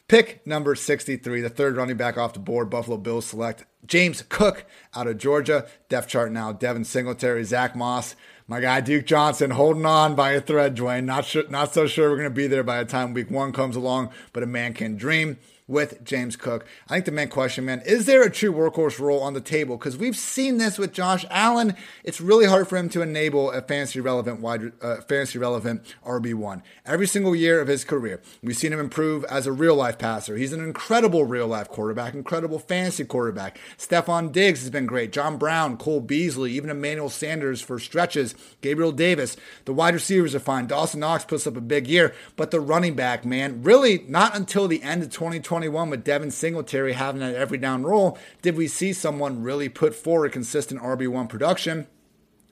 Pick 0.06 0.46
number 0.46 0.74
63, 0.74 1.40
the 1.40 1.48
third 1.48 1.76
running 1.76 1.96
back 1.96 2.18
off 2.18 2.34
the 2.34 2.38
board, 2.38 2.68
Buffalo 2.68 2.98
Bills 2.98 3.24
select 3.24 3.64
James 3.86 4.22
Cook 4.28 4.66
out 4.94 5.06
of 5.06 5.16
Georgia. 5.16 5.66
Depth 5.88 6.08
chart 6.08 6.30
now 6.30 6.52
Devin 6.52 6.84
Singletary, 6.84 7.42
Zack 7.42 7.74
Moss, 7.74 8.14
my 8.46 8.60
guy 8.60 8.82
Duke 8.82 9.06
Johnson 9.06 9.52
holding 9.52 9.86
on 9.86 10.14
by 10.14 10.32
a 10.32 10.42
thread, 10.42 10.74
Dwain. 10.74 11.06
Not 11.06 11.24
sure, 11.24 11.48
not 11.48 11.72
so 11.72 11.86
sure 11.86 12.10
we're 12.10 12.16
going 12.18 12.28
to 12.28 12.34
be 12.34 12.46
there 12.46 12.62
by 12.62 12.84
the 12.84 12.90
time 12.90 13.14
week 13.14 13.30
one 13.30 13.50
comes 13.50 13.76
along, 13.76 14.10
but 14.34 14.42
a 14.42 14.46
man 14.46 14.74
can 14.74 14.96
dream 14.96 15.38
with 15.66 16.04
James 16.04 16.36
Cook. 16.36 16.66
I 16.88 16.94
think 16.94 17.06
the 17.06 17.12
main 17.12 17.28
question, 17.28 17.64
man, 17.64 17.80
is 17.86 18.04
there 18.04 18.22
a 18.22 18.30
true 18.30 18.52
workhorse 18.52 18.98
role 18.98 19.20
on 19.20 19.32
the 19.32 19.40
table? 19.40 19.78
Because 19.78 19.96
we've 19.96 20.16
seen 20.16 20.58
this 20.58 20.76
with 20.76 20.92
Josh 20.92 21.24
Allen. 21.30 21.74
It's 22.02 22.20
really 22.20 22.44
hard 22.44 22.68
for 22.68 22.76
him 22.76 22.90
to 22.90 23.00
enable 23.00 23.50
a 23.50 23.62
fantasy 23.62 24.00
relevant 24.00 24.40
wide, 24.40 24.72
uh, 24.82 25.00
fantasy 25.02 25.38
relevant 25.38 25.82
RB 26.04 26.34
one 26.34 26.62
every 26.84 27.06
single 27.06 27.34
year 27.34 27.60
of 27.60 27.68
his 27.68 27.82
career. 27.84 28.20
We've 28.42 28.56
seen 28.56 28.74
him 28.74 28.80
improve 28.80 29.24
as 29.24 29.46
a 29.46 29.52
real 29.52 29.74
life 29.74 29.98
passer. 29.98 30.36
He's 30.36 30.52
an 30.52 30.62
incredible 30.62 31.24
real 31.24 31.46
life 31.46 31.68
quarterback, 31.68 32.12
incredible 32.12 32.58
fantasy 32.58 33.04
quarterback. 33.04 33.58
Stefon 33.78 34.32
Diggs 34.32 34.60
has 34.60 34.70
been 34.70 34.86
great. 34.86 35.12
John 35.12 35.38
Brown, 35.38 35.78
Cole 35.78 36.00
Beasley, 36.00 36.52
even 36.52 36.68
Emmanuel 36.68 37.08
Sanders 37.08 37.62
for 37.62 37.78
stretches. 37.78 38.34
Gabriel 38.60 38.92
Davis. 38.92 39.36
The 39.64 39.72
wide 39.72 39.94
receivers 39.94 40.34
are 40.34 40.40
fine. 40.40 40.66
Dawson 40.66 41.00
Knox 41.00 41.24
puts 41.24 41.46
up 41.46 41.56
a 41.56 41.62
big 41.62 41.86
year, 41.86 42.14
but 42.36 42.50
the 42.50 42.60
running 42.60 42.94
back, 42.94 43.24
man, 43.24 43.62
really 43.62 44.04
not 44.08 44.36
until 44.36 44.68
the 44.68 44.82
end 44.82 45.02
of 45.02 45.08
2020. 45.08 45.53
2021 45.54 45.90
with 45.90 46.02
Devin 46.02 46.32
Singletary 46.32 46.94
having 46.94 47.22
an 47.22 47.36
every 47.36 47.58
down 47.58 47.84
role, 47.84 48.18
did 48.42 48.56
we 48.56 48.66
see 48.66 48.92
someone 48.92 49.44
really 49.44 49.68
put 49.68 49.94
forward 49.94 50.32
consistent 50.32 50.82
RB1 50.82 51.28
production? 51.28 51.86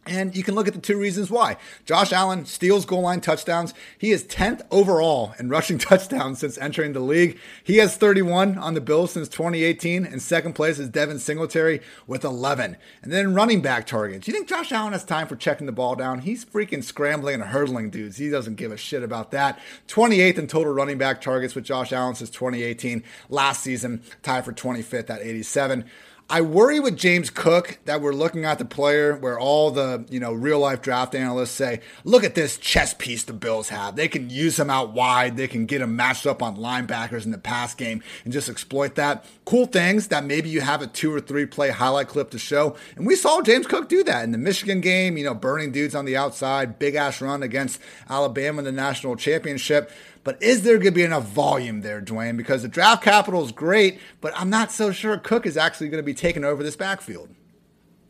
And 0.05 0.37
you 0.37 0.43
can 0.43 0.57
look 0.57 0.67
at 0.67 0.75
the 0.75 0.81
two 0.81 0.99
reasons 0.99 1.31
why. 1.31 1.59
Josh 1.85 2.13
Allen 2.13 2.45
steals 2.45 2.85
goal 2.85 3.03
line 3.03 3.21
touchdowns. 3.21 3.73
He 3.97 4.11
is 4.11 4.25
10th 4.25 4.67
overall 4.73 5.33
in 5.39 5.49
rushing 5.49 5.79
touchdowns 5.79 6.41
since 6.41 6.59
entering 6.59 6.93
the 6.93 7.01
league. 7.01 7.39
He 7.63 7.77
has 7.77 7.97
31 7.97 8.59
on 8.59 8.75
the 8.75 8.81
Bills 8.81 9.13
since 9.13 9.29
2018. 9.29 10.05
And 10.05 10.21
second 10.21 10.55
place 10.55 10.81
is 10.81 10.89
Devin 10.89 11.21
Singletary 11.21 11.81
with 12.09 12.25
11. 12.25 12.77
And 13.03 13.13
then 13.13 13.33
running 13.33 13.63
back 13.63 13.87
targets. 13.87 14.27
You 14.27 14.35
think 14.35 14.49
Josh 14.49 14.73
Allen 14.73 14.93
has 14.93 15.05
time 15.05 15.29
for 15.29 15.37
checking 15.37 15.67
the 15.67 15.73
ball 15.73 15.95
down? 15.95 16.21
He's 16.21 16.45
freaking 16.45 16.83
scrambling 16.83 17.35
and 17.35 17.45
hurdling 17.45 17.91
dudes. 17.91 18.17
He 18.17 18.29
doesn't 18.29 18.57
give 18.57 18.73
a 18.73 18.77
shit 18.77 19.05
about 19.05 19.31
that. 19.31 19.61
28th 19.87 20.39
in 20.39 20.49
total 20.49 20.73
running 20.73 20.99
back 20.99 21.21
targets 21.21 21.55
with 21.55 21.65
Josh 21.65 21.93
Allen 21.93 22.17
since 22.17 22.31
2018. 22.31 23.05
Last 23.29 23.63
season, 23.63 24.03
tied 24.23 24.45
for 24.45 24.53
25th 24.53 25.11
at 25.11 25.21
87. 25.21 25.85
I 26.33 26.41
worry 26.41 26.81
with 26.81 26.97
James 26.97 27.29
Cook 27.29 27.79
that 27.85 28.01
we're 28.01 28.15
looking 28.15 28.47
at 28.47 28.59
the 28.59 28.65
player 28.65 29.15
where 29.15 29.39
all 29.39 29.71
the, 29.71 30.07
you 30.09 30.19
know, 30.19 30.33
real 30.33 30.61
life 30.61 30.81
draft 30.81 31.15
analysts 31.15 31.51
say, 31.51 31.81
look 32.05 32.25
at 32.25 32.35
this 32.35 32.57
chess 32.57 32.95
piece 32.95 33.25
the 33.25 33.35
Bills 33.35 33.69
have. 33.69 33.97
They 33.97 34.09
can 34.09 34.31
use 34.31 34.59
him 34.59 34.71
out 34.71 34.95
wide. 34.95 35.37
They 35.37 35.47
can 35.47 35.67
get 35.67 35.83
him 35.83 35.95
matched 35.95 36.27
up 36.27 36.43
on 36.43 36.57
linebackers 36.57 37.27
in 37.27 37.33
the 37.33 37.39
pass 37.39 37.75
game 37.75 38.03
and 38.25 38.33
just 38.33 38.49
exploit 38.49 38.95
that. 38.95 39.27
Cool 39.45 39.67
things 39.67 40.09
that 40.09 40.25
maybe 40.25 40.49
you 40.49 40.63
have 40.63 40.81
a 40.81 40.87
two 40.87 41.15
or 41.15 41.21
three 41.21 41.45
play 41.45 41.69
highlight 41.69 42.09
clip 42.09 42.31
to 42.31 42.39
show. 42.39 42.77
And 42.97 43.07
we 43.07 43.15
saw 43.15 43.43
James 43.43 43.67
Cook 43.67 43.91
do 43.91 44.03
that 44.05 44.25
in 44.25 44.33
the 44.33 44.39
Michigan 44.39 44.81
game, 44.81 45.19
you 45.19 45.25
know, 45.25 45.35
burning 45.35 45.71
dudes 45.71 45.95
on 45.95 46.07
the 46.07 46.17
outside, 46.17 46.79
big 46.79 46.95
ass 46.95 47.21
run 47.21 47.43
against 47.43 47.79
Alabama 48.09 48.61
in 48.61 48.65
the 48.65 48.73
national 48.73 49.17
championship. 49.17 49.91
But 50.25 50.43
is 50.43 50.63
there 50.63 50.77
going 50.77 50.87
to 50.87 50.93
be 50.93 51.03
enough 51.03 51.25
volume 51.25 51.81
there, 51.81 52.01
Dwain? 52.01 52.37
Because 52.37 52.63
the 52.63 52.69
draft 52.69 53.03
capital 53.03 53.45
is 53.45 53.53
great, 53.53 53.99
but 54.21 54.33
I'm 54.37 54.51
not 54.51 54.71
so 54.71 54.93
sure 54.93 55.17
Cook 55.19 55.47
is 55.47 55.57
actually 55.57 55.89
going 55.89 56.03
to 56.03 56.07
be 56.07 56.15
taking 56.15 56.45
over 56.45 56.63
this 56.63 56.77
backfield. 56.77 57.29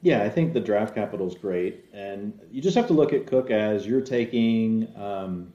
Yeah, 0.03 0.23
I 0.23 0.29
think 0.29 0.53
the 0.53 0.61
draft 0.61 0.95
capital 0.95 1.29
is 1.29 1.37
great, 1.37 1.85
and 1.93 2.39
you 2.51 2.61
just 2.61 2.77
have 2.77 2.89
to 2.89 2.93
look 2.93 3.13
at 3.13 3.27
Cook 3.27 3.51
as 3.51 3.87
you're 3.87 4.01
taking, 4.01 4.93
um, 4.97 5.53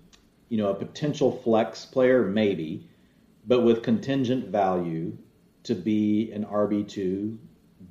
you 0.47 0.57
know, 0.57 0.69
a 0.69 0.73
potential 0.73 1.33
flex 1.43 1.85
player, 1.85 2.23
maybe, 2.23 2.87
but 3.45 3.61
with 3.61 3.83
contingent 3.83 4.47
value 4.47 5.17
to 5.63 5.75
be 5.75 6.31
an 6.31 6.45
RB 6.45 6.87
two. 6.87 7.37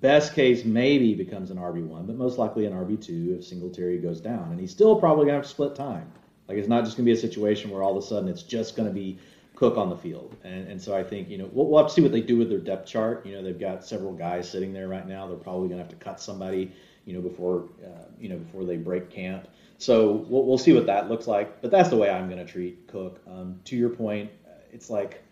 Best 0.01 0.35
case, 0.35 0.65
maybe 0.65 1.15
becomes 1.15 1.51
an 1.51 1.59
RB 1.59 1.87
one, 1.87 2.07
but 2.07 2.17
most 2.17 2.39
likely 2.39 2.65
an 2.65 2.73
RB 2.73 3.01
two 3.01 3.37
if 3.39 3.45
Singletary 3.45 3.99
goes 3.99 4.21
down, 4.21 4.51
and 4.51 4.59
he's 4.59 4.71
still 4.71 4.99
probably 4.99 5.27
going 5.27 5.35
to 5.35 5.39
have 5.39 5.45
to 5.45 5.51
split 5.51 5.75
time. 5.75 6.11
Like 6.49 6.59
it's 6.59 6.69
not 6.69 6.85
just 6.85 6.97
going 6.97 7.05
to 7.05 7.13
be 7.13 7.17
a 7.17 7.21
situation 7.21 7.71
where 7.71 7.83
all 7.83 7.97
of 7.97 8.03
a 8.03 8.07
sudden 8.07 8.29
it's 8.29 8.43
just 8.43 8.77
going 8.77 8.89
to 8.89 8.95
be 8.95 9.19
Cook 9.55 9.79
on 9.79 9.89
the 9.89 9.97
field. 9.97 10.37
And, 10.45 10.69
and 10.69 10.81
so 10.81 10.95
I 10.95 11.03
think, 11.03 11.31
you 11.31 11.39
know, 11.39 11.49
we'll, 11.51 11.67
we'll 11.67 11.79
have 11.83 11.89
to 11.89 11.95
see 11.95 12.03
what 12.03 12.13
they 12.13 12.21
do 12.21 12.37
with 12.37 12.51
their 12.51 12.59
depth 12.59 12.87
chart. 12.87 13.25
You 13.25 13.37
know, 13.37 13.43
they've 13.43 13.59
got 13.59 13.85
several 13.85 14.13
guys 14.13 14.51
sitting 14.51 14.73
there 14.75 14.87
right 14.87 15.07
now. 15.09 15.27
They're 15.27 15.39
probably 15.39 15.69
going 15.69 15.79
to 15.79 15.85
have 15.85 15.99
to 15.99 16.05
cut 16.05 16.21
somebody, 16.21 16.73
you 17.07 17.15
know, 17.15 17.23
before, 17.23 17.71
uh, 17.83 18.05
you 18.21 18.29
know, 18.29 18.37
before 18.37 18.65
they 18.65 18.77
break 18.77 19.11
camp. 19.11 19.49
So 19.79 20.27
we'll, 20.29 20.45
we'll 20.45 20.59
see 20.59 20.75
what 20.75 20.87
that 20.87 21.09
looks 21.09 21.27
like. 21.27 21.63
But 21.63 21.71
that's 21.71 21.89
the 21.89 21.97
way 21.97 22.11
I'm 22.11 22.29
going 22.29 22.45
to 22.45 22.51
treat 22.51 22.87
Cook. 22.87 23.21
Um, 23.27 23.61
to 23.65 23.77
your 23.77 23.89
point, 23.89 24.31
it's 24.73 24.91
like, 24.91 25.23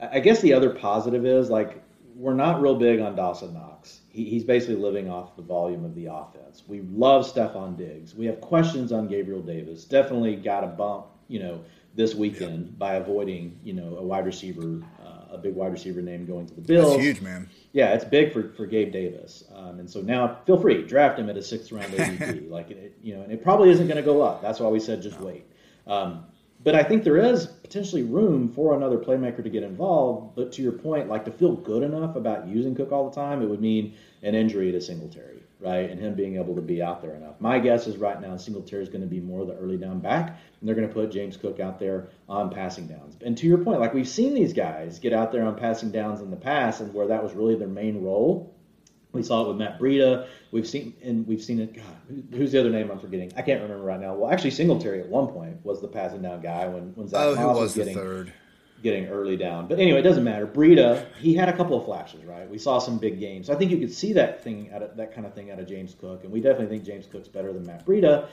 I 0.00 0.20
guess 0.20 0.40
the 0.40 0.54
other 0.54 0.70
positive 0.70 1.26
is 1.26 1.50
like, 1.50 1.82
we're 2.14 2.34
not 2.34 2.62
real 2.62 2.76
big 2.76 3.00
on 3.00 3.16
Dawson 3.16 3.52
Knox. 3.52 3.99
He, 4.10 4.24
he's 4.24 4.44
basically 4.44 4.76
living 4.76 5.08
off 5.08 5.36
the 5.36 5.42
volume 5.42 5.84
of 5.84 5.94
the 5.94 6.06
offense. 6.06 6.62
We 6.66 6.80
love 6.80 7.32
Stefon 7.32 7.76
Diggs. 7.76 8.14
We 8.14 8.26
have 8.26 8.40
questions 8.40 8.92
on 8.92 9.08
Gabriel 9.08 9.42
Davis. 9.42 9.84
Definitely 9.84 10.36
got 10.36 10.64
a 10.64 10.68
bump, 10.68 11.06
you 11.28 11.40
know, 11.40 11.64
this 11.94 12.14
weekend 12.14 12.66
yeah. 12.66 12.72
by 12.78 12.94
avoiding, 12.94 13.58
you 13.64 13.72
know, 13.72 13.96
a 13.96 14.02
wide 14.02 14.26
receiver, 14.26 14.82
uh, 15.04 15.34
a 15.34 15.38
big 15.38 15.54
wide 15.54 15.72
receiver 15.72 16.02
name 16.02 16.26
going 16.26 16.46
to 16.46 16.54
the 16.54 16.60
Bills. 16.60 16.92
That's 16.92 17.02
huge, 17.02 17.20
man. 17.20 17.48
Yeah, 17.72 17.94
it's 17.94 18.04
big 18.04 18.32
for, 18.32 18.52
for 18.52 18.66
Gabe 18.66 18.92
Davis. 18.92 19.44
Um, 19.54 19.80
and 19.80 19.90
so 19.90 20.00
now 20.00 20.38
feel 20.46 20.60
free, 20.60 20.82
draft 20.84 21.18
him 21.18 21.28
at 21.30 21.36
a 21.36 21.42
sixth 21.42 21.72
round 21.72 21.92
ADP. 21.92 22.50
like, 22.50 22.70
it, 22.70 22.96
you 23.02 23.14
know, 23.16 23.22
and 23.22 23.32
it 23.32 23.42
probably 23.42 23.70
isn't 23.70 23.86
going 23.86 23.96
to 23.96 24.02
go 24.02 24.22
up. 24.22 24.42
That's 24.42 24.60
why 24.60 24.68
we 24.68 24.80
said 24.80 25.02
just 25.02 25.20
wait. 25.20 25.46
Um, 25.86 26.24
but 26.62 26.74
I 26.74 26.82
think 26.82 27.04
there 27.04 27.16
is 27.16 27.46
potentially 27.46 28.02
room 28.02 28.52
for 28.52 28.76
another 28.76 28.98
playmaker 28.98 29.42
to 29.42 29.48
get 29.48 29.62
involved. 29.62 30.34
But 30.36 30.52
to 30.52 30.62
your 30.62 30.72
point, 30.72 31.08
like 31.08 31.24
to 31.24 31.30
feel 31.30 31.54
good 31.54 31.82
enough 31.82 32.16
about 32.16 32.48
using 32.48 32.74
Cook 32.74 32.92
all 32.92 33.08
the 33.08 33.14
time, 33.14 33.42
it 33.42 33.46
would 33.46 33.60
mean 33.60 33.94
an 34.22 34.34
injury 34.34 34.70
to 34.72 34.80
Singletary, 34.80 35.42
right? 35.58 35.88
And 35.88 35.98
him 35.98 36.14
being 36.14 36.36
able 36.36 36.54
to 36.56 36.60
be 36.60 36.82
out 36.82 37.00
there 37.00 37.14
enough. 37.14 37.40
My 37.40 37.58
guess 37.58 37.86
is 37.86 37.96
right 37.96 38.20
now 38.20 38.36
Singletary 38.36 38.82
is 38.82 38.88
going 38.88 39.00
to 39.00 39.06
be 39.06 39.20
more 39.20 39.40
of 39.40 39.46
the 39.46 39.54
early 39.54 39.78
down 39.78 40.00
back, 40.00 40.38
and 40.60 40.68
they're 40.68 40.74
going 40.74 40.88
to 40.88 40.92
put 40.92 41.10
James 41.10 41.36
Cook 41.36 41.60
out 41.60 41.78
there 41.78 42.08
on 42.28 42.50
passing 42.50 42.86
downs. 42.86 43.16
And 43.22 43.38
to 43.38 43.46
your 43.46 43.58
point, 43.58 43.80
like 43.80 43.94
we've 43.94 44.08
seen 44.08 44.34
these 44.34 44.52
guys 44.52 44.98
get 44.98 45.12
out 45.12 45.32
there 45.32 45.44
on 45.44 45.56
passing 45.56 45.90
downs 45.90 46.20
in 46.20 46.30
the 46.30 46.36
past, 46.36 46.80
and 46.80 46.92
where 46.92 47.06
that 47.06 47.22
was 47.22 47.32
really 47.32 47.54
their 47.54 47.68
main 47.68 48.02
role. 48.02 48.54
We 49.12 49.22
saw 49.22 49.44
it 49.44 49.48
with 49.48 49.56
Matt 49.56 49.78
Breida. 49.80 50.28
We've 50.52 50.66
seen 50.66 50.94
and 51.02 51.26
we've 51.26 51.42
seen 51.42 51.60
it. 51.60 51.74
God, 51.74 51.84
who's 52.32 52.52
the 52.52 52.60
other 52.60 52.70
name 52.70 52.90
I'm 52.90 52.98
forgetting? 52.98 53.32
I 53.36 53.42
can't 53.42 53.60
remember 53.60 53.84
right 53.84 54.00
now. 54.00 54.14
Well, 54.14 54.30
actually, 54.30 54.52
Singletary 54.52 55.00
at 55.00 55.08
one 55.08 55.26
point 55.28 55.64
was 55.64 55.80
the 55.80 55.88
passing 55.88 56.22
down 56.22 56.40
guy 56.40 56.68
when 56.68 56.94
when 56.94 57.08
Zack 57.08 57.20
oh, 57.20 57.34
Moss 57.34 57.56
was, 57.56 57.58
was 57.58 57.74
getting 57.74 57.94
third. 57.94 58.32
getting 58.82 59.06
early 59.08 59.36
down. 59.36 59.66
But 59.66 59.80
anyway, 59.80 59.98
it 60.00 60.02
doesn't 60.02 60.22
matter. 60.22 60.46
Breida, 60.46 61.06
he 61.16 61.34
had 61.34 61.48
a 61.48 61.56
couple 61.56 61.76
of 61.76 61.84
flashes, 61.84 62.24
right? 62.24 62.48
We 62.48 62.58
saw 62.58 62.78
some 62.78 62.98
big 62.98 63.18
games. 63.18 63.48
So 63.48 63.52
I 63.52 63.56
think 63.56 63.70
you 63.70 63.78
could 63.78 63.92
see 63.92 64.12
that 64.12 64.44
thing 64.44 64.70
out 64.72 64.82
of 64.82 64.96
that 64.96 65.12
kind 65.12 65.26
of 65.26 65.34
thing 65.34 65.50
out 65.50 65.58
of 65.58 65.66
James 65.66 65.94
Cook, 66.00 66.22
and 66.22 66.32
we 66.32 66.40
definitely 66.40 66.68
think 66.68 66.84
James 66.84 67.06
Cook's 67.06 67.28
better 67.28 67.52
than 67.52 67.66
Matt 67.66 67.84
Breida. 67.84 68.28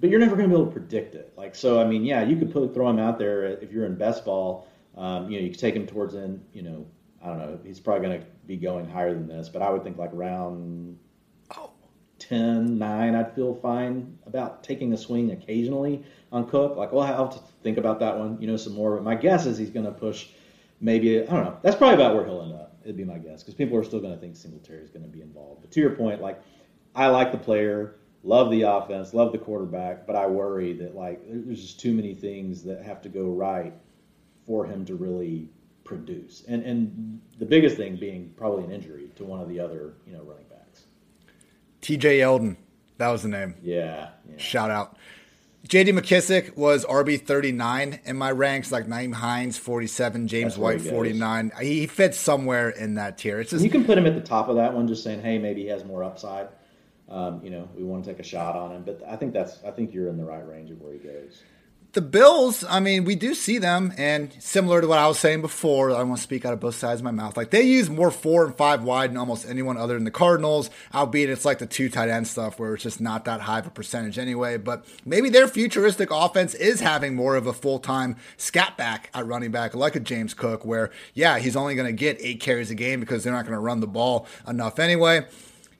But 0.00 0.10
you're 0.10 0.20
never 0.20 0.36
going 0.36 0.48
to 0.48 0.54
be 0.54 0.60
able 0.60 0.72
to 0.72 0.78
predict 0.78 1.14
it. 1.14 1.32
Like 1.36 1.54
so, 1.54 1.80
I 1.80 1.84
mean, 1.84 2.04
yeah, 2.04 2.22
you 2.22 2.36
could 2.36 2.52
put 2.52 2.74
throw 2.74 2.88
him 2.88 2.98
out 2.98 3.18
there 3.18 3.44
if 3.46 3.72
you're 3.72 3.86
in 3.86 3.96
best 3.96 4.24
ball. 4.24 4.68
Um, 4.96 5.30
you 5.30 5.38
know, 5.38 5.44
you 5.44 5.50
could 5.50 5.60
take 5.60 5.76
him 5.76 5.86
towards 5.86 6.14
in, 6.14 6.42
you 6.52 6.62
know, 6.62 6.86
I 7.22 7.28
don't 7.28 7.38
know. 7.38 7.58
He's 7.64 7.78
probably 7.80 8.06
going 8.06 8.20
to 8.20 8.26
be 8.48 8.56
going 8.56 8.88
higher 8.88 9.14
than 9.14 9.28
this, 9.28 9.48
but 9.48 9.62
I 9.62 9.70
would 9.70 9.84
think 9.84 9.98
like 9.98 10.12
around 10.12 10.98
oh, 11.56 11.70
10, 12.18 12.78
9, 12.78 13.14
I'd 13.14 13.34
feel 13.34 13.54
fine 13.54 14.18
about 14.26 14.64
taking 14.64 14.92
a 14.94 14.96
swing 14.96 15.30
occasionally 15.30 16.02
on 16.32 16.48
Cook. 16.48 16.76
Like, 16.76 16.90
well, 16.90 17.02
I'll 17.04 17.28
have 17.28 17.34
to 17.34 17.42
think 17.62 17.76
about 17.78 18.00
that 18.00 18.18
one, 18.18 18.40
you 18.40 18.48
know, 18.48 18.56
some 18.56 18.72
more. 18.72 18.96
But 18.96 19.04
my 19.04 19.14
guess 19.14 19.46
is 19.46 19.58
he's 19.58 19.70
going 19.70 19.84
to 19.84 19.92
push 19.92 20.28
maybe, 20.80 21.20
I 21.20 21.30
don't 21.30 21.44
know. 21.44 21.58
That's 21.62 21.76
probably 21.76 21.94
about 21.94 22.16
where 22.16 22.24
he'll 22.24 22.42
end 22.42 22.54
up. 22.54 22.78
It'd 22.82 22.96
be 22.96 23.04
my 23.04 23.18
guess 23.18 23.42
because 23.42 23.54
people 23.54 23.76
are 23.76 23.84
still 23.84 24.00
going 24.00 24.14
to 24.14 24.20
think 24.20 24.34
Singletary 24.34 24.82
is 24.82 24.90
going 24.90 25.04
to 25.04 25.08
be 25.08 25.20
involved. 25.20 25.60
But 25.60 25.70
to 25.72 25.80
your 25.80 25.90
point, 25.90 26.22
like, 26.22 26.40
I 26.94 27.08
like 27.08 27.32
the 27.32 27.38
player, 27.38 27.96
love 28.22 28.50
the 28.50 28.62
offense, 28.62 29.12
love 29.12 29.30
the 29.32 29.38
quarterback, 29.38 30.06
but 30.06 30.16
I 30.16 30.26
worry 30.26 30.72
that, 30.74 30.94
like, 30.94 31.20
there's 31.28 31.60
just 31.60 31.80
too 31.80 31.92
many 31.92 32.14
things 32.14 32.62
that 32.64 32.82
have 32.82 33.02
to 33.02 33.10
go 33.10 33.26
right 33.26 33.74
for 34.46 34.64
him 34.64 34.86
to 34.86 34.94
really 34.94 35.50
produce. 35.88 36.44
And 36.46 36.62
and 36.62 37.20
the 37.38 37.46
biggest 37.46 37.76
thing 37.76 37.96
being 37.96 38.32
probably 38.36 38.64
an 38.64 38.70
injury 38.70 39.10
to 39.16 39.24
one 39.24 39.40
of 39.40 39.48
the 39.48 39.58
other 39.58 39.94
you 40.06 40.12
know 40.12 40.22
running 40.22 40.44
backs. 40.48 40.84
T.J. 41.80 42.20
Yeldon, 42.20 42.56
that 42.98 43.08
was 43.08 43.22
the 43.22 43.28
name. 43.28 43.56
Yeah, 43.62 44.10
yeah. 44.28 44.36
Shout 44.36 44.70
out. 44.70 44.96
J.D. 45.66 45.92
McKissic 45.92 46.56
was 46.56 46.84
RB 46.84 47.20
thirty 47.20 47.50
nine 47.50 48.00
in 48.04 48.16
my 48.16 48.30
ranks, 48.30 48.70
like 48.70 48.86
Nyheim 48.86 49.14
Hines 49.14 49.58
forty 49.58 49.88
seven, 49.88 50.28
James 50.28 50.52
That's 50.52 50.58
White 50.58 50.80
forty 50.82 51.12
nine. 51.12 51.50
He 51.60 51.86
fits 51.86 52.18
somewhere 52.18 52.70
in 52.70 52.94
that 52.94 53.18
tier. 53.18 53.40
It's 53.40 53.50
just 53.50 53.64
You 53.64 53.70
can 53.70 53.84
put 53.84 53.98
him 53.98 54.06
at 54.06 54.14
the 54.14 54.20
top 54.20 54.48
of 54.48 54.56
that 54.56 54.74
one, 54.74 54.86
just 54.86 55.02
saying, 55.02 55.22
hey, 55.22 55.38
maybe 55.38 55.62
he 55.62 55.68
has 55.68 55.84
more 55.84 56.04
upside. 56.04 56.48
Um, 57.08 57.40
you 57.42 57.50
know, 57.50 57.68
we 57.74 57.82
want 57.84 58.04
to 58.04 58.10
take 58.10 58.20
a 58.20 58.22
shot 58.22 58.54
on 58.54 58.70
him, 58.70 58.82
but 58.84 59.02
I 59.08 59.16
think 59.16 59.32
that's 59.32 59.58
I 59.64 59.70
think 59.70 59.92
you're 59.92 60.08
in 60.08 60.16
the 60.16 60.24
right 60.24 60.46
range 60.46 60.70
of 60.70 60.80
where 60.80 60.92
he 60.92 60.98
goes. 60.98 61.42
The 61.92 62.02
Bills, 62.02 62.64
I 62.68 62.80
mean, 62.80 63.04
we 63.04 63.14
do 63.14 63.34
see 63.34 63.56
them, 63.56 63.94
and 63.96 64.30
similar 64.40 64.82
to 64.82 64.86
what 64.86 64.98
I 64.98 65.08
was 65.08 65.18
saying 65.18 65.40
before, 65.40 65.90
I 65.90 66.02
want 66.02 66.18
to 66.18 66.22
speak 66.22 66.44
out 66.44 66.52
of 66.52 66.60
both 66.60 66.74
sides 66.74 67.00
of 67.00 67.04
my 67.04 67.10
mouth. 67.10 67.36
Like 67.36 67.50
they 67.50 67.62
use 67.62 67.88
more 67.88 68.10
four 68.10 68.44
and 68.44 68.54
five 68.54 68.82
wide 68.82 69.10
than 69.10 69.16
almost 69.16 69.48
anyone 69.48 69.78
other 69.78 69.94
than 69.94 70.04
the 70.04 70.10
Cardinals, 70.10 70.68
albeit 70.94 71.30
it's 71.30 71.46
like 71.46 71.58
the 71.58 71.66
two 71.66 71.88
tight 71.88 72.10
end 72.10 72.28
stuff 72.28 72.58
where 72.58 72.74
it's 72.74 72.82
just 72.82 73.00
not 73.00 73.24
that 73.24 73.40
high 73.40 73.60
of 73.60 73.66
a 73.66 73.70
percentage 73.70 74.18
anyway. 74.18 74.58
But 74.58 74.84
maybe 75.06 75.30
their 75.30 75.48
futuristic 75.48 76.10
offense 76.10 76.52
is 76.54 76.80
having 76.80 77.14
more 77.14 77.36
of 77.36 77.46
a 77.46 77.54
full 77.54 77.78
time 77.78 78.16
scat 78.36 78.76
back 78.76 79.10
at 79.14 79.26
running 79.26 79.50
back, 79.50 79.74
like 79.74 79.96
a 79.96 80.00
James 80.00 80.34
Cook, 80.34 80.66
where 80.66 80.90
yeah, 81.14 81.38
he's 81.38 81.56
only 81.56 81.74
going 81.74 81.86
to 81.86 81.92
get 81.92 82.18
eight 82.20 82.40
carries 82.40 82.70
a 82.70 82.74
game 82.74 83.00
because 83.00 83.24
they're 83.24 83.32
not 83.32 83.46
going 83.46 83.54
to 83.54 83.60
run 83.60 83.80
the 83.80 83.86
ball 83.86 84.26
enough 84.46 84.78
anyway. 84.78 85.24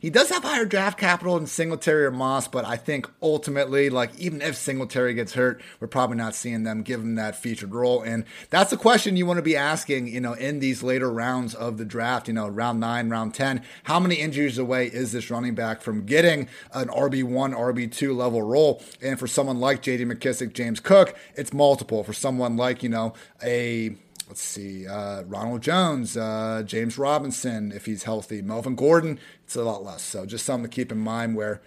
He 0.01 0.11
does 0.11 0.28
have 0.28 0.44
higher 0.44 0.64
draft 0.64 0.96
capital 0.96 1.36
than 1.36 1.49
Singletary 1.49 2.05
or 2.05 2.12
Moss, 2.12 2.46
but 2.46 2.64
I 2.64 2.76
think 2.76 3.11
ultimately, 3.20 3.90
like 3.90 4.16
even 4.16 4.40
if 4.40 4.55
Singletary 4.55 5.12
gets 5.12 5.32
hurt, 5.34 5.61
we're 5.80 5.88
probably 5.88 6.16
not 6.16 6.36
seeing 6.36 6.62
them 6.62 6.82
give 6.82 7.01
him 7.01 7.16
that 7.16 7.34
featured 7.34 7.74
role. 7.74 8.03
And 8.03 8.24
that's 8.51 8.70
the 8.70 8.76
question 8.76 9.16
you 9.16 9.26
want 9.26 9.38
to 9.38 9.42
be 9.42 9.57
asking, 9.57 10.07
you 10.07 10.20
know, 10.20 10.34
in 10.34 10.61
these 10.61 10.84
later 10.84 11.11
rounds 11.11 11.53
of 11.53 11.78
the 11.78 11.84
draft, 11.84 12.28
you 12.28 12.34
know, 12.34 12.46
round 12.46 12.78
nine, 12.78 13.11
round 13.11 13.34
10. 13.34 13.61
How 13.84 13.99
many 13.99 14.14
injuries 14.16 14.57
away 14.57 14.86
is 14.86 15.11
this 15.11 15.32
running 15.32 15.57
back 15.57 15.82
from 15.82 16.07
getting 16.07 16.49
an 16.72 16.88
RB1, 16.88 17.53
RB2 17.53 18.16
level 18.16 18.42
role? 18.42 18.80
And 19.03 19.18
for 19.18 19.26
someone 19.26 19.59
like 19.59 19.82
JD 19.82 20.12
McKissic, 20.12 20.53
James 20.53 20.78
Cook, 20.78 21.16
it's 21.34 21.53
multiple. 21.53 22.05
For 22.05 22.12
someone 22.12 22.57
like, 22.57 22.84
you 22.84 22.88
know, 22.88 23.14
a 23.42 23.96
let's 24.28 24.42
see, 24.42 24.86
uh, 24.86 25.22
Ronald 25.24 25.62
Jones, 25.62 26.16
uh, 26.16 26.62
James 26.64 26.98
Robinson, 26.98 27.72
if 27.72 27.86
he's 27.86 28.02
healthy, 28.04 28.42
Melvin 28.42 28.74
Gordon, 28.76 29.18
it's 29.44 29.56
a 29.56 29.62
lot 29.62 29.82
less. 29.84 30.02
So 30.02 30.26
just 30.26 30.44
something 30.44 30.68
to 30.70 30.74
keep 30.74 30.92
in 30.92 30.98
mind 30.98 31.34
where 31.34 31.60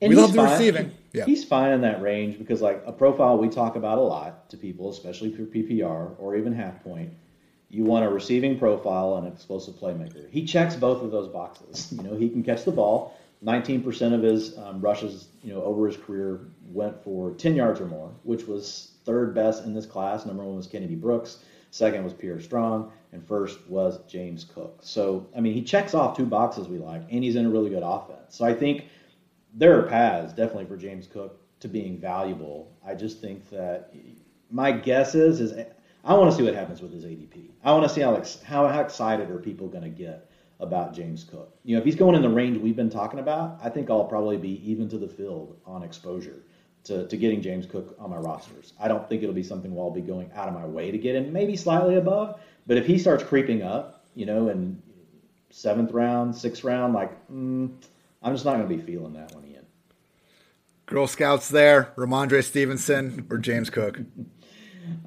And 0.00 0.10
we 0.10 0.16
love 0.16 0.32
the 0.32 0.42
fine. 0.42 0.50
receiving. 0.50 0.92
Yeah. 1.12 1.24
He's 1.26 1.44
fine 1.44 1.72
in 1.72 1.80
that 1.82 2.02
range 2.02 2.38
because, 2.38 2.60
like, 2.60 2.82
a 2.86 2.92
profile 2.92 3.38
we 3.38 3.48
talk 3.48 3.76
about 3.76 3.98
a 3.98 4.02
lot 4.02 4.50
to 4.50 4.56
people, 4.56 4.90
especially 4.90 5.30
for 5.32 5.42
PPR 5.42 6.10
or 6.18 6.36
even 6.36 6.52
half 6.52 6.82
point. 6.82 7.10
You 7.70 7.84
want 7.84 8.04
a 8.04 8.08
receiving 8.10 8.58
profile 8.58 9.16
and 9.16 9.26
an 9.26 9.32
explosive 9.32 9.74
playmaker. 9.74 10.28
He 10.30 10.44
checks 10.44 10.74
both 10.76 11.02
of 11.02 11.10
those 11.10 11.28
boxes. 11.28 11.92
You 11.96 12.02
know, 12.02 12.16
he 12.16 12.28
can 12.28 12.42
catch 12.42 12.64
the 12.64 12.72
ball. 12.72 13.16
19% 13.44 14.14
of 14.14 14.22
his 14.22 14.56
um, 14.58 14.80
rushes, 14.80 15.28
you 15.42 15.52
know, 15.52 15.62
over 15.64 15.86
his 15.88 15.96
career 15.96 16.40
went 16.68 17.02
for 17.02 17.32
10 17.34 17.56
yards 17.56 17.80
or 17.80 17.86
more, 17.86 18.10
which 18.22 18.46
was 18.46 18.92
third 19.04 19.34
best 19.34 19.64
in 19.64 19.74
this 19.74 19.84
class. 19.86 20.24
Number 20.26 20.44
one 20.44 20.56
was 20.56 20.66
Kennedy 20.68 20.94
Brooks. 20.94 21.38
Second 21.72 22.04
was 22.04 22.12
Pierre 22.12 22.38
Strong, 22.38 22.92
and 23.12 23.26
first 23.26 23.66
was 23.66 24.00
James 24.06 24.44
Cook. 24.44 24.80
So, 24.82 25.26
I 25.34 25.40
mean, 25.40 25.54
he 25.54 25.62
checks 25.62 25.94
off 25.94 26.14
two 26.14 26.26
boxes 26.26 26.68
we 26.68 26.76
like, 26.76 27.00
and 27.10 27.24
he's 27.24 27.34
in 27.34 27.46
a 27.46 27.48
really 27.48 27.70
good 27.70 27.82
offense. 27.82 28.36
So, 28.36 28.44
I 28.44 28.52
think 28.52 28.88
there 29.54 29.78
are 29.78 29.84
paths 29.84 30.34
definitely 30.34 30.66
for 30.66 30.76
James 30.76 31.06
Cook 31.06 31.40
to 31.60 31.68
being 31.68 31.98
valuable. 31.98 32.70
I 32.86 32.94
just 32.94 33.22
think 33.22 33.48
that 33.48 33.94
my 34.50 34.70
guess 34.70 35.14
is 35.14 35.40
is 35.40 35.54
I 36.04 36.12
want 36.12 36.30
to 36.30 36.36
see 36.36 36.42
what 36.42 36.54
happens 36.54 36.82
with 36.82 36.92
his 36.92 37.06
ADP. 37.06 37.52
I 37.64 37.72
want 37.72 37.84
to 37.84 37.88
see 37.88 38.02
how 38.02 38.22
how, 38.44 38.68
how 38.68 38.80
excited 38.80 39.30
are 39.30 39.38
people 39.38 39.66
going 39.66 39.84
to 39.84 39.88
get 39.88 40.30
about 40.60 40.92
James 40.92 41.24
Cook. 41.24 41.56
You 41.64 41.74
know, 41.74 41.80
if 41.80 41.86
he's 41.86 41.96
going 41.96 42.16
in 42.16 42.22
the 42.22 42.28
range 42.28 42.58
we've 42.58 42.76
been 42.76 42.90
talking 42.90 43.18
about, 43.18 43.58
I 43.62 43.70
think 43.70 43.88
I'll 43.88 44.04
probably 44.04 44.36
be 44.36 44.60
even 44.70 44.90
to 44.90 44.98
the 44.98 45.08
field 45.08 45.58
on 45.64 45.82
exposure 45.82 46.42
to, 46.84 47.06
to 47.06 47.16
getting 47.16 47.40
James 47.40 47.66
Cook 47.66 47.96
on 47.98 48.10
my 48.10 48.16
rosters. 48.16 48.72
I 48.80 48.88
don't 48.88 49.08
think 49.08 49.22
it'll 49.22 49.34
be 49.34 49.42
something 49.42 49.74
where 49.74 49.84
I'll 49.84 49.90
be 49.90 50.00
going 50.00 50.30
out 50.34 50.48
of 50.48 50.54
my 50.54 50.66
way 50.66 50.90
to 50.90 50.98
get 50.98 51.14
him, 51.14 51.32
maybe 51.32 51.56
slightly 51.56 51.96
above. 51.96 52.40
But 52.66 52.76
if 52.76 52.86
he 52.86 52.98
starts 52.98 53.22
creeping 53.22 53.62
up, 53.62 54.04
you 54.14 54.26
know, 54.26 54.48
in 54.48 54.80
seventh 55.50 55.92
round, 55.92 56.34
sixth 56.34 56.64
round, 56.64 56.94
like, 56.94 57.12
mm, 57.28 57.70
I'm 58.22 58.32
just 58.32 58.44
not 58.44 58.56
going 58.56 58.68
to 58.68 58.74
be 58.76 58.80
feeling 58.80 59.12
that 59.14 59.34
one, 59.34 59.44
Ian. 59.46 59.66
Girl 60.86 61.06
Scouts 61.06 61.48
there, 61.48 61.92
Rhamondre 61.96 62.42
Stevenson 62.42 63.26
or 63.30 63.38
James 63.38 63.70
Cook? 63.70 64.00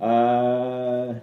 Uh, 0.01 1.15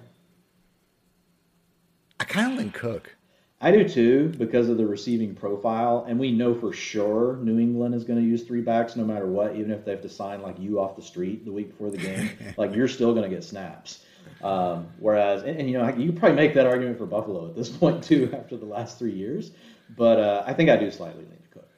I 2.21 2.25
kind 2.25 2.53
of 2.53 2.59
think 2.59 2.75
Cook. 2.75 3.17
I 3.65 3.71
do 3.71 3.89
too 3.89 4.35
because 4.39 4.69
of 4.69 4.77
the 4.77 4.85
receiving 4.85 5.37
profile, 5.37 6.05
and 6.09 6.19
we 6.19 6.33
know 6.33 6.53
for 6.53 6.73
sure 6.73 7.37
New 7.37 7.61
England 7.61 7.95
is 7.95 8.03
going 8.03 8.19
to 8.19 8.25
use 8.25 8.43
three 8.43 8.61
backs 8.61 8.97
no 8.97 9.05
matter 9.05 9.27
what, 9.27 9.55
even 9.55 9.71
if 9.71 9.85
they 9.85 9.93
have 9.93 10.03
to 10.03 10.09
sign 10.09 10.43
like 10.43 10.59
you 10.59 10.81
off 10.81 10.97
the 10.97 11.03
street 11.03 11.45
the 11.45 11.53
week 11.53 11.71
before 11.71 11.89
the 11.89 11.99
game. 11.99 12.31
like 12.57 12.75
you're 12.75 12.89
still 12.89 13.15
going 13.15 13.23
to 13.23 13.35
get 13.35 13.45
snaps. 13.45 14.05
Um, 14.43 14.89
whereas, 14.99 15.45
and, 15.45 15.61
and, 15.61 15.71
you 15.71 15.79
know, 15.79 15.89
you 15.91 16.11
could 16.11 16.19
probably 16.19 16.35
make 16.35 16.55
that 16.55 16.67
argument 16.67 16.99
for 16.99 17.07
Buffalo 17.07 17.47
at 17.47 17.55
this 17.55 17.69
point 17.79 18.03
too 18.03 18.35
after 18.37 18.57
the 18.57 18.67
last 18.67 18.99
three 18.99 19.13
years. 19.13 19.53
But 19.97 20.19
uh, 20.19 20.43
I 20.45 20.55
think 20.55 20.69
I 20.69 20.77
do 20.77 20.91
slightly 20.91 21.23
lean 21.23 21.31
to 21.31 21.49
Cook. 21.59 21.69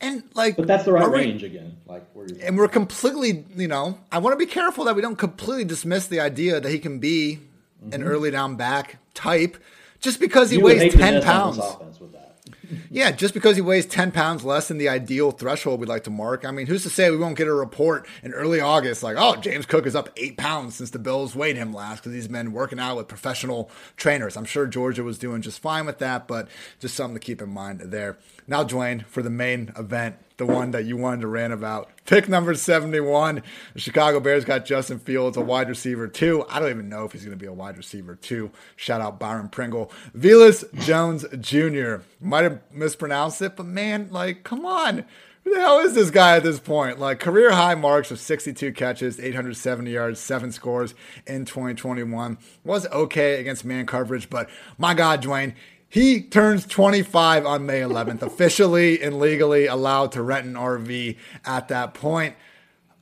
And 0.00 0.24
like, 0.34 0.56
but 0.56 0.66
that's 0.66 0.84
the 0.84 0.92
right 0.92 1.08
range 1.08 1.42
we, 1.42 1.48
again. 1.48 1.76
Like, 1.86 2.02
and 2.42 2.58
we're 2.58 2.66
completely, 2.66 3.44
you 3.54 3.68
know, 3.68 4.00
I 4.10 4.18
want 4.18 4.32
to 4.32 4.44
be 4.44 4.50
careful 4.50 4.84
that 4.86 4.96
we 4.96 5.02
don't 5.02 5.16
completely 5.16 5.64
dismiss 5.64 6.08
the 6.08 6.18
idea 6.18 6.58
that 6.58 6.68
he 6.68 6.80
can 6.80 6.98
be 6.98 7.38
mm-hmm. 7.80 7.92
an 7.92 8.02
early 8.02 8.32
down 8.32 8.56
back 8.56 8.96
type 9.14 9.56
just 10.04 10.20
because 10.20 10.50
he 10.50 10.58
you 10.58 10.64
weighs 10.64 10.94
10 10.94 11.22
pounds. 11.22 11.58
yeah, 12.90 13.10
just 13.10 13.34
because 13.34 13.56
he 13.56 13.62
weighs 13.62 13.86
10 13.86 14.12
pounds 14.12 14.44
less 14.44 14.68
than 14.68 14.78
the 14.78 14.88
ideal 14.88 15.30
threshold 15.30 15.80
we'd 15.80 15.88
like 15.88 16.04
to 16.04 16.10
mark. 16.10 16.44
I 16.44 16.50
mean, 16.50 16.66
who's 16.66 16.82
to 16.82 16.90
say 16.90 17.10
we 17.10 17.16
won't 17.16 17.36
get 17.36 17.48
a 17.48 17.54
report 17.54 18.06
in 18.22 18.32
early 18.32 18.60
August 18.60 19.02
like, 19.02 19.16
oh, 19.18 19.36
James 19.36 19.66
Cook 19.66 19.86
is 19.86 19.96
up 19.96 20.10
eight 20.16 20.36
pounds 20.36 20.76
since 20.76 20.90
the 20.90 20.98
Bills 20.98 21.34
weighed 21.34 21.56
him 21.56 21.72
last 21.72 22.00
because 22.00 22.12
he's 22.12 22.28
been 22.28 22.52
working 22.52 22.78
out 22.78 22.96
with 22.96 23.08
professional 23.08 23.70
trainers. 23.96 24.36
I'm 24.36 24.44
sure 24.44 24.66
Georgia 24.66 25.02
was 25.02 25.18
doing 25.18 25.42
just 25.42 25.60
fine 25.60 25.86
with 25.86 25.98
that, 25.98 26.28
but 26.28 26.48
just 26.80 26.94
something 26.94 27.14
to 27.14 27.20
keep 27.20 27.40
in 27.40 27.48
mind 27.48 27.80
there. 27.80 28.18
Now, 28.46 28.64
Dwain, 28.64 29.06
for 29.06 29.22
the 29.22 29.30
main 29.30 29.72
event, 29.76 30.16
the 30.36 30.46
one 30.46 30.72
that 30.72 30.84
you 30.84 30.96
wanted 30.96 31.20
to 31.22 31.28
rant 31.28 31.52
about. 31.52 31.90
Pick 32.06 32.28
number 32.28 32.54
71. 32.54 33.42
The 33.72 33.80
Chicago 33.80 34.20
Bears 34.20 34.44
got 34.44 34.66
Justin 34.66 34.98
Fields, 34.98 35.36
a 35.36 35.40
wide 35.40 35.68
receiver, 35.68 36.08
two. 36.08 36.44
I 36.48 36.58
don't 36.58 36.70
even 36.70 36.88
know 36.88 37.04
if 37.04 37.12
he's 37.12 37.24
going 37.24 37.36
to 37.36 37.40
be 37.40 37.46
a 37.46 37.52
wide 37.52 37.76
receiver, 37.76 38.16
two. 38.16 38.50
Shout 38.76 39.00
out 39.00 39.18
Byron 39.18 39.48
Pringle. 39.48 39.92
Velus 40.16 40.64
Jones 40.84 41.24
Jr. 41.40 42.02
Might 42.20 42.44
have 42.44 42.60
mispronounced 42.72 43.40
it, 43.42 43.56
but 43.56 43.66
man, 43.66 44.08
like, 44.10 44.44
come 44.44 44.66
on. 44.66 45.04
Who 45.44 45.54
the 45.54 45.60
hell 45.60 45.80
is 45.80 45.94
this 45.94 46.10
guy 46.10 46.36
at 46.36 46.42
this 46.42 46.58
point? 46.58 46.98
Like 46.98 47.20
career 47.20 47.52
high 47.52 47.74
marks 47.74 48.10
of 48.10 48.18
62 48.18 48.72
catches, 48.72 49.20
870 49.20 49.90
yards, 49.90 50.18
seven 50.18 50.50
scores 50.50 50.94
in 51.26 51.44
2021. 51.44 52.38
Was 52.64 52.86
okay 52.86 53.40
against 53.40 53.62
man 53.62 53.84
coverage, 53.84 54.30
but 54.30 54.48
my 54.78 54.94
God, 54.94 55.22
Dwain, 55.22 55.54
he 55.94 56.22
turns 56.22 56.66
25 56.66 57.46
on 57.46 57.66
May 57.66 57.78
11th, 57.78 58.22
officially 58.22 59.00
and 59.00 59.20
legally 59.20 59.66
allowed 59.66 60.10
to 60.10 60.22
rent 60.22 60.44
an 60.44 60.54
RV 60.54 61.16
at 61.44 61.68
that 61.68 61.94
point. 61.94 62.34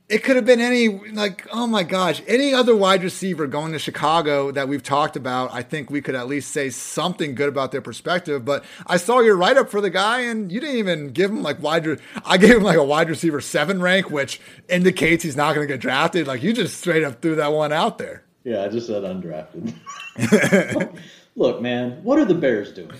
It 0.09 0.23
could 0.23 0.35
have 0.35 0.45
been 0.45 0.61
any, 0.61 0.89
like, 1.09 1.47
oh 1.51 1.65
my 1.65 1.81
gosh, 1.81 2.21
any 2.27 2.53
other 2.53 2.75
wide 2.75 3.01
receiver 3.01 3.47
going 3.47 3.71
to 3.71 3.79
Chicago 3.79 4.51
that 4.51 4.67
we've 4.67 4.83
talked 4.83 5.15
about. 5.15 5.51
I 5.51 5.63
think 5.63 5.89
we 5.89 6.03
could 6.03 6.13
at 6.13 6.27
least 6.27 6.51
say 6.51 6.69
something 6.69 7.33
good 7.33 7.49
about 7.49 7.71
their 7.71 7.81
perspective. 7.81 8.45
But 8.45 8.63
I 8.85 8.97
saw 8.97 9.21
your 9.21 9.37
write 9.37 9.57
up 9.57 9.71
for 9.71 9.81
the 9.81 9.89
guy, 9.89 10.19
and 10.19 10.51
you 10.51 10.59
didn't 10.59 10.75
even 10.75 11.07
give 11.07 11.31
him 11.31 11.41
like 11.41 11.63
wide. 11.63 11.99
I 12.23 12.37
gave 12.37 12.57
him 12.57 12.63
like 12.63 12.77
a 12.77 12.83
wide 12.83 13.09
receiver 13.09 13.41
seven 13.41 13.81
rank, 13.81 14.11
which 14.11 14.39
indicates 14.69 15.23
he's 15.23 15.35
not 15.35 15.55
going 15.55 15.67
to 15.67 15.73
get 15.73 15.81
drafted. 15.81 16.27
Like, 16.27 16.43
you 16.43 16.53
just 16.53 16.77
straight 16.77 17.03
up 17.03 17.23
threw 17.23 17.37
that 17.37 17.53
one 17.53 17.73
out 17.73 17.97
there. 17.97 18.23
Yeah, 18.43 18.63
I 18.63 18.67
just 18.67 18.85
said 18.85 19.01
undrafted. 19.01 19.73
Look, 21.35 21.61
man, 21.61 22.03
what 22.03 22.19
are 22.19 22.25
the 22.25 22.35
Bears 22.35 22.71
doing? 22.71 22.93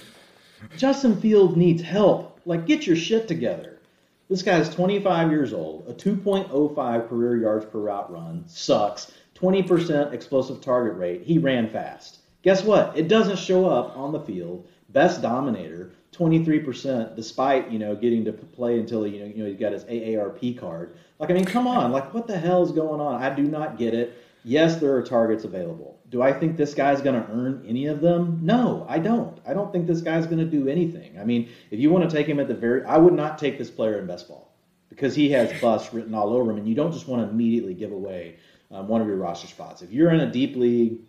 Justin 0.76 1.20
Field 1.20 1.56
needs 1.56 1.84
help. 1.84 2.40
Like, 2.46 2.66
get 2.66 2.88
your 2.88 2.96
shit 2.96 3.28
together. 3.28 3.80
This 4.28 4.42
guy's 4.42 4.74
25 4.74 5.30
years 5.30 5.54
old, 5.54 5.86
a 5.88 5.94
2.05 5.94 7.08
career 7.08 7.38
yards 7.38 7.66
per 7.66 7.80
route 7.80 8.12
run, 8.12 8.44
sucks, 8.48 9.12
20% 9.36 10.14
explosive 10.14 10.62
target 10.62 10.98
rate. 10.98 11.22
He 11.22 11.38
ran 11.38 11.70
fast. 11.70 12.20
Guess 12.42 12.64
what? 12.64 12.98
It 12.98 13.08
doesn't 13.08 13.38
show 13.38 13.70
up 13.70 13.96
on 13.96 14.12
the 14.12 14.20
field. 14.22 14.68
Best 14.90 15.22
dominator, 15.22 15.92
23%, 16.14 17.16
despite 17.16 17.70
you 17.70 17.80
know 17.80 17.96
getting 17.96 18.26
to 18.26 18.34
play 18.34 18.80
until 18.80 19.06
you 19.06 19.20
know 19.20 19.26
you 19.26 19.44
know 19.44 19.50
he 19.50 19.56
got 19.56 19.74
his 19.74 19.84
AARP 19.86 20.58
card. 20.58 20.96
Like, 21.20 21.30
I 21.30 21.34
mean, 21.34 21.46
come 21.46 21.68
on, 21.68 21.92
like 21.92 22.14
what 22.14 22.28
the 22.28 22.38
hell 22.38 22.64
is 22.64 22.72
going 22.72 23.00
on? 23.00 23.22
I 23.22 23.34
do 23.34 23.44
not 23.44 23.78
get 23.78 23.94
it. 23.94 24.18
Yes, 24.44 24.78
there 24.78 24.96
are 24.96 25.02
targets 25.02 25.46
available. 25.46 26.00
Do 26.14 26.22
I 26.22 26.32
think 26.32 26.58
this 26.58 26.76
guy's 26.76 27.02
going 27.02 27.20
to 27.20 27.28
earn 27.32 27.66
any 27.68 27.88
of 27.88 28.00
them? 28.00 28.38
No, 28.44 28.86
I 28.88 29.00
don't. 29.00 29.40
I 29.48 29.56
don't 29.56 29.72
think 29.72 29.88
this 29.88 30.02
guy's 30.02 30.28
going 30.28 30.38
to 30.38 30.46
do 30.46 30.68
anything. 30.68 31.18
I 31.20 31.24
mean, 31.24 31.50
if 31.72 31.80
you 31.80 31.90
want 31.90 32.08
to 32.08 32.16
take 32.16 32.28
him 32.28 32.40
at 32.40 32.48
the 32.48 32.54
very, 32.54 32.86
I 32.86 33.00
would 33.00 33.16
not 33.16 33.40
take 33.40 33.58
this 33.58 33.72
player 33.72 33.98
in 33.98 34.06
best 34.06 34.28
ball 34.28 34.54
because 34.90 35.16
he 35.16 35.32
has 35.32 35.60
bust 35.60 35.92
written 35.92 36.14
all 36.14 36.32
over 36.32 36.52
him, 36.52 36.60
and 36.60 36.68
you 36.68 36.76
don't 36.76 36.92
just 36.92 37.08
want 37.08 37.26
to 37.26 37.34
immediately 37.34 37.74
give 37.74 37.92
away 37.92 38.36
um, 38.70 38.88
one 38.88 39.02
of 39.02 39.08
your 39.08 39.16
roster 39.16 39.48
spots. 39.48 39.82
If 39.82 39.92
you're 39.92 40.12
in 40.12 40.20
a 40.20 40.32
deep 40.32 40.56
league 40.56 41.00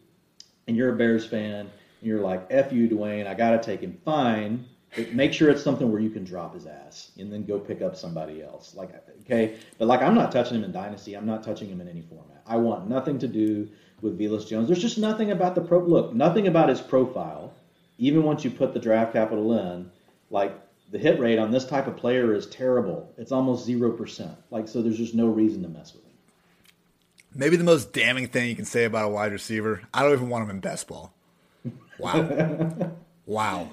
and 0.68 0.74
you're 0.74 0.94
a 0.94 0.96
Bears 0.96 1.26
fan 1.26 1.60
and 1.60 1.70
you're 2.00 2.22
like, 2.22 2.46
"F 2.48 2.72
you, 2.72 2.88
Dwain, 2.88 3.26
I 3.26 3.34
got 3.34 3.50
to 3.50 3.58
take 3.58 3.82
him," 3.82 4.00
fine. 4.06 4.64
But 4.96 5.12
make 5.12 5.34
sure 5.34 5.50
it's 5.50 5.62
something 5.62 5.92
where 5.92 6.00
you 6.00 6.08
can 6.08 6.24
drop 6.24 6.54
his 6.54 6.66
ass 6.66 7.10
and 7.18 7.30
then 7.30 7.44
go 7.44 7.58
pick 7.58 7.82
up 7.82 7.94
somebody 7.94 8.42
else. 8.42 8.74
Like, 8.74 8.88
okay, 9.26 9.56
but 9.76 9.86
like 9.86 10.00
I'm 10.00 10.14
not 10.14 10.32
touching 10.32 10.56
him 10.56 10.64
in 10.64 10.72
Dynasty. 10.72 11.14
I'm 11.14 11.26
not 11.26 11.42
touching 11.42 11.68
him 11.68 11.82
in 11.82 11.88
any 11.88 12.00
format. 12.00 12.40
I 12.46 12.56
want 12.56 12.88
nothing 12.88 13.18
to 13.18 13.28
do 13.28 13.68
with 14.00 14.18
Velus 14.18 14.46
Jones. 14.46 14.68
There's 14.68 14.82
just 14.82 14.98
nothing 14.98 15.30
about 15.30 15.54
the 15.54 15.60
pro. 15.60 15.78
Look, 15.80 16.14
nothing 16.14 16.46
about 16.46 16.68
his 16.68 16.80
profile. 16.80 17.52
Even 17.98 18.24
once 18.24 18.44
you 18.44 18.50
put 18.50 18.74
the 18.74 18.80
draft 18.80 19.12
capital 19.12 19.56
in, 19.58 19.90
like 20.30 20.52
the 20.90 20.98
hit 20.98 21.18
rate 21.18 21.38
on 21.38 21.50
this 21.50 21.64
type 21.64 21.86
of 21.86 21.96
player 21.96 22.34
is 22.34 22.46
terrible. 22.46 23.12
It's 23.16 23.32
almost 23.32 23.64
zero 23.64 23.90
percent. 23.92 24.36
Like 24.50 24.68
so, 24.68 24.82
there's 24.82 24.98
just 24.98 25.14
no 25.14 25.28
reason 25.28 25.62
to 25.62 25.68
mess 25.68 25.94
with 25.94 26.04
him. 26.04 26.10
Maybe 27.34 27.56
the 27.56 27.64
most 27.64 27.92
damning 27.92 28.28
thing 28.28 28.48
you 28.48 28.56
can 28.56 28.64
say 28.64 28.84
about 28.84 29.06
a 29.06 29.08
wide 29.08 29.32
receiver. 29.32 29.82
I 29.92 30.02
don't 30.02 30.12
even 30.12 30.28
want 30.28 30.44
him 30.44 30.50
in 30.50 30.60
best 30.60 30.86
ball. 30.86 31.12
Wow. 31.98 32.92
wow. 33.26 33.68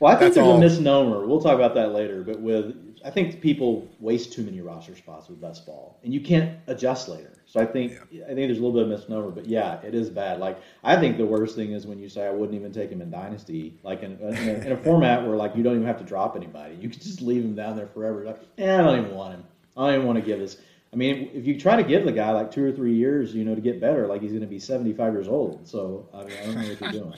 Well, 0.00 0.12
I 0.12 0.18
think 0.18 0.34
That's 0.34 0.34
there's 0.36 0.46
all. 0.46 0.56
a 0.56 0.60
misnomer. 0.60 1.26
We'll 1.26 1.40
talk 1.40 1.54
about 1.54 1.74
that 1.74 1.92
later. 1.92 2.22
But 2.22 2.40
with, 2.40 2.76
I 3.04 3.10
think 3.10 3.40
people 3.40 3.88
waste 4.00 4.32
too 4.32 4.42
many 4.42 4.60
roster 4.60 4.94
spots 4.96 5.28
with 5.28 5.40
best 5.40 5.66
ball, 5.66 5.98
and 6.04 6.14
you 6.14 6.20
can't 6.20 6.58
adjust 6.68 7.08
later. 7.08 7.32
So 7.50 7.60
I 7.60 7.64
think 7.64 7.98
yeah. 8.10 8.24
I 8.24 8.28
think 8.28 8.48
there's 8.48 8.58
a 8.58 8.62
little 8.62 8.72
bit 8.72 8.82
of 8.82 8.88
misnomer, 8.88 9.30
but 9.30 9.46
yeah, 9.46 9.80
it 9.80 9.94
is 9.94 10.10
bad. 10.10 10.38
Like 10.38 10.60
I 10.84 10.96
think 10.96 11.16
the 11.16 11.24
worst 11.24 11.56
thing 11.56 11.72
is 11.72 11.86
when 11.86 11.98
you 11.98 12.08
say 12.10 12.26
I 12.26 12.30
wouldn't 12.30 12.54
even 12.54 12.72
take 12.72 12.90
him 12.90 13.00
in 13.00 13.10
dynasty, 13.10 13.78
like 13.82 14.02
in, 14.02 14.18
in, 14.18 14.48
a, 14.48 14.52
in 14.66 14.72
a 14.72 14.76
format 14.76 15.26
where 15.26 15.34
like 15.34 15.56
you 15.56 15.62
don't 15.62 15.74
even 15.74 15.86
have 15.86 15.98
to 15.98 16.04
drop 16.04 16.36
anybody, 16.36 16.74
you 16.74 16.90
can 16.90 17.00
just 17.00 17.22
leave 17.22 17.42
him 17.42 17.54
down 17.54 17.74
there 17.74 17.86
forever. 17.86 18.22
Like, 18.24 18.40
eh, 18.58 18.74
I 18.74 18.82
don't 18.82 18.98
even 18.98 19.14
want 19.14 19.34
him. 19.34 19.44
I 19.78 19.86
don't 19.86 19.94
even 19.94 20.06
want 20.06 20.18
to 20.18 20.24
give 20.24 20.38
this. 20.38 20.58
I 20.92 20.96
mean, 20.96 21.30
if 21.32 21.46
you 21.46 21.58
try 21.58 21.76
to 21.76 21.82
give 21.82 22.04
the 22.04 22.12
guy 22.12 22.32
like 22.32 22.50
two 22.50 22.64
or 22.64 22.72
three 22.72 22.94
years, 22.94 23.34
you 23.34 23.44
know, 23.44 23.54
to 23.54 23.60
get 23.62 23.80
better, 23.80 24.06
like 24.06 24.20
he's 24.20 24.32
going 24.32 24.42
to 24.42 24.46
be 24.46 24.58
75 24.58 25.14
years 25.14 25.28
old. 25.28 25.66
So 25.66 26.06
I 26.12 26.24
mean, 26.24 26.36
I 26.36 26.44
don't 26.44 26.54
know 26.54 26.68
what 26.68 26.80
you're 26.80 26.92
doing. 26.92 27.14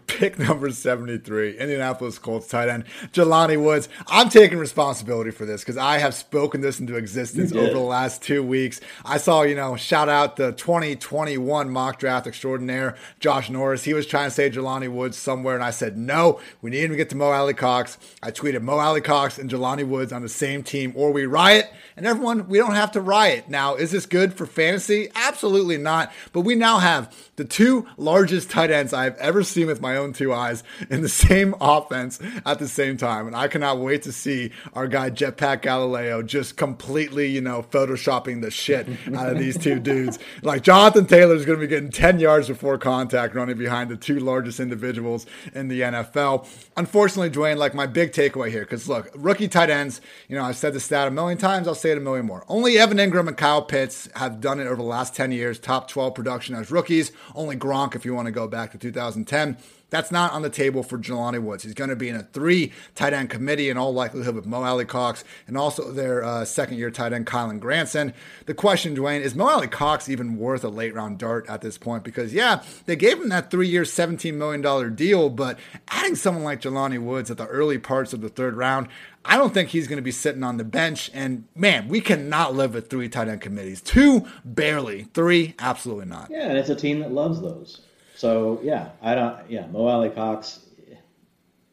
Pick 0.18 0.38
number 0.38 0.70
73, 0.70 1.58
Indianapolis 1.58 2.20
Colts 2.20 2.46
tight 2.46 2.68
end, 2.68 2.84
Jelani 3.12 3.60
Woods. 3.60 3.88
I'm 4.06 4.28
taking 4.28 4.58
responsibility 4.58 5.32
for 5.32 5.44
this 5.44 5.62
because 5.62 5.76
I 5.76 5.98
have 5.98 6.14
spoken 6.14 6.60
this 6.60 6.78
into 6.78 6.94
existence 6.94 7.52
over 7.52 7.72
the 7.72 7.80
last 7.80 8.22
two 8.22 8.40
weeks. 8.40 8.80
I 9.04 9.18
saw, 9.18 9.42
you 9.42 9.56
know, 9.56 9.74
shout 9.74 10.08
out 10.08 10.36
the 10.36 10.52
2021 10.52 11.68
mock 11.68 11.98
draft 11.98 12.28
extraordinaire, 12.28 12.96
Josh 13.18 13.50
Norris. 13.50 13.82
He 13.82 13.92
was 13.92 14.06
trying 14.06 14.28
to 14.28 14.30
say 14.30 14.48
Jelani 14.48 14.88
Woods 14.88 15.18
somewhere, 15.18 15.56
and 15.56 15.64
I 15.64 15.70
said, 15.70 15.98
no, 15.98 16.40
we 16.62 16.70
need 16.70 16.84
him 16.84 16.90
to 16.90 16.96
get 16.96 17.10
to 17.10 17.16
Mo 17.16 17.30
Alie-Cox. 17.32 17.98
I 18.22 18.30
tweeted 18.30 18.62
Mo 18.62 18.78
Alie-Cox 18.78 19.38
and 19.38 19.50
Jelani 19.50 19.86
Woods 19.86 20.12
on 20.12 20.22
the 20.22 20.28
same 20.28 20.62
team, 20.62 20.92
or 20.94 21.10
we 21.12 21.26
riot. 21.26 21.68
And 21.96 22.06
everyone, 22.06 22.48
we 22.48 22.58
don't 22.58 22.74
have 22.74 22.92
to 22.92 23.00
riot. 23.00 23.48
Now, 23.48 23.74
is 23.74 23.90
this 23.90 24.06
good 24.06 24.34
for 24.34 24.46
fantasy? 24.46 25.08
Absolutely 25.14 25.76
not. 25.76 26.12
But 26.32 26.42
we 26.42 26.54
now 26.54 26.78
have 26.78 27.14
the 27.36 27.44
two 27.44 27.86
largest 27.96 28.50
tight 28.50 28.70
ends 28.70 28.92
I've 28.92 29.16
ever 29.16 29.42
seen 29.42 29.66
with 29.66 29.80
my 29.80 29.96
own 29.96 30.03
two 30.12 30.32
eyes 30.32 30.62
in 30.90 31.02
the 31.02 31.08
same 31.24 31.54
offense 31.60 32.20
at 32.44 32.58
the 32.58 32.68
same 32.68 32.96
time. 32.96 33.26
And 33.26 33.36
I 33.36 33.48
cannot 33.48 33.78
wait 33.78 34.02
to 34.02 34.12
see 34.12 34.50
our 34.74 34.86
guy 34.86 35.10
Jetpack 35.10 35.62
Galileo 35.62 36.22
just 36.22 36.56
completely, 36.56 37.28
you 37.28 37.40
know, 37.40 37.62
photoshopping 37.62 38.42
the 38.42 38.50
shit 38.50 38.88
out 39.14 39.30
of 39.30 39.38
these 39.38 39.58
two 39.58 39.78
dudes. 39.78 40.18
Like 40.42 40.62
Jonathan 40.62 41.06
Taylor 41.06 41.34
is 41.34 41.44
going 41.44 41.58
to 41.58 41.66
be 41.66 41.68
getting 41.68 41.90
10 41.90 42.20
yards 42.20 42.48
before 42.48 42.78
contact 42.78 43.34
running 43.34 43.56
behind 43.56 43.90
the 43.90 43.96
two 43.96 44.20
largest 44.20 44.60
individuals 44.60 45.26
in 45.54 45.68
the 45.68 45.80
NFL. 45.80 46.46
Unfortunately, 46.76 47.30
Dwain, 47.30 47.56
like 47.56 47.74
my 47.74 47.86
big 47.86 48.12
takeaway 48.12 48.50
here, 48.50 48.62
because 48.62 48.88
look, 48.88 49.10
rookie 49.14 49.48
tight 49.48 49.70
ends, 49.70 50.00
you 50.28 50.36
know, 50.36 50.44
I've 50.44 50.56
said 50.56 50.74
this 50.74 50.84
stat 50.84 51.08
a 51.08 51.10
million 51.10 51.38
times, 51.38 51.68
I'll 51.68 51.74
say 51.74 51.90
it 51.90 51.98
a 51.98 52.00
million 52.00 52.26
more. 52.26 52.44
Only 52.48 52.78
Evan 52.78 52.98
Engram 52.98 53.28
and 53.28 53.36
Kyle 53.36 53.62
Pitts 53.62 54.08
have 54.16 54.40
done 54.40 54.60
it 54.60 54.66
over 54.66 54.76
the 54.76 54.82
last 54.82 55.14
10 55.14 55.32
years, 55.32 55.58
top 55.58 55.88
12 55.88 56.14
production 56.14 56.54
as 56.54 56.70
rookies. 56.70 57.12
Only 57.34 57.56
Gronk, 57.56 57.94
if 57.94 58.04
you 58.04 58.14
want 58.14 58.26
to 58.26 58.32
go 58.32 58.46
back 58.48 58.72
to 58.72 58.78
2010. 58.78 59.56
That's 59.94 60.10
not 60.10 60.32
on 60.32 60.42
the 60.42 60.50
table 60.50 60.82
for 60.82 60.98
Jelani 60.98 61.40
Woods. 61.40 61.62
He's 61.62 61.72
going 61.72 61.88
to 61.88 61.94
be 61.94 62.08
in 62.08 62.16
a 62.16 62.24
three 62.24 62.72
tight 62.96 63.12
end 63.12 63.30
committee 63.30 63.70
in 63.70 63.76
all 63.78 63.94
likelihood 63.94 64.34
with 64.34 64.44
Mo 64.44 64.64
Alie-Cox 64.64 65.22
and 65.46 65.56
also 65.56 65.92
their 65.92 66.24
uh, 66.24 66.44
second 66.44 66.78
year 66.78 66.90
tight 66.90 67.12
end, 67.12 67.28
Kylen 67.28 67.60
Granson. 67.60 68.12
The 68.46 68.54
question, 68.54 68.96
Dwain, 68.96 69.20
is 69.20 69.36
Mo 69.36 69.48
Alie-Cox 69.48 70.08
even 70.08 70.36
worth 70.36 70.64
a 70.64 70.68
late 70.68 70.96
round 70.96 71.18
dart 71.18 71.48
at 71.48 71.60
this 71.60 71.78
point? 71.78 72.02
Because, 72.02 72.34
yeah, 72.34 72.64
they 72.86 72.96
gave 72.96 73.20
him 73.20 73.28
that 73.28 73.52
three 73.52 73.68
year, 73.68 73.84
$17 73.84 74.34
million 74.34 74.96
deal, 74.96 75.30
but 75.30 75.60
adding 75.86 76.16
someone 76.16 76.42
like 76.42 76.60
Jelani 76.60 77.00
Woods 77.00 77.30
at 77.30 77.36
the 77.36 77.46
early 77.46 77.78
parts 77.78 78.12
of 78.12 78.20
the 78.20 78.28
third 78.28 78.56
round, 78.56 78.88
I 79.24 79.36
don't 79.36 79.54
think 79.54 79.68
he's 79.68 79.86
going 79.86 79.98
to 79.98 80.02
be 80.02 80.10
sitting 80.10 80.42
on 80.42 80.56
the 80.56 80.64
bench. 80.64 81.08
And 81.14 81.44
man, 81.54 81.86
we 81.86 82.00
cannot 82.00 82.52
live 82.52 82.74
with 82.74 82.90
three 82.90 83.08
tight 83.08 83.28
end 83.28 83.42
committees. 83.42 83.80
Two, 83.80 84.26
barely. 84.44 85.04
Three, 85.14 85.54
absolutely 85.60 86.06
not. 86.06 86.32
Yeah, 86.32 86.48
and 86.48 86.58
it's 86.58 86.68
a 86.68 86.74
team 86.74 86.98
that 86.98 87.12
loves 87.12 87.40
those. 87.40 87.82
So 88.14 88.60
yeah, 88.62 88.90
I 89.02 89.14
don't. 89.14 89.50
Yeah, 89.50 89.66
Mo 89.66 89.86
Alie-Cox. 89.86 90.60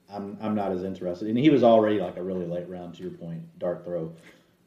I'm 0.10 0.38
I'm 0.42 0.56
not 0.56 0.72
as 0.72 0.84
interested, 0.84 1.30
and 1.30 1.38
he 1.38 1.50
was 1.50 1.64
already 1.64 2.00
like 2.00 2.18
a 2.18 2.24
really 2.24 2.46
late 2.46 2.68
round 2.68 2.96
to 2.96 3.02
your 3.02 3.12
point 3.12 3.42
dart 3.60 3.86
throw. 3.86 4.12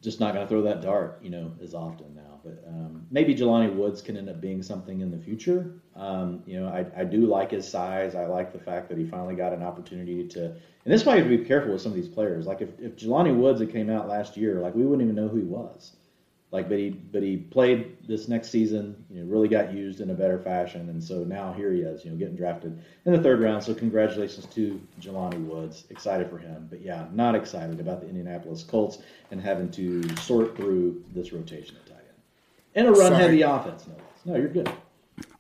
Just 0.01 0.21
not 0.21 0.35
going 0.35 0.45
to 0.45 0.49
throw 0.51 0.61
that 0.63 0.83
dart, 0.83 1.19
you 1.23 1.31
know, 1.31 1.51
as 1.63 1.73
often 1.75 2.15
now. 2.15 2.39
But 2.45 2.63
um, 2.69 3.07
maybe 3.11 3.35
Jelani 3.35 3.75
Woods 3.75 4.03
can 4.03 4.19
end 4.19 4.29
up 4.29 4.39
being 4.39 4.63
something 4.63 5.01
in 5.01 5.11
the 5.11 5.17
future. 5.17 5.73
Um, 5.97 6.43
you 6.45 6.61
know, 6.61 6.69
I, 6.69 6.85
I 6.95 7.05
do 7.05 7.27
like 7.27 7.53
his 7.53 7.67
size. 7.67 8.15
I 8.15 8.27
like 8.27 8.53
the 8.53 8.59
fact 8.59 8.91
that 8.91 8.99
he 8.99 9.07
finally 9.07 9.35
got 9.35 9.55
an 9.55 9.63
opportunity 9.63 10.29
to. 10.29 10.45
And 10.45 10.93
this 10.93 11.01
is 11.01 11.07
why 11.07 11.15
you 11.17 11.23
have 11.23 11.31
to 11.31 11.39
be 11.39 11.45
careful 11.45 11.73
with 11.73 11.81
some 11.81 11.93
of 11.93 11.97
these 11.97 12.09
players. 12.09 12.45
Like 12.47 12.61
if, 12.61 12.69
if 12.79 12.97
Jelani 12.97 13.35
Woods 13.35 13.61
had 13.61 13.73
came 13.73 13.89
out 13.89 14.07
last 14.07 14.37
year, 14.37 14.61
like 14.61 14.75
we 14.75 14.85
wouldn't 14.85 15.03
even 15.03 15.15
know 15.15 15.29
who 15.29 15.39
he 15.39 15.45
was. 15.45 15.93
Like, 16.55 16.69
but 16.69 16.79
he 16.79 16.91
but 16.91 17.21
he 17.21 17.37
played 17.37 17.97
this 18.07 18.29
next 18.29 18.51
season. 18.51 19.05
You 19.11 19.25
know, 19.25 19.29
really 19.29 19.49
got 19.49 19.75
used 19.75 20.01
in 20.01 20.11
a 20.11 20.15
better 20.15 20.39
fashion, 20.39 20.89
and 20.89 21.03
so 21.03 21.25
now 21.25 21.53
here 21.53 21.73
he 21.73 21.81
is. 21.81 22.05
You 22.05 22.13
know, 22.13 22.17
getting 22.17 22.37
drafted 22.37 22.81
in 23.07 23.13
the 23.13 23.21
third 23.21 23.41
round. 23.41 23.65
So 23.65 23.75
congratulations 23.75 24.47
to 24.55 24.81
Jelani 25.01 25.45
Woods. 25.47 25.83
Excited 25.91 26.31
for 26.31 26.39
him, 26.39 26.69
but 26.71 26.81
yeah, 26.81 27.07
not 27.13 27.35
excited 27.35 27.81
about 27.81 28.03
the 28.03 28.09
Indianapolis 28.09 28.63
Colts 28.63 28.99
and 29.33 29.41
having 29.41 29.69
to 29.73 30.09
sort 30.19 30.57
through 30.57 31.03
this 31.13 31.33
rotation 31.33 31.75
at 31.75 31.87
tight 31.87 32.05
end 32.77 32.87
and 32.87 32.87
a 32.87 32.93
run-heavy 33.01 33.43
offense. 33.43 33.89
No, 33.89 34.33
no, 34.33 34.39
you're 34.39 34.47
good. 34.47 34.71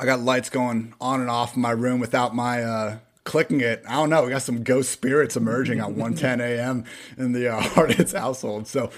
I 0.00 0.06
got 0.06 0.18
lights 0.18 0.50
going 0.50 0.94
on 1.00 1.20
and 1.20 1.30
off 1.30 1.54
in 1.54 1.62
my 1.62 1.70
room 1.70 2.00
without 2.00 2.34
my 2.34 2.64
uh, 2.64 2.98
clicking 3.24 3.60
it. 3.60 3.82
I 3.88 3.94
don't 3.94 4.10
know. 4.10 4.22
We 4.22 4.30
got 4.30 4.42
some 4.42 4.62
ghost 4.62 4.90
spirits 4.90 5.36
emerging 5.36 5.80
at 5.80 5.88
1:10 5.88 6.40
a.m. 6.40 6.84
in 7.16 7.32
the 7.32 7.48
uh, 7.48 7.60
household. 8.18 8.68
So 8.68 8.90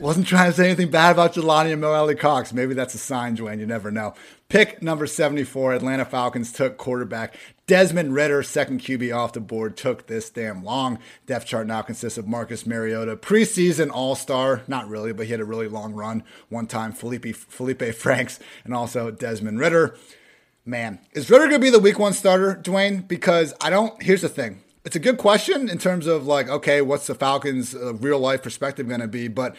wasn't 0.00 0.26
trying 0.26 0.50
to 0.50 0.56
say 0.56 0.66
anything 0.66 0.90
bad 0.90 1.12
about 1.12 1.34
Jelani 1.34 1.72
and 1.72 1.80
Mo 1.80 1.92
Alie-Cox. 1.92 2.52
Maybe 2.52 2.74
that's 2.74 2.94
a 2.94 2.98
sign, 2.98 3.36
Dwain. 3.36 3.58
You 3.58 3.66
never 3.66 3.90
know. 3.90 4.14
Pick 4.48 4.82
number 4.82 5.06
74, 5.06 5.72
Atlanta 5.72 6.04
Falcons 6.04 6.52
took 6.52 6.76
quarterback 6.76 7.34
Desmond 7.66 8.12
Ridder, 8.14 8.42
second 8.42 8.80
QB 8.80 9.16
off 9.16 9.32
the 9.32 9.40
board, 9.40 9.78
took 9.78 10.08
this 10.08 10.28
damn 10.28 10.62
long. 10.62 10.98
Depth 11.26 11.46
chart 11.46 11.66
now 11.66 11.80
consists 11.80 12.18
of 12.18 12.28
Marcus 12.28 12.66
Mariota, 12.66 13.16
preseason 13.16 13.90
All 13.90 14.14
Star, 14.14 14.60
not 14.68 14.88
really, 14.88 15.14
but 15.14 15.24
he 15.24 15.32
had 15.32 15.40
a 15.40 15.46
really 15.46 15.68
long 15.68 15.94
run. 15.94 16.22
One 16.50 16.66
time, 16.66 16.92
Feleipe 16.92 17.34
Feleipe 17.34 17.94
Franks, 17.94 18.40
and 18.64 18.74
also 18.74 19.10
Desmond 19.10 19.58
Ridder. 19.58 19.96
Man, 20.64 21.00
is 21.12 21.28
Ridder 21.28 21.48
going 21.48 21.60
to 21.60 21.64
be 21.64 21.70
the 21.70 21.80
week 21.80 21.98
one 21.98 22.12
starter, 22.12 22.54
Dwain? 22.54 23.06
Because 23.08 23.52
I 23.60 23.68
don't. 23.68 24.00
Here's 24.00 24.22
the 24.22 24.28
thing. 24.28 24.62
It's 24.84 24.94
a 24.94 25.00
good 25.00 25.18
question 25.18 25.68
in 25.68 25.78
terms 25.78 26.06
of 26.06 26.26
like, 26.26 26.48
okay, 26.48 26.80
what's 26.82 27.06
the 27.06 27.16
Falcons' 27.16 27.74
uh, 27.74 27.94
real 27.94 28.20
life 28.20 28.42
perspective 28.42 28.88
going 28.88 29.00
to 29.00 29.08
be? 29.08 29.26
But 29.26 29.56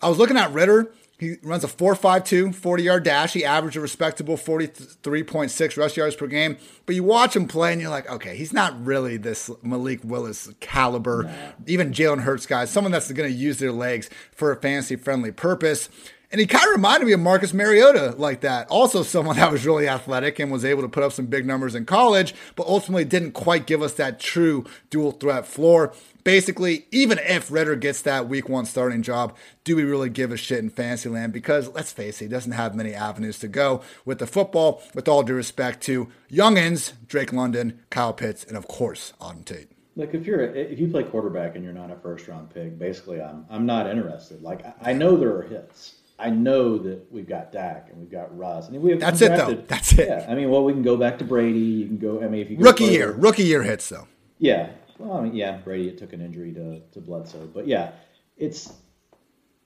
I 0.00 0.08
was 0.08 0.18
looking 0.18 0.36
at 0.36 0.52
Ridder. 0.52 0.92
He 1.18 1.36
runs 1.42 1.64
a 1.64 1.68
4.52 1.68 2.54
40 2.54 2.82
yard 2.82 3.02
dash. 3.02 3.32
He 3.32 3.44
averaged 3.44 3.76
a 3.76 3.80
respectable 3.80 4.36
43.6 4.36 5.76
rush 5.78 5.96
yards 5.96 6.14
per 6.14 6.26
game. 6.26 6.58
But 6.84 6.94
you 6.94 7.02
watch 7.02 7.34
him 7.34 7.48
play 7.48 7.72
and 7.72 7.80
you're 7.80 7.90
like, 7.90 8.08
okay, 8.10 8.36
he's 8.36 8.52
not 8.52 8.84
really 8.84 9.16
this 9.16 9.50
Malik 9.62 10.00
Willis 10.04 10.50
caliber, 10.60 11.32
even 11.66 11.92
Jalen 11.92 12.20
Hurts 12.20 12.44
guy, 12.44 12.66
someone 12.66 12.92
that's 12.92 13.10
going 13.10 13.30
to 13.30 13.34
use 13.34 13.58
their 13.58 13.72
legs 13.72 14.10
for 14.30 14.52
a 14.52 14.60
fantasy 14.60 14.96
friendly 14.96 15.32
purpose. 15.32 15.88
And 16.32 16.40
he 16.40 16.46
kind 16.46 16.64
of 16.64 16.72
reminded 16.72 17.06
me 17.06 17.12
of 17.12 17.20
Marcus 17.20 17.54
Mariota 17.54 18.14
like 18.18 18.40
that. 18.40 18.68
Also, 18.68 19.02
someone 19.02 19.36
that 19.38 19.52
was 19.52 19.64
really 19.64 19.88
athletic 19.88 20.38
and 20.38 20.50
was 20.50 20.64
able 20.64 20.82
to 20.82 20.88
put 20.88 21.02
up 21.02 21.12
some 21.12 21.26
big 21.26 21.46
numbers 21.46 21.74
in 21.74 21.84
college, 21.84 22.34
but 22.56 22.66
ultimately 22.66 23.04
didn't 23.04 23.32
quite 23.32 23.66
give 23.66 23.82
us 23.82 23.94
that 23.94 24.18
true 24.18 24.64
dual 24.90 25.12
threat 25.12 25.46
floor. 25.46 25.92
Basically, 26.24 26.86
even 26.90 27.18
if 27.20 27.52
Ridder 27.52 27.76
gets 27.76 28.02
that 28.02 28.28
week 28.28 28.48
one 28.48 28.64
starting 28.64 29.02
job, 29.02 29.36
do 29.62 29.76
we 29.76 29.84
really 29.84 30.10
give 30.10 30.32
a 30.32 30.36
shit 30.36 30.58
in 30.58 30.70
Fantasyland? 30.70 31.32
Because 31.32 31.68
let's 31.68 31.92
face 31.92 32.20
it, 32.20 32.24
he 32.24 32.28
doesn't 32.28 32.52
have 32.52 32.74
many 32.74 32.92
avenues 32.92 33.38
to 33.38 33.48
go 33.48 33.80
with 34.04 34.18
the 34.18 34.26
football, 34.26 34.82
with 34.92 35.06
all 35.06 35.22
due 35.22 35.34
respect 35.34 35.82
to 35.82 36.08
youngins, 36.30 36.94
Drake 37.06 37.32
London, 37.32 37.78
Kyle 37.90 38.12
Pitts, 38.12 38.42
and 38.42 38.56
of 38.56 38.66
course, 38.66 39.12
Auden 39.20 39.44
Tate. 39.44 39.70
Like 39.96 40.12
if 40.12 40.26
you're 40.26 40.42
if 40.42 40.78
you 40.78 40.88
play 40.88 41.04
quarterback 41.04 41.56
and 41.56 41.64
you're 41.64 41.72
not 41.72 41.90
a 41.90 41.96
first 41.96 42.28
round 42.28 42.50
pick, 42.50 42.78
basically, 42.78 43.22
I'm 43.22 43.46
I'm 43.48 43.64
not 43.64 43.88
interested. 43.88 44.42
Like 44.42 44.62
I 44.82 44.92
know 44.92 45.16
there 45.16 45.34
are 45.34 45.42
hits. 45.42 45.94
I 46.18 46.30
know 46.30 46.78
that 46.78 47.12
we've 47.12 47.28
got 47.28 47.52
Dak 47.52 47.88
and 47.90 47.98
we've 47.98 48.10
got 48.10 48.36
Russ. 48.36 48.68
and 48.68 48.80
we 48.80 48.90
have 48.92 49.00
That's 49.00 49.20
it 49.20 49.36
though. 49.36 49.54
That's 49.54 49.92
it. 49.92 50.08
Yeah. 50.08 50.26
I 50.28 50.34
mean, 50.34 50.50
well, 50.50 50.64
we 50.64 50.72
can 50.72 50.82
go 50.82 50.96
back 50.96 51.18
to 51.18 51.24
Brady. 51.24 51.58
You 51.58 51.86
can 51.86 51.98
go. 51.98 52.22
I 52.22 52.28
mean, 52.28 52.40
if 52.40 52.50
you 52.50 52.56
rookie 52.58 52.84
year, 52.84 53.12
rookie 53.12 53.44
year 53.44 53.62
hits 53.62 53.88
though. 53.88 54.08
Yeah. 54.38 54.70
Well, 54.98 55.12
I 55.18 55.22
mean, 55.22 55.34
yeah, 55.34 55.58
Brady 55.58 55.88
it 55.88 55.98
took 55.98 56.12
an 56.14 56.22
injury 56.22 56.52
to 56.54 56.80
to 56.80 57.00
Bledsoe, 57.00 57.46
but 57.52 57.66
yeah, 57.66 57.92
it's 58.36 58.72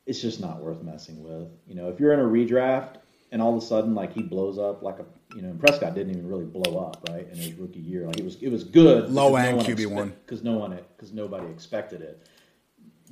it's 0.06 0.20
just 0.20 0.40
not 0.40 0.60
worth 0.60 0.82
messing 0.82 1.22
with. 1.22 1.48
You 1.66 1.76
know, 1.76 1.88
if 1.88 2.00
you're 2.00 2.12
in 2.12 2.20
a 2.20 2.24
redraft 2.24 2.96
and 3.32 3.40
all 3.40 3.56
of 3.56 3.62
a 3.62 3.66
sudden 3.66 3.94
like 3.94 4.12
he 4.12 4.22
blows 4.22 4.58
up 4.58 4.82
like 4.82 4.98
a 4.98 5.04
you 5.36 5.42
know 5.42 5.54
Prescott 5.60 5.94
didn't 5.94 6.10
even 6.10 6.26
really 6.26 6.46
blow 6.46 6.78
up 6.78 7.08
right 7.08 7.28
in 7.30 7.36
his 7.36 7.52
rookie 7.54 7.78
year. 7.78 8.06
Like 8.06 8.18
it 8.18 8.24
was 8.24 8.36
it 8.42 8.48
was 8.48 8.64
good. 8.64 9.10
Low 9.10 9.36
end 9.36 9.58
no 9.58 9.64
QB 9.64 9.86
one 9.86 10.14
because 10.26 10.42
no 10.42 10.54
one 10.54 10.78
because 10.96 11.12
nobody 11.12 11.46
expected 11.46 12.00
it. 12.00 12.26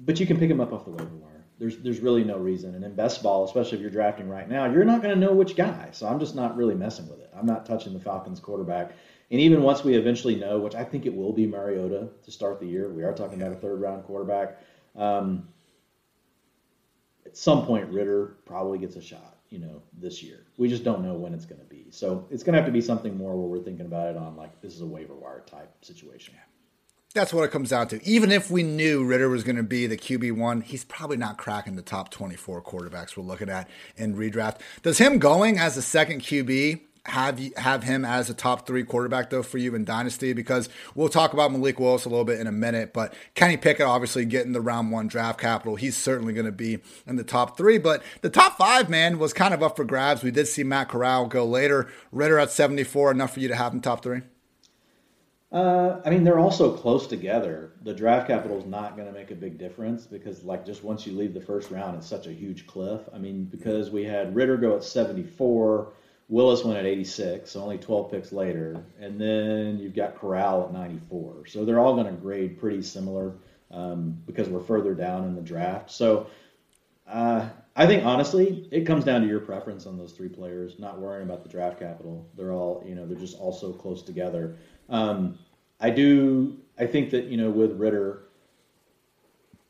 But 0.01 0.19
you 0.19 0.27
can 0.27 0.39
pick 0.39 0.51
him 0.51 0.60
up 0.60 0.73
off 0.73 0.85
the 0.85 0.90
waiver 0.90 1.15
wire 1.15 1.38
there's 1.59 1.76
there's 1.78 2.01
really 2.01 2.24
no 2.24 2.39
reason. 2.39 2.74
And 2.74 2.85
in 2.85 2.94
best 2.94 3.22
ball, 3.22 3.44
especially 3.44 3.78
if 3.78 3.82
you're 3.82 3.90
drafting 3.90 4.28
right 4.28 4.48
now, 4.48 4.66
you're 4.66 4.85
not 4.85 5.02
going 5.02 5.14
to 5.14 5.20
know 5.20 5.35
which 5.35 5.56
guy. 5.56 5.89
So 5.93 6.06
I'm 6.06 6.20
just 6.20 6.35
not 6.35 6.56
really 6.56 6.74
messing 6.74 7.09
with 7.09 7.20
it. 7.20 7.30
I'm 7.36 7.47
not 7.47 7.66
touching 7.66 7.93
the 7.93 8.01
Falcons 8.01 8.40
quarterback. 8.40 8.93
And 9.30 9.40
even 9.40 9.62
once 9.62 9.85
we 9.85 9.94
eventually 9.94 10.36
know, 10.36 10.59
which 10.59 10.74
I 10.74 10.85
think 10.85 11.05
it 11.05 11.14
will 11.14 11.32
be 11.32 11.47
Mariota 11.47 12.09
to 12.24 12.30
start 12.30 12.60
the 12.60 12.66
year, 12.66 12.89
we 12.89 13.02
are 13.02 13.12
talking 13.12 13.40
about 13.40 13.52
a 13.52 13.60
third 13.60 13.80
round 13.80 14.05
quarterback. 14.05 14.59
Um, 14.97 15.48
at 17.26 17.36
some 17.36 17.66
point, 17.66 17.89
Ridder 17.90 18.36
probably 18.47 18.78
gets 18.78 18.97
a 18.97 19.02
shot, 19.02 19.36
you 19.51 19.59
know, 19.59 19.82
this 19.93 20.22
year. 20.22 20.47
We 20.56 20.68
just 20.68 20.82
don't 20.82 21.02
know 21.02 21.14
when 21.14 21.35
it's 21.35 21.44
going 21.44 21.60
to 21.60 21.66
be. 21.66 21.89
So 21.90 22.26
it's 22.30 22.43
going 22.43 22.55
to 22.55 22.59
have 22.59 22.66
to 22.66 22.72
be 22.72 22.80
something 22.80 23.16
more 23.16 23.36
where 23.36 23.48
we're 23.48 23.64
thinking 23.64 23.85
about 23.85 24.09
it 24.09 24.16
on 24.16 24.35
like 24.35 24.62
this 24.62 24.74
is 24.74 24.80
a 24.80 24.86
waiver 24.86 25.14
wire 25.14 25.44
type 25.47 25.70
situation. 25.85 26.35
Yeah 26.35 26.57
that's 27.14 27.32
what 27.32 27.44
it 27.44 27.51
comes 27.51 27.70
down 27.70 27.89
to. 27.89 28.06
Even 28.06 28.30
if 28.30 28.51
we 28.51 28.62
knew 28.62 29.05
Ridder 29.05 29.28
was 29.28 29.43
going 29.43 29.56
to 29.56 29.62
be 29.62 29.86
the 29.86 29.97
QB 29.97 30.32
one, 30.32 30.60
he's 30.60 30.85
probably 30.85 31.16
not 31.16 31.39
cracking 31.39 31.76
the 31.76 31.82
top 31.82 32.10
24 32.10 32.62
quarterbacks 32.62 33.16
we're 33.16 33.24
looking 33.24 33.48
at 33.48 33.68
in 33.97 34.14
redraft. 34.14 34.60
Does 34.82 34.98
him 34.98 35.18
going 35.18 35.59
as 35.59 35.76
a 35.76 35.82
second 35.82 36.20
QB 36.20 36.80
have 37.06 37.40
you, 37.40 37.52
have 37.56 37.85
him 37.85 38.05
as 38.05 38.28
a 38.28 38.35
top 38.35 38.66
three 38.66 38.85
quarterback 38.85 39.30
though 39.30 39.43
for 39.43 39.56
you 39.56 39.74
in 39.74 39.86
dynasty? 39.86 40.35
Because 40.35 40.68
we'll 40.94 41.09
talk 41.09 41.32
about 41.32 41.51
Malik 41.51 41.80
Willis 41.80 42.05
a 42.05 42.10
little 42.10 42.26
bit 42.26 42.40
in 42.40 42.47
a 42.47 42.52
minute, 42.52 42.93
but 42.93 43.14
Kenny 43.35 43.56
Pickett 43.56 43.86
obviously 43.86 44.26
getting 44.26 44.52
the 44.52 44.60
round 44.60 44.93
one 44.93 45.09
draft 45.09 45.40
capital, 45.40 45.76
he's 45.76 45.97
certainly 45.97 46.35
going 46.35 46.44
to 46.44 46.52
be 46.52 46.78
in 47.06 47.16
the 47.16 47.24
top 47.24 47.56
three. 47.56 47.78
But 47.78 48.02
the 48.20 48.30
top 48.30 48.59
five 48.59 48.90
man 48.90 49.18
was 49.18 49.32
kind 49.32 49.55
of 49.55 49.62
up 49.62 49.76
for 49.76 49.85
grabs. 49.85 50.22
We 50.22 50.30
did 50.30 50.47
see 50.47 50.62
Matt 50.62 50.90
Corral 50.90 51.26
go 51.26 51.47
later. 51.47 51.89
Ridder 52.12 52.39
at 52.39 52.51
74, 52.51 53.12
enough 53.12 53.32
for 53.32 53.40
you 53.40 53.48
to 53.48 53.56
have 53.56 53.72
him 53.72 53.80
top 53.80 54.02
three. 54.02 54.20
Uh, 55.51 56.01
I 56.05 56.11
mean, 56.11 56.25
they're 56.25 56.39
also 56.39 56.77
close 56.77 57.07
together. 57.07 57.73
The 57.83 57.95
draft 57.95 58.27
capital 58.27 58.59
is 58.59 58.66
not 58.66 58.97
going 58.97 59.09
to 59.09 59.15
make 59.15 59.31
a 59.31 59.35
big 59.35 59.57
difference 59.57 60.05
because, 60.05 60.45
like, 60.45 60.66
just 60.66 60.85
once 60.85 61.07
you 61.07 61.16
leave 61.16 61.33
the 61.33 61.41
first 61.41 61.70
round, 61.70 61.97
it's 61.97 62.07
such 62.07 62.27
a 62.27 62.33
huge 62.33 62.66
cliff. 62.66 63.01
I 63.15 63.19
mean, 63.19 63.45
because 63.45 63.91
we 63.91 64.05
had 64.05 64.35
Ridder 64.35 64.59
go 64.59 64.77
at 64.77 64.85
74, 64.85 65.93
Willis 66.29 66.65
went 66.65 66.79
at 66.79 66.85
86, 66.85 67.51
so 67.51 67.62
only 67.62 67.79
12 67.79 68.11
picks 68.11 68.33
later, 68.33 68.85
and 69.01 69.19
then 69.19 69.79
you've 69.79 69.95
got 69.95 70.19
Corral 70.19 70.65
at 70.65 70.73
94. 70.75 71.47
So 71.47 71.65
they're 71.65 71.81
all 71.81 71.95
going 71.95 72.15
to 72.15 72.20
grade 72.20 72.59
pretty 72.61 72.83
similar 72.83 73.33
um, 73.70 74.19
because 74.27 74.49
we're 74.51 74.61
further 74.61 74.93
down 74.93 75.25
in 75.25 75.35
the 75.35 75.41
draft. 75.41 75.91
So 75.91 76.27
uh, 77.07 77.49
I 77.75 77.87
think 77.87 78.05
honestly, 78.05 78.69
it 78.70 78.87
comes 78.87 79.05
down 79.05 79.23
to 79.23 79.27
your 79.27 79.41
preference 79.41 79.87
on 79.87 79.97
those 79.97 80.12
three 80.12 80.29
players. 80.29 80.79
Not 80.79 80.99
worrying 80.99 81.27
about 81.27 81.43
the 81.43 81.49
draft 81.49 81.79
capital. 81.79 82.29
They're 82.37 82.53
all, 82.53 82.85
you 82.87 82.95
know, 82.95 83.07
they're 83.07 83.19
just 83.19 83.39
all 83.39 83.53
so 83.53 83.73
close 83.73 84.03
together. 84.03 84.59
Um, 84.89 85.39
I 85.81 85.90
do. 85.90 86.56
I 86.78 86.86
think 86.86 87.10
that 87.10 87.24
you 87.27 87.36
know 87.36 87.51
with 87.51 87.78
Ridder, 87.78 88.23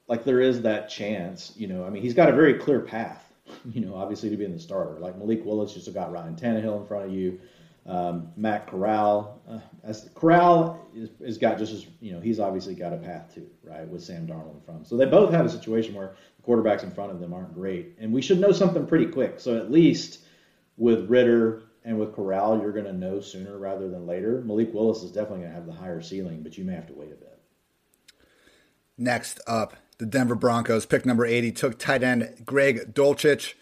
like 0.06 0.24
there 0.24 0.40
is 0.40 0.62
that 0.62 0.88
chance. 0.88 1.52
You 1.56 1.66
know, 1.66 1.84
I 1.84 1.90
mean, 1.90 2.02
he's 2.02 2.14
got 2.14 2.28
a 2.28 2.32
very 2.32 2.54
clear 2.54 2.80
path. 2.80 3.24
You 3.72 3.80
know, 3.80 3.94
obviously 3.94 4.28
to 4.28 4.36
be 4.36 4.44
in 4.44 4.52
the 4.52 4.58
starter. 4.58 4.98
Like 5.00 5.16
Malik 5.16 5.42
Willis 5.44 5.72
just 5.72 5.92
got 5.94 6.12
Ryan 6.12 6.36
Tannehill 6.36 6.82
in 6.82 6.86
front 6.86 7.06
of 7.06 7.12
you. 7.12 7.40
Um, 7.86 8.30
Matt 8.36 8.66
Corral, 8.66 9.40
uh, 9.48 9.60
as 9.82 10.10
Corral 10.14 10.86
is, 10.94 11.08
is 11.20 11.38
got 11.38 11.56
just 11.56 11.72
as 11.72 11.86
you 12.02 12.12
know, 12.12 12.20
he's 12.20 12.38
obviously 12.38 12.74
got 12.74 12.92
a 12.92 12.98
path 12.98 13.34
too, 13.34 13.48
right? 13.64 13.88
With 13.88 14.04
Sam 14.04 14.26
Darnold 14.26 14.56
in 14.56 14.60
front. 14.60 14.86
So 14.86 14.98
they 14.98 15.06
both 15.06 15.32
have 15.32 15.46
a 15.46 15.48
situation 15.48 15.94
where 15.94 16.14
the 16.36 16.46
quarterbacks 16.46 16.82
in 16.82 16.90
front 16.90 17.12
of 17.12 17.20
them 17.20 17.32
aren't 17.32 17.54
great, 17.54 17.96
and 17.98 18.12
we 18.12 18.20
should 18.20 18.38
know 18.38 18.52
something 18.52 18.86
pretty 18.86 19.06
quick. 19.06 19.40
So 19.40 19.56
at 19.56 19.72
least 19.72 20.20
with 20.76 21.08
Ridder 21.08 21.62
And 21.88 21.98
with 21.98 22.14
Corral, 22.14 22.60
you're 22.60 22.72
going 22.72 22.84
to 22.84 22.92
know 22.92 23.18
sooner 23.18 23.56
rather 23.56 23.88
than 23.88 24.06
later. 24.06 24.42
Malik 24.44 24.74
Willis 24.74 25.02
is 25.02 25.10
definitely 25.10 25.38
going 25.38 25.52
to 25.52 25.54
have 25.54 25.64
the 25.64 25.72
higher 25.72 26.02
ceiling, 26.02 26.42
but 26.42 26.58
you 26.58 26.62
may 26.62 26.74
have 26.74 26.86
to 26.88 26.92
wait 26.92 27.10
a 27.10 27.14
bit. 27.14 27.40
Next 28.98 29.40
up, 29.46 29.74
the 29.96 30.04
Denver 30.04 30.34
Broncos, 30.34 30.84
pick 30.84 31.06
number 31.06 31.24
80, 31.24 31.50
took 31.52 31.78
tight 31.78 32.02
end 32.02 32.42
Greg 32.44 32.92
Dulcich. 32.92 33.54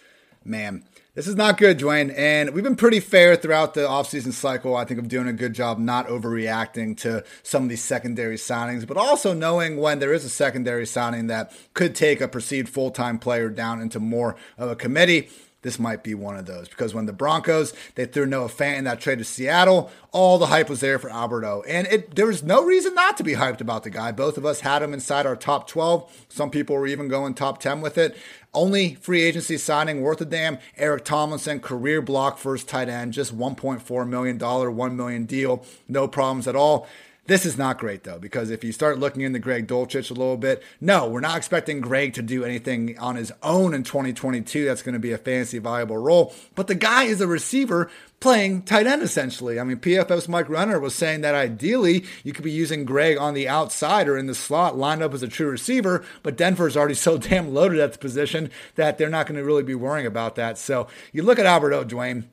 Man, 0.45 0.83
this 1.15 1.29
is 1.29 1.37
not 1.37 1.57
good, 1.57 1.79
Dwain. 1.79 2.13
And 2.17 2.51
we've 2.51 2.65
been 2.65 2.75
pretty 2.75 2.99
fair 2.99 3.37
throughout 3.37 3.75
the 3.75 3.83
offseason 3.83 4.33
cycle. 4.33 4.75
I 4.75 4.85
think 4.85 4.99
of 4.99 5.07
doing 5.07 5.29
a 5.29 5.33
good 5.33 5.53
job 5.53 5.79
not 5.79 6.09
overreacting 6.09 6.97
to 7.03 7.23
some 7.45 7.63
of 7.63 7.69
these 7.69 7.85
secondary 7.85 8.37
signings, 8.37 8.89
but 8.89 8.97
also 8.97 9.35
knowing 9.35 9.77
when 9.77 10.01
there 10.01 10.13
is 10.13 10.25
a 10.25 10.29
secondary 10.29 10.85
signing 10.85 11.29
that 11.29 11.53
could 11.75 11.95
take 11.95 12.21
a 12.21 12.27
perceived 12.27 12.69
full 12.69 12.91
time 12.91 13.21
player 13.21 13.49
down 13.49 13.81
into 13.81 14.01
more 14.01 14.35
of 14.59 14.69
a 14.69 14.75
committee 14.75 15.29
this 15.67 15.81
might 15.81 16.05
be 16.05 16.15
one 16.15 16.37
of 16.37 16.47
those 16.47 16.69
because 16.69 16.95
when 16.95 17.07
the 17.07 17.13
Broncos 17.13 17.75
they 17.97 18.07
threw 18.07 18.25
Noah 18.25 18.49
Fant 18.49 18.79
in 18.79 18.85
that 18.85 19.01
trade 19.01 19.19
to 19.19 19.25
Seattle, 19.25 19.91
all 20.13 20.39
the 20.39 20.47
hype 20.47 20.71
was 20.71 20.79
there 20.79 20.97
for 20.97 21.11
Albert 21.11 21.45
O, 21.45 21.65
and 21.67 21.89
it 21.89 22.15
there 22.15 22.27
was 22.27 22.45
no 22.45 22.65
reason 22.65 22.95
not 22.95 23.17
to 23.17 23.25
be 23.25 23.33
hyped 23.33 23.61
about 23.61 23.83
the 23.83 23.91
guy. 23.91 24.13
Both 24.13 24.39
of 24.39 24.47
us 24.47 24.61
had 24.61 24.81
him 24.81 24.95
inside 24.95 25.27
our 25.27 25.35
top 25.35 25.67
twelve. 25.67 26.25
Some 26.29 26.51
people 26.51 26.77
were 26.77 26.87
even 26.87 27.09
going 27.09 27.35
top 27.35 27.59
ten 27.59 27.81
with 27.81 27.99
it. 27.99 28.17
Only 28.55 28.95
free 28.95 29.23
agency 29.23 29.59
signing 29.59 30.03
worth 30.03 30.21
a 30.21 30.25
damn. 30.25 30.59
Eric 30.77 31.05
Tomlinson, 31.05 31.59
career 31.59 32.01
block 32.01 32.39
first 32.39 32.69
tight 32.69 32.89
end, 32.89 33.13
just 33.13 33.37
$1.4 33.37 34.09
million, 34.09 34.39
1 34.39 34.97
million 34.97 35.25
deal. 35.27 35.67
No 35.89 36.09
problems 36.09 36.49
at 36.49 36.57
all. 36.57 36.89
This 37.27 37.45
is 37.45 37.59
not 37.59 37.79
great 37.79 38.05
though, 38.05 38.21
because 38.21 38.51
if 38.51 38.63
you 38.63 38.71
start 38.71 39.01
looking 39.01 39.23
into 39.23 39.41
Greg 39.41 39.67
Dulcich 39.67 40.11
a 40.11 40.15
little 40.15 40.37
bit, 40.37 40.63
no, 40.81 41.09
we're 41.09 41.21
not 41.21 41.37
expecting 41.37 41.81
Greg 41.81 42.15
to 42.15 42.23
do 42.23 42.45
anything 42.45 42.97
on 42.99 43.17
his 43.17 43.33
own 43.43 43.75
in 43.75 43.83
2022. 43.83 44.65
That's 44.65 44.83
going 44.83 44.93
to 44.93 45.01
be 45.01 45.11
a 45.11 45.19
fancy 45.19 45.59
viable 45.59 45.99
role. 45.99 46.33
But 46.55 46.69
the 46.69 46.77
guy 46.77 47.05
is 47.05 47.21
a 47.21 47.27
receiver 47.27 47.91
playing 48.21 48.63
tight 48.63 48.87
end 48.87 49.03
essentially. 49.03 49.59
I 49.59 49.65
mean, 49.65 49.79
PFF's 49.79 50.29
Mike 50.29 50.49
Renner 50.49 50.79
was 50.79 50.95
saying 50.95 51.23
that 51.23 51.35
ideally 51.35 52.05
you 52.23 52.33
could 52.33 52.45
be 52.45 52.53
using 52.53 52.85
Greg 52.85 53.19
on 53.19 53.35
the 53.35 53.49
outside 53.49 54.09
or 54.09 54.17
in 54.17 54.27
the 54.27 54.35
slot, 54.35 54.79
lined 54.79 55.03
up 55.03 55.13
as 55.13 55.25
a 55.25 55.29
true 55.29 55.51
receiver, 55.51 56.05
but 56.23 56.37
Denver's 56.37 56.77
already 56.77 56.95
so 57.07 57.19
damn 57.19 57.53
loaded 57.53 57.81
at 57.81 57.93
the 57.93 57.99
position 57.99 58.51
that 58.77 58.99
they're 58.99 59.11
not 59.11 59.27
going 59.27 59.37
to 59.37 59.45
really 59.45 59.65
be 59.65 59.75
worrying 59.75 60.07
about 60.07 60.37
that. 60.37 60.59
So 60.59 60.87
you 61.13 61.25
look 61.25 61.41
at 61.41 61.47
Alberto, 61.47 61.83
Dwain, 61.83 62.25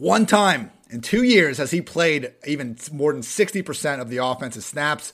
one 0.00 0.24
time 0.24 0.70
in 0.88 1.02
two 1.02 1.22
years 1.22 1.58
has 1.58 1.70
he 1.70 1.82
played 1.82 2.32
even 2.46 2.76
more 2.90 3.12
than 3.12 3.20
60% 3.20 4.00
of 4.00 4.08
the 4.08 4.16
offensive 4.16 4.64
snaps. 4.64 5.12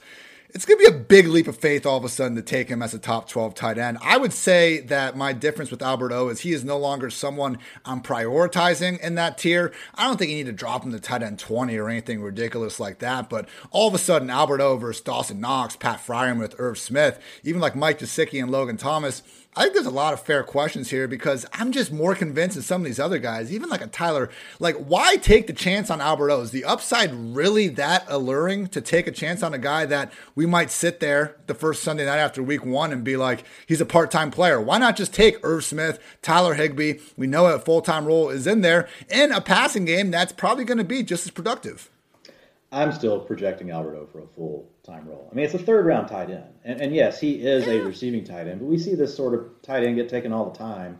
It's 0.51 0.65
going 0.65 0.79
to 0.79 0.91
be 0.91 0.97
a 0.97 1.01
big 1.01 1.27
leap 1.27 1.49
of 1.49 1.59
faith 1.59 1.85
all 1.85 1.99
of 1.99 2.05
a 2.05 2.09
sudden 2.09 2.37
to 2.37 2.43
take 2.43 2.69
him 2.69 2.81
as 2.83 2.95
a 2.95 2.99
top 3.01 3.29
12 3.29 3.55
tight 3.57 3.79
end. 3.79 3.99
I 4.01 4.17
would 4.17 4.33
say 4.33 4.81
that 4.83 5.17
my 5.17 5.33
difference 5.33 5.73
with 5.73 5.83
Albert 5.83 6.13
O 6.13 6.29
is 6.29 6.41
he 6.41 6.53
is 6.53 6.65
no 6.65 6.79
longer 6.79 7.11
someone 7.11 7.59
I'm 7.85 8.01
prioritizing 8.01 9.01
in 9.01 9.17
that 9.17 9.39
tier. 9.39 9.73
I 9.97 10.07
don't 10.07 10.19
think 10.19 10.31
you 10.31 10.37
need 10.37 10.47
to 10.47 10.53
drop 10.53 10.85
him 10.85 10.93
to 10.93 11.01
tight 11.01 11.25
end 11.25 11.41
20 11.41 11.77
or 11.77 11.89
anything 11.89 12.23
ridiculous 12.23 12.79
like 12.79 13.01
that. 13.01 13.29
But 13.29 13.49
all 13.73 13.89
of 13.89 13.95
a 13.95 13.99
sudden, 13.99 14.31
Albert 14.31 14.61
O 14.61 14.77
versus 14.77 15.03
Dawson 15.03 15.41
Knox, 15.41 15.75
Pat 15.75 15.99
Freiermuth, 15.99 16.55
Irv 16.59 16.79
Smith, 16.79 17.19
even 17.43 17.61
like 17.61 17.75
Mike 17.75 17.99
Gesicki 17.99 18.41
and 18.41 18.53
Logan 18.53 18.77
Thomas, 18.77 19.23
I 19.59 19.63
think 19.63 19.73
there's 19.73 19.87
a 19.87 19.91
lot 19.91 20.13
of 20.13 20.21
fair 20.21 20.43
questions 20.43 20.91
here 20.91 21.09
because 21.09 21.47
I'm 21.51 21.73
just 21.73 21.91
more 21.91 22.15
convinced 22.15 22.57
than 22.57 22.63
some 22.63 22.83
of 22.83 22.85
these 22.85 23.01
other 23.01 23.19
guys, 23.19 23.51
even 23.51 23.71
like 23.71 23.81
a 23.81 23.87
Tyler. 23.87 24.29
Like, 24.61 24.77
why 24.77 25.17
take 25.17 25.47
the 25.47 25.55
chance 25.55 25.91
on 25.91 26.03
Albert 26.03 26.31
O? 26.31 26.43
Is 26.43 26.51
the 26.51 26.67
upside 26.67 27.15
really 27.15 27.69
that 27.69 28.05
alluring 28.09 28.67
to 28.69 28.83
take 28.83 29.07
a 29.07 29.11
chance 29.11 29.43
on 29.43 29.55
a 29.55 29.59
guy 29.59 29.87
that 29.87 30.13
we 30.35 30.45
might 30.45 30.71
sit 30.71 31.01
there 31.01 31.37
the 31.47 31.55
first 31.55 31.83
Sunday 31.83 32.05
night 32.05 32.19
after 32.19 32.43
week 32.43 32.67
one 32.67 32.93
and 32.93 33.03
be 33.03 33.17
like, 33.17 33.45
he's 33.65 33.81
a 33.81 33.87
part 33.87 34.11
time 34.11 34.31
player? 34.31 34.61
Why 34.61 34.77
not 34.77 34.95
just 34.95 35.15
take 35.15 35.43
Irv 35.43 35.65
Smith, 35.65 35.99
Tyler 36.21 36.53
Higbee? 36.53 37.01
We 37.17 37.27
know 37.27 37.47
a 37.47 37.59
full 37.59 37.81
time 37.81 38.05
role 38.05 38.29
is 38.29 38.47
in 38.47 38.61
there 38.61 38.87
in 39.09 39.33
a 39.33 39.41
passing 39.41 39.87
game 39.87 40.11
that's 40.11 40.33
probably 40.33 40.67
going 40.67 40.77
to 40.77 40.85
be 40.85 41.03
just 41.03 41.25
as 41.25 41.31
productive. 41.31 41.91
I'm 42.71 42.93
still 42.93 43.21
projecting 43.21 43.71
Albert 43.71 43.97
O 43.97 44.07
for 44.07 44.19
a 44.19 44.27
full 44.27 44.69
time 44.87 45.07
role. 45.09 45.29
I 45.31 45.35
mean, 45.35 45.45
it's 45.45 45.55
a 45.55 45.59
third 45.59 45.87
round 45.87 46.09
tight 46.09 46.31
end. 46.31 46.45
And, 46.65 46.81
and 46.81 46.95
yes, 46.95 47.21
he 47.21 47.35
is 47.35 47.67
a 47.67 47.81
receiving 47.81 48.25
tight 48.25 48.47
end, 48.47 48.61
but 48.61 48.67
we 48.67 48.79
see 48.79 48.95
this 48.95 49.15
sort 49.15 49.35
of 49.35 49.61
tight 49.63 49.85
end 49.85 49.97
get 49.97 50.09
taken 50.09 50.33
all 50.33 50.51
the 50.51 50.59
time. 50.59 50.99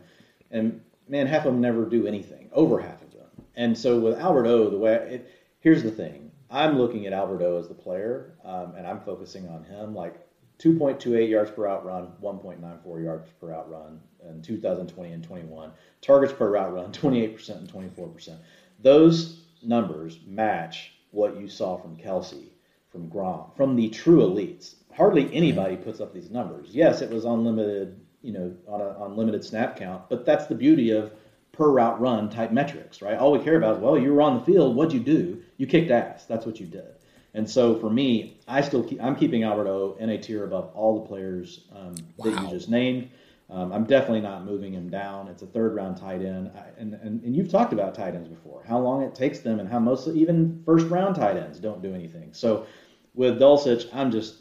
And 0.51 0.81
man, 1.07 1.27
half 1.27 1.45
of 1.45 1.53
them 1.53 1.61
never 1.61 1.85
do 1.85 2.05
anything, 2.05 2.49
over 2.51 2.79
half 2.79 3.01
of 3.01 3.11
them. 3.11 3.27
And 3.55 3.77
so 3.77 3.99
with 3.99 4.19
Albert 4.19 4.47
O, 4.47 4.69
the 4.69 4.77
way 4.77 4.93
it, 4.93 5.31
here's 5.59 5.83
the 5.83 5.91
thing 5.91 6.31
I'm 6.49 6.77
looking 6.77 7.07
at 7.07 7.13
Albert 7.13 7.41
O 7.43 7.57
as 7.57 7.67
the 7.67 7.73
player, 7.73 8.35
um, 8.43 8.75
and 8.75 8.85
I'm 8.85 9.01
focusing 9.01 9.47
on 9.49 9.63
him 9.63 9.95
like 9.95 10.15
2.28 10.59 11.29
yards 11.29 11.51
per 11.51 11.67
out 11.67 11.85
run, 11.85 12.13
1.94 12.21 13.03
yards 13.03 13.29
per 13.39 13.53
out 13.53 13.69
run 13.69 13.99
in 14.27 14.41
2020 14.41 15.11
and 15.11 15.23
21. 15.23 15.71
Targets 16.01 16.33
per 16.33 16.51
route 16.51 16.73
run, 16.73 16.91
28% 16.91 17.49
and 17.49 17.71
24%. 17.71 18.37
Those 18.79 19.43
numbers 19.63 20.19
match 20.25 20.93
what 21.11 21.39
you 21.39 21.47
saw 21.47 21.77
from 21.77 21.97
Kelce, 21.97 22.49
from 22.97 23.09
Gronk, 23.09 23.55
from 23.55 23.75
the 23.75 23.89
true 23.89 24.21
elites. 24.21 24.75
Hardly 24.91 25.31
anybody 25.31 25.77
puts 25.77 26.01
up 26.01 26.13
these 26.13 26.31
numbers. 26.31 26.69
Yes, 26.71 27.01
it 27.01 27.11
was 27.11 27.25
unlimited, 27.25 27.99
you 28.23 28.33
know, 28.33 28.55
on 28.67 28.81
a 28.81 29.05
unlimited 29.05 29.43
snap 29.45 29.77
count, 29.77 30.09
but 30.09 30.25
that's 30.25 30.47
the 30.47 30.55
beauty 30.55 30.89
of 30.89 31.11
per 31.51 31.69
route 31.69 32.01
run 32.01 32.29
type 32.29 32.51
metrics, 32.51 33.01
right? 33.01 33.17
All 33.17 33.31
we 33.31 33.39
care 33.39 33.57
about 33.57 33.75
is, 33.75 33.81
well, 33.81 33.97
you 33.97 34.13
were 34.13 34.21
on 34.23 34.39
the 34.39 34.45
field. 34.45 34.75
What'd 34.75 34.93
you 34.93 34.99
do? 34.99 35.43
You 35.57 35.67
kicked 35.67 35.91
ass. 35.91 36.25
That's 36.25 36.45
what 36.45 36.59
you 36.59 36.65
did. 36.65 36.95
And 37.35 37.47
so 37.47 37.77
for 37.79 37.89
me, 37.89 38.39
I 38.47 38.61
still 38.61 38.83
keep, 38.83 39.01
I'm 39.01 39.15
keeping 39.15 39.43
Albert 39.43 39.67
O 39.67 39.95
in 39.99 40.09
a 40.09 40.17
tier 40.17 40.43
above 40.43 40.71
all 40.73 40.99
the 40.99 41.07
players 41.07 41.65
um, 41.75 41.93
wow. 42.17 42.31
that 42.31 42.41
you 42.41 42.49
just 42.49 42.69
named. 42.69 43.09
Um, 43.49 43.71
I'm 43.71 43.85
definitely 43.85 44.21
not 44.21 44.43
moving 44.43 44.73
him 44.73 44.89
down. 44.89 45.27
It's 45.29 45.41
a 45.41 45.45
third 45.45 45.73
round 45.73 45.97
tight 45.97 46.21
end, 46.21 46.51
I, 46.53 46.65
and, 46.81 46.95
and 46.95 47.23
and 47.23 47.33
you've 47.33 47.49
talked 47.49 47.71
about 47.71 47.95
tight 47.95 48.13
ends 48.13 48.27
before, 48.27 48.61
how 48.67 48.77
long 48.77 49.03
it 49.03 49.15
takes 49.15 49.39
them, 49.39 49.61
and 49.61 49.69
how 49.69 49.79
most 49.79 50.05
even 50.09 50.61
first 50.65 50.87
round 50.87 51.15
tight 51.15 51.37
ends 51.37 51.57
don't 51.57 51.81
do 51.81 51.93
anything. 51.93 52.33
So 52.33 52.65
with 53.17 53.39
Dulcich, 53.39 53.93
I'm 53.93 54.11
just 54.11 54.35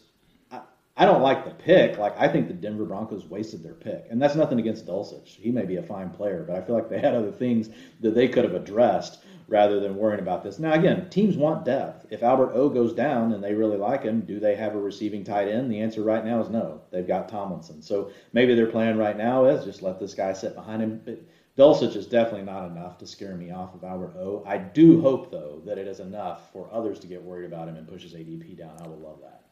I, 0.53 0.61
I 0.97 1.05
don't 1.05 1.23
like 1.23 1.45
the 1.45 1.51
pick. 1.51 1.99
Like 1.99 2.15
I 2.17 2.29
think 2.29 2.47
the 2.47 2.55
Denver 2.55 2.85
Broncos 2.85 3.25
wasted 3.25 3.65
their 3.65 3.75
pick, 3.75 4.07
and 4.11 4.23
that's 4.23 4.37
nothing 4.37 4.61
against 4.61 4.87
Dulcich. 4.87 5.29
He 5.29 5.51
may 5.51 5.65
be 5.65 5.77
a 5.77 5.83
fine 5.83 6.11
player, 6.11 6.45
but 6.47 6.57
I 6.57 6.61
feel 6.61 6.77
like 6.77 6.89
they 6.89 7.01
had 7.01 7.15
other 7.15 7.33
things 7.33 7.71
that 8.01 8.15
they 8.15 8.29
could 8.29 8.45
have 8.45 8.55
addressed 8.55 9.25
rather 9.49 9.79
than 9.81 9.97
worrying 9.97 10.21
about 10.21 10.43
this. 10.43 10.59
Now, 10.59 10.73
again, 10.73 11.09
teams 11.09 11.37
want 11.37 11.65
depth. 11.65 12.07
If 12.11 12.23
Albert 12.23 12.53
O 12.55 12.69
goes 12.69 12.93
down 12.93 13.33
and 13.33 13.43
they 13.43 13.55
really 13.55 13.77
like 13.77 14.03
him, 14.03 14.23
do 14.23 14.41
they 14.41 14.57
have 14.57 14.75
a 14.75 14.81
receiving 14.81 15.23
tight 15.23 15.49
end? 15.49 15.71
The 15.71 15.81
answer 15.81 16.03
right 16.03 16.25
now 16.25 16.41
is 16.41 16.51
no. 16.51 16.81
They've 16.91 17.07
got 17.07 17.29
Tomlinson. 17.29 17.81
So 17.81 18.11
maybe 18.33 18.55
their 18.55 18.67
plan 18.67 18.99
right 18.99 19.17
now 19.17 19.45
is 19.45 19.65
just 19.65 19.83
let 19.83 20.01
this 20.01 20.15
guy 20.15 20.33
sit 20.33 20.57
behind 20.57 20.83
him. 20.83 21.01
But 21.05 21.21
Dulcich 21.57 21.97
is 21.97 22.07
definitely 22.07 22.43
not 22.43 22.67
enough 22.67 22.99
to 22.99 23.07
scare 23.07 23.35
me 23.35 23.51
off 23.51 23.75
of 23.75 23.83
Albert 23.83 24.15
O. 24.19 24.45
I 24.47 24.59
do 24.59 25.01
hope, 25.01 25.31
though, 25.31 25.63
that 25.65 25.79
it 25.79 25.89
is 25.89 26.01
enough 26.01 26.53
for 26.53 26.69
others 26.71 26.99
to 27.01 27.07
get 27.07 27.23
worried 27.23 27.47
about 27.47 27.69
him 27.69 27.77
and 27.77 27.89
push 27.89 28.03
his 28.03 28.13
ADP 28.13 28.59
down. 28.59 28.77
I 28.83 28.87
would 28.87 29.01
love 29.01 29.21
that. 29.23 29.43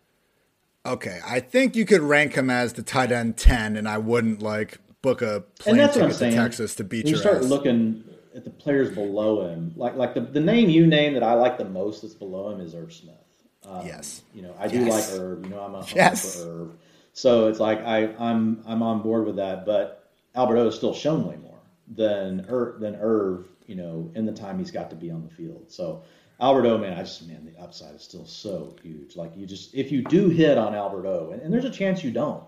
Okay, 0.86 1.18
I 1.26 1.40
think 1.40 1.76
you 1.76 1.86
could 1.86 2.02
rank 2.02 2.34
him 2.34 2.50
as 2.50 2.74
the 2.74 2.82
tight 2.82 3.10
end 3.10 3.38
10, 3.38 3.76
and 3.76 3.88
I 3.88 3.96
wouldn't 3.96 4.42
like 4.42 4.78
book 5.00 5.22
a 5.22 5.44
plane 5.58 5.76
ticket 5.88 6.18
to 6.18 6.30
Texas 6.30 6.74
to 6.74 6.84
beat 6.84 7.04
when 7.04 7.14
you 7.14 7.18
start 7.18 7.38
ass. 7.38 7.44
looking 7.44 8.04
at 8.34 8.44
the 8.44 8.50
players 8.50 8.94
below 8.94 9.48
him, 9.48 9.72
like 9.76 9.96
like 9.96 10.12
the, 10.12 10.20
the 10.20 10.40
name 10.40 10.68
you 10.68 10.86
name 10.86 11.14
that 11.14 11.22
I 11.22 11.34
like 11.34 11.56
the 11.56 11.64
most 11.64 12.02
that's 12.02 12.14
below 12.14 12.50
him 12.50 12.60
is 12.60 12.74
Irv 12.74 12.92
Smith. 12.92 13.14
Um, 13.66 13.86
yes, 13.86 14.22
you 14.34 14.42
know 14.42 14.54
I 14.58 14.68
do 14.68 14.84
yes. 14.84 15.10
like 15.10 15.20
Irv. 15.20 15.44
You 15.44 15.50
know 15.50 15.60
I'm 15.60 15.74
a 15.74 15.86
yes. 15.94 16.42
for 16.42 16.50
Irv, 16.50 16.76
so 17.14 17.48
it's 17.48 17.60
like 17.60 17.80
I 17.80 18.14
I'm 18.18 18.62
I'm 18.66 18.82
on 18.82 19.00
board 19.00 19.24
with 19.24 19.36
that. 19.36 19.64
But 19.64 20.10
Albert 20.34 20.58
O 20.58 20.64
has 20.66 20.74
still 20.74 20.92
shown 20.92 21.26
way 21.26 21.36
more 21.36 21.53
than 21.88 22.46
Irv, 22.48 22.80
than 22.80 22.96
Irv. 22.96 23.46
You 23.66 23.76
know 23.76 24.10
in 24.14 24.26
the 24.26 24.32
time 24.32 24.58
he's 24.58 24.70
got 24.70 24.90
to 24.90 24.96
be 24.96 25.10
on 25.10 25.22
the 25.22 25.34
field. 25.34 25.70
So 25.70 26.02
Albert 26.40 26.66
O, 26.66 26.78
man, 26.78 26.94
I 26.94 27.02
just 27.02 27.26
man 27.26 27.44
the 27.44 27.62
upside 27.62 27.94
is 27.94 28.02
still 28.02 28.26
so 28.26 28.76
huge. 28.82 29.16
Like 29.16 29.36
you 29.36 29.46
just 29.46 29.74
if 29.74 29.90
you 29.90 30.02
do 30.02 30.28
hit 30.28 30.58
on 30.58 30.74
Albert 30.74 31.06
O, 31.06 31.30
and, 31.32 31.40
and 31.42 31.52
there's 31.52 31.64
a 31.64 31.70
chance 31.70 32.04
you 32.04 32.10
don't 32.10 32.44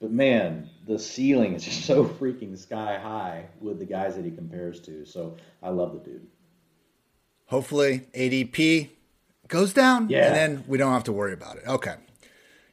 but 0.00 0.10
man, 0.10 0.70
the 0.86 0.98
ceiling 0.98 1.54
is 1.54 1.64
just 1.66 1.84
so 1.84 2.04
freaking 2.04 2.58
sky 2.58 2.98
high 2.98 3.46
with 3.60 3.78
the 3.78 3.84
guys 3.84 4.16
that 4.16 4.24
he 4.24 4.30
compares 4.30 4.80
to. 4.80 5.04
So 5.04 5.36
I 5.62 5.68
love 5.68 5.92
the 5.92 5.98
dude. 6.00 6.26
Hopefully, 7.46 8.06
ADP 8.14 8.90
goes 9.48 9.72
down, 9.72 10.08
yeah. 10.08 10.26
and 10.26 10.36
then 10.36 10.64
we 10.68 10.78
don't 10.78 10.92
have 10.92 11.04
to 11.04 11.12
worry 11.12 11.32
about 11.32 11.56
it. 11.56 11.64
Okay. 11.66 11.94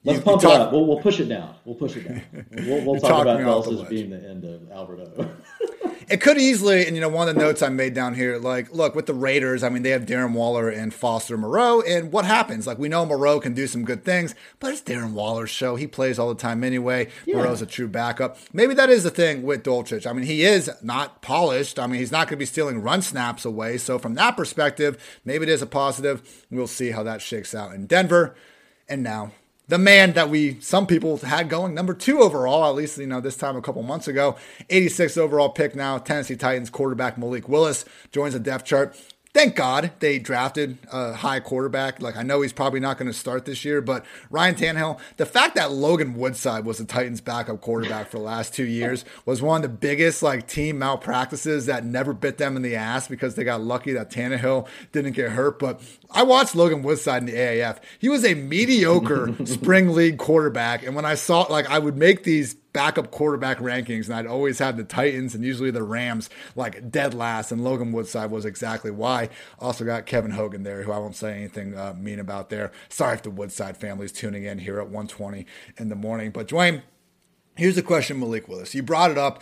Let's 0.04 0.20
you, 0.20 0.24
pump 0.24 0.42
you 0.42 0.48
talk- 0.48 0.56
it 0.56 0.62
up. 0.62 0.72
We'll, 0.72 0.86
we'll 0.86 1.02
push 1.02 1.20
it 1.20 1.26
down. 1.26 1.56
We'll 1.66 1.76
push 1.76 1.98
it 1.98 2.08
down. 2.08 2.22
We'll, 2.52 2.86
we'll 2.86 3.02
talk 3.02 3.24
about 3.24 3.40
Dulcich 3.40 3.90
being 3.90 4.12
the 4.12 4.24
end 4.24 4.46
of 4.46 4.72
Albert 4.72 5.00
O. 5.00 5.30
it 6.10 6.22
could 6.22 6.38
easily, 6.38 6.86
and 6.86 6.96
you 6.96 7.02
know, 7.02 7.10
one 7.10 7.28
of 7.28 7.36
the 7.36 7.42
notes 7.42 7.62
I 7.62 7.70
made 7.70 7.94
down 7.94 8.14
here, 8.14 8.38
like, 8.38 8.72
look, 8.72 8.96
with 8.96 9.08
the 9.08 9.14
Raiders, 9.14 9.62
I 9.64 9.70
mean, 9.70 9.84
they 9.84 9.90
have 9.90 10.06
Darren 10.06 10.34
Waller 10.34 10.70
and 10.70 10.94
Foster 10.94 11.38
Moreau, 11.38 11.82
and 11.82 12.12
what 12.12 12.24
happens? 12.24 12.66
Like, 12.66 12.78
we 12.78 12.88
know 12.88 13.06
Moreau 13.06 13.40
can 13.40 13.54
do 13.54 13.68
some 13.68 13.84
good 13.84 14.06
things, 14.06 14.34
but 14.60 14.72
it's 14.72 14.82
Darren 14.82 15.12
Waller's 15.12 15.50
show. 15.50 15.76
He 15.76 15.86
plays 15.86 16.18
all 16.18 16.30
the 16.30 16.42
time 16.42 16.64
anyway. 16.64 17.10
Yeah. 17.26 17.38
Moreau's 17.38 17.62
a 17.62 17.66
true 17.66 17.90
backup. 17.90 18.38
Maybe 18.54 18.74
that 18.74 18.90
is 18.90 19.04
the 19.04 19.10
thing 19.10 19.44
with 19.44 19.64
Dulcich. 19.64 20.08
I 20.08 20.14
mean, 20.14 20.26
he 20.26 20.44
is 20.44 20.72
not 20.82 21.22
polished. 21.22 21.78
I 21.78 21.88
mean, 21.88 22.00
he's 22.00 22.12
not 22.12 22.28
going 22.28 22.38
to 22.38 22.38
be 22.38 22.46
stealing 22.46 22.82
run 22.82 23.02
snaps 23.02 23.44
away. 23.44 23.78
So, 23.78 24.00
from 24.00 24.16
that 24.16 24.38
perspective, 24.38 25.20
maybe 25.26 25.44
it 25.44 25.50
is 25.50 25.62
a 25.62 25.68
positive. 25.68 26.46
We'll 26.50 26.68
see 26.68 26.92
how 26.92 27.04
that 27.04 27.22
shakes 27.22 27.54
out 27.54 27.74
in 27.74 27.86
Denver. 27.86 28.36
And 28.88 29.04
now 29.04 29.34
the 29.68 29.78
man 29.78 30.14
that 30.14 30.30
we 30.30 30.60
some 30.62 30.88
people 30.88 31.18
had 31.18 31.50
going 31.50 31.74
number 31.74 31.94
two 31.94 32.20
overall, 32.22 32.70
at 32.70 32.76
least 32.76 32.98
you 32.98 33.08
know 33.08 33.20
this 33.20 33.36
time 33.36 33.56
a 33.56 33.62
couple 33.62 33.84
months 33.84 34.08
ago. 34.08 34.36
86 34.70 35.18
overall 35.18 35.50
pick 35.50 35.76
now. 35.76 35.98
Tennessee 35.98 36.36
Titans 36.36 36.70
quarterback 36.70 37.18
Malik 37.18 37.50
Willis 37.50 37.86
joins 38.12 38.34
the 38.34 38.40
depth 38.40 38.66
chart. 38.66 38.98
Thank 39.38 39.56
God 39.56 39.92
they 40.00 40.18
drafted 40.18 40.80
a 40.92 41.14
high 41.14 41.40
quarterback. 41.40 42.02
Like 42.02 42.18
I 42.18 42.24
know 42.24 42.42
he's 42.42 42.54
probably 42.54 42.80
not 42.80 42.98
going 42.98 43.06
to 43.06 43.14
start 43.14 43.46
this 43.46 43.64
year, 43.64 43.82
but 43.82 44.04
Ryan 44.32 44.56
Tannehill, 44.56 45.00
the 45.18 45.28
fact 45.28 45.54
that 45.56 45.72
Logan 45.72 46.16
Woodside 46.16 46.66
was 46.66 46.80
the 46.80 46.86
Titans' 46.86 47.22
backup 47.22 47.62
quarterback 47.62 48.10
for 48.10 48.18
the 48.18 48.24
last 48.24 48.56
two 48.56 48.66
years 48.66 49.06
was 49.28 49.40
one 49.40 49.58
of 49.58 49.62
the 49.62 49.78
biggest 49.78 50.24
like 50.24 50.48
team 50.48 50.80
malpractices 50.80 51.68
that 51.68 51.86
never 51.86 52.14
bit 52.14 52.40
them 52.40 52.56
in 52.56 52.64
the 52.64 52.76
ass 52.76 53.08
because 53.08 53.36
they 53.36 53.44
got 53.44 53.62
lucky 53.62 53.94
that 53.94 54.10
Tannehill 54.10 54.68
didn't 54.92 55.14
get 55.14 55.30
hurt. 55.34 55.60
But 55.60 55.82
I 56.10 56.24
watched 56.24 56.56
Logan 56.56 56.82
Woodside 56.82 57.22
in 57.22 57.28
the 57.28 57.36
AAF. 57.36 57.78
He 58.00 58.10
was 58.10 58.26
a 58.26 58.34
mediocre 58.34 59.36
spring 59.46 59.92
league 59.94 60.18
quarterback, 60.18 60.84
and 60.84 60.96
when 60.96 61.06
I 61.06 61.14
saw 61.14 61.42
like 61.44 61.70
I 61.70 61.78
would 61.78 61.96
make 61.96 62.24
these 62.24 62.56
backup 62.78 63.10
quarterback 63.10 63.58
rankings, 63.58 64.06
and 64.06 64.14
I'd 64.14 64.28
always 64.28 64.60
had 64.60 64.78
the 64.78 64.84
Titans 64.84 65.34
and 65.34 65.44
usually 65.44 65.72
the 65.72 65.82
Rams 65.82 66.30
like 66.56 66.92
dead 66.92 67.16
last, 67.16 67.52
and 67.52 67.64
Logan 67.64 67.92
Woodside 67.92 68.30
was 68.30 68.46
exactly 68.46 68.92
why. 68.92 69.30
Also 69.58 69.84
got 69.84 70.06
Kevin 70.06 70.30
Hogan 70.30 70.62
there, 70.62 70.84
who 70.84 70.92
I 70.92 71.00
won't 71.00 71.16
say 71.16 71.36
anything 71.36 71.76
uh, 71.76 71.96
mean 71.98 72.20
about 72.20 72.52
there. 72.52 72.72
Sorry 72.88 73.16
if 73.16 73.24
the 73.24 73.32
Woodside 73.32 73.78
family 73.78 74.06
is 74.06 74.12
tuning 74.12 74.44
in 74.44 74.60
here 74.60 74.80
at 74.80 74.90
1:20 74.90 75.48
in 75.80 75.90
the 75.90 75.96
morning. 75.96 76.30
But 76.30 76.50
Dwain, 76.50 76.84
here's 77.56 77.74
the 77.74 77.82
question, 77.82 78.20
Malik 78.20 78.48
Willis. 78.48 78.76
You 78.76 78.84
brought 78.84 79.10
it 79.10 79.18
up 79.18 79.42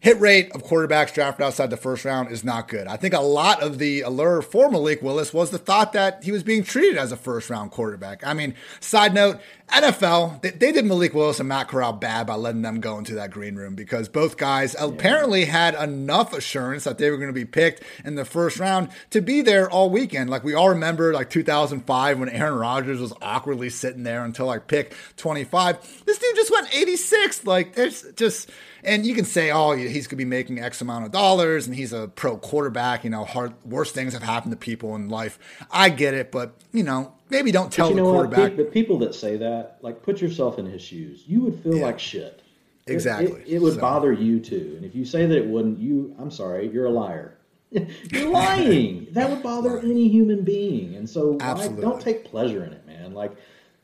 hit 0.00 0.20
rate 0.20 0.52
of 0.52 0.62
quarterbacks 0.62 1.12
drafted 1.12 1.44
outside 1.44 1.70
the 1.70 1.76
first 1.76 2.04
round 2.04 2.30
is 2.30 2.44
not 2.44 2.68
good. 2.68 2.86
I 2.86 2.96
think 2.96 3.14
a 3.14 3.20
lot 3.20 3.62
of 3.62 3.78
the 3.78 4.02
allure 4.02 4.42
for 4.42 4.70
Malik 4.70 5.02
Willis 5.02 5.32
was 5.32 5.50
the 5.50 5.58
thought 5.58 5.94
that 5.94 6.22
he 6.22 6.30
was 6.30 6.42
being 6.42 6.62
treated 6.62 6.98
as 6.98 7.12
a 7.12 7.16
first 7.16 7.48
round 7.48 7.70
quarterback. 7.70 8.24
I 8.24 8.34
mean, 8.34 8.54
side 8.78 9.14
note, 9.14 9.40
NFL, 9.68 10.42
they, 10.42 10.50
they, 10.50 10.70
did 10.70 10.84
Malik 10.84 11.12
Willis 11.12 11.40
and 11.40 11.48
Matt 11.48 11.66
Corral 11.68 11.92
bad 11.92 12.28
by 12.28 12.36
letting 12.36 12.62
them 12.62 12.80
go 12.80 12.98
into 12.98 13.14
that 13.14 13.32
green 13.32 13.56
room 13.56 13.74
because 13.74 14.08
both 14.08 14.36
guys 14.36 14.76
yeah. 14.78 14.86
apparently 14.86 15.46
had 15.46 15.74
enough 15.74 16.32
assurance 16.32 16.84
that 16.84 16.98
they 16.98 17.10
were 17.10 17.16
going 17.16 17.30
to 17.30 17.32
be 17.32 17.44
picked 17.44 17.82
in 18.04 18.14
the 18.14 18.24
first 18.24 18.60
round 18.60 18.90
to 19.10 19.20
be 19.20 19.40
there 19.40 19.68
all 19.68 19.90
weekend. 19.90 20.30
Like 20.30 20.44
we 20.44 20.54
all 20.54 20.68
remember, 20.68 21.12
like 21.14 21.30
2005 21.30 22.18
when 22.20 22.28
Aaron 22.28 22.54
Rodgers 22.54 23.00
was 23.00 23.12
awkwardly 23.20 23.70
sitting 23.70 24.04
there 24.04 24.24
until 24.24 24.46
like 24.46 24.68
pick 24.68 24.94
25. 25.16 26.04
This 26.06 26.18
dude 26.18 26.36
just 26.36 26.52
went 26.52 26.72
86. 26.72 27.44
Like 27.44 27.74
there's 27.74 28.04
just, 28.12 28.50
and 28.86 29.04
you 29.04 29.14
can 29.14 29.24
say, 29.24 29.50
oh, 29.50 29.72
he's 29.72 30.06
going 30.06 30.10
to 30.10 30.16
be 30.16 30.24
making 30.24 30.60
X 30.60 30.80
amount 30.80 31.04
of 31.04 31.10
dollars 31.10 31.66
and 31.66 31.74
he's 31.74 31.92
a 31.92 32.08
pro 32.08 32.36
quarterback. 32.38 33.04
You 33.04 33.10
know, 33.10 33.24
hard, 33.24 33.52
worse 33.64 33.90
things 33.90 34.14
have 34.14 34.22
happened 34.22 34.52
to 34.52 34.56
people 34.56 34.94
in 34.94 35.08
life. 35.08 35.38
I 35.70 35.90
get 35.90 36.14
it, 36.14 36.30
but 36.30 36.54
you 36.72 36.84
know, 36.84 37.12
maybe 37.28 37.50
don't 37.50 37.72
tell 37.72 37.92
the 37.92 38.00
quarterback. 38.00 38.38
What? 38.38 38.56
But 38.56 38.72
people 38.72 38.98
that 39.00 39.14
say 39.14 39.36
that, 39.38 39.78
like, 39.82 40.02
put 40.02 40.20
yourself 40.20 40.58
in 40.58 40.66
his 40.66 40.80
shoes. 40.80 41.24
You 41.26 41.42
would 41.42 41.60
feel 41.62 41.76
yeah. 41.76 41.84
like 41.84 41.98
shit. 41.98 42.42
Exactly. 42.86 43.40
It, 43.40 43.48
it, 43.48 43.54
it 43.54 43.62
would 43.62 43.74
so. 43.74 43.80
bother 43.80 44.12
you 44.12 44.38
too. 44.38 44.74
And 44.76 44.84
if 44.84 44.94
you 44.94 45.04
say 45.04 45.26
that 45.26 45.36
it 45.36 45.46
wouldn't, 45.46 45.78
you, 45.78 46.14
I'm 46.18 46.30
sorry, 46.30 46.68
you're 46.68 46.86
a 46.86 46.90
liar. 46.90 47.36
you're 47.70 48.28
lying. 48.30 49.08
that 49.10 49.28
would 49.28 49.42
bother 49.42 49.80
any 49.80 50.08
human 50.08 50.44
being. 50.44 50.94
And 50.94 51.10
so, 51.10 51.30
like, 51.32 51.80
don't 51.80 52.00
take 52.00 52.24
pleasure 52.24 52.64
in 52.64 52.72
it, 52.72 52.86
man. 52.86 53.12
Like, 53.12 53.32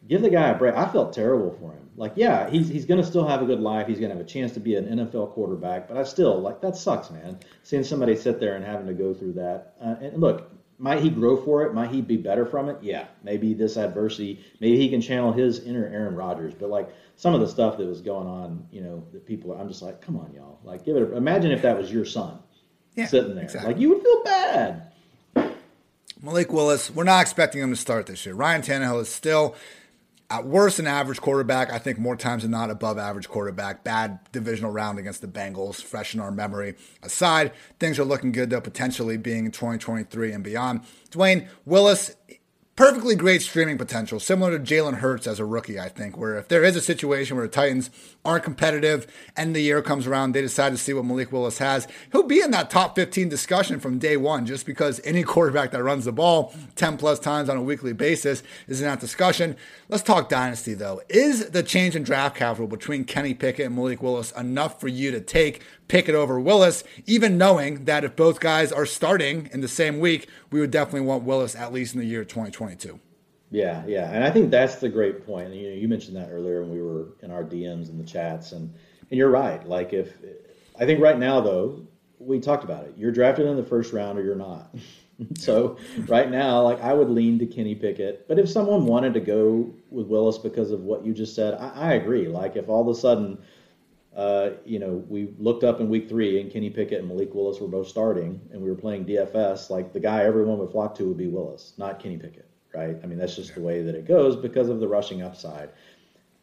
give 0.07 0.23
the 0.23 0.31
guy 0.31 0.51
a 0.51 0.55
break. 0.57 0.75
I 0.77 0.89
felt 0.89 1.13
terrible 1.13 1.51
for 1.59 1.73
him. 1.73 1.82
Like, 1.97 2.13
yeah, 2.17 2.49
he's 2.49 2.69
he's 2.69 2.87
going 2.87 3.01
to 3.01 3.07
still 3.07 3.27
have 3.27 3.43
a 3.43 3.45
good 3.45 3.61
life. 3.61 3.87
He's 3.87 3.99
going 3.99 4.11
to 4.11 4.17
have 4.17 4.25
a 4.25 4.29
chance 4.29 4.53
to 4.53 4.61
be 4.61 4.77
an 4.77 4.87
NFL 4.87 5.33
quarterback. 5.33 5.89
But 5.89 5.99
I 5.99 6.05
still 6.05 6.41
like 6.41 6.61
that 6.63 6.77
sucks, 6.77 7.11
man. 7.11 7.39
Seeing 7.63 7.85
somebody 7.85 8.17
sit 8.17 8.41
there 8.41 8.57
and 8.57 8.65
having 8.65 8.87
to 8.87 8.95
go 8.95 9.13
through 9.13 9.35
that. 9.35 9.75
Uh, 9.81 9.97
and 10.01 10.19
look, 10.19 10.51
might 10.79 11.01
he 11.01 11.11
grow 11.11 11.37
for 11.37 11.65
it? 11.65 11.75
Might 11.75 11.91
he 11.91 12.01
be 12.01 12.17
better 12.17 12.45
from 12.47 12.69
it? 12.69 12.79
Yeah, 12.83 13.07
maybe 13.23 13.55
this 13.55 13.77
adversity, 13.77 14.45
maybe 14.59 14.77
he 14.77 14.89
can 14.89 15.01
channel 15.01 15.33
his 15.33 15.61
inner 15.61 15.87
Aaron 15.87 16.17
Rodgers. 16.17 16.55
But 16.55 16.71
like 16.71 16.89
some 17.17 17.35
of 17.35 17.41
the 17.41 17.47
stuff 17.49 17.77
that 17.79 17.87
was 17.87 18.01
going 18.01 18.27
on, 18.27 18.67
you 18.73 18.81
know, 18.81 19.05
that 19.13 19.27
people, 19.27 19.53
I'm 19.53 19.69
just 19.69 19.83
like, 19.83 20.01
come 20.01 20.17
on, 20.17 20.33
y'all. 20.35 20.59
Like, 20.65 20.85
give 20.85 20.97
it. 20.97 21.03
A, 21.03 21.17
imagine 21.17 21.53
if 21.53 21.63
that 21.63 21.77
was 21.77 21.93
your 21.93 22.05
son 22.05 22.39
yeah, 22.95 23.07
sitting 23.07 23.35
there, 23.35 23.45
exactly. 23.45 23.73
like 23.73 23.81
you 23.81 23.91
would 23.91 24.03
feel 24.03 24.25
bad. 24.25 24.93
Malik 26.21 26.53
Willis, 26.53 26.91
we're 26.91 27.05
not 27.05 27.21
expecting 27.21 27.61
him 27.61 27.71
to 27.71 27.77
start 27.77 28.07
this 28.07 28.25
year. 28.25 28.35
Ryan 28.35 28.63
Tannehill 28.63 29.01
is 29.01 29.09
still 29.09 29.55
at 30.33 30.47
worst, 30.47 30.79
an 30.79 30.87
average 30.87 31.21
quarterback. 31.21 31.71
I 31.71 31.79
think 31.79 31.99
more 31.99 32.17
times 32.17 32.43
than 32.43 32.53
not, 32.53 32.71
above 32.71 32.97
average 32.97 33.29
quarterback. 33.29 33.85
Bad 33.85 34.19
divisional 34.33 34.71
round 34.71 34.99
against 34.99 35.21
the 35.21 35.29
Bengals, 35.29 35.83
fresh 35.83 36.15
in 36.15 36.21
our 36.21 36.31
memory. 36.31 36.75
Aside, 37.03 37.53
things 37.79 37.99
are 37.99 38.05
looking 38.05 38.33
good, 38.33 38.49
though, 38.49 38.61
potentially 38.61 39.19
being 39.19 39.45
in 39.45 39.53
2023 39.53 40.33
and 40.33 40.43
beyond. 40.43 40.81
Dwain 41.11 41.49
Willis, 41.67 42.17
perfectly 42.77 43.15
great 43.15 43.43
streaming 43.43 43.77
potential, 43.77 44.19
similar 44.19 44.59
to 44.59 44.65
Jalen 44.65 44.95
Hurts 44.95 45.27
as 45.27 45.39
a 45.39 45.45
rookie, 45.45 45.79
I 45.79 45.91
think, 45.91 46.17
where 46.17 46.39
if 46.39 46.49
there 46.49 46.65
is 46.65 46.77
a 46.77 46.81
situation 46.81 47.37
where 47.37 47.47
the 47.47 47.53
Titans 47.53 47.91
aren't 48.25 48.45
competitive 48.45 49.07
and 49.37 49.55
the 49.55 49.61
year 49.61 49.83
comes 49.83 50.07
around, 50.07 50.33
they 50.33 50.41
decide 50.41 50.71
to 50.71 50.77
see 50.77 50.93
what 50.93 51.05
Malik 51.05 51.33
Willis 51.33 51.59
has, 51.59 51.89
he'll 52.13 52.23
be 52.23 52.41
in 52.41 52.51
that 52.53 52.71
top 52.71 52.95
15 52.95 53.29
discussion 53.29 53.81
from 53.81 53.99
day 53.99 54.17
one, 54.17 54.47
just 54.47 54.65
because 54.67 55.01
any 55.05 55.23
quarterback 55.25 55.73
that 55.73 55.83
runs 55.83 56.05
the 56.05 56.13
ball 56.13 56.55
10 56.77 56.97
plus 56.97 57.19
times 57.19 57.49
on 57.49 57.57
a 57.57 57.63
weekly 57.63 57.93
basis 57.93 58.43
is 58.69 58.81
in 58.81 58.87
that 58.87 59.01
discussion. 59.01 59.57
Let's 59.89 60.03
talk 60.03 60.29
dynasty, 60.29 60.75
though. 60.75 61.03
Is 61.09 61.51
the 61.51 61.63
change 61.63 61.97
in 61.97 62.03
draft 62.03 62.37
capital 62.37 62.67
between 62.69 63.05
Kenny 63.05 63.35
Pickett 63.35 63.67
and 63.67 63.75
Malik 63.75 64.03
Willis 64.03 64.33
enough 64.33 64.81
for 64.81 64.89
you 64.89 65.11
to 65.11 65.21
take 65.21 65.63
Pickett 65.89 66.15
over 66.15 66.41
Willis, 66.41 66.85
even 67.07 67.37
knowing 67.37 67.85
that 67.85 68.05
if 68.05 68.17
both 68.17 68.41
guys 68.41 68.73
are 68.73 68.87
starting 68.87 69.51
in 69.53 69.61
the 69.61 69.69
same 69.69 69.99
week, 69.99 70.29
we 70.51 70.61
would 70.61 70.71
definitely 70.71 71.07
want 71.07 71.25
Willis 71.25 71.55
at 71.55 71.73
least 71.73 71.95
in 71.95 72.01
the 72.01 72.07
year 72.07 72.25
2022. 72.25 72.99
Yeah, 73.53 73.85
yeah, 73.87 74.11
and 74.11 74.25
I 74.25 74.31
think 74.31 74.51
that's 74.51 74.77
the 74.77 74.89
great 74.89 75.27
point. 75.27 75.53
You 75.53 75.71
know, 75.71 75.77
you 75.77 75.87
mentioned 75.87 76.17
that 76.17 76.31
earlier 76.31 76.63
when 76.63 76.71
we 76.71 76.83
were 76.83 77.09
in 77.23 77.31
our 77.31 77.45
DMs 77.45 77.89
and 77.91 78.01
the 78.01 78.05
chats, 78.05 78.53
and 78.53 78.75
and 79.11 79.19
you're 79.19 79.31
right. 79.31 79.67
Like 79.69 79.93
if 79.93 80.15
I 80.81 80.87
think 80.87 81.01
right 81.01 81.19
now 81.19 81.41
though, 81.41 81.87
we 82.19 82.41
talked 82.41 82.65
about 82.65 82.85
it. 82.85 82.95
You're 82.97 83.13
drafted 83.13 83.47
in 83.47 83.57
the 83.57 83.65
first 83.65 83.93
round 83.93 84.19
or 84.19 84.23
you're 84.23 84.35
not. 84.35 84.75
so 85.39 85.77
right 86.09 86.31
now, 86.31 86.63
like 86.63 86.81
I 86.81 86.95
would 86.95 87.11
lean 87.11 87.39
to 87.41 87.47
Kenny 87.47 87.75
Pickett. 87.75 88.27
But 88.27 88.39
if 88.39 88.49
someone 88.49 88.87
wanted 88.87 89.13
to 89.15 89.21
go 89.21 89.73
with 89.91 90.07
Willis 90.07 90.39
because 90.39 90.71
of 90.71 90.81
what 90.81 91.05
you 91.05 91.13
just 91.13 91.35
said, 91.35 91.55
I, 91.55 91.69
I 91.69 91.93
agree. 91.95 92.29
Like 92.29 92.57
if 92.57 92.71
all 92.71 92.81
of 92.81 92.89
a 92.89 92.99
sudden 92.99 93.39
uh, 94.17 94.51
you 94.65 94.79
know, 94.79 95.05
we 95.09 95.35
looked 95.39 95.65
up 95.65 95.81
in 95.81 95.89
week 95.89 96.09
three 96.09 96.41
and 96.41 96.51
Kenny 96.51 96.69
Pickett 96.69 96.99
and 96.99 97.09
Malik 97.09 97.35
Willis 97.35 97.61
were 97.61 97.69
both 97.69 97.89
starting 97.89 98.41
and 98.53 98.61
we 98.61 98.69
were 98.69 98.77
playing 98.77 99.07
DFS, 99.07 99.71
like 99.71 99.93
the 99.93 100.01
guy 100.01 100.25
everyone 100.25 100.59
would 100.59 100.71
flock 100.71 100.95
to 100.97 101.09
would 101.09 101.17
be 101.17 101.29
Willis, 101.29 101.73
not 101.79 101.99
Kenny 101.99 102.19
Pickett, 102.19 102.49
right? 102.75 102.97
I 103.03 103.07
mean, 103.07 103.19
that's 103.19 103.37
just 103.37 103.55
the 103.55 103.61
way 103.61 103.83
that 103.83 103.95
it 103.95 104.07
goes 104.07 104.37
because 104.37 104.69
of 104.69 104.81
the 104.81 104.89
rushing 104.89 105.23
upside. 105.23 105.71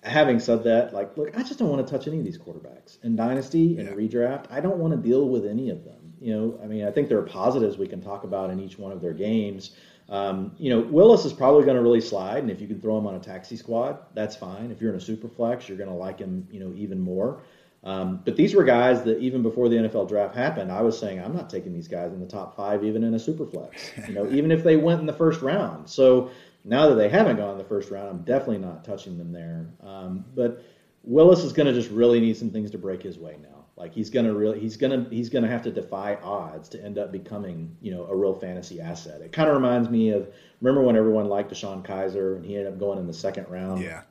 Having 0.03 0.39
said 0.39 0.64
that, 0.64 0.93
like, 0.93 1.18
look, 1.18 1.38
I 1.38 1.43
just 1.43 1.60
don't 1.60 1.69
want 1.69 1.85
to 1.85 1.91
touch 1.91 2.07
any 2.07 2.19
of 2.19 2.26
these 2.26 2.38
quarterbacks. 2.38 3.03
In 3.03 3.15
Dynasty 3.15 3.77
and 3.77 3.89
yeah. 3.89 3.95
redraft, 3.95 4.45
I 4.49 4.61
don't 4.61 4.77
want 4.77 4.93
to 4.93 5.10
deal 5.10 5.27
with 5.27 5.45
any 5.45 5.69
of 5.69 5.84
them. 5.84 6.14
You 6.22 6.35
know, 6.35 6.60
I 6.64 6.68
mean, 6.68 6.85
I 6.85 6.91
think 6.91 7.10
there 7.10 7.18
are 7.18 7.23
positives 7.23 7.77
we 7.77 7.88
can 7.88 8.01
talk 8.01 8.23
about 8.23 8.49
in 8.49 8.60
each 8.60 8.77
one 8.77 8.91
of 8.91 9.01
their 9.01 9.14
games. 9.14 9.72
Um, 10.10 10.53
you 10.57 10.69
know, 10.69 10.80
Willis 10.80 11.26
is 11.26 11.34
probably 11.34 11.64
going 11.65 11.77
to 11.77 11.84
really 11.84 12.01
slide, 12.01 12.39
and 12.39 12.49
if 12.49 12.60
you 12.60 12.68
can 12.68 12.81
throw 12.81 12.97
him 12.97 13.07
on 13.07 13.15
a 13.15 13.19
taxi 13.19 13.56
squad, 13.56 13.99
that's 14.14 14.35
fine. 14.35 14.72
If 14.72 14.81
you're 14.81 14.91
in 14.91 14.97
a 14.97 15.01
super 15.01 15.27
flex, 15.27 15.69
you're 15.69 15.77
going 15.77 15.89
to 15.89 15.95
like 15.95 16.19
him, 16.19 16.47
you 16.51 16.60
know, 16.60 16.73
even 16.76 16.99
more. 16.99 17.41
Um, 17.84 18.22
but 18.26 18.35
these 18.35 18.53
were 18.53 18.64
guys 18.64 19.03
that 19.03 19.19
even 19.19 19.41
before 19.41 19.69
the 19.69 19.77
NFL 19.77 20.10
draft 20.10 20.35
happened, 20.35 20.72
I 20.72 20.81
was 20.81 20.99
saying 20.99 21.22
I'm 21.22 21.34
not 21.34 21.49
taking 21.49 21.73
these 21.73 21.88
guys 21.88 22.11
in 22.11 22.19
the 22.19 22.27
top 22.27 22.56
five, 22.56 22.84
even 22.84 23.03
in 23.03 23.14
a 23.14 23.19
super 23.19 23.45
flex. 23.45 23.91
You 24.07 24.14
know, 24.14 24.30
even 24.31 24.51
if 24.51 24.64
they 24.64 24.76
went 24.76 24.99
in 24.99 25.06
the 25.06 25.14
first 25.14 25.41
round. 25.41 25.89
So 25.89 26.30
now 26.65 26.89
that 26.89 26.95
they 26.95 27.07
haven't 27.07 27.38
gone 27.38 27.53
in 27.53 27.57
the 27.57 27.64
first 27.64 27.89
round, 27.89 28.10
I'm 28.10 28.22
definitely 28.23 28.57
not 28.57 28.84
touching 28.84 29.18
them 29.18 29.31
there. 29.31 29.68
Um, 29.81 30.26
but 30.35 30.64
Willis 31.03 31.43
is 31.43 31.53
going 31.53 31.68
to 31.68 31.73
just 31.73 31.89
really 31.89 32.19
need 32.19 32.35
some 32.35 32.49
things 32.49 32.69
to 32.72 32.77
break 32.77 33.01
his 33.01 33.18
way 33.18 33.38
now. 33.41 33.65
Like 33.77 33.93
he's 33.93 34.10
going 34.10 34.26
to 34.26 34.34
really, 34.34 34.60
he's 34.60 34.76
going 34.76 35.06
to, 35.06 35.10
he's 35.10 35.30
going 35.30 35.45
to 35.45 35.49
have 35.49 35.61
to 35.61 35.72
defy 35.72 36.15
odds 36.15 36.68
to 36.69 36.84
end 36.84 36.97
up 36.97 37.14
becoming, 37.14 37.77
you 37.81 37.91
know, 37.91 38.03
a 38.07 38.15
real 38.15 38.34
fantasy 38.34 38.81
asset. 38.81 39.22
It 39.22 39.31
kind 39.31 39.47
of 39.47 39.56
reminds 39.56 39.89
me 39.89 40.10
of 40.10 40.27
remember 40.60 40.81
when 40.81 40.97
everyone 40.97 41.30
liked 41.30 41.49
DeShone 41.49 41.85
Kizer 41.85 42.35
and 42.35 42.45
he 42.45 42.57
ended 42.57 42.73
up 42.73 42.77
going 42.77 42.99
in 42.99 43.07
the 43.07 43.14
second 43.14 43.47
round. 43.47 43.81
Yeah. 43.81 44.01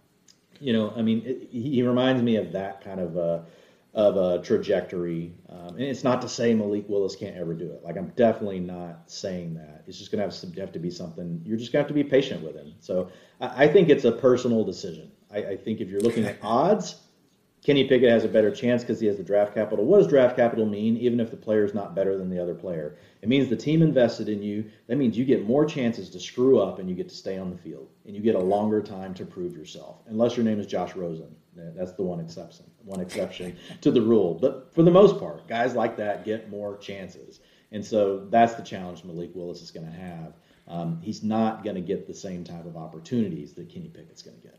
You 0.58 0.72
know, 0.72 0.94
I 0.96 1.02
mean, 1.02 1.22
it, 1.26 1.48
he, 1.50 1.70
he 1.70 1.82
reminds 1.82 2.22
me 2.22 2.36
of 2.36 2.52
that 2.52 2.82
kind 2.82 2.98
of. 2.98 3.18
Uh, 3.18 3.40
of 3.98 4.16
a 4.16 4.40
trajectory. 4.44 5.34
Um, 5.48 5.70
and 5.70 5.82
it's 5.82 6.04
not 6.04 6.22
to 6.22 6.28
say 6.28 6.54
Malik 6.54 6.88
Willis 6.88 7.16
can't 7.16 7.36
ever 7.36 7.52
do 7.52 7.72
it. 7.72 7.82
Like 7.82 7.96
I'm 7.96 8.12
definitely 8.14 8.60
not 8.60 9.10
saying 9.10 9.54
that. 9.54 9.82
It's 9.88 9.98
just 9.98 10.12
going 10.12 10.20
to 10.20 10.24
have, 10.24 10.56
have 10.56 10.72
to 10.72 10.78
be 10.78 10.88
something. 10.88 11.42
You're 11.44 11.56
just 11.56 11.72
going 11.72 11.84
to 11.84 11.88
have 11.88 11.96
to 11.96 12.04
be 12.04 12.08
patient 12.08 12.44
with 12.44 12.54
him. 12.54 12.74
So 12.78 13.10
I, 13.40 13.64
I 13.64 13.68
think 13.68 13.88
it's 13.88 14.04
a 14.04 14.12
personal 14.12 14.64
decision. 14.64 15.10
I, 15.32 15.38
I, 15.38 15.56
think 15.56 15.80
if 15.80 15.88
you're 15.88 16.00
looking 16.00 16.24
at 16.26 16.38
odds, 16.42 16.94
Kenny 17.68 17.84
Pickett 17.84 18.08
has 18.08 18.24
a 18.24 18.28
better 18.28 18.50
chance 18.50 18.82
because 18.82 18.98
he 18.98 19.06
has 19.08 19.18
the 19.18 19.22
draft 19.22 19.52
capital. 19.52 19.84
What 19.84 19.98
does 19.98 20.06
draft 20.06 20.36
capital 20.36 20.64
mean? 20.64 20.96
Even 20.96 21.20
if 21.20 21.30
the 21.30 21.36
player 21.36 21.66
is 21.66 21.74
not 21.74 21.94
better 21.94 22.16
than 22.16 22.30
the 22.30 22.42
other 22.42 22.54
player, 22.54 22.96
it 23.20 23.28
means 23.28 23.50
the 23.50 23.56
team 23.56 23.82
invested 23.82 24.30
in 24.30 24.42
you. 24.42 24.64
That 24.86 24.96
means 24.96 25.18
you 25.18 25.26
get 25.26 25.46
more 25.46 25.66
chances 25.66 26.08
to 26.08 26.18
screw 26.18 26.60
up 26.60 26.78
and 26.78 26.88
you 26.88 26.96
get 26.96 27.10
to 27.10 27.14
stay 27.14 27.36
on 27.36 27.50
the 27.50 27.58
field 27.58 27.90
and 28.06 28.16
you 28.16 28.22
get 28.22 28.36
a 28.36 28.40
longer 28.40 28.80
time 28.80 29.12
to 29.12 29.26
prove 29.26 29.54
yourself. 29.54 29.96
Unless 30.06 30.34
your 30.34 30.46
name 30.46 30.58
is 30.58 30.66
Josh 30.66 30.96
Rosen, 30.96 31.36
that's 31.54 31.92
the 31.92 32.02
one 32.02 32.20
exception. 32.20 32.64
One 32.86 33.00
exception 33.00 33.58
to 33.82 33.90
the 33.90 34.00
rule. 34.00 34.32
But 34.32 34.74
for 34.74 34.82
the 34.82 34.90
most 34.90 35.18
part, 35.18 35.46
guys 35.46 35.74
like 35.74 35.98
that 35.98 36.24
get 36.24 36.48
more 36.48 36.78
chances, 36.78 37.40
and 37.70 37.84
so 37.84 38.28
that's 38.30 38.54
the 38.54 38.62
challenge 38.62 39.04
Malik 39.04 39.32
Willis 39.34 39.60
is 39.60 39.72
going 39.72 39.84
to 39.84 39.92
have. 39.92 40.32
Um, 40.68 41.02
he's 41.02 41.22
not 41.22 41.64
going 41.64 41.76
to 41.76 41.82
get 41.82 42.06
the 42.06 42.14
same 42.14 42.44
type 42.44 42.64
of 42.64 42.78
opportunities 42.78 43.52
that 43.52 43.68
Kenny 43.68 43.88
Pickett's 43.88 44.22
going 44.22 44.38
to 44.38 44.42
get. 44.42 44.58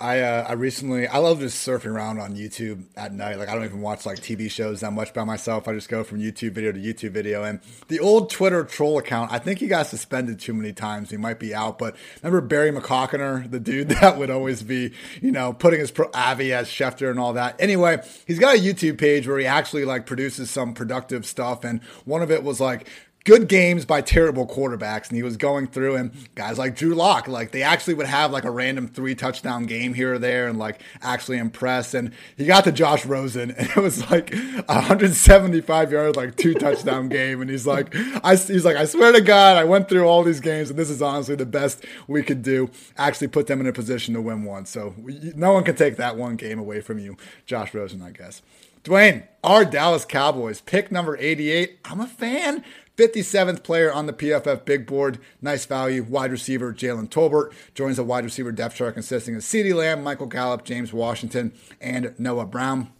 I 0.00 0.20
uh, 0.20 0.46
I 0.48 0.52
recently 0.54 1.06
I 1.06 1.18
love 1.18 1.40
just 1.40 1.66
surfing 1.66 1.92
around 1.92 2.20
on 2.20 2.34
YouTube 2.34 2.84
at 2.96 3.12
night. 3.12 3.38
Like 3.38 3.50
I 3.50 3.54
don't 3.54 3.64
even 3.64 3.82
watch 3.82 4.06
like 4.06 4.18
TV 4.18 4.50
shows 4.50 4.80
that 4.80 4.92
much 4.92 5.12
by 5.12 5.24
myself. 5.24 5.68
I 5.68 5.74
just 5.74 5.90
go 5.90 6.02
from 6.02 6.20
YouTube 6.20 6.52
video 6.52 6.72
to 6.72 6.78
YouTube 6.78 7.10
video. 7.10 7.44
And 7.44 7.60
the 7.88 8.00
old 8.00 8.30
Twitter 8.30 8.64
troll 8.64 8.96
account, 8.96 9.30
I 9.30 9.38
think 9.38 9.58
he 9.58 9.66
got 9.66 9.86
suspended 9.86 10.40
too 10.40 10.54
many 10.54 10.72
times. 10.72 11.10
He 11.10 11.18
might 11.18 11.38
be 11.38 11.54
out. 11.54 11.78
But 11.78 11.96
remember 12.22 12.40
Barry 12.40 12.72
McCockiner, 12.72 13.50
the 13.50 13.60
dude 13.60 13.88
that 14.00 14.16
would 14.16 14.30
always 14.30 14.62
be 14.62 14.92
you 15.20 15.32
know 15.32 15.52
putting 15.52 15.80
his 15.80 15.90
pro 15.90 16.08
Avi 16.14 16.54
as 16.54 16.68
Schefter 16.68 17.10
and 17.10 17.20
all 17.20 17.34
that. 17.34 17.60
Anyway, 17.60 18.02
he's 18.26 18.38
got 18.38 18.56
a 18.56 18.58
YouTube 18.58 18.96
page 18.96 19.28
where 19.28 19.38
he 19.38 19.46
actually 19.46 19.84
like 19.84 20.06
produces 20.06 20.50
some 20.50 20.72
productive 20.72 21.26
stuff. 21.26 21.62
And 21.62 21.82
one 22.06 22.22
of 22.22 22.30
it 22.30 22.42
was 22.42 22.58
like 22.58 22.88
good 23.24 23.48
games 23.48 23.84
by 23.84 24.00
terrible 24.00 24.46
quarterbacks. 24.46 25.08
And 25.08 25.16
he 25.16 25.22
was 25.22 25.36
going 25.36 25.66
through 25.66 25.96
and 25.96 26.12
guys 26.34 26.58
like 26.58 26.74
Drew 26.74 26.94
Lock, 26.94 27.28
like 27.28 27.50
they 27.50 27.62
actually 27.62 27.94
would 27.94 28.06
have 28.06 28.32
like 28.32 28.44
a 28.44 28.50
random 28.50 28.88
three 28.88 29.14
touchdown 29.14 29.66
game 29.66 29.94
here 29.94 30.14
or 30.14 30.18
there 30.18 30.48
and 30.48 30.58
like 30.58 30.82
actually 31.02 31.38
impress. 31.38 31.92
And 31.94 32.12
he 32.36 32.46
got 32.46 32.64
to 32.64 32.72
Josh 32.72 33.04
Rosen 33.04 33.50
and 33.58 33.68
it 33.70 33.76
was 33.76 34.10
like 34.10 34.32
175 34.34 35.92
yards, 35.92 36.16
like 36.16 36.36
two 36.36 36.54
touchdown 36.54 37.08
game. 37.10 37.40
And 37.40 37.50
he's 37.50 37.66
like, 37.66 37.94
I, 38.24 38.36
he's 38.36 38.64
like, 38.64 38.76
I 38.76 38.86
swear 38.86 39.12
to 39.12 39.20
God, 39.20 39.56
I 39.56 39.64
went 39.64 39.88
through 39.88 40.06
all 40.06 40.22
these 40.22 40.40
games 40.40 40.70
and 40.70 40.78
this 40.78 40.90
is 40.90 41.02
honestly 41.02 41.34
the 41.34 41.46
best 41.46 41.84
we 42.08 42.22
could 42.22 42.42
do. 42.42 42.70
Actually 42.96 43.28
put 43.28 43.46
them 43.46 43.60
in 43.60 43.66
a 43.66 43.72
position 43.72 44.14
to 44.14 44.22
win 44.22 44.44
one. 44.44 44.64
So 44.66 44.94
no 44.96 45.52
one 45.52 45.64
can 45.64 45.76
take 45.76 45.96
that 45.96 46.16
one 46.16 46.36
game 46.36 46.58
away 46.58 46.80
from 46.80 46.98
you, 46.98 47.16
Josh 47.46 47.74
Rosen, 47.74 48.02
I 48.02 48.10
guess. 48.10 48.42
Dwain, 48.82 49.24
our 49.44 49.66
Dallas 49.66 50.06
Cowboys, 50.06 50.62
pick 50.62 50.90
number 50.90 51.14
88. 51.18 51.80
I'm 51.84 52.00
a 52.00 52.06
fan. 52.06 52.64
57th 53.00 53.62
player 53.62 53.90
on 53.90 54.04
the 54.04 54.12
PFF 54.12 54.66
big 54.66 54.84
board. 54.84 55.18
Nice 55.40 55.64
value. 55.64 56.02
Wide 56.02 56.30
receiver 56.30 56.74
Jalen 56.74 57.08
Tolbert 57.08 57.50
joins 57.74 57.98
a 57.98 58.04
wide 58.04 58.24
receiver 58.24 58.52
depth 58.52 58.74
chart 58.74 58.92
consisting 58.92 59.34
of 59.34 59.40
CeeDee 59.40 59.74
Lamb, 59.74 60.02
Michael 60.02 60.26
Gallup, 60.26 60.64
James 60.66 60.92
Washington, 60.92 61.54
and 61.80 62.14
Noah 62.18 62.44
Brown. 62.44 62.92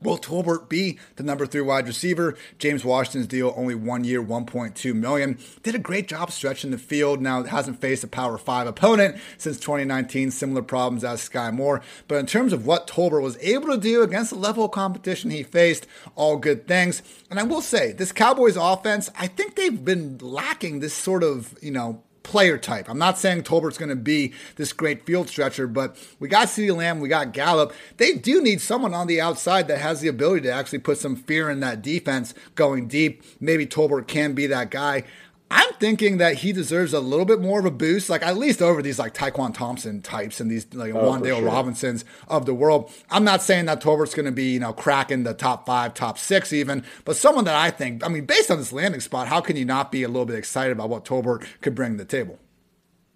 Will 0.00 0.16
Tolbert 0.16 0.68
be 0.68 0.98
the 1.16 1.24
number 1.24 1.44
three 1.44 1.60
wide 1.60 1.88
receiver? 1.88 2.36
James 2.58 2.84
Washington's 2.84 3.26
deal 3.26 3.52
only 3.56 3.74
one 3.74 4.04
year, 4.04 4.22
1.2 4.22 4.94
million. 4.94 5.38
Did 5.64 5.74
a 5.74 5.80
great 5.80 6.06
job 6.06 6.30
stretching 6.30 6.70
the 6.70 6.78
field. 6.78 7.20
Now 7.20 7.42
hasn't 7.42 7.80
faced 7.80 8.04
a 8.04 8.06
power 8.06 8.38
five 8.38 8.68
opponent 8.68 9.16
since 9.38 9.58
2019. 9.58 10.30
Similar 10.30 10.62
problems 10.62 11.02
as 11.02 11.28
Skyy 11.28 11.52
Moore. 11.52 11.82
But 12.06 12.16
in 12.16 12.26
terms 12.26 12.52
of 12.52 12.64
what 12.64 12.86
Tolbert 12.86 13.22
was 13.22 13.38
able 13.38 13.68
to 13.68 13.78
do 13.78 14.02
against 14.02 14.30
the 14.30 14.38
level 14.38 14.64
of 14.64 14.70
competition 14.70 15.30
he 15.30 15.42
faced, 15.42 15.86
all 16.14 16.36
good 16.36 16.68
things. 16.68 17.02
And 17.28 17.40
I 17.40 17.42
will 17.42 17.62
say, 17.62 17.92
this 17.92 18.12
Cowboys 18.12 18.56
offense, 18.56 19.10
I 19.18 19.26
think 19.26 19.56
they've 19.56 19.84
been 19.84 20.18
lacking 20.18 20.78
this 20.78 20.94
sort 20.94 21.24
of, 21.24 21.58
you 21.60 21.72
know, 21.72 22.02
player 22.22 22.58
type. 22.58 22.88
I'm 22.88 22.98
not 22.98 23.18
saying 23.18 23.42
Tolbert's 23.42 23.78
going 23.78 23.88
to 23.88 23.96
be 23.96 24.32
this 24.56 24.72
great 24.72 25.04
field 25.04 25.28
stretcher, 25.28 25.66
but 25.66 25.96
we 26.18 26.28
got 26.28 26.48
CeeDee 26.48 26.76
Lamb, 26.76 27.00
we 27.00 27.08
got 27.08 27.32
Gallup. 27.32 27.72
They 27.96 28.14
do 28.14 28.42
need 28.42 28.60
someone 28.60 28.94
on 28.94 29.06
the 29.06 29.20
outside 29.20 29.68
that 29.68 29.78
has 29.78 30.00
the 30.00 30.08
ability 30.08 30.42
to 30.42 30.52
actually 30.52 30.80
put 30.80 30.98
some 30.98 31.16
fear 31.16 31.50
in 31.50 31.60
that 31.60 31.82
defense 31.82 32.34
going 32.54 32.88
deep. 32.88 33.22
Maybe 33.40 33.66
Tolbert 33.66 34.06
can 34.06 34.34
be 34.34 34.46
that 34.46 34.70
guy. 34.70 35.04
I'm 35.50 35.72
thinking 35.74 36.18
that 36.18 36.36
he 36.36 36.52
deserves 36.52 36.92
a 36.92 37.00
little 37.00 37.24
bit 37.24 37.40
more 37.40 37.58
of 37.58 37.64
a 37.64 37.70
boost, 37.70 38.10
like 38.10 38.22
at 38.22 38.36
least 38.36 38.60
over 38.60 38.82
these 38.82 38.98
like 38.98 39.14
Tyquan 39.14 39.54
Thornton 39.54 40.02
types 40.02 40.40
and 40.40 40.50
these 40.50 40.66
like 40.74 40.94
oh, 40.94 41.10
Wan'Dale 41.10 41.38
sure. 41.38 41.46
Robinsons 41.46 42.04
of 42.28 42.44
the 42.46 42.54
world. 42.54 42.90
I'm 43.10 43.24
not 43.24 43.42
saying 43.42 43.66
that 43.66 43.80
Tolbert's 43.80 44.14
going 44.14 44.26
to 44.26 44.32
be 44.32 44.52
you 44.52 44.60
know 44.60 44.72
cracking 44.72 45.22
the 45.22 45.34
top 45.34 45.66
five, 45.66 45.94
top 45.94 46.18
six 46.18 46.52
even, 46.52 46.84
but 47.04 47.16
someone 47.16 47.44
that 47.44 47.54
I 47.54 47.70
think, 47.70 48.04
I 48.04 48.08
mean, 48.08 48.26
based 48.26 48.50
on 48.50 48.58
this 48.58 48.72
landing 48.72 49.00
spot, 49.00 49.28
how 49.28 49.40
can 49.40 49.56
you 49.56 49.64
not 49.64 49.90
be 49.90 50.02
a 50.02 50.08
little 50.08 50.26
bit 50.26 50.36
excited 50.36 50.72
about 50.72 50.90
what 50.90 51.04
Tolbert 51.04 51.46
could 51.60 51.74
bring 51.74 51.92
to 51.92 51.98
the 51.98 52.04
table? 52.04 52.38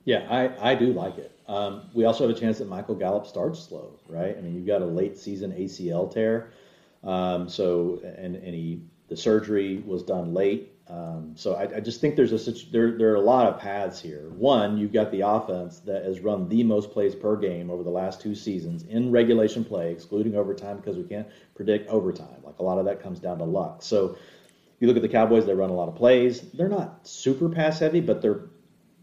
Yeah, 0.04 0.26
I, 0.28 0.72
I 0.72 0.74
do 0.74 0.92
like 0.92 1.18
it. 1.18 1.38
Um, 1.46 1.82
we 1.92 2.04
also 2.04 2.26
have 2.26 2.36
a 2.36 2.38
chance 2.38 2.58
that 2.58 2.68
Michael 2.68 2.94
Gallup 2.94 3.26
starts 3.26 3.60
slow, 3.60 3.98
right? 4.08 4.36
I 4.36 4.40
mean, 4.40 4.54
you've 4.54 4.66
got 4.66 4.80
a 4.80 4.86
late 4.86 5.18
season 5.18 5.52
ACL 5.52 6.12
tear, 6.12 6.50
um, 7.04 7.48
so 7.48 8.00
and 8.02 8.36
and 8.36 8.54
he 8.54 8.82
the 9.08 9.16
surgery 9.16 9.82
was 9.84 10.02
done 10.02 10.32
late. 10.32 10.71
Um, 10.88 11.32
so 11.36 11.54
I, 11.54 11.76
I, 11.76 11.80
just 11.80 12.00
think 12.00 12.16
there's 12.16 12.32
a 12.32 12.52
there 12.70 12.98
there 12.98 13.12
are 13.12 13.16
a 13.16 13.20
lot 13.20 13.46
of 13.46 13.60
paths 13.60 14.00
here. 14.00 14.28
One, 14.30 14.76
you've 14.76 14.92
got 14.92 15.12
the 15.12 15.20
offense 15.20 15.78
that 15.80 16.04
has 16.04 16.20
run 16.20 16.48
the 16.48 16.64
most 16.64 16.90
plays 16.90 17.14
per 17.14 17.36
game 17.36 17.70
over 17.70 17.82
the 17.82 17.90
last 17.90 18.20
two 18.20 18.34
seasons 18.34 18.82
in 18.82 19.12
regulation 19.12 19.64
play, 19.64 19.92
excluding 19.92 20.34
overtime 20.34 20.78
because 20.78 20.96
we 20.96 21.04
can't 21.04 21.28
predict 21.54 21.88
overtime. 21.88 22.42
Like 22.42 22.58
a 22.58 22.64
lot 22.64 22.78
of 22.78 22.84
that 22.86 23.00
comes 23.00 23.20
down 23.20 23.38
to 23.38 23.44
luck. 23.44 23.82
So 23.82 24.18
you 24.80 24.88
look 24.88 24.96
at 24.96 25.02
the 25.02 25.08
Cowboys; 25.08 25.46
they 25.46 25.54
run 25.54 25.70
a 25.70 25.74
lot 25.74 25.88
of 25.88 25.94
plays. 25.94 26.40
They're 26.50 26.68
not 26.68 27.06
super 27.06 27.48
pass 27.48 27.78
heavy, 27.78 28.00
but 28.00 28.20
they're 28.20 28.40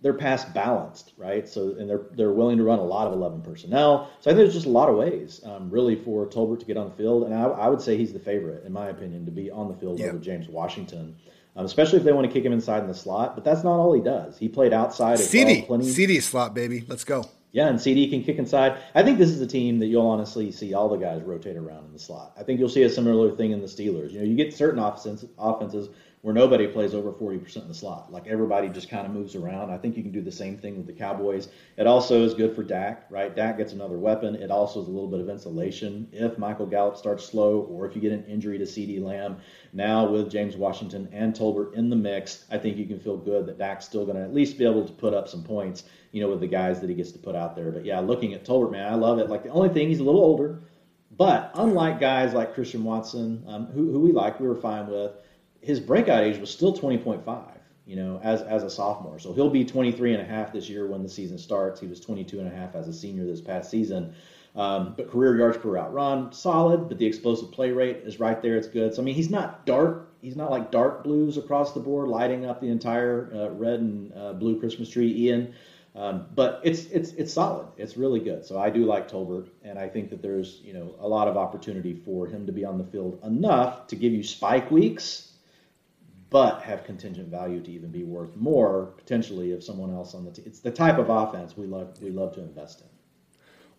they're 0.02 0.14
pass 0.14 0.46
balanced, 0.46 1.14
right? 1.18 1.48
So 1.48 1.76
and 1.80 1.90
they're 1.90 2.06
they're 2.12 2.34
willing 2.34 2.58
to 2.58 2.64
run 2.64 2.80
a 2.80 2.86
lot 2.86 3.08
of 3.08 3.14
11 3.14 3.42
personnel. 3.42 4.12
So 4.20 4.30
I 4.30 4.34
think 4.34 4.44
there's 4.44 4.54
just 4.54 4.66
a 4.66 4.70
lot 4.70 4.90
of 4.90 4.98
ways, 4.98 5.42
um, 5.46 5.70
really, 5.70 5.96
for 5.96 6.28
Tolbert 6.28 6.60
to 6.60 6.66
get 6.66 6.76
on 6.76 6.90
the 6.90 6.96
field, 6.96 7.24
and 7.24 7.34
I, 7.34 7.44
I, 7.44 7.70
would 7.70 7.82
say 7.82 7.98
he's 7.98 8.14
the 8.14 8.20
favorite, 8.20 8.66
in 8.66 8.74
my 8.74 8.90
opinion, 8.90 9.26
to 9.26 9.32
be 9.32 9.50
on 9.50 9.70
the 9.70 9.74
field 9.74 10.02
over 10.02 10.20
James 10.20 10.48
Washington 10.48 11.16
um, 11.56 11.66
especially 11.66 11.98
if 11.98 12.04
they 12.04 12.12
want 12.12 12.28
to 12.28 12.34
kick 12.34 12.44
him 12.44 12.54
inside 12.54 12.82
in 12.82 12.88
the 12.88 12.94
slot. 12.94 13.36
But 13.36 13.44
that's 13.44 13.64
not 13.64 13.80
all 13.80 13.94
he 13.94 14.02
does. 14.02 14.38
He 14.38 14.48
played 14.48 14.74
outside 14.74 15.20
as 15.20 15.32
CeeDee, 15.32 15.68
well. 15.68 15.80
CeeDee 15.80 16.22
slot, 16.22 16.54
baby. 16.54 16.84
Let's 16.88 17.04
go. 17.04 17.26
Yeah, 17.52 17.68
and 17.68 17.80
CeeDee 17.80 18.12
can 18.12 18.24
kick 18.24 18.38
inside. 18.38 18.78
I 18.94 19.02
think 19.02 19.18
this 19.18 19.30
is 19.30 19.42
a 19.42 19.48
team 19.48 19.80
that 19.80 19.88
you'll 19.88 20.06
honestly 20.06 20.52
see 20.52 20.76
all 20.76 20.88
the 20.88 20.98
guys 20.98 21.24
rotate 21.24 21.58
around 21.58 21.86
in 21.86 21.94
the 21.94 22.00
slot. 22.00 22.34
I 22.38 22.44
think 22.44 22.60
you'll 22.60 22.70
see 22.70 22.84
a 22.84 22.90
similar 22.90 23.36
thing 23.36 23.52
in 23.52 23.62
the 23.62 23.68
Steelers. 23.68 24.12
You 24.12 24.20
know, 24.20 24.26
you 24.26 24.36
get 24.36 24.54
certain 24.54 24.80
offenses, 24.80 25.28
offenses 25.40 25.90
where 26.22 26.34
nobody 26.34 26.68
plays 26.68 26.94
over 26.94 27.14
40% 27.14 27.62
in 27.62 27.68
the 27.70 27.74
slot. 27.74 28.12
Like 28.12 28.28
everybody 28.28 28.68
just 28.68 28.90
kind 28.90 29.06
of 29.06 29.14
moves 29.14 29.36
around. 29.36 29.72
I 29.72 29.78
think 29.78 29.96
you 29.96 30.04
can 30.04 30.12
do 30.12 30.22
the 30.22 30.32
same 30.32 30.58
thing 30.58 30.76
with 30.76 30.86
the 30.86 30.94
Cowboys. 30.94 31.48
It 31.78 31.88
also 31.88 32.24
is 32.24 32.34
good 32.34 32.54
for 32.54 32.62
Dak, 32.62 33.06
right? 33.10 33.34
Dak 33.34 33.58
gets 33.58 33.72
another 33.72 33.98
weapon. 33.98 34.36
It 34.36 34.52
also 34.52 34.82
is 34.82 34.88
a 34.88 34.92
little 34.92 35.08
bit 35.08 35.22
of 35.22 35.30
insulation 35.30 36.08
if 36.12 36.38
Michael 36.38 36.66
Gallup 36.66 36.98
starts 36.98 37.24
slow 37.24 37.62
or 37.62 37.86
if 37.86 37.96
you 37.96 38.02
get 38.02 38.12
an 38.12 38.26
injury 38.26 38.58
to 38.58 38.66
CeeDee 38.66 39.02
Lamb. 39.02 39.38
Now 39.72 40.10
with 40.10 40.30
James 40.30 40.58
Washington 40.58 41.08
and 41.14 41.34
Tolbert 41.34 41.74
in 41.74 41.90
the 41.90 41.96
mix, 41.96 42.46
I 42.52 42.58
think 42.58 42.76
you 42.76 42.86
can 42.86 43.00
feel 43.00 43.16
good 43.16 43.46
that 43.46 43.58
Dak's 43.58 43.86
still 43.86 44.04
going 44.04 44.18
to 44.18 44.24
at 44.24 44.34
least 44.34 44.58
be 44.58 44.66
able 44.66 44.86
to 44.86 44.94
put 44.94 45.14
up 45.14 45.30
some 45.30 45.44
points, 45.44 45.86
you 46.12 46.22
know, 46.22 46.30
with 46.30 46.42
the 46.42 46.48
guys 46.48 46.82
that 46.82 46.90
he 46.90 46.96
gets 46.96 47.14
to 47.14 47.20
put 47.20 47.36
out 47.36 47.56
there. 47.56 47.72
But 47.72 47.86
yeah, 47.86 48.00
looking 48.02 48.34
at 48.34 48.44
Tolbert, 48.44 48.72
man, 48.72 48.92
I 48.92 48.96
love 48.96 49.20
it. 49.20 49.30
Like 49.30 49.44
the 49.44 49.50
only 49.50 49.70
thing, 49.70 49.88
he's 49.88 50.00
a 50.00 50.04
little 50.04 50.22
older. 50.22 50.60
But 51.12 51.52
unlike 51.54 52.00
guys 52.00 52.34
like 52.34 52.54
Christian 52.54 52.84
Watson, 52.84 53.44
um, 53.48 53.66
who, 53.68 53.92
who 53.92 54.00
we 54.00 54.12
like, 54.12 54.40
we 54.40 54.48
were 54.48 54.56
fine 54.56 54.88
with, 54.88 55.12
his 55.62 55.80
breakout 55.80 56.24
age 56.24 56.38
was 56.38 56.50
still 56.50 56.76
20.5 56.76 57.60
you 57.90 57.96
know 57.96 58.20
as 58.24 58.44
as 58.44 58.62
a 58.62 58.70
sophomore. 58.70 59.18
So 59.18 59.34
he'll 59.34 59.50
be 59.50 59.66
23 59.66 60.14
and 60.14 60.22
a 60.22 60.26
half 60.26 60.54
this 60.54 60.70
year 60.70 60.86
when 60.86 61.02
the 61.02 61.10
season 61.10 61.40
starts. 61.40 61.80
He 61.80 61.88
was 61.88 62.00
22 62.00 62.38
and 62.38 62.48
a 62.48 62.56
half 62.56 62.76
as 62.76 62.88
a 62.88 62.94
senior 62.94 63.26
this 63.26 63.42
past 63.42 63.72
season. 63.72 64.14
Um, 64.56 64.94
but 64.96 65.10
career 65.10 65.38
yards 65.38 65.58
per 65.58 65.70
route 65.70 65.92
run 65.92 66.32
solid 66.32 66.88
but 66.88 67.00
the 67.00 67.06
explosive 67.06 67.52
play 67.52 67.72
rate 67.72 68.02
is 68.06 68.20
right 68.20 68.40
there. 68.44 68.58
It's 68.58 68.68
good. 68.68 68.94
So 68.94 69.02
i 69.02 69.06
mean 69.06 69.16
he's 69.16 69.32
not 69.32 69.66
dark. 69.66 70.12
He's 70.22 70.36
not 70.36 70.52
like 70.52 70.70
dark 70.70 71.04
blues 71.04 71.38
across 71.38 71.74
the 71.74 71.80
board 71.80 72.10
lighting 72.10 72.46
up 72.46 72.62
the 72.62 72.70
entire 72.70 73.32
uh, 73.34 73.50
red 73.50 73.80
and 73.80 74.14
uh, 74.14 74.34
blue 74.34 74.60
christmas 74.60 74.90
tree 74.90 75.28
ian. 75.28 75.56
Um, 75.96 76.28
but 76.36 76.62
it's 76.64 76.86
it's 76.86 77.14
it's 77.14 77.34
solid. 77.34 77.70
It's 77.76 77.98
really 77.98 78.20
good. 78.20 78.46
So 78.46 78.60
I 78.60 78.70
do 78.70 78.86
like 78.86 79.10
Tolbert, 79.10 79.48
and 79.64 79.80
I 79.80 79.90
think 79.90 80.12
that 80.12 80.22
there's 80.22 80.62
you 80.64 80.74
know 80.74 80.94
a 81.00 81.08
lot 81.08 81.28
of 81.28 81.38
opportunity 81.38 81.96
for 81.96 82.28
him 82.28 82.46
to 82.46 82.52
be 82.52 82.64
on 82.64 82.78
the 82.78 82.84
field 82.84 83.20
enough 83.24 83.88
to 83.88 83.96
give 83.96 84.14
you 84.14 84.22
spike 84.22 84.70
weeks 84.70 85.29
but 86.30 86.62
have 86.62 86.84
contingent 86.84 87.30
value 87.30 87.62
to 87.62 87.72
even 87.72 87.92
be 87.92 88.04
worth 88.04 88.36
more 88.36 88.94
potentially 88.98 89.52
if 89.52 89.64
someone 89.64 89.92
else 89.92 90.14
on 90.14 90.26
the 90.26 90.32
team. 90.32 90.46
It's 90.48 90.60
the 90.60 90.72
type 90.72 90.98
of 90.98 91.10
offense 91.10 91.58
we 91.58 91.66
love 91.66 92.00
we 92.02 92.12
love 92.12 92.34
to 92.36 92.42
invest 92.42 92.82
in 92.82 92.89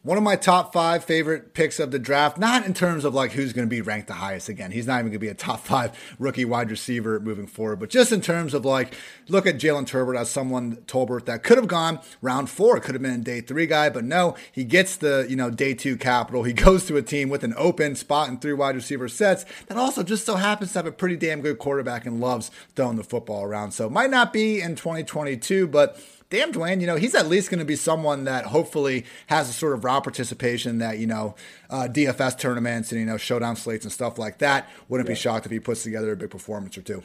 one 0.03 0.17
of 0.17 0.23
my 0.25 0.35
top 0.35 0.73
five 0.73 1.05
favorite 1.05 1.53
picks 1.53 1.79
of 1.79 1.91
the 1.91 1.99
draft, 1.99 2.39
not 2.39 2.65
in 2.65 2.73
terms 2.73 3.05
of 3.05 3.13
like 3.15 3.33
who's 3.33 3.53
going 3.53 3.67
to 3.67 3.71
be 3.71 3.83
ranked 3.83 4.09
the 4.09 4.15
highest 4.15 4.49
again. 4.49 4.71
He's 4.71 4.87
not 4.87 4.95
even 4.95 5.07
going 5.07 5.13
to 5.13 5.19
be 5.19 5.29
a 5.29 5.35
top 5.35 5.61
five 5.61 5.93
rookie 6.19 6.47
wide 6.47 6.71
receiver 6.71 7.21
moving 7.21 7.47
forward, 7.47 7.81
but 7.81 7.91
just 7.91 8.11
in 8.11 8.23
terms 8.23 8.55
of 8.55 8.65
like, 8.65 8.95
look 9.29 9.47
at 9.47 9.57
Jalen 9.57 9.87
Tolbert 9.87 10.19
as 10.19 10.31
someone, 10.31 10.77
Tolbert, 10.87 11.27
that 11.27 11.43
could 11.43 11.59
have 11.59 11.69
gone 11.69 12.01
round 12.23 12.49
four, 12.49 12.81
could 12.81 12.95
have 12.95 13.03
been 13.03 13.13
a 13.13 13.19
day 13.19 13.43
three 13.43 13.67
guy, 13.67 13.91
but 13.91 14.05
no, 14.05 14.37
he 14.51 14.65
gets 14.65 14.97
the, 14.97 15.27
you 15.29 15.37
know, 15.37 15.51
day 15.51 15.75
two 15.75 15.99
capital. 15.99 16.45
He 16.45 16.53
goes 16.55 16.87
to 16.87 16.97
a 16.97 17.03
team 17.03 17.29
with 17.29 17.45
an 17.45 17.53
open 17.59 17.95
spot 17.95 18.31
in 18.31 18.39
three 18.39 18.55
wide 18.55 18.77
receiver 18.77 19.09
sets 19.09 19.45
that 19.67 19.77
also 19.77 20.03
just 20.03 20.25
so 20.25 20.37
happens 20.37 20.73
to 20.73 20.79
have 20.79 20.87
a 20.87 20.93
pretty 20.93 21.17
damn 21.17 21.43
good 21.43 21.59
quarterback 21.59 22.07
and 22.07 22.21
loves 22.21 22.51
throwing 22.75 22.97
the 22.97 23.05
football 23.05 23.45
around. 23.45 23.73
So 23.73 23.91
might 23.91 24.11
not 24.11 24.33
be 24.33 24.63
in 24.63 24.77
2022, 24.77 25.67
but 25.67 26.01
damn 26.31 26.53
Dwain, 26.53 26.81
you 26.81 26.87
know, 26.87 26.97
he's 26.97 27.15
at 27.15 27.29
least 27.29 27.51
going 27.51 27.59
to 27.59 27.65
be 27.65 27.77
someone 27.77 28.25
that 28.25 28.47
hopefully 28.47 29.05
has 29.27 29.51
a 29.51 29.53
sort 29.53 29.75
of 29.75 29.85
raw 29.85 30.01
participation 30.01 30.79
that, 30.79 30.99
you 30.99 31.07
know, 31.07 31.35
uh, 31.69 31.89
DFS 31.91 32.39
tournaments 32.39 32.93
and, 32.93 33.01
you 33.01 33.07
know, 33.07 33.17
showdown 33.17 33.57
slates 33.57 33.85
and 33.85 33.93
stuff 33.93 34.19
like 34.19 34.39
that. 34.39 34.69
Wouldn't 34.89 35.09
yeah. 35.09 35.15
be 35.15 35.21
shocked 35.21 35.45
if 35.45 35.53
he 35.53 35.61
puts 35.61 35.83
together 35.83 36.13
a 36.13 36.17
big 36.17 36.31
performance 36.31 36.79
or 36.79 36.83
two. 36.83 37.03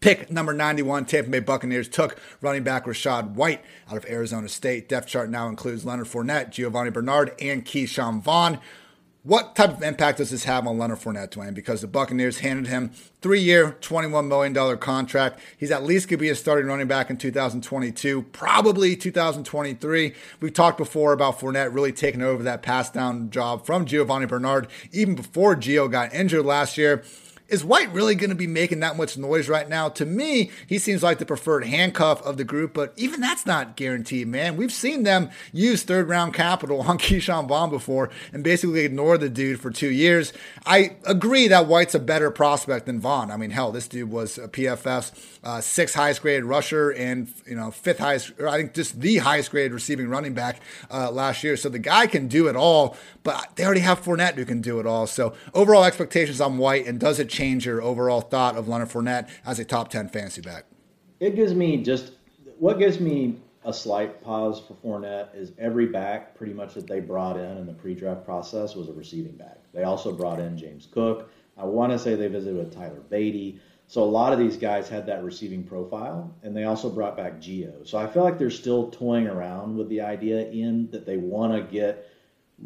Pick 0.00 0.32
number 0.32 0.52
91, 0.52 1.04
Tampa 1.04 1.30
Bay 1.30 1.38
Buccaneers 1.38 1.88
took 1.88 2.18
running 2.40 2.64
back 2.64 2.86
Rachaad 2.86 3.34
White 3.34 3.62
out 3.88 3.96
of 3.96 4.04
Arizona 4.06 4.48
State. 4.48 4.88
Depth 4.88 5.06
chart 5.06 5.30
now 5.30 5.46
includes 5.48 5.84
Leonard 5.84 6.08
Fournette, 6.08 6.50
Giovani 6.50 6.90
Bernard, 6.90 7.32
and 7.40 7.64
Ke'Shawn 7.64 8.20
Vaughn. 8.20 8.58
What 9.24 9.54
type 9.54 9.70
of 9.70 9.84
impact 9.84 10.18
does 10.18 10.30
this 10.30 10.42
have 10.44 10.66
on 10.66 10.78
Leonard 10.78 10.98
Fournette, 10.98 11.30
Dwain? 11.30 11.54
Because 11.54 11.80
the 11.80 11.86
Buccaneers 11.86 12.40
handed 12.40 12.66
him 12.66 12.90
three-year, 13.20 13.76
$21 13.80 14.26
million 14.26 14.78
contract. 14.78 15.38
He's 15.56 15.70
at 15.70 15.84
least 15.84 16.08
going 16.08 16.18
to 16.18 16.22
be 16.22 16.28
a 16.28 16.34
starting 16.34 16.66
running 16.66 16.88
back 16.88 17.08
in 17.08 17.16
2022, 17.16 18.22
probably 18.32 18.96
2023. 18.96 20.14
We've 20.40 20.52
talked 20.52 20.76
before 20.76 21.12
about 21.12 21.38
Fournette 21.38 21.72
really 21.72 21.92
taking 21.92 22.20
over 22.20 22.42
that 22.42 22.62
pass 22.62 22.90
down 22.90 23.30
job 23.30 23.64
from 23.64 23.86
Giovani 23.86 24.26
Bernard, 24.26 24.66
even 24.90 25.14
before 25.14 25.54
Gio 25.54 25.88
got 25.88 26.12
injured 26.12 26.44
last 26.44 26.76
year. 26.76 27.04
Is 27.52 27.62
White 27.62 27.92
really 27.92 28.14
going 28.14 28.30
to 28.30 28.34
be 28.34 28.46
making 28.46 28.80
that 28.80 28.96
much 28.96 29.18
noise 29.18 29.46
right 29.46 29.68
now? 29.68 29.90
To 29.90 30.06
me, 30.06 30.50
he 30.66 30.78
seems 30.78 31.02
like 31.02 31.18
the 31.18 31.26
preferred 31.26 31.66
handcuff 31.66 32.22
of 32.22 32.38
the 32.38 32.44
group, 32.44 32.72
but 32.72 32.94
even 32.96 33.20
that's 33.20 33.44
not 33.44 33.76
guaranteed, 33.76 34.26
man. 34.26 34.56
We've 34.56 34.72
seen 34.72 35.02
them 35.02 35.28
use 35.52 35.82
third 35.82 36.08
round 36.08 36.32
capital 36.32 36.80
on 36.80 36.96
Ke'Shawn 36.98 37.46
Vaughn 37.46 37.68
before 37.68 38.08
and 38.32 38.42
basically 38.42 38.86
ignore 38.86 39.18
the 39.18 39.28
dude 39.28 39.60
for 39.60 39.70
two 39.70 39.90
years. 39.90 40.32
I 40.64 40.96
agree 41.04 41.46
that 41.48 41.66
White's 41.66 41.94
a 41.94 41.98
better 41.98 42.30
prospect 42.30 42.86
than 42.86 43.00
Vaughn. 43.00 43.30
I 43.30 43.36
mean, 43.36 43.50
hell, 43.50 43.70
this 43.70 43.86
dude 43.86 44.10
was 44.10 44.38
a 44.38 44.48
PFF's 44.48 45.12
uh, 45.44 45.60
sixth 45.60 45.94
highest 45.94 46.22
graded 46.22 46.44
rusher 46.44 46.88
and 46.90 47.30
you 47.46 47.56
know 47.56 47.70
fifth 47.70 47.98
highest, 47.98 48.32
I 48.40 48.56
think 48.56 48.72
just 48.72 48.98
the 48.98 49.18
highest 49.18 49.50
graded 49.50 49.74
receiving 49.74 50.08
running 50.08 50.32
back 50.32 50.62
uh, 50.90 51.10
last 51.10 51.44
year. 51.44 51.58
So 51.58 51.68
the 51.68 51.78
guy 51.78 52.06
can 52.06 52.28
do 52.28 52.48
it 52.48 52.56
all, 52.56 52.96
but 53.24 53.56
they 53.56 53.64
already 53.66 53.80
have 53.80 54.00
Fournette 54.00 54.36
who 54.36 54.46
can 54.46 54.62
do 54.62 54.80
it 54.80 54.86
all. 54.86 55.06
So 55.06 55.34
overall 55.52 55.84
expectations 55.84 56.40
on 56.40 56.56
White, 56.56 56.86
and 56.86 56.98
does 56.98 57.18
it 57.18 57.28
change? 57.28 57.41
Change 57.42 57.66
your 57.66 57.82
overall 57.82 58.20
thought 58.20 58.56
of 58.56 58.68
Leonard 58.68 58.90
Fournette 58.90 59.28
as 59.44 59.58
a 59.58 59.64
top 59.64 59.88
10 59.88 60.10
fantasy 60.10 60.40
back? 60.40 60.64
It 61.18 61.34
gives 61.34 61.54
me 61.54 61.82
just 61.82 62.12
what 62.60 62.78
gives 62.78 63.00
me 63.00 63.40
a 63.64 63.72
slight 63.72 64.22
pause 64.22 64.60
for 64.60 64.74
Fournette 64.74 65.34
is 65.34 65.50
every 65.58 65.86
back 65.86 66.36
pretty 66.36 66.52
much 66.52 66.74
that 66.74 66.86
they 66.86 67.00
brought 67.00 67.36
in 67.36 67.58
in 67.58 67.66
the 67.66 67.72
pre-draft 67.72 68.24
process 68.24 68.76
was 68.76 68.88
a 68.88 68.92
receiving 68.92 69.32
back. 69.32 69.58
They 69.74 69.82
also 69.82 70.12
brought 70.12 70.38
in 70.38 70.56
James 70.56 70.86
Cook. 70.88 71.32
I 71.58 71.64
want 71.64 71.90
to 71.90 71.98
say 71.98 72.14
they 72.14 72.28
visited 72.28 72.56
with 72.56 72.72
Tyler 72.72 73.02
Badie. 73.10 73.58
So 73.88 74.04
a 74.04 74.04
lot 74.04 74.32
of 74.32 74.38
these 74.38 74.56
guys 74.56 74.88
had 74.88 75.04
that 75.06 75.24
receiving 75.24 75.64
profile, 75.64 76.32
and 76.44 76.56
they 76.56 76.62
also 76.62 76.88
brought 76.88 77.16
back 77.16 77.40
Gio. 77.40 77.84
So 77.84 77.98
I 77.98 78.06
feel 78.06 78.22
like 78.22 78.38
they're 78.38 78.50
still 78.50 78.88
toying 78.90 79.26
around 79.26 79.76
with 79.76 79.88
the 79.88 80.00
idea 80.00 80.48
in 80.48 80.88
that 80.92 81.06
they 81.06 81.16
want 81.16 81.54
to 81.54 81.62
get 81.62 82.08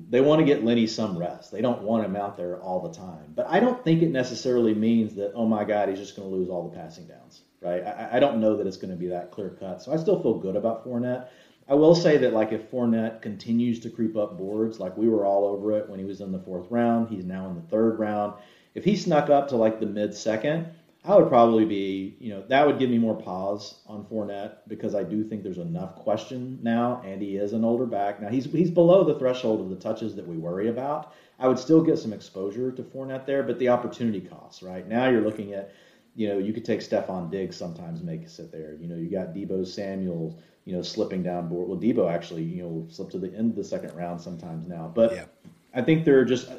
they 0.09 0.20
want 0.20 0.40
to 0.40 0.44
get 0.44 0.64
Lenny 0.64 0.86
some 0.86 1.16
rest. 1.16 1.51
They 1.51 1.62
don't 1.62 1.82
want 1.82 2.05
him 2.05 2.16
out 2.16 2.36
there 2.36 2.60
all 2.60 2.81
the 2.81 2.93
time. 2.93 3.32
But 3.35 3.47
I 3.48 3.60
don't 3.60 3.82
think 3.82 4.02
it 4.02 4.10
necessarily 4.10 4.74
means 4.74 5.14
that, 5.14 5.32
oh 5.35 5.47
my 5.47 5.64
God, 5.64 5.89
he's 5.89 5.98
just 5.98 6.16
going 6.16 6.28
to 6.28 6.35
lose 6.35 6.48
all 6.48 6.68
the 6.68 6.77
passing 6.77 7.06
downs, 7.06 7.43
right? 7.60 7.82
I, 7.82 8.16
I 8.16 8.20
don't 8.20 8.39
know 8.39 8.56
that 8.56 8.66
it's 8.66 8.77
going 8.77 8.90
to 8.90 8.97
be 8.97 9.09
that 9.09 9.31
clear 9.31 9.51
cut. 9.51 9.82
So 9.82 9.93
I 9.93 9.97
still 9.97 10.20
feel 10.20 10.39
good 10.39 10.56
about 10.56 10.85
Fournette. 10.85 11.28
I 11.68 11.74
will 11.74 11.94
say 11.94 12.16
that, 12.18 12.32
like, 12.32 12.52
if 12.52 12.70
Fournette 12.70 13.23
continues 13.23 13.81
to 13.81 13.90
creep 13.90 14.16
up 14.16 14.39
boards, 14.39 14.78
like 14.78 14.97
we 14.97 15.09
were 15.09 15.27
all 15.27 15.47
over 15.47 15.73
it 15.73 15.89
when 15.89 15.98
he 15.98 16.05
was 16.05 16.20
in 16.20 16.31
the 16.31 16.39
fourth 16.39 16.70
round, 16.70 17.09
he's 17.09 17.24
now 17.24 17.48
in 17.48 17.56
the 17.56 17.62
third 17.62 17.98
round. 17.98 18.35
If 18.74 18.85
he 18.85 18.94
snuck 18.94 19.31
up 19.31 19.48
to 19.48 19.56
like 19.56 19.81
the 19.81 19.86
mid 19.86 20.14
second, 20.14 20.66
I 21.07 21.15
would 21.15 21.28
probably 21.28 21.65
be, 21.65 22.16
you 22.19 22.31
know, 22.31 22.43
that 22.49 22.66
would 22.66 22.81
give 22.81 22.91
me 22.91 22.99
more 22.99 23.15
pause 23.15 23.81
on 23.87 24.05
Fournette 24.07 24.57
because 24.66 24.95
I 24.95 25.05
do 25.05 25.23
think 25.23 25.45
there's 25.45 25.59
enough 25.59 25.95
question 25.95 26.59
now, 26.62 27.01
and 27.05 27.23
he 27.23 27.37
is 27.37 27.53
an 27.53 27.65
older 27.65 27.87
back. 27.87 28.20
Now 28.20 28.28
he's 28.28 28.45
he's 28.47 28.70
below 28.70 29.05
the 29.05 29.16
threshold 29.16 29.61
of 29.61 29.70
the 29.70 29.77
touches 29.77 30.16
that 30.16 30.27
we 30.27 30.37
worry 30.37 30.69
about. 30.69 31.15
I 31.39 31.47
would 31.47 31.61
still 31.61 31.81
get 31.81 31.99
some 31.99 32.12
exposure 32.12 32.73
to 32.73 32.83
Fournette 32.83 33.24
there, 33.24 33.45
but 33.45 33.59
the 33.59 33.69
opportunity 33.69 34.20
costs, 34.20 34.62
right? 34.62 34.87
Now 34.89 35.09
you're 35.09 35.20
looking 35.20 35.53
at, 35.53 35.73
you 36.16 36.28
know, 36.28 36.39
you 36.39 36.53
could 36.53 36.65
take 36.65 36.81
Stefon 36.81 37.31
Diggs 37.31 37.57
sometimes 37.57 38.03
make 38.03 38.23
it 38.23 38.31
sit 38.31 38.51
there. 38.51 38.74
You 38.74 38.89
know, 38.89 38.97
you 38.97 39.09
got 39.09 39.33
Deebo 39.33 39.65
Samuel, 39.66 40.37
you 40.65 40.74
know, 40.74 40.83
slipping 40.83 41.23
down 41.23 41.49
board. 41.49 41.69
Well, 41.69 41.78
Deebo 41.78 42.12
actually, 42.12 42.43
you 42.43 42.62
know, 42.62 42.87
slipped 42.91 43.12
to 43.12 43.19
the 43.19 43.33
end 43.33 43.51
of 43.51 43.57
the 43.57 43.65
second 43.65 43.95
round 43.95 44.20
sometimes 44.20 44.66
now. 44.66 44.91
But 44.93 45.12
yeah. 45.12 45.24
I 45.73 45.83
think 45.83 46.05
there 46.05 46.19
are 46.19 46.24
just 46.24 46.51
uh, 46.51 46.57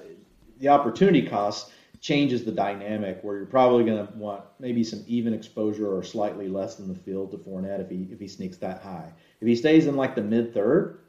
the 0.59 0.69
opportunity 0.69 1.27
costs 1.27 1.71
changes 2.07 2.45
the 2.45 2.51
dynamic 2.53 3.19
where 3.21 3.35
you're 3.35 3.45
probably 3.45 3.83
going 3.83 4.07
to 4.07 4.13
want 4.13 4.41
maybe 4.59 4.81
some 4.81 5.03
even 5.07 5.33
exposure 5.33 5.93
or 5.93 6.01
slightly 6.01 6.47
less 6.47 6.75
than 6.75 6.87
the 6.87 6.95
field 6.95 7.31
to 7.31 7.37
Fournette 7.37 7.81
if 7.81 7.89
he 7.89 8.07
if 8.09 8.17
he 8.17 8.29
sneaks 8.29 8.55
that 8.57 8.81
high. 8.81 9.11
If 9.41 9.47
he 9.47 9.57
stays 9.57 9.87
in 9.87 9.97
like 9.97 10.15
the 10.15 10.21
mid 10.21 10.53
third, 10.53 11.01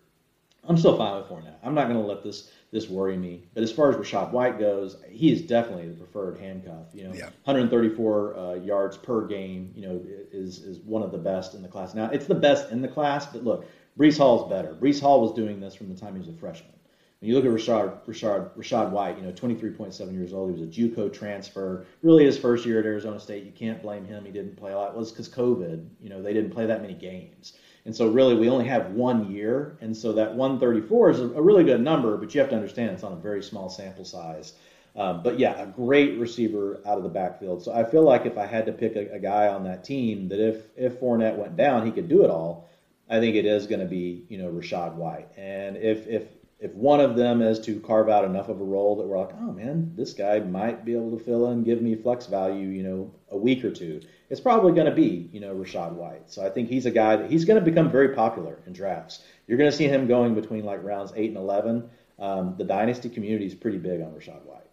I'm 0.69 0.77
still 0.77 0.97
fine 0.97 1.17
with 1.17 1.27
Fournette. 1.27 1.55
I'm 1.63 1.73
not 1.73 1.85
going 1.85 2.01
to 2.01 2.05
let 2.05 2.25
this 2.25 2.51
this 2.73 2.89
worry 2.89 3.17
me. 3.17 3.45
But 3.55 3.63
as 3.63 3.71
far 3.71 3.91
as 3.91 3.97
Rachaad 3.97 4.33
White 4.33 4.59
goes, 4.59 4.97
he 5.09 5.31
is 5.31 5.41
definitely 5.41 5.89
the 5.89 5.95
preferred 5.95 6.37
handcuff. 6.37 6.89
You 6.93 7.05
know, 7.05 7.15
yeah. 7.15 7.27
134 7.45 8.37
uh, 8.37 8.55
yards 8.55 8.97
per 8.97 9.25
game. 9.25 9.73
You 9.77 9.83
know, 9.83 10.03
is 10.33 10.59
is 10.59 10.81
one 10.81 11.05
of 11.05 11.13
the 11.13 11.19
best 11.19 11.55
in 11.55 11.63
the 11.63 11.69
class. 11.69 11.95
Now 11.95 12.11
it's 12.11 12.27
the 12.27 12.35
best 12.35 12.73
in 12.73 12.83
the 12.83 12.89
class, 12.89 13.25
but 13.27 13.45
look, 13.45 13.67
Breece 13.97 14.19
Hall's 14.19 14.51
better. 14.51 14.75
Breece 14.75 15.01
Hall 15.01 15.21
was 15.21 15.33
doing 15.33 15.61
this 15.61 15.77
from 15.77 15.95
the 15.95 16.01
time 16.01 16.15
he 16.15 16.19
was 16.19 16.29
a 16.29 16.33
freshman. 16.33 16.73
When 17.21 17.31
you 17.31 17.35
look 17.35 17.45
at 17.45 17.51
Rachaad, 17.51 18.07
Rachaad, 18.07 18.51
Rachaad 18.57 18.91
White, 18.91 19.19
you 19.19 19.25
know, 19.25 19.33
23.7 19.33 20.13
years 20.13 20.33
old. 20.33 20.55
He 20.55 20.61
was 20.61 20.69
a 20.69 20.81
JUCO 20.81 21.13
transfer. 21.13 21.85
Really, 22.03 22.25
his 22.25 22.39
first 22.39 22.65
year 22.65 22.79
at 22.79 22.87
Arizona 22.87 23.19
State, 23.19 23.45
you 23.45 23.51
can't 23.51 23.83
blame 23.83 24.05
him. 24.05 24.25
He 24.25 24.31
didn't 24.31 24.57
play 24.57 24.71
a 24.71 24.77
lot. 24.77 24.93
It 24.93 24.97
was 24.97 25.11
because 25.11 25.29
COVID. 25.29 25.89
You 26.01 26.11
know, 26.11 26.23
they 26.23 26.33
didn't 26.33 26.53
play 26.53 26.67
that 26.67 26.81
many 26.81 26.95
games. 26.95 27.55
And 27.85 27.97
so, 27.97 28.09
really, 28.09 28.37
we 28.37 28.49
only 28.49 28.67
have 28.67 28.93
one 28.93 29.33
year. 29.33 29.79
And 29.81 29.97
so, 29.97 30.13
that 30.13 30.37
134 30.37 31.11
is 31.11 31.21
a, 31.21 31.27
really 31.43 31.65
good 31.65 31.81
number, 31.81 32.17
but 32.17 32.33
you 32.35 32.41
have 32.41 32.51
to 32.51 32.57
understand 32.57 32.91
it's 32.91 33.03
on 33.03 33.13
a 33.13 33.17
very 33.17 33.43
small 33.43 33.69
sample 33.69 34.05
size. 34.05 34.53
Um, 34.95 35.23
but 35.23 35.41
yeah, 35.41 35.61
a 35.61 35.67
great 35.67 36.19
receiver 36.19 36.81
out 36.87 36.99
of 36.99 37.03
the 37.03 37.09
backfield. 37.09 37.63
So 37.63 37.73
I 37.73 37.85
feel 37.85 38.03
like 38.03 38.27
if 38.27 38.39
I 38.39 38.47
had 38.47 38.67
to 38.67 38.73
pick 38.73 38.97
a, 38.97 39.15
a, 39.15 39.19
guy 39.19 39.47
on 39.47 39.63
that 39.65 39.85
team, 39.85 40.29
that 40.29 40.41
if 40.41 40.65
if 40.77 40.99
Fournette 41.01 41.37
went 41.37 41.57
down, 41.57 41.87
he 41.87 41.93
could 41.93 42.09
do 42.09 42.25
it 42.25 42.31
all. 42.31 42.69
I 43.09 43.21
think 43.21 43.37
it 43.37 43.47
is 43.47 43.67
going 43.67 43.81
to 43.81 43.87
be 43.87 44.25
you 44.29 44.39
know 44.39 44.51
Rachaad 44.51 44.95
White. 44.95 45.29
And 45.37 45.77
if 45.77 46.09
if 46.09 46.25
if 46.61 46.73
one 46.75 47.01
of 47.01 47.15
them 47.15 47.41
is 47.41 47.61
to 47.61 47.79
carve 47.81 48.09
out 48.09 48.25
enough 48.25 48.49
of 48.49 48.61
a 48.61 48.65
role 48.65 48.97
that 48.97 49.07
we're 49.07 49.19
like, 49.19 49.35
oh 49.41 49.53
man, 49.53 49.93
this 49.95 50.13
guy 50.13 50.41
might 50.41 50.85
be 50.85 50.95
able 50.95 51.17
to 51.17 51.25
fill 51.25 51.51
in, 51.51 51.63
give 51.63 51.81
me 51.81 51.95
flex 51.95 52.27
value, 52.27 52.69
you 52.69 52.83
know, 52.83 53.15
a 53.31 53.37
week 53.37 53.65
or 53.65 53.71
two, 53.71 54.01
it's 54.31 54.41
probably 54.41 54.73
going 54.73 54.87
to 54.87 54.95
be, 54.95 55.29
you 55.33 55.41
know, 55.41 55.55
Rachaad 55.55 55.93
White. 55.93 56.31
So 56.31 56.45
I 56.45 56.51
think 56.51 56.69
he's 56.69 56.87
a 56.87 56.91
guy 56.91 57.17
that 57.17 57.31
he's 57.31 57.45
going 57.45 57.59
to 57.59 57.65
become 57.65 57.91
very 57.91 58.15
popular 58.15 58.59
in 58.67 58.73
drafts. 58.73 59.23
You're 59.47 59.59
going 59.59 59.71
to 59.71 59.77
see 59.77 59.87
him 59.87 60.09
going 60.09 60.35
between 60.35 60.65
like 60.65 60.83
rounds 60.83 61.13
eight 61.15 61.29
and 61.29 61.39
eleven. 61.39 61.91
Um, 62.19 62.57
the 62.59 62.65
dynasty 62.65 63.09
community 63.09 63.47
is 63.47 63.55
pretty 63.55 63.79
big 63.79 64.01
on 64.01 64.11
Rachaad 64.11 64.45
White. 64.45 64.68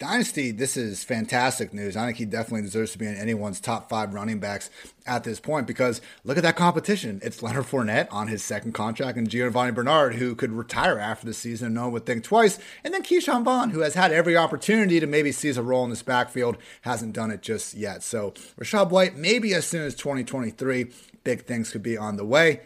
Dynasty, 0.00 0.50
this 0.50 0.78
is 0.78 1.04
fantastic 1.04 1.74
news. 1.74 1.94
I 1.94 2.06
think 2.06 2.16
he 2.16 2.24
definitely 2.24 2.62
deserves 2.62 2.92
to 2.92 2.98
be 2.98 3.04
in 3.04 3.16
anyone's 3.16 3.60
top 3.60 3.90
five 3.90 4.14
running 4.14 4.40
backs 4.40 4.70
at 5.04 5.24
this 5.24 5.40
point 5.40 5.66
because 5.66 6.00
look 6.24 6.38
at 6.38 6.42
that 6.42 6.56
competition. 6.56 7.20
It's 7.22 7.42
Leonard 7.42 7.66
Fournette 7.66 8.08
on 8.10 8.28
his 8.28 8.42
second 8.42 8.72
contract 8.72 9.18
and 9.18 9.28
Giovani 9.28 9.72
Bernard, 9.72 10.14
who 10.14 10.34
could 10.34 10.52
retire 10.52 10.98
after 10.98 11.26
the 11.26 11.34
season 11.34 11.66
and 11.66 11.74
no 11.74 11.82
one 11.82 11.92
would 11.92 12.06
think 12.06 12.24
twice. 12.24 12.58
And 12.82 12.94
then 12.94 13.02
Ke'Shawn 13.02 13.44
Vaughn, 13.44 13.70
who 13.70 13.80
has 13.80 13.92
had 13.92 14.10
every 14.10 14.38
opportunity 14.38 15.00
to 15.00 15.06
maybe 15.06 15.32
seize 15.32 15.58
a 15.58 15.62
role 15.62 15.84
in 15.84 15.90
this 15.90 16.02
backfield, 16.02 16.56
hasn't 16.80 17.12
done 17.12 17.30
it 17.30 17.42
just 17.42 17.74
yet. 17.74 18.02
So 18.02 18.30
Rachaad 18.58 18.88
White, 18.88 19.16
maybe 19.16 19.52
as 19.52 19.66
soon 19.66 19.82
as 19.82 19.94
2023, 19.96 20.92
big 21.24 21.44
things 21.44 21.70
could 21.70 21.82
be 21.82 21.98
on 21.98 22.16
the 22.16 22.24
way. 22.24 22.62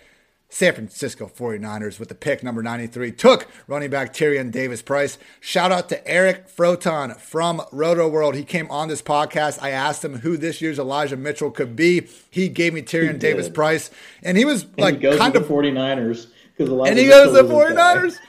San 0.54 0.72
Francisco 0.72 1.26
49ers 1.26 1.98
with 1.98 2.08
the 2.08 2.14
pick 2.14 2.44
number 2.44 2.62
93 2.62 3.10
took 3.10 3.48
running 3.66 3.90
back 3.90 4.12
Tyrion 4.12 4.52
Davis 4.52 4.82
Price. 4.82 5.18
Shout 5.40 5.72
out 5.72 5.88
to 5.88 6.06
Eric 6.06 6.46
Froton 6.46 7.18
from 7.18 7.60
Roto 7.72 8.08
World. 8.08 8.36
He 8.36 8.44
came 8.44 8.70
on 8.70 8.86
this 8.86 9.02
podcast. 9.02 9.60
I 9.60 9.70
asked 9.70 10.04
him 10.04 10.20
who 10.20 10.36
this 10.36 10.62
year's 10.62 10.78
Elijah 10.78 11.16
Mitchell 11.16 11.50
could 11.50 11.74
be. 11.74 12.06
He 12.30 12.48
gave 12.48 12.72
me 12.72 12.82
Tyrion 12.82 13.18
Davis 13.18 13.48
Price. 13.48 13.90
And 14.22 14.38
he 14.38 14.44
was 14.44 14.62
and 14.62 14.78
like 14.78 15.00
he 15.00 15.18
kind 15.18 15.34
of 15.34 15.42
49ers 15.42 16.28
because 16.56 16.88
And 16.88 17.00
he 17.00 17.08
goes 17.08 17.36
to 17.36 17.42
the 17.42 17.52
49ers. 17.52 18.20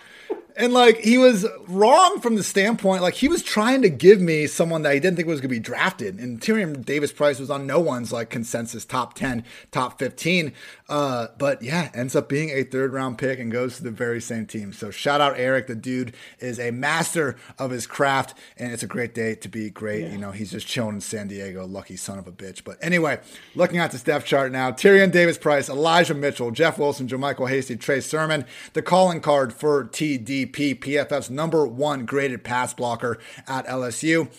And 0.57 0.73
like 0.73 0.99
he 0.99 1.17
was 1.17 1.45
wrong 1.67 2.21
from 2.21 2.35
the 2.35 2.43
standpoint, 2.43 3.01
like 3.01 3.15
he 3.15 3.27
was 3.27 3.43
trying 3.43 3.81
to 3.81 3.89
give 3.89 4.21
me 4.21 4.47
someone 4.47 4.83
that 4.83 4.93
he 4.93 5.01
didn't 5.01 5.17
think 5.17 5.27
was 5.27 5.41
going 5.41 5.49
to 5.49 5.55
be 5.55 5.59
drafted. 5.59 6.17
And 6.17 6.39
Tyrion 6.39 6.85
Davis 6.85 7.11
Price 7.11 7.39
was 7.39 7.49
on 7.49 7.67
no 7.67 7.79
one's 7.79 8.13
like 8.13 8.29
consensus 8.29 8.85
top 8.85 9.15
10, 9.15 9.43
top 9.71 9.99
15. 9.99 10.53
Uh, 10.87 11.27
but 11.37 11.61
yeah, 11.61 11.89
ends 11.93 12.15
up 12.15 12.29
being 12.29 12.51
a 12.51 12.63
third 12.63 12.93
round 12.93 13.17
pick 13.17 13.37
and 13.37 13.51
goes 13.51 13.75
to 13.77 13.83
the 13.83 13.91
very 13.91 14.21
same 14.21 14.45
team. 14.45 14.71
So 14.71 14.91
shout 14.91 15.19
out 15.19 15.37
Eric. 15.37 15.67
The 15.67 15.75
dude 15.75 16.13
is 16.39 16.57
a 16.57 16.71
master 16.71 17.35
of 17.59 17.71
his 17.71 17.85
craft. 17.85 18.33
And 18.57 18.71
it's 18.71 18.83
a 18.83 18.87
great 18.87 19.13
day 19.13 19.35
to 19.35 19.49
be 19.49 19.69
great. 19.69 20.03
Yeah. 20.03 20.11
You 20.11 20.17
know, 20.19 20.31
he's 20.31 20.51
just 20.51 20.67
chilling 20.67 20.95
in 20.95 21.01
San 21.01 21.27
Diego, 21.27 21.65
lucky 21.67 21.97
son 21.97 22.17
of 22.17 22.27
a 22.27 22.31
bitch. 22.31 22.63
But 22.63 22.77
anyway, 22.81 23.19
looking 23.55 23.79
at 23.79 23.91
the 23.91 23.97
depth 23.97 24.25
chart 24.25 24.53
now 24.53 24.71
Tyrion 24.71 25.11
Davis 25.11 25.37
Price, 25.37 25.67
Elijah 25.67 26.13
Mitchell, 26.13 26.51
Jeff 26.51 26.77
Wilson, 26.77 27.09
JaMycal 27.09 27.49
Hasty, 27.49 27.75
Trey 27.75 27.99
Sermon, 27.99 28.45
the 28.71 28.81
calling 28.81 29.19
card 29.19 29.51
for 29.51 29.83
TD. 29.83 30.44
PFF's 30.45 31.29
number 31.29 31.65
one 31.67 32.05
graded 32.05 32.43
pass 32.43 32.73
blocker 32.73 33.17
at 33.47 33.65
LSU. 33.67 34.29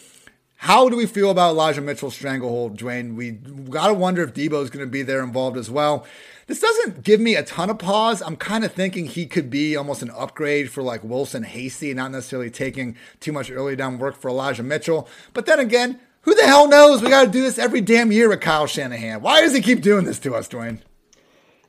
How 0.58 0.88
do 0.88 0.96
we 0.96 1.06
feel 1.06 1.30
about 1.30 1.50
Elijah 1.50 1.82
Mitchell's 1.82 2.14
stranglehold, 2.14 2.78
Dwain? 2.78 3.14
We 3.14 3.32
got 3.32 3.88
to 3.88 3.94
wonder 3.94 4.22
if 4.22 4.32
Deebo 4.32 4.62
is 4.62 4.70
going 4.70 4.84
to 4.84 4.90
be 4.90 5.02
there 5.02 5.22
involved 5.22 5.56
as 5.56 5.70
well. 5.70 6.06
This 6.46 6.60
doesn't 6.60 7.02
give 7.02 7.20
me 7.20 7.34
a 7.34 7.42
ton 7.42 7.68
of 7.68 7.78
pause. 7.78 8.22
I'm 8.22 8.36
kind 8.36 8.64
of 8.64 8.72
thinking 8.72 9.06
he 9.06 9.26
could 9.26 9.50
be 9.50 9.76
almost 9.76 10.00
an 10.00 10.10
upgrade 10.10 10.70
for 10.70 10.82
like 10.82 11.04
Wilson 11.04 11.42
Hasty, 11.42 11.92
not 11.92 12.10
necessarily 12.10 12.50
taking 12.50 12.96
too 13.20 13.32
much 13.32 13.50
early 13.50 13.76
down 13.76 13.98
work 13.98 14.16
for 14.16 14.28
Elijah 14.28 14.62
Mitchell. 14.62 15.08
But 15.34 15.44
then 15.44 15.58
again, 15.58 16.00
who 16.22 16.34
the 16.34 16.46
hell 16.46 16.68
knows? 16.68 17.02
We 17.02 17.10
got 17.10 17.24
to 17.24 17.30
do 17.30 17.42
this 17.42 17.58
every 17.58 17.82
damn 17.82 18.10
year 18.10 18.28
with 18.28 18.40
Kyle 18.40 18.66
Shanahan. 18.66 19.20
Why 19.20 19.42
does 19.42 19.54
he 19.54 19.60
keep 19.60 19.82
doing 19.82 20.04
this 20.04 20.18
to 20.20 20.34
us, 20.34 20.48
Dwain? 20.48 20.80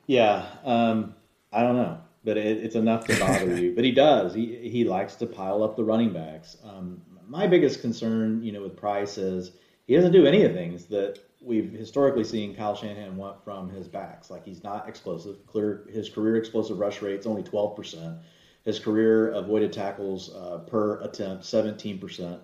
Yeah, 0.06 0.46
um, 0.64 1.14
I 1.52 1.62
don't 1.62 1.76
know 1.76 2.00
but 2.28 2.36
it, 2.36 2.58
it's 2.62 2.74
enough 2.74 3.06
to 3.06 3.18
bother 3.18 3.56
you. 3.56 3.74
But 3.74 3.84
he 3.84 3.90
does. 3.90 4.34
He 4.34 4.68
he 4.68 4.84
likes 4.84 5.14
to 5.16 5.26
pile 5.26 5.62
up 5.62 5.76
the 5.76 5.84
running 5.84 6.12
backs. 6.12 6.58
Um, 6.62 7.00
my 7.26 7.46
biggest 7.46 7.80
concern, 7.80 8.42
you 8.42 8.52
know, 8.52 8.60
with 8.60 8.76
Price 8.76 9.16
is 9.16 9.52
he 9.86 9.94
doesn't 9.94 10.12
do 10.12 10.26
any 10.26 10.42
of 10.42 10.52
the 10.52 10.58
things 10.58 10.84
that 10.86 11.20
we've 11.40 11.72
historically 11.72 12.24
seen 12.24 12.54
Kyle 12.54 12.76
Shanahan 12.76 13.16
want 13.16 13.42
from 13.42 13.70
his 13.70 13.88
backs. 13.88 14.28
Like 14.28 14.44
he's 14.44 14.62
not 14.62 14.86
explosive. 14.86 15.46
Clear 15.46 15.86
his 15.90 16.10
career 16.10 16.36
explosive 16.36 16.78
rush 16.78 17.00
rate's 17.00 17.26
only 17.26 17.42
twelve 17.42 17.74
percent. 17.74 18.18
His 18.66 18.78
career 18.78 19.30
avoided 19.30 19.72
tackles 19.72 20.30
uh, 20.34 20.58
per 20.66 21.00
attempt 21.00 21.46
seventeen 21.46 21.98
percent. 21.98 22.42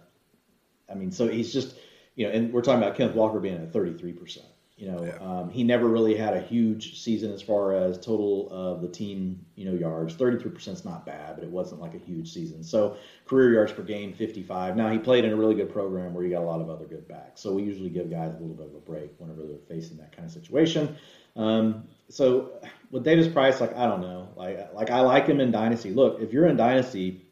I 0.90 0.94
mean, 0.94 1.12
so 1.12 1.28
he's 1.28 1.52
just 1.52 1.76
you 2.16 2.26
know, 2.26 2.32
and 2.32 2.54
we're 2.54 2.62
talking 2.62 2.82
about 2.82 2.96
Kenneth 2.96 3.16
Walker 3.16 3.38
being 3.38 3.62
at 3.62 3.70
thirty 3.70 3.92
three 3.92 4.12
percent. 4.12 4.46
You 4.76 4.90
know, 4.90 5.04
yeah. 5.04 5.16
um, 5.20 5.50
he 5.50 5.62
never 5.62 5.86
really 5.86 6.16
had 6.16 6.34
a 6.34 6.40
huge 6.40 7.00
season 7.00 7.32
as 7.32 7.40
far 7.40 7.76
as 7.76 7.96
total 7.96 8.48
of 8.50 8.82
the 8.82 8.88
team, 8.88 9.46
you 9.54 9.64
know, 9.64 9.72
yards. 9.72 10.16
33% 10.16 10.66
is 10.66 10.84
not 10.84 11.06
bad, 11.06 11.36
but 11.36 11.44
it 11.44 11.50
wasn't 11.50 11.80
like 11.80 11.94
a 11.94 11.98
huge 11.98 12.32
season. 12.32 12.64
So 12.64 12.96
career 13.24 13.52
yards 13.52 13.70
per 13.70 13.82
game, 13.82 14.12
55. 14.12 14.76
Now 14.76 14.90
he 14.90 14.98
played 14.98 15.24
in 15.24 15.32
a 15.32 15.36
really 15.36 15.54
good 15.54 15.72
program 15.72 16.12
where 16.12 16.24
you 16.24 16.30
got 16.30 16.42
a 16.42 16.46
lot 16.46 16.60
of 16.60 16.70
other 16.70 16.86
good 16.86 17.06
backs. 17.06 17.40
So 17.40 17.52
we 17.52 17.62
usually 17.62 17.88
give 17.88 18.10
guys 18.10 18.34
a 18.34 18.38
little 18.38 18.56
bit 18.56 18.66
of 18.66 18.74
a 18.74 18.80
break 18.80 19.12
whenever 19.18 19.46
they're 19.46 19.58
facing 19.68 19.96
that 19.98 20.10
kind 20.10 20.26
of 20.26 20.32
situation. 20.32 20.96
Um, 21.36 21.86
so 22.08 22.60
with 22.90 23.04
Davis 23.04 23.28
Price, 23.28 23.60
like 23.60 23.76
I 23.76 23.86
don't 23.86 24.00
know, 24.00 24.28
like 24.36 24.74
like 24.74 24.90
I 24.90 25.00
like 25.00 25.26
him 25.26 25.40
in 25.40 25.52
dynasty. 25.52 25.90
Look, 25.90 26.20
if 26.20 26.32
you're 26.32 26.46
in 26.46 26.56
dynasty, 26.56 27.24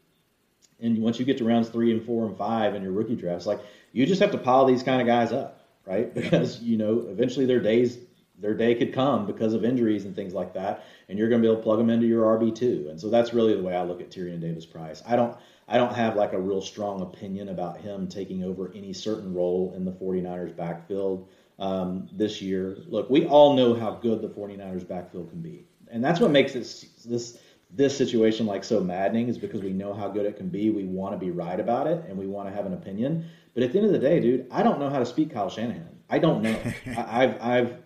and 0.79 0.97
once 0.99 1.19
you 1.19 1.25
get 1.25 1.37
to 1.39 1.45
rounds 1.45 1.69
three 1.69 1.91
and 1.91 2.05
four 2.05 2.25
and 2.25 2.37
five 2.37 2.73
in 2.73 2.83
your 2.83 2.93
rookie 2.93 3.15
drafts, 3.15 3.45
like 3.45 3.59
you 3.91 4.05
just 4.05 4.21
have 4.21 4.31
to 4.31 4.37
pile 4.37 4.65
these 4.65 4.83
kind 4.83 5.01
of 5.01 5.07
guys 5.07 5.31
up 5.33 5.62
right? 5.85 6.13
Because 6.23 6.61
you 6.61 6.77
know 6.77 7.05
eventually 7.09 7.45
their 7.45 7.59
days 7.59 7.97
their 8.39 8.53
day 8.53 8.75
could 8.75 8.93
come 8.93 9.25
because 9.25 9.53
of 9.53 9.63
injuries 9.63 10.05
and 10.05 10.15
things 10.15 10.33
like 10.33 10.53
that, 10.53 10.83
and 11.07 11.17
you're 11.17 11.29
going 11.29 11.41
to 11.41 11.47
be 11.47 11.51
able 11.51 11.61
to 11.61 11.63
plug 11.63 11.77
them 11.77 11.89
into 11.89 12.07
your 12.07 12.23
RB 12.37 12.53
two. 12.53 12.87
And 12.89 12.99
so 12.99 13.09
that's 13.09 13.33
really 13.33 13.55
the 13.55 13.63
way 13.63 13.75
I 13.75 13.83
look 13.83 14.01
at 14.01 14.09
Tyrion 14.09 14.41
Davis 14.41 14.65
Price. 14.65 15.01
I 15.07 15.15
don't 15.15 15.37
I 15.67 15.77
don't 15.77 15.93
have 15.93 16.15
like 16.15 16.33
a 16.33 16.39
real 16.39 16.61
strong 16.61 17.01
opinion 17.01 17.49
about 17.49 17.79
him 17.79 18.07
taking 18.07 18.43
over 18.43 18.71
any 18.75 18.93
certain 18.93 19.33
role 19.33 19.73
in 19.75 19.85
the 19.85 19.91
49ers 19.91 20.55
backfield 20.55 21.29
um, 21.59 22.07
this 22.11 22.41
year. 22.41 22.77
Look, 22.87 23.09
we 23.09 23.25
all 23.25 23.55
know 23.55 23.73
how 23.73 23.91
good 23.91 24.21
the 24.21 24.29
49ers 24.29 24.87
backfield 24.87 25.29
can 25.29 25.41
be, 25.41 25.65
and 25.89 26.03
that's 26.03 26.19
what 26.19 26.31
makes 26.31 26.53
this 26.53 26.81
this 27.05 27.39
this 27.75 27.97
situation 27.97 28.45
like 28.45 28.63
so 28.63 28.79
maddening 28.79 29.29
is 29.29 29.37
because 29.37 29.61
we 29.61 29.73
know 29.73 29.93
how 29.93 30.07
good 30.07 30.25
it 30.25 30.37
can 30.37 30.47
be. 30.49 30.69
We 30.69 30.85
want 30.85 31.13
to 31.13 31.17
be 31.17 31.31
right 31.31 31.59
about 31.59 31.87
it, 31.87 32.03
and 32.07 32.17
we 32.17 32.27
want 32.27 32.47
to 32.49 32.53
have 32.53 32.65
an 32.65 32.73
opinion. 32.73 33.25
But 33.53 33.63
at 33.63 33.71
the 33.71 33.77
end 33.79 33.87
of 33.87 33.93
the 33.93 33.99
day, 33.99 34.19
dude, 34.19 34.47
I 34.51 34.63
don't 34.63 34.79
know 34.79 34.89
how 34.89 34.99
to 34.99 35.05
speak 35.05 35.31
Kyle 35.31 35.49
Shanahan. 35.49 35.99
I 36.09 36.19
don't 36.19 36.41
know. 36.41 36.59
I, 36.97 37.27
have 37.27 37.37
I've 37.41 37.77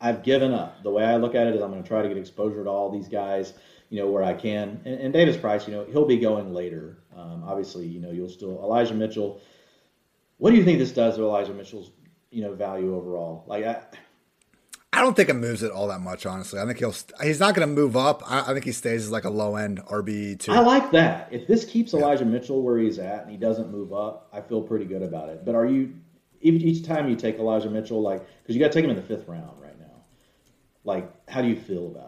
I've 0.00 0.22
given 0.22 0.52
up. 0.52 0.82
The 0.82 0.90
way 0.90 1.04
I 1.04 1.16
look 1.16 1.34
at 1.34 1.46
it 1.46 1.56
is 1.56 1.62
I'm 1.62 1.70
going 1.70 1.82
to 1.82 1.88
try 1.88 2.02
to 2.02 2.08
get 2.08 2.16
exposure 2.16 2.62
to 2.62 2.70
all 2.70 2.90
these 2.90 3.08
guys, 3.08 3.54
you 3.90 4.00
know, 4.00 4.08
where 4.08 4.22
I 4.22 4.34
can. 4.34 4.80
And, 4.84 5.00
and 5.00 5.12
Davis 5.12 5.36
Price, 5.36 5.66
you 5.66 5.74
know, 5.74 5.84
he'll 5.84 6.06
be 6.06 6.18
going 6.18 6.54
later. 6.54 6.98
Um, 7.16 7.42
obviously, 7.44 7.86
you 7.86 8.00
know, 8.00 8.10
you'll 8.10 8.28
still 8.28 8.60
Elijah 8.62 8.94
Mitchell. 8.94 9.40
What 10.36 10.50
do 10.50 10.56
you 10.56 10.64
think 10.64 10.78
this 10.78 10.92
does 10.92 11.16
to 11.16 11.22
Elijah 11.22 11.52
Mitchell's, 11.52 11.90
you 12.30 12.42
know, 12.42 12.54
value 12.54 12.94
overall? 12.94 13.44
Like, 13.48 13.64
I, 13.64 13.82
I 14.92 15.02
don't 15.02 15.14
think 15.14 15.28
it 15.28 15.34
moves 15.34 15.62
it 15.62 15.70
all 15.70 15.88
that 15.88 16.00
much, 16.00 16.24
honestly. 16.24 16.58
I 16.58 16.64
think 16.64 16.78
he'll 16.78 16.94
he's 17.22 17.38
not 17.38 17.54
going 17.54 17.68
to 17.68 17.74
move 17.74 17.96
up. 17.96 18.22
I, 18.26 18.50
I, 18.50 18.52
think 18.54 18.64
he 18.64 18.72
stays 18.72 19.04
as 19.04 19.10
like 19.10 19.24
a 19.24 19.30
low 19.30 19.56
end 19.56 19.80
RB 19.84 20.38
two. 20.38 20.52
I 20.52 20.60
like 20.60 20.90
that. 20.92 21.28
If 21.30 21.46
this 21.46 21.64
keeps 21.64 21.92
Elijah. 21.92 22.24
Mitchell 22.24 22.62
where 22.62 22.78
he's 22.78 22.98
at 22.98 23.22
and 23.22 23.30
he 23.30 23.36
doesn't 23.36 23.70
move 23.70 23.92
up, 23.92 24.28
I 24.32 24.40
feel 24.40 24.62
pretty 24.62 24.86
good 24.86 25.02
about 25.02 25.28
it. 25.28 25.44
But 25.44 25.54
are 25.54 25.66
you 25.66 25.94
each 26.40 26.86
time 26.86 27.08
you 27.08 27.16
take 27.16 27.38
Elijah 27.38 27.68
Mitchell, 27.68 28.00
like 28.00 28.26
because 28.42 28.56
you 28.56 28.60
got 28.60 28.72
to 28.72 28.74
take 28.74 28.84
him 28.84 28.90
in 28.90 28.96
the 28.96 29.02
fifth 29.02 29.28
round 29.28 29.60
right 29.60 29.78
now, 29.78 30.04
like 30.84 31.10
how 31.28 31.42
do 31.42 31.48
you 31.48 31.56
feel 31.56 31.86
about 31.88 32.07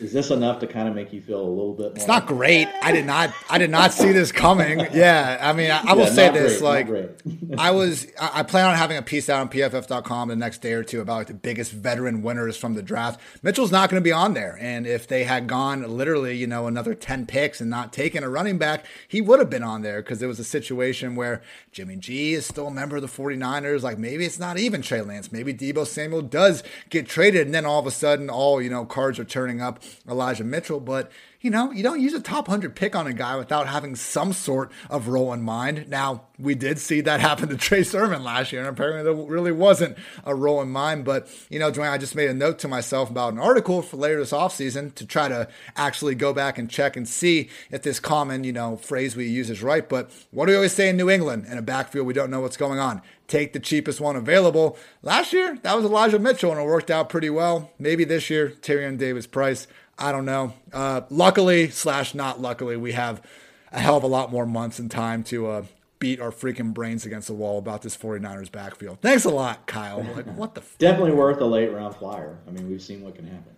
Is 0.00 0.12
this 0.12 0.30
enough 0.30 0.58
to 0.58 0.66
kind 0.66 0.88
of 0.88 0.94
make 0.96 1.12
you 1.12 1.20
feel 1.20 1.40
a 1.40 1.46
little 1.46 1.72
bit? 1.72 1.84
More 1.84 1.92
it's 1.94 2.08
not 2.08 2.26
great. 2.26 2.66
I 2.82 2.90
did 2.90 3.06
not. 3.06 3.32
I 3.48 3.58
did 3.58 3.70
not 3.70 3.92
see 3.92 4.10
this 4.10 4.32
coming. 4.32 4.80
Yeah, 4.94 5.38
I 5.40 5.52
mean, 5.52 5.70
I, 5.70 5.82
I 5.88 5.92
will 5.94 6.06
say 6.06 6.30
this: 6.30 6.60
great, 6.60 7.26
like, 7.26 7.58
I 7.58 7.70
was. 7.72 8.06
I 8.20 8.42
plan 8.42 8.66
on 8.66 8.76
having 8.76 8.96
a 8.96 9.02
piece 9.02 9.28
out 9.28 9.40
on 9.40 9.48
PFF.com 9.48 10.28
the 10.28 10.36
next 10.36 10.58
day 10.62 10.72
or 10.72 10.84
two 10.84 11.00
about 11.00 11.16
like 11.16 11.26
the 11.26 11.34
biggest 11.34 11.72
veteran 11.72 12.22
winners 12.22 12.56
from 12.56 12.74
the 12.74 12.82
draft. 12.82 13.20
Mitchell's 13.42 13.72
not 13.72 13.90
going 13.90 14.00
to 14.00 14.04
be 14.04 14.12
on 14.12 14.34
there, 14.34 14.56
and 14.60 14.86
if 14.86 15.08
they 15.08 15.24
had 15.24 15.46
gone 15.46 15.96
literally, 15.96 16.36
you 16.36 16.46
know, 16.46 16.66
another 16.66 16.94
ten 16.94 17.26
picks 17.26 17.60
and 17.60 17.70
not 17.70 17.92
taken 17.92 18.22
a 18.22 18.28
running 18.28 18.58
back, 18.58 18.84
he 19.08 19.20
would 19.20 19.40
have 19.40 19.50
been 19.50 19.64
on 19.64 19.82
there 19.82 20.02
because 20.02 20.22
it 20.22 20.26
was 20.26 20.38
a 20.38 20.44
situation 20.44 21.16
where 21.16 21.42
Jimmy 21.72 21.96
G 21.96 22.34
is 22.34 22.46
still 22.46 22.68
a 22.68 22.70
member 22.72 22.96
of 22.96 23.02
the 23.02 23.08
49ers. 23.08 23.82
Like 23.82 23.98
maybe 23.98 24.24
it's 24.24 24.38
not 24.38 24.58
even 24.58 24.82
Trey 24.82 25.02
Lance. 25.02 25.32
Maybe 25.32 25.52
Deebo 25.52 25.86
Samuel 25.86 26.22
does 26.22 26.62
get 26.90 27.06
traded, 27.08 27.46
and 27.46 27.54
then 27.54 27.66
all 27.66 27.80
of 27.80 27.86
a 27.86 27.90
sudden, 27.90 28.30
all 28.30 28.62
you 28.62 28.70
know, 28.70 28.84
cards 28.84 29.18
are 29.18 29.24
turning 29.24 29.60
up 29.60 29.82
Elijah 30.08 30.44
Mitchell, 30.44 30.80
but 30.80 31.10
you 31.44 31.50
know, 31.50 31.70
you 31.72 31.82
don't 31.82 32.00
use 32.00 32.14
a 32.14 32.20
top 32.20 32.48
100 32.48 32.74
pick 32.74 32.96
on 32.96 33.06
a 33.06 33.12
guy 33.12 33.36
without 33.36 33.66
having 33.66 33.96
some 33.96 34.32
sort 34.32 34.72
of 34.88 35.08
role 35.08 35.30
in 35.34 35.42
mind. 35.42 35.86
Now, 35.90 36.22
we 36.38 36.54
did 36.54 36.78
see 36.78 37.02
that 37.02 37.20
happen 37.20 37.50
to 37.50 37.56
Trey 37.58 37.82
Sermon 37.82 38.24
last 38.24 38.50
year, 38.50 38.62
and 38.62 38.70
apparently 38.70 39.02
there 39.02 39.12
really 39.12 39.52
wasn't 39.52 39.98
a 40.24 40.34
role 40.34 40.62
in 40.62 40.70
mind. 40.70 41.04
But, 41.04 41.28
you 41.50 41.58
know, 41.58 41.70
Dwain, 41.70 41.90
I 41.90 41.98
just 41.98 42.14
made 42.14 42.30
a 42.30 42.34
note 42.34 42.58
to 42.60 42.68
myself 42.68 43.10
about 43.10 43.34
an 43.34 43.38
article 43.38 43.82
for 43.82 43.98
later 43.98 44.20
this 44.20 44.32
offseason 44.32 44.94
to 44.94 45.04
try 45.04 45.28
to 45.28 45.46
actually 45.76 46.14
go 46.14 46.32
back 46.32 46.56
and 46.56 46.70
check 46.70 46.96
and 46.96 47.06
see 47.06 47.50
if 47.70 47.82
this 47.82 48.00
common, 48.00 48.42
you 48.44 48.52
know, 48.52 48.78
phrase 48.78 49.14
we 49.14 49.26
use 49.26 49.50
is 49.50 49.62
right. 49.62 49.86
But 49.86 50.10
what 50.30 50.46
do 50.46 50.52
we 50.52 50.56
always 50.56 50.72
say 50.72 50.88
in 50.88 50.96
New 50.96 51.10
England? 51.10 51.44
In 51.44 51.58
a 51.58 51.62
backfield, 51.62 52.06
we 52.06 52.14
don't 52.14 52.30
know 52.30 52.40
what's 52.40 52.56
going 52.56 52.78
on. 52.78 53.02
Take 53.28 53.52
the 53.52 53.60
cheapest 53.60 54.00
one 54.00 54.16
available. 54.16 54.78
Last 55.02 55.34
year, 55.34 55.58
that 55.62 55.76
was 55.76 55.84
Elijah 55.84 56.18
Mitchell, 56.18 56.52
and 56.52 56.60
it 56.60 56.64
worked 56.64 56.90
out 56.90 57.10
pretty 57.10 57.30
well. 57.30 57.70
Maybe 57.78 58.04
this 58.04 58.30
year, 58.30 58.50
Tyrion 58.62 58.96
Davis 58.96 59.26
Price. 59.26 59.66
I 59.98 60.12
don't 60.12 60.24
know. 60.24 60.54
Uh, 60.72 61.02
luckily, 61.10 61.70
slash 61.70 62.14
not 62.14 62.40
luckily, 62.40 62.76
we 62.76 62.92
have 62.92 63.22
a 63.72 63.80
hell 63.80 63.96
of 63.96 64.02
a 64.02 64.08
lot 64.08 64.30
more 64.30 64.46
months 64.46 64.78
and 64.78 64.90
time 64.90 65.22
to 65.24 65.46
uh, 65.46 65.64
beat 65.98 66.20
our 66.20 66.30
freaking 66.30 66.74
brains 66.74 67.06
against 67.06 67.28
the 67.28 67.34
wall 67.34 67.58
about 67.58 67.82
this 67.82 67.96
49ers 67.96 68.50
backfield. 68.50 68.98
Thanks 69.00 69.24
a 69.24 69.30
lot, 69.30 69.66
Kyle. 69.66 70.06
Like, 70.14 70.26
what 70.36 70.54
the? 70.54 70.62
Definitely 70.78 71.12
worth 71.12 71.40
a 71.40 71.44
late 71.44 71.72
round 71.72 71.96
flyer. 71.96 72.38
I 72.46 72.50
mean, 72.50 72.68
we've 72.68 72.82
seen 72.82 73.02
what 73.02 73.14
can 73.14 73.26
happen. 73.26 73.54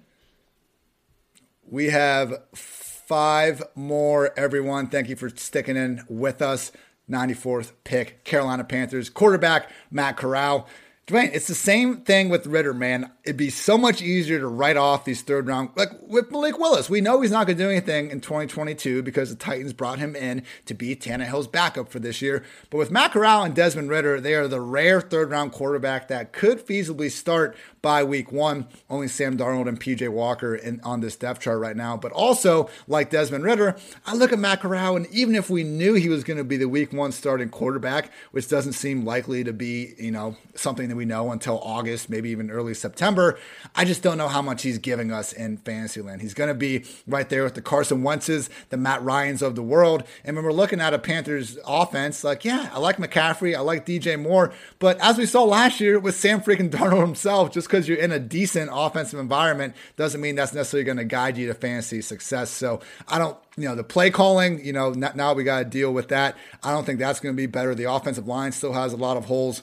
We 1.68 1.86
have 1.86 2.42
five 2.54 3.62
more, 3.74 4.32
everyone. 4.38 4.88
Thank 4.88 5.08
you 5.08 5.16
for 5.16 5.28
sticking 5.30 5.76
in 5.76 6.04
with 6.08 6.40
us. 6.40 6.72
94th 7.10 7.72
pick, 7.84 8.24
Carolina 8.24 8.64
Panthers 8.64 9.08
quarterback 9.08 9.70
Matt 9.90 10.16
Corral. 10.16 10.68
Dwain, 11.06 11.30
it's 11.32 11.46
the 11.46 11.54
same 11.54 11.98
thing 11.98 12.30
with 12.30 12.48
Ridder, 12.48 12.74
man. 12.74 13.12
It'd 13.22 13.36
be 13.36 13.48
so 13.48 13.78
much 13.78 14.02
easier 14.02 14.40
to 14.40 14.48
write 14.48 14.76
off 14.76 15.04
these 15.04 15.22
third 15.22 15.46
round, 15.46 15.70
like 15.76 15.90
with 16.02 16.32
Malik 16.32 16.58
Willis. 16.58 16.90
We 16.90 17.00
know 17.00 17.20
he's 17.20 17.30
not 17.30 17.46
going 17.46 17.56
to 17.58 17.62
do 17.62 17.70
anything 17.70 18.10
in 18.10 18.20
2022 18.20 19.04
because 19.04 19.30
the 19.30 19.36
Titans 19.36 19.72
brought 19.72 20.00
him 20.00 20.16
in 20.16 20.42
to 20.64 20.74
be 20.74 20.96
Tannehill's 20.96 21.46
backup 21.46 21.90
for 21.90 22.00
this 22.00 22.20
year. 22.20 22.42
But 22.70 22.78
with 22.78 22.90
Matt 22.90 23.12
Corral 23.12 23.44
and 23.44 23.54
Desmond 23.54 23.88
Ridder, 23.88 24.20
they 24.20 24.34
are 24.34 24.48
the 24.48 24.60
rare 24.60 25.00
third 25.00 25.30
round 25.30 25.52
quarterback 25.52 26.08
that 26.08 26.32
could 26.32 26.66
feasibly 26.66 27.08
start 27.08 27.56
by 27.86 28.02
week 28.02 28.32
one. 28.32 28.66
Only 28.90 29.06
Sam 29.06 29.38
Darnold 29.38 29.68
and 29.68 29.78
PJ 29.78 30.08
Walker 30.08 30.56
in, 30.56 30.80
on 30.80 31.02
this 31.02 31.14
depth 31.14 31.40
chart 31.40 31.60
right 31.60 31.76
now. 31.76 31.96
But 31.96 32.10
also, 32.10 32.68
like 32.88 33.10
Desmond 33.10 33.44
Ridder, 33.44 33.76
I 34.04 34.16
look 34.16 34.32
at 34.32 34.40
Matt 34.40 34.60
Corral, 34.60 34.96
and 34.96 35.06
even 35.12 35.36
if 35.36 35.48
we 35.48 35.62
knew 35.62 35.94
he 35.94 36.08
was 36.08 36.24
going 36.24 36.36
to 36.38 36.42
be 36.42 36.56
the 36.56 36.68
week 36.68 36.92
one 36.92 37.12
starting 37.12 37.48
quarterback, 37.48 38.10
which 38.32 38.48
doesn't 38.48 38.72
seem 38.72 39.04
likely 39.04 39.44
to 39.44 39.52
be, 39.52 39.94
you 39.98 40.10
know, 40.10 40.36
something 40.56 40.88
that 40.88 40.96
we 40.96 41.04
know 41.04 41.30
until 41.30 41.60
August, 41.60 42.10
maybe 42.10 42.28
even 42.30 42.50
early 42.50 42.74
September, 42.74 43.38
I 43.76 43.84
just 43.84 44.02
don't 44.02 44.18
know 44.18 44.26
how 44.26 44.42
much 44.42 44.62
he's 44.62 44.78
giving 44.78 45.12
us 45.12 45.32
in 45.32 45.58
Fantasyland. 45.58 46.22
He's 46.22 46.34
going 46.34 46.48
to 46.48 46.54
be 46.54 46.86
right 47.06 47.28
there 47.28 47.44
with 47.44 47.54
the 47.54 47.62
Carson 47.62 48.02
Wentz's, 48.02 48.50
the 48.70 48.76
Matt 48.76 49.00
Ryans 49.04 49.42
of 49.42 49.54
the 49.54 49.62
world. 49.62 50.02
And 50.24 50.34
when 50.34 50.44
we're 50.44 50.50
looking 50.50 50.80
at 50.80 50.92
a 50.92 50.98
Panthers 50.98 51.56
offense, 51.64 52.24
like, 52.24 52.44
yeah, 52.44 52.68
I 52.72 52.80
like 52.80 52.96
McCaffrey, 52.96 53.54
I 53.56 53.60
like 53.60 53.86
DJ 53.86 54.20
Moore, 54.20 54.52
but 54.80 54.98
as 55.00 55.18
we 55.18 55.26
saw 55.26 55.44
last 55.44 55.78
year 55.78 56.00
with 56.00 56.16
Sam 56.16 56.40
freaking 56.40 56.68
Darnold 56.68 57.02
himself, 57.02 57.52
just 57.52 57.68
because 57.76 57.88
you're 57.88 57.98
in 57.98 58.10
a 58.10 58.18
decent 58.18 58.70
offensive 58.72 59.20
environment 59.20 59.74
doesn't 59.96 60.20
mean 60.20 60.34
that's 60.34 60.54
necessarily 60.54 60.84
going 60.84 60.96
to 60.96 61.04
guide 61.04 61.36
you 61.36 61.46
to 61.48 61.54
fantasy 61.54 62.00
success. 62.00 62.48
So 62.48 62.80
I 63.06 63.18
don't, 63.18 63.36
you 63.56 63.68
know, 63.68 63.74
the 63.74 63.84
play 63.84 64.10
calling, 64.10 64.64
you 64.64 64.72
know, 64.72 64.90
now 64.92 65.34
we 65.34 65.44
got 65.44 65.58
to 65.58 65.64
deal 65.66 65.92
with 65.92 66.08
that. 66.08 66.36
I 66.62 66.72
don't 66.72 66.84
think 66.84 66.98
that's 66.98 67.20
going 67.20 67.34
to 67.34 67.36
be 67.36 67.46
better. 67.46 67.74
The 67.74 67.92
offensive 67.92 68.26
line 68.26 68.52
still 68.52 68.72
has 68.72 68.94
a 68.94 68.96
lot 68.96 69.18
of 69.18 69.26
holes. 69.26 69.62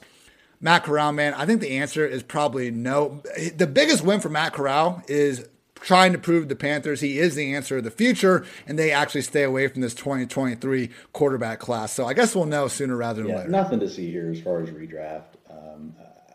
Matt 0.61 0.83
Corral, 0.83 1.11
man, 1.11 1.33
I 1.33 1.45
think 1.45 1.59
the 1.59 1.77
answer 1.77 2.05
is 2.05 2.23
probably 2.23 2.71
no. 2.71 3.21
The 3.55 3.67
biggest 3.67 4.03
win 4.03 4.21
for 4.21 4.29
Matt 4.29 4.53
Corral 4.53 5.03
is 5.07 5.47
trying 5.75 6.13
to 6.13 6.17
prove 6.17 6.47
the 6.47 6.55
Panthers 6.55 7.01
he 7.01 7.19
is 7.19 7.35
the 7.35 7.53
answer 7.53 7.77
of 7.77 7.83
the 7.83 7.91
future, 7.91 8.45
and 8.65 8.79
they 8.79 8.91
actually 8.91 9.23
stay 9.23 9.43
away 9.43 9.67
from 9.67 9.81
this 9.81 9.93
2023 9.93 10.89
quarterback 11.11 11.59
class. 11.59 11.91
So 11.91 12.05
I 12.05 12.13
guess 12.13 12.33
we'll 12.33 12.45
know 12.45 12.69
sooner 12.69 12.95
rather 12.95 13.23
than 13.23 13.31
yeah, 13.31 13.37
later. 13.39 13.49
Nothing 13.49 13.79
to 13.81 13.89
see 13.89 14.09
here 14.09 14.29
as 14.31 14.39
far 14.39 14.61
as 14.61 14.69
redraft. 14.69 15.35
Um, 15.49 15.93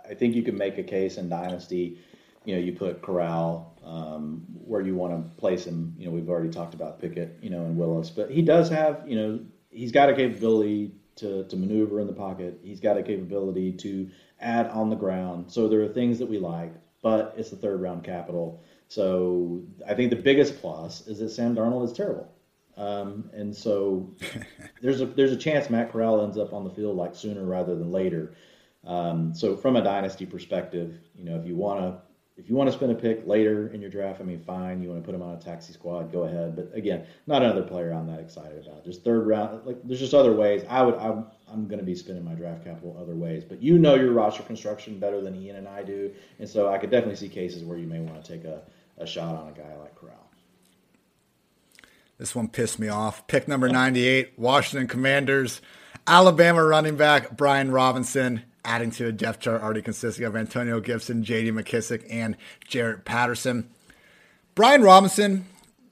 I 0.09 0.15
think 0.15 0.35
you 0.35 0.43
can 0.43 0.57
make 0.57 0.79
a 0.79 0.83
case 0.83 1.17
in 1.17 1.29
Dynasty. 1.29 1.99
You 2.45 2.55
know, 2.55 2.61
you 2.61 2.73
put 2.73 3.03
Corral 3.03 3.79
um, 3.85 4.45
where 4.65 4.81
you 4.81 4.95
want 4.95 5.13
to 5.13 5.41
place 5.41 5.67
him. 5.67 5.95
You 5.99 6.07
know, 6.07 6.13
we've 6.13 6.29
already 6.29 6.51
talked 6.51 6.75
about 6.75 7.01
Pickett, 7.01 7.39
you 7.43 7.51
know, 7.51 7.65
and 7.65 7.77
Willis, 7.77 8.11
but 8.11 8.31
he 8.31 8.43
does 8.43 8.69
have, 8.71 9.03
you 9.07 9.17
know, 9.17 9.41
he's 9.71 9.93
got 9.93 10.09
a 10.09 10.15
capability 10.15 10.93
to, 11.17 11.45
to 11.45 11.57
maneuver 11.57 12.01
in 12.01 12.07
the 12.07 12.13
pocket. 12.13 12.61
He's 12.63 12.81
got 12.81 12.97
a 12.97 13.03
capability 13.03 13.73
to 13.73 14.09
add 14.41 14.69
on 14.69 14.89
the 14.89 14.97
ground. 14.97 15.51
So 15.51 15.69
there 15.69 15.83
are 15.83 15.89
things 15.89 16.19
that 16.21 16.27
we 16.27 16.39
like, 16.39 16.73
but 17.03 17.35
it's 17.37 17.51
the 17.51 17.57
third 17.57 17.81
round 17.81 18.05
capital. 18.05 18.63
So 18.89 19.63
I 19.87 19.95
think 19.95 20.11
the 20.11 20.17
biggest 20.17 20.61
plus 20.61 21.07
is 21.07 21.19
that 21.19 21.31
Sam 21.31 21.55
Darnold 21.55 21.85
is 21.85 21.93
terrible. 21.93 22.33
Um, 22.77 23.29
and 23.33 23.55
so 23.55 24.15
there's 24.83 25.01
a 25.01 25.07
there's 25.07 25.33
a 25.33 25.37
chance 25.37 25.69
Matt 25.69 25.93
Corral 25.93 26.23
ends 26.23 26.39
up 26.39 26.53
on 26.53 26.65
the 26.65 26.71
field 26.71 26.97
like 26.97 27.15
sooner 27.15 27.45
rather 27.45 27.75
than 27.75 27.91
later. 27.91 28.35
Um, 28.89 29.35
so 29.35 29.57
from 29.57 29.77
a 29.77 29.83
dynasty 29.83 30.27
perspective, 30.27 30.99
you 31.15 31.25
know, 31.25 31.37
if 31.37 31.47
you 31.47 31.55
want 31.55 31.81
to 31.81 32.01
if 32.39 32.49
you 32.49 32.55
want 32.55 32.71
to 32.71 32.77
spend 32.77 32.93
a 32.93 32.95
pick 32.95 33.27
later 33.27 33.67
in 33.75 33.81
your 33.81 33.91
draft, 33.91 34.21
I 34.21 34.25
mean, 34.25 34.39
fine. 34.39 34.81
You 34.81 34.89
want 34.89 35.03
to 35.03 35.05
put 35.05 35.13
him 35.13 35.23
on 35.23 35.35
a 35.35 35.41
taxi 35.41 35.73
squad, 35.73 36.13
go 36.13 36.23
ahead. 36.23 36.55
But 36.55 36.71
again, 36.73 37.05
not 37.27 37.43
another 37.43 37.63
player 37.63 37.93
I'm 37.93 38.07
that 38.07 38.21
excited 38.21 38.65
about. 38.65 38.85
There's 38.85 38.99
third 39.01 39.27
round, 39.27 39.67
like 39.67 39.77
there's 39.83 39.99
just 39.99 40.15
other 40.15 40.33
ways. 40.33 40.63
I 40.69 40.83
would, 40.83 40.95
I'm, 40.95 41.27
I'm 41.53 41.67
going 41.67 41.81
to 41.81 41.85
be 41.85 41.97
spending 41.97 42.25
my 42.25 42.35
draft 42.35 42.65
capital 42.65 42.97
other 42.99 43.17
ways. 43.17 43.45
But 43.45 43.61
you 43.61 43.77
know 43.77 43.97
your 43.97 44.13
roster 44.13 44.45
construction 44.45 45.01
better 45.01 45.21
than 45.21 45.35
Ian 45.35 45.57
and 45.57 45.67
I 45.67 45.83
do, 45.83 46.15
and 46.39 46.49
so 46.49 46.73
I 46.73 46.79
could 46.79 46.91
definitely 46.91 47.17
see 47.17 47.29
cases 47.29 47.65
where 47.65 47.77
you 47.77 47.89
may 47.89 47.99
want 47.99 48.25
to 48.25 48.33
take 48.33 48.45
a, 48.45 48.63
a 48.99 49.07
shot 49.07 49.35
on 49.35 49.49
a 49.49 49.53
guy 49.53 49.77
like 49.77 49.97
Corral. 49.97 50.31
This 52.19 52.37
one 52.37 52.49
pissed 52.49 52.79
me 52.79 52.89
off. 52.89 53.27
Pick 53.27 53.49
number 53.49 53.69
98, 53.69 54.35
Washington 54.37 54.87
Commanders. 54.87 55.61
Alabama 56.07 56.65
running 56.65 56.97
back 56.97 57.37
Brian 57.37 57.71
Robinson, 57.71 58.45
adding 58.69 58.91
to 58.91 59.07
a 59.07 59.13
depth 59.13 59.41
chart 59.41 59.63
already 59.63 59.81
consisting 59.81 60.27
of 60.27 60.37
Antonio 60.37 60.79
Gibson, 60.79 61.25
J.D. 61.25 61.53
McKissic, 61.53 62.05
and 62.11 62.37
Jaret 62.69 63.05
Patterson. 63.07 63.71
Brian 64.55 64.83
Robinson 64.83 65.47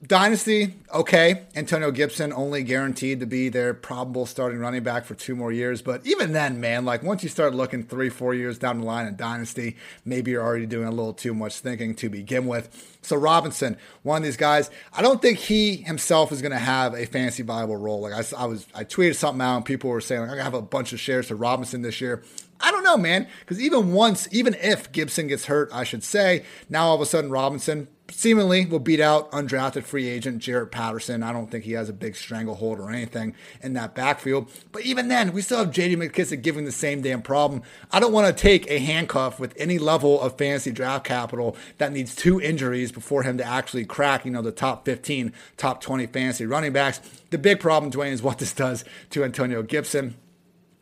Dynasty, 0.05 0.75
okay. 0.93 1.45
Antonio 1.55 1.89
Gibson 1.89 2.31
only 2.31 2.61
guaranteed 2.61 3.19
to 3.19 3.25
be 3.25 3.49
their 3.49 3.73
probable 3.73 4.27
starting 4.27 4.59
running 4.59 4.83
back 4.83 5.05
for 5.05 5.15
two 5.15 5.35
more 5.35 5.51
years. 5.51 5.81
But 5.81 6.05
even 6.05 6.33
then, 6.33 6.59
man, 6.59 6.85
like 6.85 7.01
once 7.01 7.23
you 7.23 7.29
start 7.29 7.55
looking 7.55 7.83
three, 7.83 8.09
four 8.09 8.35
years 8.35 8.59
down 8.59 8.81
the 8.81 8.85
line 8.85 9.07
in 9.07 9.15
Dynasty, 9.15 9.75
maybe 10.05 10.31
you're 10.31 10.43
already 10.43 10.67
doing 10.67 10.87
a 10.87 10.91
little 10.91 11.13
too 11.13 11.33
much 11.33 11.61
thinking 11.61 11.95
to 11.95 12.09
begin 12.09 12.45
with. 12.45 12.99
So 13.01 13.15
Robinson, 13.15 13.75
one 14.03 14.17
of 14.17 14.23
these 14.23 14.37
guys, 14.37 14.69
I 14.93 15.01
don't 15.01 15.19
think 15.19 15.39
he 15.39 15.77
himself 15.77 16.31
is 16.31 16.43
going 16.43 16.51
to 16.51 16.59
have 16.59 16.93
a 16.93 17.07
fancy 17.07 17.41
viable 17.41 17.77
role. 17.77 18.01
Like 18.01 18.13
I, 18.13 18.43
I 18.43 18.45
was, 18.45 18.67
I 18.75 18.83
tweeted 18.83 19.15
something 19.15 19.41
out 19.41 19.55
and 19.55 19.65
people 19.65 19.89
were 19.89 20.01
saying, 20.01 20.27
like, 20.27 20.39
I 20.39 20.43
have 20.43 20.53
a 20.53 20.61
bunch 20.61 20.93
of 20.93 20.99
shares 20.99 21.29
to 21.29 21.35
Robinson 21.35 21.81
this 21.81 22.01
year. 22.01 22.23
I 22.59 22.71
don't 22.71 22.83
know, 22.83 22.97
man, 22.97 23.27
because 23.41 23.59
even 23.59 23.93
once, 23.93 24.27
even 24.31 24.55
if 24.55 24.91
Gibson 24.91 25.27
gets 25.27 25.45
hurt, 25.45 25.69
I 25.71 25.83
should 25.83 26.03
say, 26.03 26.45
now 26.69 26.87
all 26.87 26.95
of 26.95 27.01
a 27.01 27.05
sudden 27.05 27.29
Robinson 27.29 27.87
seemingly 28.11 28.65
will 28.65 28.79
beat 28.79 28.99
out 28.99 29.31
undrafted 29.31 29.83
free 29.83 30.07
agent 30.07 30.41
Jaret 30.41 30.71
Patterson. 30.71 31.23
I 31.23 31.31
don't 31.31 31.51
think 31.51 31.65
he 31.65 31.73
has 31.73 31.89
a 31.89 31.93
big 31.93 32.15
stranglehold 32.15 32.79
or 32.79 32.89
anything 32.89 33.35
in 33.61 33.73
that 33.73 33.95
backfield. 33.95 34.49
But 34.71 34.83
even 34.83 35.07
then, 35.07 35.33
we 35.33 35.41
still 35.41 35.59
have 35.59 35.69
JD 35.69 35.97
McKissic 35.97 36.41
giving 36.41 36.65
the 36.65 36.71
same 36.71 37.01
damn 37.01 37.21
problem. 37.21 37.63
I 37.91 37.99
don't 37.99 38.13
want 38.13 38.27
to 38.27 38.41
take 38.41 38.69
a 38.69 38.79
handcuff 38.79 39.39
with 39.39 39.53
any 39.57 39.77
level 39.77 40.21
of 40.21 40.37
fantasy 40.37 40.71
draft 40.71 41.05
capital 41.05 41.55
that 41.77 41.91
needs 41.91 42.15
two 42.15 42.39
injuries 42.39 42.91
before 42.91 43.23
him 43.23 43.37
to 43.37 43.43
actually 43.43 43.85
crack, 43.85 44.25
you 44.25 44.31
know, 44.31 44.41
the 44.41 44.51
top 44.51 44.85
15, 44.85 45.33
top 45.57 45.81
20 45.81 46.07
fantasy 46.07 46.45
running 46.45 46.73
backs. 46.73 47.01
The 47.29 47.37
big 47.37 47.59
problem, 47.59 47.91
Dwain, 47.91 48.11
is 48.11 48.23
what 48.23 48.39
this 48.39 48.53
does 48.53 48.85
to 49.11 49.23
Antonio 49.23 49.61
Gibson 49.63 50.15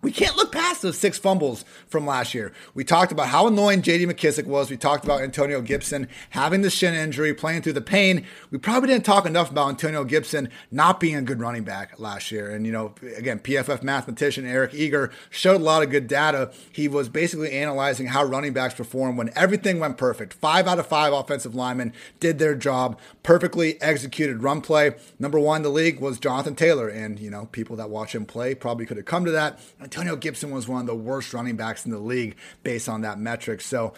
we 0.06 0.11
can't 0.11 0.38
look 0.38 0.52
past 0.52 0.84
those 0.84 0.99
six 0.99 1.18
fumbles 1.18 1.65
from 1.88 2.06
last 2.06 2.36
year. 2.36 2.53
We 2.76 2.84
talked 2.84 3.11
about 3.11 3.30
how 3.30 3.48
annoying 3.48 3.82
JD 3.82 4.06
McKissic 4.06 4.45
was. 4.45 4.69
We 4.69 4.77
talked 4.77 5.03
about 5.03 5.22
Antonio 5.22 5.61
Gibson 5.61 6.07
having 6.30 6.61
the 6.61 6.69
shin 6.69 6.94
injury, 6.94 7.34
playing 7.34 7.64
through 7.64 7.73
the 7.73 7.82
pain. 7.82 8.23
We 8.52 8.60
probably 8.60 8.90
didn't 8.90 9.03
talk 9.03 9.26
enough 9.26 9.49
about 9.49 9.69
Antonio 9.69 10.03
Gibson 10.03 10.49
not 10.69 10.99
being 10.99 11.15
a 11.15 11.23
good 11.23 11.40
running 11.40 11.64
back 11.64 11.98
last 11.99 12.32
year. 12.32 12.52
And, 12.52 12.68
you 12.68 12.72
know, 12.72 12.94
again, 13.18 13.40
PFF 13.40 13.82
mathematician 13.82 14.45
Eric 14.45 14.76
Eager 14.76 15.10
showed 15.32 15.60
a 15.60 15.64
lot 15.64 15.82
of 15.82 15.90
good 15.90 16.06
data. 16.07 16.52
He 16.72 16.88
was 16.88 17.10
basically 17.10 17.53
analyzing 17.53 18.06
how 18.06 18.26
running 18.26 18.53
backs 18.53 18.76
perform 18.76 19.18
when 19.18 19.32
everything 19.36 19.80
went 19.80 19.98
perfect. 19.98 20.36
Five 20.36 20.68
out 20.68 20.77
of 20.77 20.86
five 20.86 21.14
offensive 21.14 21.56
linemen 21.56 21.94
did 22.19 22.38
their 22.38 22.53
job, 22.53 22.99
perfectly 23.23 23.82
executed 23.82 24.44
run 24.44 24.61
play. 24.61 24.94
Number 25.18 25.40
one 25.40 25.57
in 25.57 25.64
the 25.64 25.69
league 25.69 25.99
was 25.99 26.19
Jonathan 26.19 26.53
Taylor. 26.53 26.88
And, 26.88 27.19
you 27.19 27.32
know, 27.32 27.48
people 27.48 27.76
that 27.77 27.90
watch 27.90 28.14
him 28.14 28.27
play 28.27 28.53
probably 28.53 28.86
could 28.86 28.98
have 28.98 29.07
come 29.07 29.26
to 29.26 29.32
that. 29.32 29.60
Antonio 29.95 30.17
Gibson 30.17 30.51
was 30.51 30.67
one 30.67 30.81
of 30.81 30.88
the 30.88 30.95
worst 30.95 31.34
running 31.34 31.55
backs 31.55 31.85
in 31.85 31.91
the 31.91 31.99
league 31.99 32.35
based 32.63 32.89
on 32.89 32.99
that 33.01 33.17
metric. 33.17 33.61
So 33.61 33.93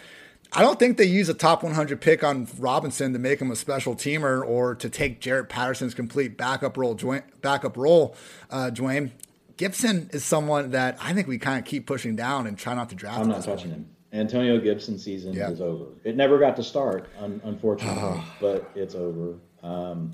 I 0.52 0.62
don't 0.62 0.78
think 0.78 0.96
they 0.96 1.06
use 1.06 1.28
a 1.28 1.34
top 1.34 1.64
100 1.64 2.00
pick 2.00 2.22
on 2.22 2.46
Robinson 2.56 3.12
to 3.14 3.18
make 3.18 3.40
him 3.40 3.50
a 3.50 3.56
special 3.56 3.96
teamer 3.96 4.46
or 4.46 4.76
to 4.76 4.88
take 4.88 5.20
Jaret 5.20 5.48
Patterson's 5.48 5.94
complete 5.94 6.36
backup 6.36 6.76
role. 6.76 6.96
Backup 7.40 7.76
role, 7.76 8.14
uh, 8.48 8.70
Dwain. 8.72 9.10
Gibson 9.56 10.08
is 10.12 10.24
someone 10.24 10.70
that 10.70 10.96
I 11.00 11.12
think 11.14 11.26
we 11.26 11.36
kind 11.36 11.58
of 11.58 11.64
keep 11.64 11.84
pushing 11.84 12.14
down 12.14 12.46
and 12.46 12.56
try 12.56 12.74
not 12.74 12.90
to 12.90 12.94
draft. 12.94 13.18
I'm 13.18 13.28
not 13.28 13.42
touching 13.42 13.70
point. 13.70 13.82
him. 13.82 13.88
Antonio 14.12 14.60
Gibson 14.60 15.00
season 15.00 15.36
is 15.36 15.60
over. 15.60 15.86
It 16.04 16.14
never 16.14 16.38
got 16.38 16.54
to 16.56 16.62
start, 16.62 17.08
un- 17.18 17.40
unfortunately, 17.42 18.22
but 18.40 18.70
it's 18.76 18.94
over. 18.94 19.34
Um, 19.64 20.12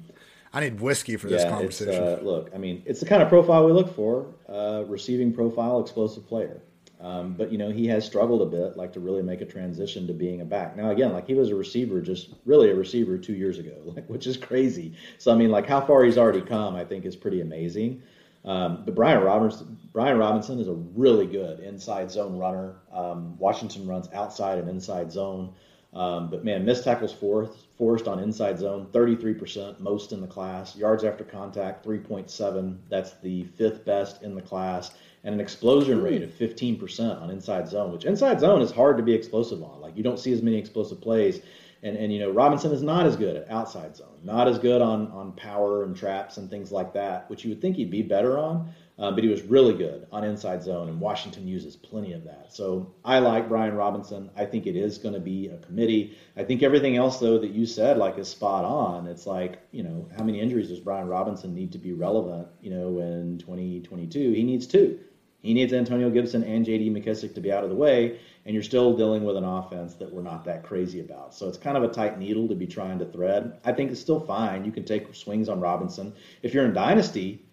I 0.55 0.61
need 0.61 0.81
whiskey 0.81 1.17
for 1.17 1.29
yeah, 1.29 1.39
this 1.39 1.51
conversation. 1.51 2.03
Uh, 2.03 2.19
look, 2.23 2.51
I 2.55 2.59
mean, 2.59 2.83
it's 2.87 3.01
the 3.01 3.07
kind 3.07 3.21
of 3.23 3.29
profile 3.29 3.67
we 3.67 3.73
look 3.73 3.95
for: 3.95 4.27
uh, 4.49 4.85
receiving 4.87 5.33
profile, 5.33 5.81
explosive 5.81 6.27
player. 6.27 6.63
Um, 7.01 7.35
but 7.35 7.51
you 7.53 7.59
know, 7.59 7.71
he 7.71 7.87
has 7.89 8.07
struggled 8.07 8.41
a 8.41 8.47
bit, 8.47 8.77
like 8.77 8.93
to 8.95 9.01
really 9.01 9.21
make 9.21 9.41
a 9.41 9.45
transition 9.45 10.07
to 10.07 10.15
being 10.15 10.41
a 10.41 10.45
back. 10.45 10.77
Now, 10.77 10.91
again, 10.91 11.13
like 11.13 11.27
he 11.27 11.35
was 11.35 11.51
a 11.51 11.55
receiver, 11.55 12.01
just 12.01 12.31
really 12.47 12.71
a 12.71 12.75
receiver 12.75 13.19
two 13.19 13.35
years 13.35 13.59
ago, 13.59 13.75
like 13.85 14.07
which 14.07 14.27
is 14.27 14.37
crazy. 14.37 14.95
So 15.19 15.33
I 15.33 15.35
mean, 15.35 15.51
like 15.51 15.67
how 15.67 15.81
far 15.81 16.05
he's 16.05 16.17
already 16.17 16.41
come, 16.41 16.77
I 16.77 16.85
think 16.85 17.05
is 17.05 17.17
pretty 17.17 17.41
amazing. 17.41 18.03
Um, 18.45 18.85
but 18.85 18.95
Brian 18.95 19.23
Robinson, 19.23 19.79
Brian 19.93 20.19
Robinson 20.19 20.61
is 20.61 20.69
a 20.69 20.75
really 20.75 21.27
good 21.27 21.61
inside 21.61 22.11
zone 22.11 22.39
runner. 22.39 22.77
Um, 22.93 23.37
Washington 23.39 23.87
runs 23.87 24.09
outside 24.13 24.59
and 24.59 24.69
inside 24.69 25.11
zone. 25.11 25.55
Um, 25.95 26.31
but 26.31 26.45
man, 26.45 26.65
missed 26.65 26.85
tackles 26.85 27.13
fourth, 27.13 27.64
forced 27.77 28.07
on 28.07 28.21
inside 28.21 28.59
zone, 28.59 28.87
33%, 28.93 29.81
most 29.81 30.13
in 30.13 30.21
the 30.21 30.27
class. 30.27 30.77
Yards 30.77 31.03
after 31.03 31.25
contact, 31.25 31.85
3.7. 31.85 32.77
That's 32.89 33.13
the 33.15 33.45
fifth 33.57 33.85
best 33.85 34.23
in 34.23 34.35
the 34.35 34.43
class. 34.43 34.93
And 35.25 35.35
an 35.35 35.41
explosion 35.41 36.03
rate 36.03 36.23
of 36.23 36.31
15% 36.31 37.21
on 37.21 37.31
inside 37.31 37.69
zone, 37.69 37.93
which 37.93 38.05
inside 38.05 38.41
zone 38.41 38.63
is 38.63 38.71
hard 38.71 38.97
to 38.99 39.03
be 39.03 39.15
explosive 39.15 39.63
on. 39.63 39.81
Like 39.81 39.97
you 39.97 40.03
don't 40.03 40.19
see 40.19 40.33
as 40.33 40.43
many 40.43 40.57
explosive 40.57 41.01
plays. 41.01 41.41
And, 41.83 41.97
and 41.97 42.13
you 42.13 42.21
know, 42.21 42.31
Robinson 42.31 42.73
is 42.73 42.83
not 42.83 43.07
as 43.07 43.17
good 43.17 43.37
at 43.37 43.51
outside 43.51 43.97
zone, 43.97 44.19
not 44.23 44.49
as 44.49 44.59
good 44.59 44.81
on, 44.81 45.09
on 45.09 45.33
power 45.33 45.85
and 45.85 45.97
traps 45.97 46.37
and 46.39 46.49
things 46.49 46.73
like 46.73 46.95
that, 46.95 47.29
which 47.29 47.45
you 47.45 47.51
would 47.51 47.61
think 47.61 47.77
he'd 47.77 47.91
be 47.91 48.03
better 48.03 48.39
on. 48.39 48.73
Um, 48.97 49.17
but 49.17 49.25
he 49.25 49.31
was 49.31 49.43
really 49.43 49.75
good 49.75 50.07
on 50.13 50.23
inside 50.23 50.63
zone, 50.63 50.89
and 50.89 51.01
Washington 51.01 51.49
uses 51.49 51.75
plenty 51.75 52.13
of 52.13 52.25
that. 52.25 52.53
So 52.53 52.95
I 53.05 53.19
like 53.19 53.49
Brian 53.49 53.75
Robinson. 53.75 54.31
I 54.37 54.45
think 54.45 54.67
it 54.67 54.77
is 54.77 54.99
going 54.99 55.15
to 55.15 55.21
be 55.21 55.49
a 55.49 55.59
committee. 55.59 56.17
I 56.37 56.45
think 56.45 56.63
everything 56.63 56.97
else, 56.97 57.19
though, 57.19 57.39
that 57.39 57.51
you 57.51 57.67
said, 57.67 57.99
like, 57.99 58.19
is 58.19 58.29
spot 58.29 58.65
on. 58.65 59.09
It's 59.09 59.27
like, 59.27 59.59
you 59.73 59.83
know, 59.83 60.09
how 60.17 60.23
many 60.23 60.41
injuries 60.41 60.69
does 60.69 60.79
Brian 60.79 61.09
Robinson 61.09 61.55
need 61.55 61.73
to 61.73 61.79
be 61.79 61.93
relevant, 61.93 62.47
you 62.61 62.71
know, 62.71 63.01
in 63.01 63.39
2022? 63.39 64.31
He 64.31 64.45
needs 64.45 64.67
two. 64.69 65.01
He 65.45 65.53
needs 65.53 65.75
Antonio 65.75 66.09
Gibson 66.09 66.43
and 66.45 66.65
J.D. 66.65 66.89
McKissick 66.89 67.35
to 67.35 67.41
be 67.41 67.53
out 67.53 67.65
of 67.65 67.71
the 67.71 67.77
way, 67.77 68.19
and 68.47 68.55
you're 68.55 68.63
still 68.63 68.97
dealing 68.97 69.25
with 69.25 69.37
an 69.37 69.45
offense 69.45 69.95
that 69.97 70.11
we're 70.11 70.23
not 70.23 70.45
that 70.45 70.63
crazy 70.63 71.01
about. 71.01 71.35
So 71.35 71.49
it's 71.49 71.59
kind 71.59 71.77
of 71.77 71.83
a 71.83 71.89
tight 71.89 72.19
needle 72.19 72.49
to 72.49 72.55
be 72.55 72.67
trying 72.67 72.99
to 73.01 73.05
thread. 73.05 73.59
I 73.63 73.73
think 73.73 73.91
it's 73.91 74.01
still 74.01 74.21
fine. 74.21 74.65
You 74.65 74.73
can 74.73 74.85
take 74.85 75.15
swings 75.15 75.51
on 75.51 75.61
Robinson. 75.61 76.15
If 76.43 76.55
you're 76.55 76.65
in 76.65 76.73
Dynasty, 76.73 77.45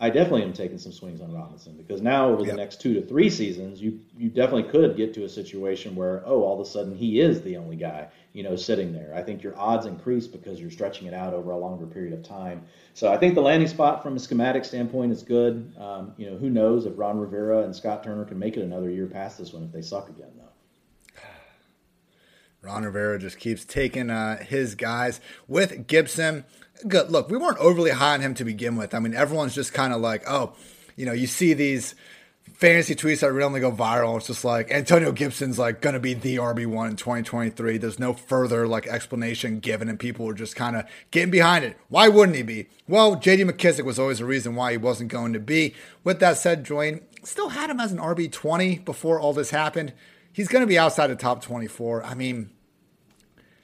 I 0.00 0.10
definitely 0.10 0.44
am 0.44 0.52
taking 0.52 0.78
some 0.78 0.92
swings 0.92 1.20
on 1.20 1.32
Robinson 1.32 1.76
because 1.76 2.00
now 2.00 2.28
over 2.28 2.42
yep. 2.42 2.52
the 2.52 2.56
next 2.56 2.80
two 2.80 2.94
to 2.94 3.02
three 3.02 3.28
seasons, 3.28 3.82
you 3.82 3.98
you 4.16 4.28
definitely 4.28 4.70
could 4.70 4.96
get 4.96 5.12
to 5.14 5.24
a 5.24 5.28
situation 5.28 5.96
where 5.96 6.22
oh, 6.24 6.42
all 6.42 6.54
of 6.54 6.64
a 6.64 6.70
sudden 6.70 6.94
he 6.94 7.20
is 7.20 7.42
the 7.42 7.56
only 7.56 7.74
guy 7.74 8.06
you 8.32 8.44
know 8.44 8.54
sitting 8.54 8.92
there. 8.92 9.12
I 9.12 9.22
think 9.22 9.42
your 9.42 9.58
odds 9.58 9.86
increase 9.86 10.28
because 10.28 10.60
you're 10.60 10.70
stretching 10.70 11.08
it 11.08 11.14
out 11.14 11.34
over 11.34 11.50
a 11.50 11.58
longer 11.58 11.84
period 11.84 12.12
of 12.12 12.22
time. 12.22 12.62
So 12.94 13.12
I 13.12 13.16
think 13.16 13.34
the 13.34 13.40
landing 13.40 13.68
spot 13.68 14.04
from 14.04 14.14
a 14.14 14.20
schematic 14.20 14.64
standpoint 14.64 15.10
is 15.10 15.24
good. 15.24 15.74
Um, 15.76 16.12
you 16.16 16.30
know, 16.30 16.36
who 16.36 16.48
knows 16.48 16.86
if 16.86 16.96
Ron 16.96 17.18
Rivera 17.18 17.62
and 17.62 17.74
Scott 17.74 18.04
Turner 18.04 18.24
can 18.24 18.38
make 18.38 18.56
it 18.56 18.62
another 18.62 18.90
year 18.90 19.06
past 19.06 19.38
this 19.38 19.52
one 19.52 19.64
if 19.64 19.72
they 19.72 19.82
suck 19.82 20.08
again 20.08 20.30
though. 20.36 21.20
Ron 22.62 22.84
Rivera 22.84 23.18
just 23.18 23.40
keeps 23.40 23.64
taking 23.64 24.10
uh, 24.10 24.44
his 24.44 24.76
guys 24.76 25.20
with 25.48 25.88
Gibson 25.88 26.44
good. 26.86 27.10
Look, 27.10 27.30
we 27.30 27.36
weren't 27.36 27.58
overly 27.58 27.90
high 27.90 28.14
on 28.14 28.20
him 28.20 28.34
to 28.34 28.44
begin 28.44 28.76
with. 28.76 28.94
I 28.94 28.98
mean, 28.98 29.14
everyone's 29.14 29.54
just 29.54 29.72
kind 29.72 29.92
of 29.92 30.00
like, 30.00 30.22
oh, 30.28 30.52
you 30.96 31.06
know, 31.06 31.12
you 31.12 31.26
see 31.26 31.54
these 31.54 31.94
fantasy 32.54 32.94
tweets 32.94 33.20
that 33.20 33.32
randomly 33.32 33.60
go 33.60 33.70
viral. 33.70 34.16
It's 34.16 34.26
just 34.26 34.44
like 34.44 34.70
Antonio 34.70 35.12
Gibson's 35.12 35.58
like 35.58 35.80
going 35.80 35.94
to 35.94 36.00
be 36.00 36.14
the 36.14 36.36
RB 36.36 36.66
one 36.66 36.90
in 36.90 36.96
2023. 36.96 37.78
There's 37.78 37.98
no 37.98 38.12
further 38.12 38.66
like 38.66 38.86
explanation 38.86 39.60
given, 39.60 39.88
and 39.88 39.98
people 39.98 40.26
were 40.26 40.34
just 40.34 40.56
kind 40.56 40.76
of 40.76 40.84
getting 41.10 41.30
behind 41.30 41.64
it. 41.64 41.76
Why 41.88 42.08
wouldn't 42.08 42.36
he 42.36 42.42
be? 42.42 42.68
Well, 42.88 43.16
J.D. 43.16 43.44
McKissic 43.44 43.84
was 43.84 43.98
always 43.98 44.20
a 44.20 44.24
reason 44.24 44.54
why 44.54 44.72
he 44.72 44.76
wasn't 44.76 45.10
going 45.10 45.32
to 45.34 45.40
be. 45.40 45.74
With 46.02 46.20
that 46.20 46.36
said, 46.36 46.64
Dwain 46.64 47.02
still 47.22 47.50
had 47.50 47.70
him 47.70 47.80
as 47.80 47.92
an 47.92 47.98
RB 47.98 48.30
20 48.30 48.78
before 48.78 49.20
all 49.20 49.32
this 49.32 49.50
happened. 49.50 49.92
He's 50.32 50.48
going 50.48 50.62
to 50.62 50.68
be 50.68 50.78
outside 50.78 51.08
the 51.08 51.16
top 51.16 51.42
24. 51.42 52.04
I 52.04 52.14
mean, 52.14 52.50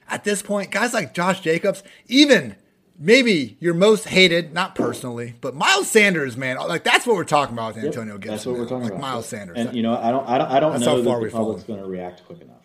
at 0.07 0.23
this 0.23 0.41
point, 0.41 0.71
guys 0.71 0.93
like 0.93 1.13
Josh 1.13 1.41
Jacobs, 1.41 1.83
even 2.07 2.55
maybe 2.97 3.57
your 3.59 3.73
most 3.73 4.07
hated, 4.07 4.53
not 4.53 4.75
personally, 4.75 5.35
but 5.41 5.55
Miles 5.55 5.89
Sanders, 5.89 6.37
man. 6.37 6.57
Like 6.57 6.83
that's 6.83 7.05
what 7.05 7.15
we're 7.15 7.23
talking 7.23 7.53
about 7.53 7.75
with 7.75 7.83
Antonio 7.83 8.13
yep, 8.13 8.21
Gibson. 8.21 8.31
That's 8.31 8.45
what 8.45 8.57
we're 8.57 8.63
talking 8.63 8.83
like 8.83 8.91
about. 8.91 9.01
Miles 9.01 9.27
Sanders. 9.27 9.57
And 9.57 9.75
you 9.75 9.83
know, 9.83 9.97
I 9.97 10.11
don't, 10.11 10.27
I 10.27 10.37
don't, 10.37 10.51
I 10.51 10.59
don't 10.59 10.79
know 10.79 11.01
that 11.01 11.25
the 11.25 11.29
public's 11.31 11.63
going 11.63 11.81
to 11.81 11.87
react 11.87 12.25
quick 12.25 12.41
enough. 12.41 12.55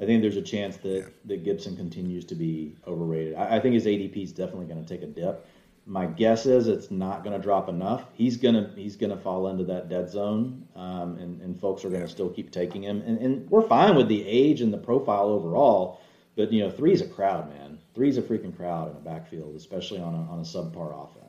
I 0.00 0.04
think 0.04 0.20
there's 0.20 0.36
a 0.36 0.42
chance 0.42 0.78
that, 0.78 1.12
that 1.26 1.44
Gibson 1.44 1.76
continues 1.76 2.24
to 2.26 2.34
be 2.34 2.74
overrated. 2.86 3.34
I, 3.36 3.56
I 3.56 3.60
think 3.60 3.74
his 3.74 3.86
ADP 3.86 4.22
is 4.22 4.32
definitely 4.32 4.66
going 4.66 4.84
to 4.84 4.88
take 4.88 5.02
a 5.02 5.06
dip. 5.06 5.46
My 5.86 6.06
guess 6.06 6.46
is 6.46 6.66
it's 6.66 6.90
not 6.90 7.22
going 7.22 7.36
to 7.36 7.42
drop 7.42 7.68
enough. 7.68 8.04
He's 8.14 8.36
gonna 8.36 8.70
he's 8.76 8.94
gonna 8.94 9.16
fall 9.16 9.48
into 9.48 9.64
that 9.64 9.88
dead 9.88 10.08
zone, 10.08 10.68
um, 10.76 11.16
and 11.18 11.40
and 11.40 11.58
folks 11.58 11.84
are 11.84 11.90
going 11.90 12.02
to 12.02 12.08
still 12.08 12.30
keep 12.30 12.52
taking 12.52 12.84
him. 12.84 13.02
And, 13.04 13.18
and 13.18 13.50
we're 13.50 13.66
fine 13.66 13.96
with 13.96 14.06
the 14.06 14.24
age 14.24 14.60
and 14.60 14.72
the 14.72 14.78
profile 14.78 15.24
overall, 15.24 16.00
but 16.36 16.52
you 16.52 16.60
know 16.60 16.70
three's 16.70 17.00
a 17.00 17.08
crowd, 17.08 17.48
man. 17.48 17.61
Three's 17.94 18.18
a 18.18 18.22
freaking 18.22 18.56
crowd 18.56 18.90
in 18.90 18.96
a 18.96 19.00
backfield, 19.00 19.54
especially 19.56 20.00
on 20.00 20.14
a 20.14 20.32
on 20.32 20.38
a 20.38 20.42
subpar 20.42 21.04
offense. 21.04 21.21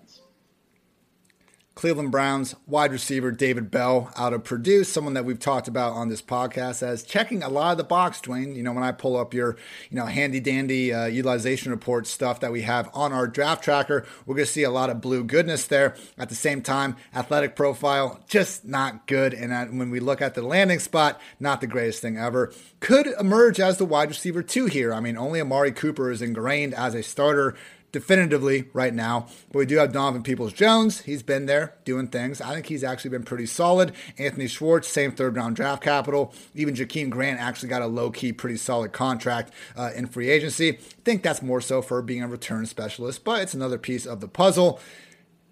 Cleveland 1.75 2.11
Browns 2.11 2.55
wide 2.67 2.91
receiver 2.91 3.31
David 3.31 3.71
Bell 3.71 4.11
out 4.15 4.31
of 4.31 4.43
Purdue, 4.43 4.83
someone 4.83 5.15
that 5.15 5.25
we've 5.25 5.39
talked 5.39 5.67
about 5.67 5.93
on 5.93 6.07
this 6.07 6.21
podcast 6.21 6.83
as 6.83 7.03
checking 7.03 7.41
a 7.41 7.49
lot 7.49 7.71
of 7.71 7.77
the 7.77 7.83
box, 7.83 8.21
Dwain. 8.21 8.55
You 8.55 8.61
know, 8.61 8.73
when 8.73 8.83
I 8.83 8.91
pull 8.91 9.17
up 9.17 9.33
your, 9.33 9.57
you 9.89 9.97
know, 9.97 10.05
handy 10.05 10.39
dandy 10.39 10.93
uh, 10.93 11.05
utilization 11.05 11.71
report 11.71 12.05
stuff 12.05 12.39
that 12.41 12.51
we 12.51 12.61
have 12.61 12.89
on 12.93 13.11
our 13.11 13.27
draft 13.27 13.63
tracker, 13.63 14.05
we're 14.25 14.35
going 14.35 14.45
to 14.45 14.51
see 14.51 14.63
a 14.63 14.69
lot 14.69 14.91
of 14.91 15.01
blue 15.01 15.23
goodness 15.23 15.65
there. 15.65 15.95
At 16.17 16.29
the 16.29 16.35
same 16.35 16.61
time, 16.61 16.95
athletic 17.13 17.55
profile, 17.55 18.19
just 18.27 18.65
not 18.65 19.07
good. 19.07 19.33
And 19.33 19.79
when 19.79 19.89
we 19.89 19.99
look 19.99 20.21
at 20.21 20.35
the 20.35 20.43
landing 20.43 20.79
spot, 20.79 21.19
not 21.39 21.59
the 21.59 21.67
greatest 21.67 22.01
thing 22.01 22.17
ever. 22.17 22.53
Could 22.81 23.07
emerge 23.19 23.59
as 23.59 23.77
the 23.77 23.85
wide 23.85 24.09
receiver 24.09 24.43
two 24.43 24.67
here. 24.67 24.93
I 24.93 24.99
mean, 24.99 25.17
only 25.17 25.41
Amari 25.41 25.71
Cooper 25.71 26.11
is 26.11 26.21
ingrained 26.21 26.73
as 26.75 26.93
a 26.93 27.01
starter 27.01 27.55
definitively 27.93 28.65
right 28.73 28.93
now. 28.93 29.27
But 29.53 29.59
we 29.59 29.65
do 29.65 29.77
have 29.77 29.93
Donovan 29.93 30.23
Peoples 30.23 30.51
Jones. 30.51 31.01
He's 31.01 31.23
been 31.23 31.45
there 31.45 31.75
doing 31.85 32.07
things. 32.07 32.41
I 32.41 32.53
think 32.53 32.65
he's 32.65 32.83
actually 32.83 33.11
been 33.11 33.23
pretty 33.23 33.45
solid. 33.45 33.93
Anthony 34.17 34.47
Schwartz, 34.47 34.89
same 34.89 35.13
third 35.13 35.37
round 35.37 35.55
draft 35.55 35.81
capital. 35.81 36.33
Even 36.53 36.73
Jakeem 36.75 37.09
Grant 37.09 37.39
actually 37.39 37.69
got 37.69 37.81
a 37.81 37.87
low 37.87 38.11
key, 38.11 38.33
pretty 38.33 38.57
solid 38.57 38.91
contract 38.91 39.53
uh, 39.77 39.91
in 39.95 40.07
free 40.07 40.29
agency. 40.29 40.71
I 40.73 40.77
think 41.05 41.23
that's 41.23 41.41
more 41.41 41.61
so 41.61 41.81
for 41.81 42.01
being 42.01 42.23
a 42.23 42.27
return 42.27 42.65
specialist, 42.65 43.23
but 43.23 43.41
it's 43.41 43.53
another 43.53 43.77
piece 43.77 44.05
of 44.05 44.19
the 44.19 44.27
puzzle. 44.27 44.81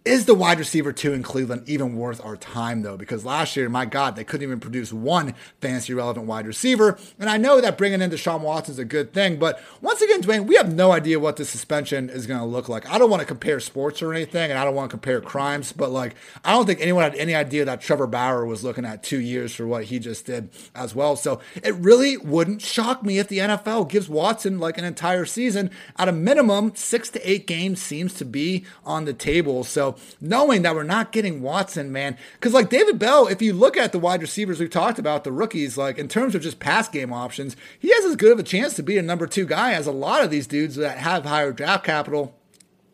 Is 0.03 0.25
the 0.25 0.33
wide 0.33 0.57
receiver 0.57 0.91
two 0.91 1.13
in 1.13 1.21
Cleveland 1.21 1.69
even 1.69 1.95
worth 1.95 2.25
our 2.25 2.35
time, 2.35 2.81
though? 2.81 2.97
Because 2.97 3.23
last 3.23 3.55
year, 3.55 3.69
my 3.69 3.85
God, 3.85 4.15
they 4.15 4.23
couldn't 4.23 4.47
even 4.47 4.59
produce 4.59 4.91
one 4.91 5.35
fantasy 5.59 5.93
relevant 5.93 6.25
wide 6.25 6.47
receiver. 6.47 6.97
And 7.19 7.29
I 7.29 7.37
know 7.37 7.61
that 7.61 7.77
bringing 7.77 8.01
in 8.01 8.09
Deshaun 8.09 8.41
Watson 8.41 8.73
is 8.73 8.79
a 8.79 8.85
good 8.85 9.13
thing, 9.13 9.37
but 9.37 9.61
once 9.79 10.01
again, 10.01 10.23
Dwain, 10.23 10.47
we 10.47 10.55
have 10.55 10.73
no 10.73 10.91
idea 10.91 11.19
what 11.19 11.35
the 11.35 11.45
suspension 11.45 12.09
is 12.09 12.25
going 12.25 12.39
to 12.39 12.45
look 12.47 12.67
like. 12.67 12.89
I 12.89 12.97
don't 12.97 13.11
want 13.11 13.19
to 13.19 13.27
compare 13.27 13.59
sports 13.59 14.01
or 14.01 14.11
anything, 14.11 14.49
and 14.49 14.57
I 14.57 14.65
don't 14.65 14.73
want 14.73 14.89
to 14.89 14.93
compare 14.95 15.21
crimes, 15.21 15.71
but 15.71 15.91
like, 15.91 16.15
I 16.43 16.51
don't 16.53 16.65
think 16.65 16.81
anyone 16.81 17.03
had 17.03 17.13
any 17.13 17.35
idea 17.35 17.63
that 17.65 17.79
Trevor 17.79 18.07
Bauer 18.07 18.43
was 18.47 18.63
looking 18.63 18.85
at 18.85 19.03
two 19.03 19.19
years 19.19 19.53
for 19.53 19.67
what 19.67 19.83
he 19.83 19.99
just 19.99 20.25
did 20.25 20.49
as 20.73 20.95
well. 20.95 21.15
So 21.15 21.41
it 21.61 21.75
really 21.75 22.17
wouldn't 22.17 22.63
shock 22.63 23.03
me 23.03 23.19
if 23.19 23.27
the 23.27 23.37
NFL 23.37 23.87
gives 23.89 24.09
Watson 24.09 24.59
like 24.59 24.79
an 24.79 24.83
entire 24.83 25.25
season. 25.25 25.69
At 25.97 26.09
a 26.09 26.11
minimum, 26.11 26.71
six 26.73 27.11
to 27.11 27.29
eight 27.29 27.45
games 27.45 27.79
seems 27.79 28.15
to 28.15 28.25
be 28.25 28.65
on 28.83 29.05
the 29.05 29.13
table. 29.13 29.63
So, 29.63 29.90
knowing 30.19 30.61
that 30.61 30.75
we're 30.75 30.83
not 30.83 31.11
getting 31.11 31.41
Watson, 31.41 31.91
man, 31.91 32.17
because 32.33 32.53
like 32.53 32.69
David 32.69 32.99
Bell, 32.99 33.27
if 33.27 33.41
you 33.41 33.53
look 33.53 33.77
at 33.77 33.91
the 33.91 33.99
wide 33.99 34.21
receivers 34.21 34.59
we've 34.59 34.69
talked 34.69 34.99
about, 34.99 35.23
the 35.23 35.31
rookies, 35.31 35.77
like 35.77 35.97
in 35.97 36.07
terms 36.07 36.35
of 36.35 36.41
just 36.41 36.59
pass 36.59 36.87
game 36.87 37.13
options, 37.13 37.55
he 37.79 37.93
has 37.93 38.05
as 38.05 38.15
good 38.15 38.31
of 38.31 38.39
a 38.39 38.43
chance 38.43 38.75
to 38.75 38.83
be 38.83 38.97
a 38.97 39.01
number 39.01 39.27
two 39.27 39.45
guy 39.45 39.73
as 39.73 39.87
a 39.87 39.91
lot 39.91 40.23
of 40.23 40.31
these 40.31 40.47
dudes 40.47 40.75
that 40.75 40.97
have 40.97 41.25
higher 41.25 41.51
draft 41.51 41.85
capital 41.85 42.35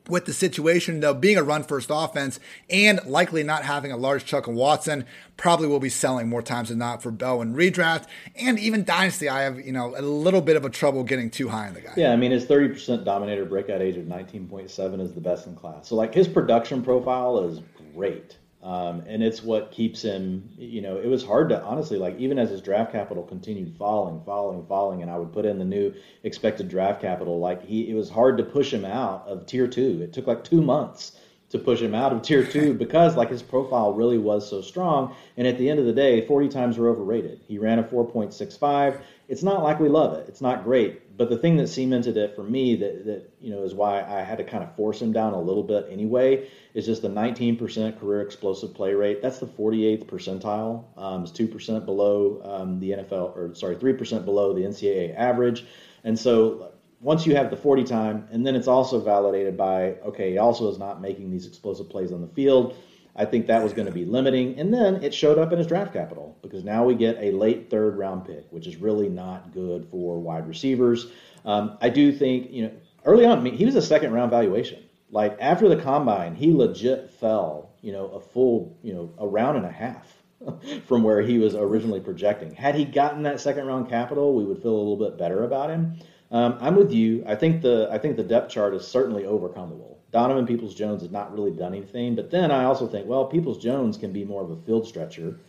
with 0.10 0.26
the 0.26 0.34
situation 0.34 1.00
though 1.00 1.14
being 1.14 1.38
a 1.38 1.44
run 1.44 1.64
first 1.64 1.90
offense 1.92 2.40
and 2.70 3.00
likely 3.06 3.44
not 3.44 3.64
having 3.64 3.92
a 3.92 3.98
large 3.98 4.26
chunk 4.26 4.48
of 4.48 4.54
Watson 4.54 5.06
probably 5.36 5.68
will 5.68 5.80
be 5.80 5.90
selling 5.90 6.28
more 6.28 6.42
times 6.42 6.70
than 6.70 6.78
not 6.78 7.04
for 7.04 7.12
Bell 7.12 7.42
and 7.42 7.56
redraft 7.56 8.06
and 8.36 8.60
even 8.60 8.84
dynasty 8.84 9.30
I 9.30 9.44
have 9.44 9.60
you 9.60 9.72
know 9.72 9.96
a 9.98 10.02
little 10.02 10.42
bit 10.42 10.56
of 10.56 10.66
a 10.66 10.70
trouble 10.70 11.04
getting 11.04 11.30
too 11.30 11.50
high 11.50 11.68
in 11.68 11.74
the 11.74 11.82
guy. 11.82 11.94
Yeah, 11.96 12.12
I 12.12 12.16
mean 12.16 12.32
his 12.32 12.46
30% 12.46 13.04
dominator 13.04 13.46
breakout 13.46 13.82
age 13.82 13.98
of 13.98 14.06
19.7 14.06 15.02
is 15.02 15.14
the 15.14 15.22
best 15.22 15.48
in 15.48 15.56
class. 15.56 15.88
So 15.88 15.96
like 15.96 16.14
his 16.14 16.28
production 16.28 16.84
profile 16.84 17.40
is 17.46 17.62
great. 17.94 18.38
Um, 18.68 19.04
and 19.08 19.24
it's 19.24 19.42
what 19.42 19.72
keeps 19.72 20.02
him, 20.02 20.50
you 20.58 20.82
know, 20.82 20.98
it 20.98 21.08
was 21.08 21.24
hard 21.24 21.48
to 21.50 21.64
honestly, 21.64 21.98
like, 21.98 22.20
even 22.20 22.38
as 22.38 22.50
his 22.50 22.62
draft 22.62 22.92
capital 22.92 23.24
continued 23.24 23.74
falling, 23.78 24.22
falling, 24.26 24.66
falling, 24.66 25.02
and 25.02 25.10
I 25.10 25.18
would 25.18 25.32
put 25.32 25.46
in 25.46 25.58
the 25.58 25.64
new 25.64 25.94
expected 26.24 26.68
draft 26.68 27.00
capital, 27.00 27.40
like, 27.40 27.64
he, 27.64 27.90
it 27.90 27.94
was 27.94 28.10
hard 28.10 28.38
to 28.40 28.44
push 28.44 28.74
him 28.74 28.84
out 28.84 29.26
of 29.26 29.46
tier 29.46 29.70
two. 29.70 30.02
It 30.02 30.12
took 30.12 30.28
like 30.28 30.44
two 30.44 30.62
months 30.62 31.18
to 31.52 31.60
push 31.60 31.80
him 31.82 31.96
out 31.96 32.12
of 32.12 32.24
tier 32.24 32.44
two 32.44 32.74
because, 32.78 33.16
like, 33.16 33.30
his 33.30 33.42
profile 33.42 33.94
really 33.94 34.18
was 34.18 34.50
so 34.50 34.62
strong. 34.62 35.16
And 35.38 35.48
at 35.48 35.58
the 35.58 35.70
end 35.70 35.80
of 35.80 35.86
the 35.86 35.94
day, 35.94 36.28
40 36.28 36.50
times 36.50 36.78
were 36.78 36.90
overrated. 36.90 37.40
He 37.48 37.60
ran 37.60 37.80
a 37.80 37.84
4.65. 37.84 39.00
It's 39.30 39.44
not 39.44 39.64
like 39.64 39.80
we 39.80 39.88
love 39.88 40.18
it, 40.18 40.28
it's 40.28 40.42
not 40.42 40.66
great 40.66 41.07
but 41.18 41.30
the 41.30 41.38
thing 41.38 41.58
that 41.58 41.68
cemented 41.68 42.16
it 42.16 42.36
for 42.36 42.44
me 42.44 42.76
that, 42.76 43.06
that 43.06 43.34
you 43.42 43.50
know 43.50 43.64
is 43.64 43.74
why 43.74 44.02
I 44.04 44.22
had 44.22 44.38
to 44.38 44.44
kind 44.44 44.64
of 44.64 44.76
force 44.76 45.02
him 45.02 45.12
down 45.12 45.34
a 45.34 45.42
little 45.42 45.64
bit 45.64 45.88
anyway 45.90 46.48
is 46.74 46.86
just 46.86 47.02
the 47.02 47.10
19% 47.10 48.00
career 48.00 48.22
explosive 48.22 48.74
play 48.76 48.94
rate. 48.94 49.22
That's 49.22 49.40
the 49.40 49.48
48th 49.48 50.06
percentile. 50.06 50.86
Um, 50.96 51.24
it's 51.24 51.32
two 51.32 51.48
percent 51.48 51.86
below 51.86 52.42
um, 52.44 52.80
the 52.80 52.92
NFL, 52.92 53.36
or 53.36 53.56
sorry, 53.56 53.78
three 53.78 53.94
percent 53.94 54.26
below 54.26 54.54
the 54.54 54.62
NCAA 54.62 55.16
average. 55.16 55.66
And 56.04 56.18
so 56.18 56.72
once 57.02 57.26
you 57.26 57.36
have 57.36 57.50
the 57.50 57.58
40 57.58 57.84
time, 57.84 58.28
and 58.32 58.46
then 58.46 58.56
it's 58.56 58.68
also 58.68 59.00
validated 59.00 59.58
by 59.58 59.94
okay, 60.06 60.32
he 60.32 60.38
also 60.38 60.70
is 60.70 60.78
not 60.78 61.02
making 61.02 61.32
these 61.32 61.48
explosive 61.48 61.90
plays 61.90 62.12
on 62.12 62.22
the 62.22 62.28
field. 62.28 62.76
I 63.18 63.26
think 63.26 63.48
that 63.48 63.64
was 63.64 63.74
going 63.74 63.88
to 63.88 63.92
be 63.92 64.06
limiting. 64.06 64.60
And 64.60 64.72
then 64.72 65.04
it 65.04 65.14
showed 65.14 65.40
up 65.40 65.52
in 65.52 65.58
his 65.58 65.68
draft 65.68 65.92
capital 65.92 66.38
because 66.44 66.64
now 66.64 66.86
we 66.86 66.94
get 66.94 67.18
a 67.20 67.32
late 67.32 67.70
third 67.70 67.98
round 67.98 68.26
pick, 68.26 68.46
which 68.52 68.68
is 68.68 68.78
really 68.78 69.10
not 69.10 69.52
good 69.52 69.88
for 69.90 70.20
wide 70.20 70.48
receivers. 70.48 71.08
Um, 71.44 71.78
I 71.82 71.90
do 71.90 72.12
think, 72.12 72.52
you 72.52 72.64
know, 72.64 72.72
early 73.06 73.26
on, 73.26 73.40
I 73.40 73.42
mean, 73.42 73.56
he 73.56 73.66
was 73.66 73.76
a 73.76 73.82
second 73.82 74.14
round 74.14 74.30
valuation. 74.30 74.84
Like 75.10 75.38
after 75.40 75.68
the 75.68 75.78
combine, 75.78 76.36
he 76.36 76.54
legit 76.54 77.10
fell, 77.10 77.72
you 77.82 77.92
know, 77.92 78.08
a 78.10 78.20
full, 78.20 78.78
you 78.84 78.94
know, 78.94 79.14
a 79.18 79.28
round 79.28 79.58
and 79.58 79.66
a 79.66 79.72
half 79.72 80.06
from 80.86 81.02
where 81.02 81.22
he 81.22 81.40
was 81.40 81.56
originally 81.56 82.02
projecting. 82.02 82.54
Had 82.54 82.76
he 82.76 82.86
gotten 82.86 83.24
that 83.24 83.40
second 83.40 83.66
round 83.66 83.90
capital, 83.90 84.36
we 84.36 84.44
would 84.44 84.62
feel 84.62 84.76
a 84.76 84.78
little 84.78 84.98
bit 84.98 85.18
better 85.18 85.44
about 85.44 85.70
him. 85.70 85.98
Um, 86.32 86.58
I'm 86.60 86.76
with 86.76 86.92
you. 86.92 87.24
I 87.26 87.36
think 87.36 87.62
the 87.62 87.88
I 87.92 87.98
think 87.98 88.18
the 88.18 88.24
depth 88.24 88.52
chart 88.52 88.74
is 88.74 88.86
certainly 88.86 89.24
overcomable. 89.24 89.98
Donovan 90.12 90.48
Peoples 90.48 90.74
Jones 90.74 91.02
has 91.02 91.12
not 91.12 91.34
really 91.34 91.52
done 91.52 91.74
anything. 91.74 92.16
But 92.16 92.32
then 92.32 92.52
I 92.52 92.64
also 92.64 92.88
think, 92.88 93.08
well, 93.08 93.26
Peoples 93.26 93.58
Jones 93.58 93.98
can 93.98 94.12
be 94.12 94.24
more 94.24 94.44
of 94.44 94.52
a 94.52 94.56
field 94.58 94.88
stretcher. 94.88 95.40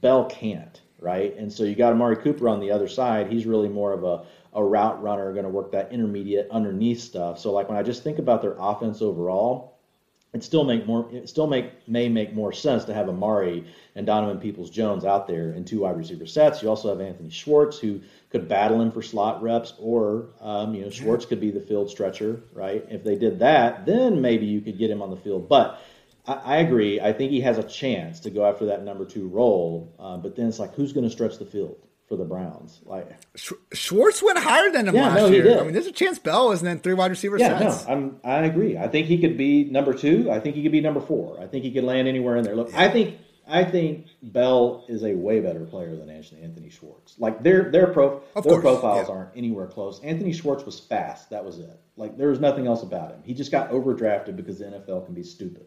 Bell 0.00 0.26
can't, 0.26 0.80
right? 0.98 1.36
And 1.36 1.52
so 1.52 1.64
you 1.64 1.74
got 1.74 1.92
Amari 1.92 2.16
Cooper 2.16 2.48
on 2.48 2.60
the 2.60 2.70
other 2.70 2.88
side. 2.88 3.30
He's 3.30 3.46
really 3.46 3.68
more 3.68 3.92
of 3.92 4.04
a, 4.04 4.24
a 4.54 4.62
route 4.62 5.02
runner, 5.02 5.32
going 5.32 5.44
to 5.44 5.50
work 5.50 5.72
that 5.72 5.92
intermediate 5.92 6.50
underneath 6.50 7.00
stuff. 7.00 7.38
So 7.38 7.52
like 7.52 7.68
when 7.68 7.78
I 7.78 7.82
just 7.82 8.02
think 8.02 8.18
about 8.18 8.42
their 8.42 8.56
offense 8.58 9.00
overall, 9.00 9.71
it 10.32 10.42
still 10.42 10.64
make 10.64 10.86
more 10.86 11.08
it 11.12 11.28
still 11.28 11.46
make 11.46 11.86
may 11.86 12.08
make 12.08 12.32
more 12.32 12.52
sense 12.52 12.84
to 12.86 12.94
have 12.94 13.08
Amari 13.08 13.64
and 13.94 14.06
Donovan 14.06 14.40
Peoples 14.40 14.70
Jones 14.70 15.04
out 15.04 15.26
there 15.26 15.52
in 15.52 15.64
two 15.64 15.80
wide 15.80 15.96
receiver 15.96 16.26
sets. 16.26 16.62
You 16.62 16.68
also 16.68 16.88
have 16.88 17.00
Anthony 17.00 17.30
Schwartz 17.30 17.78
who 17.78 18.00
could 18.30 18.48
battle 18.48 18.80
him 18.80 18.90
for 18.90 19.02
slot 19.02 19.42
reps, 19.42 19.74
or 19.78 20.30
um, 20.40 20.74
you 20.74 20.82
know 20.82 20.90
Schwartz 20.90 21.26
could 21.26 21.40
be 21.40 21.50
the 21.50 21.60
field 21.60 21.90
stretcher, 21.90 22.42
right? 22.54 22.84
If 22.88 23.04
they 23.04 23.16
did 23.16 23.38
that, 23.40 23.84
then 23.84 24.20
maybe 24.22 24.46
you 24.46 24.60
could 24.60 24.78
get 24.78 24.90
him 24.90 25.02
on 25.02 25.10
the 25.10 25.16
field. 25.16 25.48
But 25.48 25.80
I, 26.26 26.34
I 26.34 26.56
agree. 26.58 27.00
I 27.00 27.12
think 27.12 27.30
he 27.30 27.40
has 27.42 27.58
a 27.58 27.62
chance 27.62 28.20
to 28.20 28.30
go 28.30 28.46
after 28.46 28.66
that 28.66 28.82
number 28.84 29.04
two 29.04 29.28
role. 29.28 29.92
Uh, 29.98 30.16
but 30.16 30.36
then 30.36 30.48
it's 30.48 30.58
like, 30.58 30.74
who's 30.74 30.92
going 30.92 31.04
to 31.04 31.10
stretch 31.10 31.38
the 31.38 31.44
field? 31.44 31.76
For 32.08 32.16
the 32.16 32.24
Browns. 32.24 32.80
Like 32.84 33.10
Schwartz 33.72 34.22
went 34.22 34.38
higher 34.38 34.70
than 34.70 34.88
him 34.88 34.94
yeah, 34.94 35.08
last 35.08 35.16
no, 35.16 35.26
year. 35.28 35.60
I 35.60 35.62
mean, 35.62 35.72
there's 35.72 35.86
a 35.86 35.92
chance 35.92 36.18
Bell 36.18 36.52
isn't 36.52 36.66
in 36.66 36.78
three 36.78 36.94
wide 36.94 37.10
receiver 37.10 37.38
yeah, 37.38 37.58
sets. 37.58 37.86
no, 37.86 37.92
I'm, 37.92 38.20
I 38.24 38.44
agree. 38.44 38.76
I 38.76 38.88
think 38.88 39.06
he 39.06 39.18
could 39.18 39.36
be 39.36 39.64
number 39.64 39.94
two. 39.94 40.30
I 40.30 40.40
think 40.40 40.56
he 40.56 40.62
could 40.62 40.72
be 40.72 40.80
number 40.80 41.00
four. 41.00 41.40
I 41.40 41.46
think 41.46 41.64
he 41.64 41.72
could 41.72 41.84
land 41.84 42.08
anywhere 42.08 42.36
in 42.36 42.44
there. 42.44 42.56
Look, 42.56 42.74
I 42.74 42.88
think 42.88 43.18
I 43.46 43.64
think 43.64 44.06
Bell 44.22 44.84
is 44.88 45.04
a 45.04 45.14
way 45.14 45.40
better 45.40 45.64
player 45.64 45.96
than 45.96 46.08
Anthony 46.08 46.42
Anthony 46.42 46.70
Schwartz. 46.70 47.16
Like 47.18 47.42
their 47.42 47.70
their 47.70 47.88
pro 47.88 48.22
of 48.36 48.44
their 48.44 48.60
course, 48.60 48.62
profiles 48.62 49.08
yeah. 49.08 49.14
aren't 49.14 49.36
anywhere 49.36 49.66
close. 49.66 50.00
Anthony 50.00 50.32
Schwartz 50.32 50.64
was 50.64 50.78
fast. 50.78 51.30
That 51.30 51.44
was 51.44 51.58
it. 51.58 51.80
Like 51.96 52.16
there 52.16 52.28
was 52.28 52.40
nothing 52.40 52.66
else 52.66 52.82
about 52.82 53.10
him. 53.10 53.22
He 53.24 53.34
just 53.34 53.50
got 53.50 53.70
overdrafted 53.70 54.36
because 54.36 54.58
the 54.58 54.66
NFL 54.66 55.06
can 55.06 55.14
be 55.14 55.22
stupid. 55.22 55.66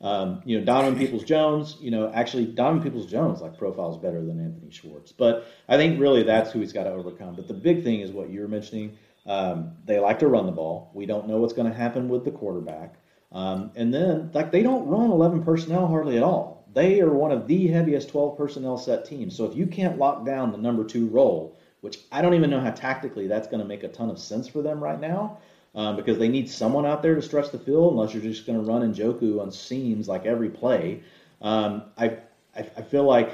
Um, 0.00 0.42
you 0.44 0.58
know, 0.58 0.64
Donovan 0.64 0.98
Peoples 0.98 1.24
Jones, 1.24 1.76
you 1.80 1.90
know, 1.90 2.12
actually 2.12 2.44
Donovan 2.46 2.82
Peoples 2.82 3.06
Jones 3.06 3.40
like 3.40 3.56
profiles 3.56 3.96
better 3.96 4.22
than 4.22 4.38
Anthony 4.38 4.70
Schwartz. 4.70 5.12
But 5.12 5.46
I 5.68 5.76
think 5.76 5.98
really 5.98 6.22
that's 6.22 6.52
who 6.52 6.60
he's 6.60 6.72
got 6.72 6.84
to 6.84 6.90
overcome. 6.90 7.34
But 7.34 7.48
the 7.48 7.54
big 7.54 7.82
thing 7.82 8.00
is 8.00 8.10
what 8.10 8.30
you're 8.30 8.48
mentioning. 8.48 8.98
Um, 9.24 9.72
they 9.84 9.98
like 9.98 10.18
to 10.20 10.28
run 10.28 10.46
the 10.46 10.52
ball. 10.52 10.90
We 10.94 11.06
don't 11.06 11.26
know 11.26 11.38
what's 11.38 11.54
going 11.54 11.70
to 11.70 11.76
happen 11.76 12.08
with 12.08 12.24
the 12.24 12.30
quarterback. 12.30 12.96
Um, 13.32 13.72
and 13.74 13.92
then 13.92 14.30
like 14.34 14.52
they 14.52 14.62
don't 14.62 14.86
run 14.86 15.10
11 15.10 15.44
personnel 15.44 15.86
hardly 15.86 16.16
at 16.16 16.22
all. 16.22 16.64
They 16.72 17.00
are 17.00 17.12
one 17.12 17.32
of 17.32 17.46
the 17.46 17.68
heaviest 17.68 18.10
12 18.10 18.36
personnel 18.36 18.76
set 18.76 19.06
teams. 19.06 19.34
So 19.34 19.46
if 19.46 19.56
you 19.56 19.66
can't 19.66 19.98
lock 19.98 20.26
down 20.26 20.52
the 20.52 20.58
number 20.58 20.84
two 20.84 21.06
role, 21.08 21.58
which 21.80 21.98
I 22.12 22.20
don't 22.20 22.34
even 22.34 22.50
know 22.50 22.60
how 22.60 22.70
tactically 22.70 23.26
that's 23.26 23.48
going 23.48 23.60
to 23.60 23.66
make 23.66 23.82
a 23.82 23.88
ton 23.88 24.10
of 24.10 24.18
sense 24.18 24.46
for 24.46 24.60
them 24.60 24.82
right 24.82 25.00
now, 25.00 25.38
um, 25.76 25.94
because 25.94 26.18
they 26.18 26.28
need 26.28 26.48
someone 26.48 26.86
out 26.86 27.02
there 27.02 27.14
to 27.14 27.22
stretch 27.22 27.50
the 27.52 27.58
field 27.58 27.92
unless 27.92 28.14
you're 28.14 28.22
just 28.22 28.46
going 28.46 28.58
to 28.58 28.64
run 28.64 28.82
Njoku 28.92 29.40
on 29.40 29.52
seams 29.52 30.08
like 30.08 30.24
every 30.24 30.48
play. 30.48 31.02
Um, 31.42 31.82
I, 31.96 32.16
I, 32.56 32.60
I 32.76 32.82
feel 32.82 33.04
like 33.04 33.30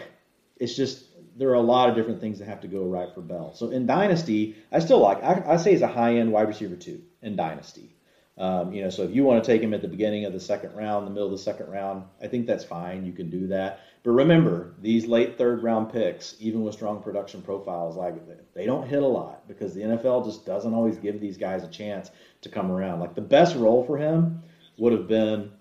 it's 0.57 0.75
just 0.75 1.05
there 1.37 1.51
are 1.51 1.55
a 1.55 1.61
lot 1.61 1.89
of 1.89 1.95
different 1.95 2.21
things 2.21 2.41
that 2.41 2.49
have 2.49 2.61
to 2.63 2.69
go 2.69 2.85
right 2.85 3.15
for 3.15 3.21
Bell. 3.21 3.55
So 3.55 3.71
in 3.71 3.87
Dynasty, 3.87 4.57
I 4.71 4.81
still 4.81 4.99
like, 4.99 5.23
I, 5.23 5.55
I 5.55 5.57
say 5.57 5.71
he's 5.71 5.83
a 5.83 5.89
high 5.89 6.17
end 6.17 6.33
wide 6.33 6.49
receiver 6.49 6.77
too 6.77 7.03
in 7.23 7.37
Dynasty. 7.37 7.95
Um, 8.37 8.73
you 8.73 8.83
know, 8.83 8.91
so 8.91 9.05
if 9.05 9.15
you 9.15 9.25
want 9.25 9.45
to 9.45 9.47
take 9.47 9.63
him 9.63 9.73
at 9.73 9.83
the 9.83 9.89
beginning 9.89 10.25
of 10.25 10.33
the 10.33 10.41
second 10.41 10.75
round, 10.75 11.07
the 11.07 11.11
middle 11.11 11.27
of 11.27 11.33
the 11.33 11.39
second 11.39 11.71
round, 11.71 12.05
I 12.21 12.27
think 12.27 12.47
that's 12.47 12.65
fine. 12.65 13.05
You 13.05 13.13
can 13.13 13.31
do 13.31 13.49
that. 13.49 13.81
But 14.05 14.13
remember, 14.13 14.75
these 14.81 15.07
late 15.07 15.39
third 15.39 15.63
round 15.63 15.93
picks, 15.93 16.35
even 16.41 16.63
with 16.63 16.75
strong 16.75 17.03
production 17.03 17.41
profiles, 17.41 17.97
like 17.97 18.15
they 18.55 18.67
don't 18.67 18.87
hit 18.87 19.03
a 19.03 19.07
lot 19.07 19.47
because 19.47 19.75
the 19.75 19.83
NFL 19.83 20.25
just 20.25 20.45
doesn't 20.45 20.75
always 20.75 20.99
give 20.99 21.21
these 21.21 21.37
guys 21.37 21.63
a 21.63 21.69
chance 21.69 22.11
to 22.41 22.49
come 22.49 22.73
around. 22.73 22.99
Like 22.99 23.15
the 23.15 23.21
best 23.21 23.55
role 23.55 23.85
for 23.85 23.97
him 23.97 24.43
would 24.79 24.93
have 24.93 25.07
been 25.07 25.53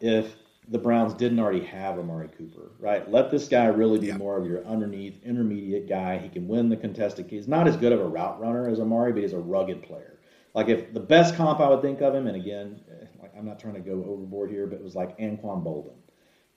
if 0.00 0.36
the 0.70 0.78
Browns 0.78 1.14
didn't 1.14 1.40
already 1.40 1.64
have 1.64 1.98
Amari 1.98 2.28
Cooper, 2.36 2.70
right? 2.78 3.10
Let 3.10 3.30
this 3.30 3.48
guy 3.48 3.66
really 3.66 3.98
be 3.98 4.08
yeah. 4.08 4.16
more 4.16 4.36
of 4.36 4.46
your 4.46 4.64
underneath 4.66 5.14
intermediate 5.24 5.88
guy. 5.88 6.18
He 6.18 6.28
can 6.28 6.46
win 6.46 6.68
the 6.68 6.76
contested. 6.76 7.26
He's 7.28 7.48
not 7.48 7.66
as 7.66 7.76
good 7.76 7.92
of 7.92 8.00
a 8.00 8.06
route 8.06 8.38
runner 8.40 8.68
as 8.68 8.78
Amari, 8.78 9.12
but 9.12 9.22
he's 9.22 9.32
a 9.32 9.38
rugged 9.38 9.82
player. 9.82 10.18
Like 10.54 10.68
if 10.68 10.92
the 10.92 11.00
best 11.00 11.34
comp 11.36 11.60
I 11.60 11.68
would 11.68 11.82
think 11.82 12.00
of 12.00 12.14
him, 12.14 12.26
and 12.26 12.36
again, 12.36 12.80
like 13.20 13.32
I'm 13.36 13.46
not 13.46 13.58
trying 13.58 13.74
to 13.74 13.80
go 13.80 14.04
overboard 14.08 14.50
here, 14.50 14.66
but 14.66 14.76
it 14.76 14.84
was 14.84 14.94
like 14.94 15.18
Anquan 15.18 15.64
Boldin. 15.64 15.94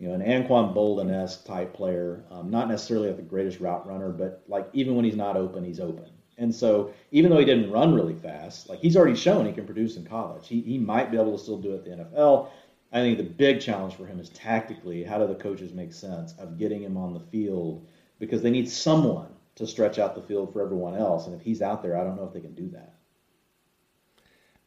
You 0.02 0.08
know, 0.08 0.16
an 0.16 0.22
Anquan 0.22 0.74
Boldin-esque 0.74 1.46
type 1.46 1.76
player, 1.76 2.24
um, 2.32 2.50
not 2.50 2.68
necessarily 2.68 3.10
like 3.10 3.18
the 3.18 3.22
greatest 3.22 3.60
route 3.60 3.86
runner, 3.86 4.10
but 4.10 4.42
like 4.48 4.68
even 4.74 4.96
when 4.96 5.06
he's 5.06 5.16
not 5.16 5.38
open, 5.38 5.64
he's 5.64 5.80
open. 5.80 6.10
And 6.40 6.54
so 6.54 6.92
even 7.12 7.30
though 7.30 7.38
he 7.38 7.46
didn't 7.46 7.70
run 7.70 7.94
really 7.94 8.16
fast, 8.16 8.68
like 8.68 8.80
he's 8.80 8.98
already 8.98 9.16
shown 9.16 9.46
he 9.46 9.52
can 9.52 9.68
produce 9.68 9.98
in 9.98 10.04
college. 10.04 10.48
He, 10.48 10.62
he 10.62 10.80
might 10.80 11.12
be 11.12 11.18
able 11.18 11.38
to 11.38 11.44
still 11.44 11.60
do 11.60 11.74
it 11.74 11.76
at 11.76 11.84
the 11.86 11.92
NFL. 11.92 12.50
I 12.92 13.02
think 13.02 13.20
the 13.20 13.24
big 13.24 13.62
challenge 13.62 13.94
for 13.94 14.08
him 14.08 14.20
is 14.20 14.30
tactically, 14.30 15.04
how 15.04 15.20
do 15.20 15.28
the 15.28 15.36
coaches 15.36 15.72
make 15.72 15.94
sense 15.94 16.34
of 16.40 16.58
getting 16.58 16.82
him 16.82 16.98
on 16.98 17.14
the 17.14 17.20
field 17.20 17.86
because 18.18 18.42
they 18.42 18.50
need 18.50 18.68
someone 18.72 19.30
to 19.54 19.68
stretch 19.68 20.00
out 20.00 20.16
the 20.16 20.24
field 20.24 20.52
for 20.52 20.64
everyone 20.64 20.96
else. 20.96 21.28
And 21.28 21.36
if 21.36 21.44
he's 21.44 21.62
out 21.62 21.84
there, 21.84 21.96
I 21.96 22.04
don't 22.04 22.16
know 22.16 22.26
if 22.26 22.34
they 22.34 22.42
can 22.42 22.56
do 22.56 22.72
that. 22.72 22.96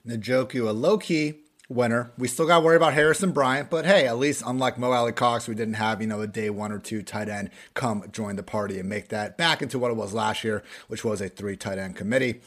Njoku 0.06 0.69
a 0.69 0.73
low 0.73 0.97
key 0.97 1.40
winner. 1.69 2.12
We 2.19 2.28
still 2.28 2.47
got 2.47 2.59
to 2.59 2.65
worry 2.65 2.77
about 2.77 2.93
Harrison 2.93 3.32
Bryant, 3.32 3.70
but 3.70 3.86
hey, 3.86 4.07
at 4.07 4.19
least 4.19 4.43
unlike 4.47 4.78
Mo 4.78 4.93
Alie-Cox, 4.93 5.49
we 5.49 5.55
didn't 5.55 5.74
have, 5.74 6.01
you 6.01 6.07
know, 6.07 6.20
a 6.20 6.27
day 6.27 6.51
one 6.51 6.73
or 6.73 6.78
two 6.78 7.03
tight 7.03 7.28
end 7.28 7.51
come 7.74 8.05
join 8.12 8.36
the 8.36 8.43
party 8.43 8.78
and 8.78 8.89
make 8.89 9.09
that 9.09 9.36
back 9.36 9.62
into 9.62 9.78
what 9.78 9.91
it 9.91 9.97
was 9.97 10.12
last 10.12 10.45
year, 10.45 10.62
which 10.89 11.05
was 11.05 11.20
a 11.20 11.28
three 11.28 11.57
tight 11.57 11.78
end 11.78 11.97
committee. 11.97 12.41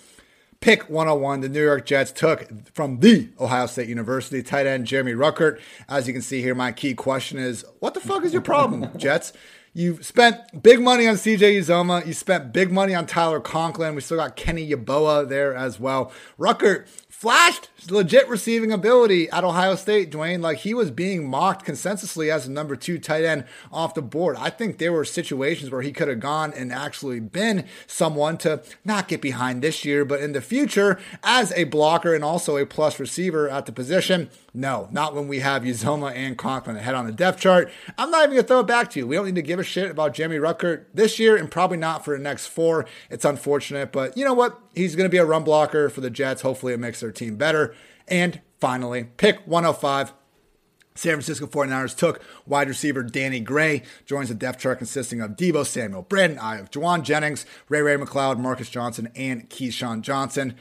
Pick 0.59 0.89
101, 0.89 1.41
the 1.41 1.49
New 1.49 1.63
York 1.63 1.85
Jets 1.85 2.11
took 2.11 2.47
from 2.73 2.99
the 2.99 3.29
Ohio 3.39 3.67
State 3.67 3.89
University 3.89 4.41
tight 4.41 4.65
end 4.65 4.87
Jeremy 4.87 5.13
Ruckert. 5.13 5.59
As 5.87 6.07
you 6.07 6.13
can 6.13 6.21
see 6.23 6.41
here, 6.41 6.55
my 6.55 6.71
key 6.71 6.95
question 6.95 7.37
is 7.37 7.63
what 7.79 7.93
the 7.93 7.99
fuck 7.99 8.23
is 8.23 8.33
your 8.33 8.41
problem, 8.41 8.89
Jets? 8.97 9.33
You 9.73 10.01
spent 10.01 10.63
big 10.63 10.81
money 10.81 11.07
on 11.07 11.13
CJ 11.13 11.59
Uzomah. 11.59 12.07
You 12.07 12.13
spent 12.13 12.51
big 12.51 12.71
money 12.71 12.95
on 12.95 13.05
Tyler 13.05 13.39
Conklin. 13.39 13.93
We 13.93 14.01
still 14.01 14.17
got 14.17 14.35
Kenny 14.35 14.67
Yeboah 14.67 15.29
there 15.29 15.53
as 15.53 15.79
well. 15.79 16.11
Ruckert 16.39 16.87
flashed 17.09 17.69
legit 17.89 18.27
receiving 18.29 18.71
ability 18.71 19.29
at 19.29 19.43
Ohio 19.43 19.75
State, 19.75 20.11
Dwain. 20.11 20.41
Like 20.41 20.59
he 20.59 20.73
was 20.73 20.91
being 20.91 21.27
mocked 21.27 21.65
consensusly 21.65 22.31
as 22.31 22.45
the 22.45 22.51
number 22.51 22.75
two 22.75 22.99
tight 22.99 23.23
end 23.23 23.45
off 23.71 23.93
the 23.93 24.01
board. 24.01 24.35
I 24.37 24.49
think 24.49 24.77
there 24.77 24.93
were 24.93 25.05
situations 25.05 25.71
where 25.71 25.81
he 25.81 25.91
could 25.91 26.07
have 26.07 26.19
gone 26.19 26.53
and 26.53 26.71
actually 26.71 27.19
been 27.19 27.65
someone 27.87 28.37
to 28.39 28.61
not 28.85 29.07
get 29.07 29.21
behind 29.21 29.61
this 29.61 29.83
year, 29.83 30.05
but 30.05 30.21
in 30.21 30.33
the 30.33 30.41
future 30.41 30.99
as 31.23 31.51
a 31.53 31.63
blocker 31.65 32.13
and 32.13 32.23
also 32.23 32.57
a 32.57 32.65
plus 32.65 32.99
receiver 32.99 33.49
at 33.49 33.65
the 33.65 33.71
position. 33.71 34.29
No, 34.53 34.87
not 34.91 35.13
when 35.13 35.27
we 35.27 35.39
have 35.39 35.63
Uzomah 35.63 36.15
and 36.15 36.37
Conklin 36.37 36.77
ahead 36.77 36.95
on 36.95 37.05
the 37.05 37.11
depth 37.11 37.39
chart. 37.39 37.71
I'm 37.97 38.09
not 38.09 38.25
even 38.25 38.37
to 38.37 38.43
throw 38.43 38.61
it 38.61 38.67
back 38.67 38.89
to 38.91 38.99
you. 38.99 39.07
We 39.07 39.15
don't 39.15 39.25
need 39.25 39.35
to 39.35 39.41
give 39.41 39.59
a 39.59 39.63
shit 39.63 39.91
about 39.91 40.13
Jeremy 40.13 40.37
Ruckert 40.37 40.85
this 40.93 41.19
year 41.19 41.35
and 41.35 41.49
probably 41.49 41.77
not 41.77 42.03
for 42.03 42.17
the 42.17 42.23
next 42.23 42.47
four. 42.47 42.85
It's 43.09 43.25
unfortunate, 43.25 43.91
but 43.91 44.17
you 44.17 44.25
know 44.25 44.33
what? 44.33 44.59
He's 44.73 44.95
to 44.95 45.09
be 45.09 45.17
a 45.17 45.25
run 45.25 45.43
blocker 45.43 45.89
for 45.89 46.01
the 46.01 46.09
Jets. 46.09 46.41
Hopefully, 46.41 46.73
it 46.73 46.79
makes 46.79 46.99
their 46.99 47.11
team 47.11 47.35
better. 47.35 47.73
And 48.07 48.41
finally, 48.59 49.05
pick 49.17 49.45
105. 49.45 50.13
San 50.95 51.11
Francisco 51.13 51.45
49ers 51.45 51.95
took 51.95 52.23
wide 52.47 52.67
receiver 52.67 53.03
Danny 53.03 53.39
Gray, 53.39 53.83
joins 54.05 54.29
the 54.29 54.35
depth 54.35 54.59
chart 54.59 54.79
consisting 54.79 55.21
of 55.21 55.31
Deebo 55.31 55.63
Samuel, 55.63 56.01
Brandon 56.01 56.39
Aiyuk, 56.39 56.71
Jauan 56.71 57.03
Jennings, 57.03 57.45
Ray 57.69 57.81
Ray 57.81 57.97
McCloud, 57.97 58.39
Marcus 58.39 58.67
Johnson, 58.67 59.11
and 59.15 59.47
Keyshawn 59.47 60.01
Johnson 60.01 60.55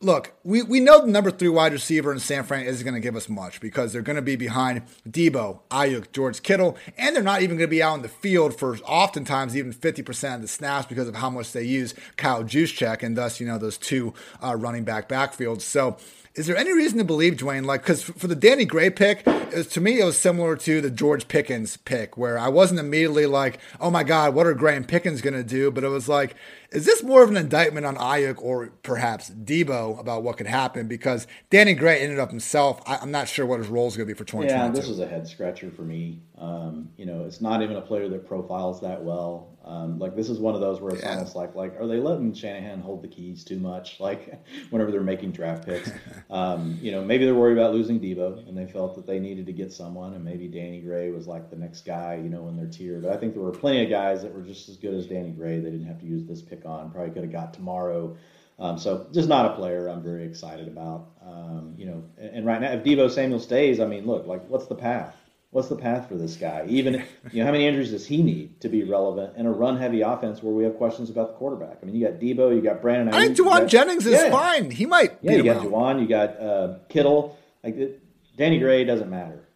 look, 0.00 0.34
we, 0.44 0.62
we 0.62 0.80
know 0.80 1.00
the 1.00 1.10
number 1.10 1.30
three 1.30 1.48
wide 1.48 1.72
receiver 1.72 2.12
in 2.12 2.18
San 2.18 2.44
Fran 2.44 2.64
isn't 2.64 2.84
going 2.84 2.94
to 2.94 3.00
give 3.00 3.16
us 3.16 3.28
much 3.28 3.60
because 3.60 3.92
they're 3.92 4.02
going 4.02 4.16
to 4.16 4.22
be 4.22 4.36
behind 4.36 4.82
Deebo, 5.08 5.60
Aiyuk, 5.70 6.12
George 6.12 6.42
Kittle, 6.42 6.76
and 6.98 7.14
they're 7.14 7.22
not 7.22 7.42
even 7.42 7.56
going 7.56 7.68
to 7.68 7.70
be 7.70 7.82
out 7.82 7.94
in 7.94 8.02
the 8.02 8.08
field 8.08 8.58
for 8.58 8.76
oftentimes 8.78 9.56
even 9.56 9.72
50% 9.72 10.34
of 10.34 10.42
the 10.42 10.48
snaps 10.48 10.86
because 10.86 11.08
of 11.08 11.16
how 11.16 11.30
much 11.30 11.52
they 11.52 11.62
use 11.62 11.94
Kyle 12.16 12.44
Juszczyk 12.44 13.02
and 13.02 13.16
thus, 13.16 13.40
you 13.40 13.46
know, 13.46 13.58
those 13.58 13.78
two 13.78 14.12
uh, 14.42 14.54
running 14.56 14.84
back 14.84 15.08
backfields. 15.08 15.62
So 15.62 15.96
is 16.36 16.46
there 16.46 16.56
any 16.56 16.72
reason 16.72 16.98
to 16.98 17.04
believe, 17.04 17.36
Dwain? 17.36 17.64
Like, 17.64 17.82
because 17.82 18.02
for 18.02 18.26
the 18.26 18.36
Danny 18.36 18.66
Gray 18.66 18.90
pick, 18.90 19.26
was, 19.26 19.66
to 19.68 19.80
me, 19.80 20.00
it 20.00 20.04
was 20.04 20.18
similar 20.18 20.54
to 20.56 20.80
the 20.82 20.90
George 20.90 21.28
Pickens 21.28 21.78
pick, 21.78 22.18
where 22.18 22.38
I 22.38 22.48
wasn't 22.48 22.78
immediately 22.78 23.24
like, 23.24 23.58
oh 23.80 23.90
my 23.90 24.04
God, 24.04 24.34
what 24.34 24.46
are 24.46 24.52
Gray 24.52 24.76
and 24.76 24.86
Pickens 24.86 25.22
going 25.22 25.34
to 25.34 25.42
do? 25.42 25.70
But 25.70 25.82
it 25.82 25.88
was 25.88 26.08
like, 26.08 26.36
is 26.70 26.84
this 26.84 27.02
more 27.02 27.22
of 27.22 27.30
an 27.30 27.36
indictment 27.36 27.86
on 27.86 27.96
Aiyuk 27.96 28.42
or 28.42 28.70
perhaps 28.82 29.30
Deebo 29.30 29.98
about 29.98 30.22
what 30.22 30.36
could 30.36 30.46
happen? 30.46 30.88
Because 30.88 31.26
Danny 31.50 31.74
Gray 31.74 32.00
ended 32.00 32.18
up 32.18 32.30
himself. 32.30 32.80
I, 32.86 33.02
am 33.02 33.10
not 33.10 33.28
sure 33.28 33.46
what 33.46 33.58
his 33.58 33.68
role 33.68 33.86
is 33.86 33.96
going 33.96 34.08
to 34.08 34.14
be 34.14 34.16
for 34.16 34.24
2022. 34.24 34.54
Yeah, 34.54 34.68
this 34.70 34.88
was 34.88 35.00
a 35.00 35.06
head 35.06 35.26
scratcher 35.26 35.70
for 35.70 35.82
me. 35.82 36.20
Um, 36.38 36.90
you 36.96 37.06
know, 37.06 37.24
it's 37.24 37.40
not 37.40 37.62
even 37.62 37.76
a 37.76 37.80
player 37.80 38.08
that 38.08 38.26
profiles 38.26 38.80
that 38.82 39.02
well. 39.02 39.56
Um, 39.66 39.98
like 39.98 40.14
this 40.14 40.28
is 40.28 40.38
one 40.38 40.54
of 40.54 40.60
those 40.60 40.80
where 40.80 40.92
it's 40.92 41.02
yeah. 41.02 41.14
almost 41.14 41.34
like 41.34 41.56
like 41.56 41.74
are 41.80 41.88
they 41.88 41.98
letting 41.98 42.32
Shanahan 42.32 42.80
hold 42.80 43.02
the 43.02 43.08
keys 43.08 43.42
too 43.42 43.58
much? 43.58 43.98
Like 44.06 44.40
whenever 44.70 44.92
they're 44.92 45.00
making 45.00 45.32
draft 45.32 45.66
picks, 45.66 45.90
um, 46.30 46.78
you 46.80 46.92
know 46.92 47.02
maybe 47.04 47.24
they're 47.24 47.34
worried 47.34 47.58
about 47.58 47.72
losing 47.74 47.98
Deebo 47.98 48.48
and 48.48 48.56
they 48.56 48.66
felt 48.66 48.94
that 48.94 49.04
they 49.04 49.18
needed 49.18 49.46
to 49.46 49.52
get 49.52 49.72
someone, 49.72 50.14
and 50.14 50.24
maybe 50.24 50.46
Danny 50.46 50.80
Gray 50.80 51.10
was 51.10 51.26
like 51.26 51.50
the 51.50 51.56
next 51.56 51.84
guy, 51.84 52.20
you 52.22 52.28
know, 52.28 52.46
in 52.48 52.56
their 52.56 52.68
tier. 52.68 53.00
But 53.00 53.10
I 53.12 53.16
think 53.16 53.34
there 53.34 53.42
were 53.42 53.50
plenty 53.50 53.82
of 53.82 53.90
guys 53.90 54.22
that 54.22 54.32
were 54.32 54.42
just 54.42 54.68
as 54.68 54.76
good 54.76 54.94
as 54.94 55.06
Danny 55.06 55.30
Gray. 55.30 55.58
They 55.58 55.70
didn't 55.70 55.86
have 55.86 55.98
to 55.98 56.06
use 56.06 56.24
this 56.24 56.40
pick 56.40 56.55
on. 56.64 56.90
Probably 56.90 57.12
could 57.12 57.22
have 57.22 57.32
got 57.32 57.54
tomorrow. 57.54 58.16
Um, 58.58 58.78
so 58.78 59.06
just 59.12 59.28
not 59.28 59.52
a 59.52 59.54
player 59.56 59.88
I'm 59.88 60.02
very 60.02 60.24
excited 60.24 60.68
about. 60.68 61.10
Um, 61.22 61.74
you 61.76 61.86
know, 61.86 62.04
and, 62.16 62.36
and 62.36 62.46
right 62.46 62.60
now 62.60 62.72
if 62.72 62.84
Deebo 62.84 63.10
Samuel 63.10 63.40
stays, 63.40 63.80
I 63.80 63.86
mean, 63.86 64.06
look, 64.06 64.26
like 64.26 64.48
what's 64.48 64.66
the 64.66 64.74
path? 64.74 65.14
what's 65.56 65.68
the 65.68 65.76
path 65.76 66.06
for 66.06 66.16
this 66.16 66.36
guy? 66.36 66.66
Even 66.68 66.94
you 67.32 67.40
know, 67.40 67.46
how 67.46 67.52
many 67.52 67.66
injuries 67.66 67.90
does 67.90 68.06
he 68.06 68.22
need 68.22 68.60
to 68.60 68.68
be 68.68 68.84
relevant 68.84 69.36
in 69.38 69.46
a 69.46 69.50
run-heavy 69.50 70.02
offense 70.02 70.42
where 70.42 70.52
we 70.52 70.64
have 70.64 70.76
questions 70.76 71.08
about 71.08 71.28
the 71.28 71.34
quarterback? 71.34 71.78
I 71.82 71.86
mean, 71.86 71.94
you 71.94 72.06
got 72.06 72.20
Deebo, 72.20 72.54
you 72.54 72.60
got 72.60 72.82
Brandon. 72.82 73.14
I 73.14 73.24
think 73.26 73.38
Jauan 73.38 73.66
Jennings 73.66 74.04
is 74.04 74.12
yeah. 74.12 74.30
fine. 74.30 74.70
He 74.70 74.84
might. 74.84 75.16
Yeah, 75.22 75.32
you 75.32 75.42
got 75.42 75.64
Jauan, 75.64 76.00
you 76.00 76.06
got 76.06 76.38
uh, 76.38 76.78
Kittle. 76.90 77.38
Like 77.64 78.00
Danny 78.36 78.58
Gray 78.58 78.84
doesn't 78.84 79.08
matter. 79.08 79.48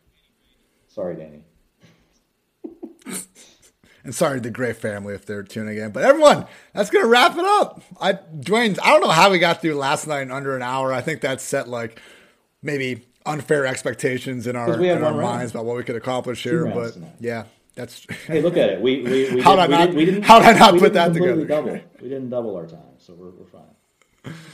Sorry, 0.89 1.17
Danny. 1.17 1.45
And 4.05 4.15
sorry 4.15 4.39
to 4.39 4.41
the 4.41 4.51
Gray 4.51 4.73
family 4.73 5.15
if 5.15 5.27
they're 5.27 5.43
tuning 5.43 5.77
in. 5.79 5.91
But 5.91 6.05
everyone, 6.05 6.47
that's 6.73 6.91
gonna 6.91 7.07
wrap 7.07 7.37
it 7.37 7.45
up. 7.45 7.83
I 8.01 8.15
Dwain, 8.15 8.79
I 8.83 8.91
don't 8.91 9.03
know 9.03 9.09
how 9.09 9.31
we 9.31 9.39
got 9.39 9.61
through 9.61 9.75
last 9.75 10.07
night 10.07 10.23
in 10.23 10.31
under 10.31 10.57
an 10.57 10.63
hour. 10.63 10.93
I 10.93 11.01
think 11.01 11.21
that 11.21 11.41
set 11.41 11.69
like 11.69 12.01
maybe 12.63 13.03
unfair 13.27 13.67
expectations 13.67 14.47
in 14.47 14.57
our, 14.57 14.83
in 14.83 15.03
our 15.05 15.15
minds 15.15 15.53
about 15.53 15.67
what 15.67 15.77
we 15.77 15.83
could 15.83 15.97
accomplish 15.97 16.43
here. 16.43 16.67
But 16.67 16.95
tonight. 16.95 17.13
yeah, 17.21 17.45
that's. 17.75 18.07
hey, 18.27 18.41
look 18.41 18.57
at 18.57 18.71
it. 18.71 18.81
We 18.81 19.03
we, 19.03 19.35
we 19.35 19.41
how 19.43 19.57
did, 19.57 19.73
I 19.73 19.87
not, 19.87 19.95
we 19.95 20.05
didn't, 20.05 20.23
how 20.23 20.39
did 20.39 20.49
I 20.49 20.59
not 20.59 20.79
put 20.79 20.95
that 20.95 21.13
together? 21.13 21.45
Double. 21.45 21.81
We 22.01 22.09
didn't 22.09 22.31
double 22.31 22.57
our 22.57 22.67
time, 22.67 22.97
so 22.99 23.15
we're 23.15 23.31
we're 23.31 23.47
fine. 23.47 24.35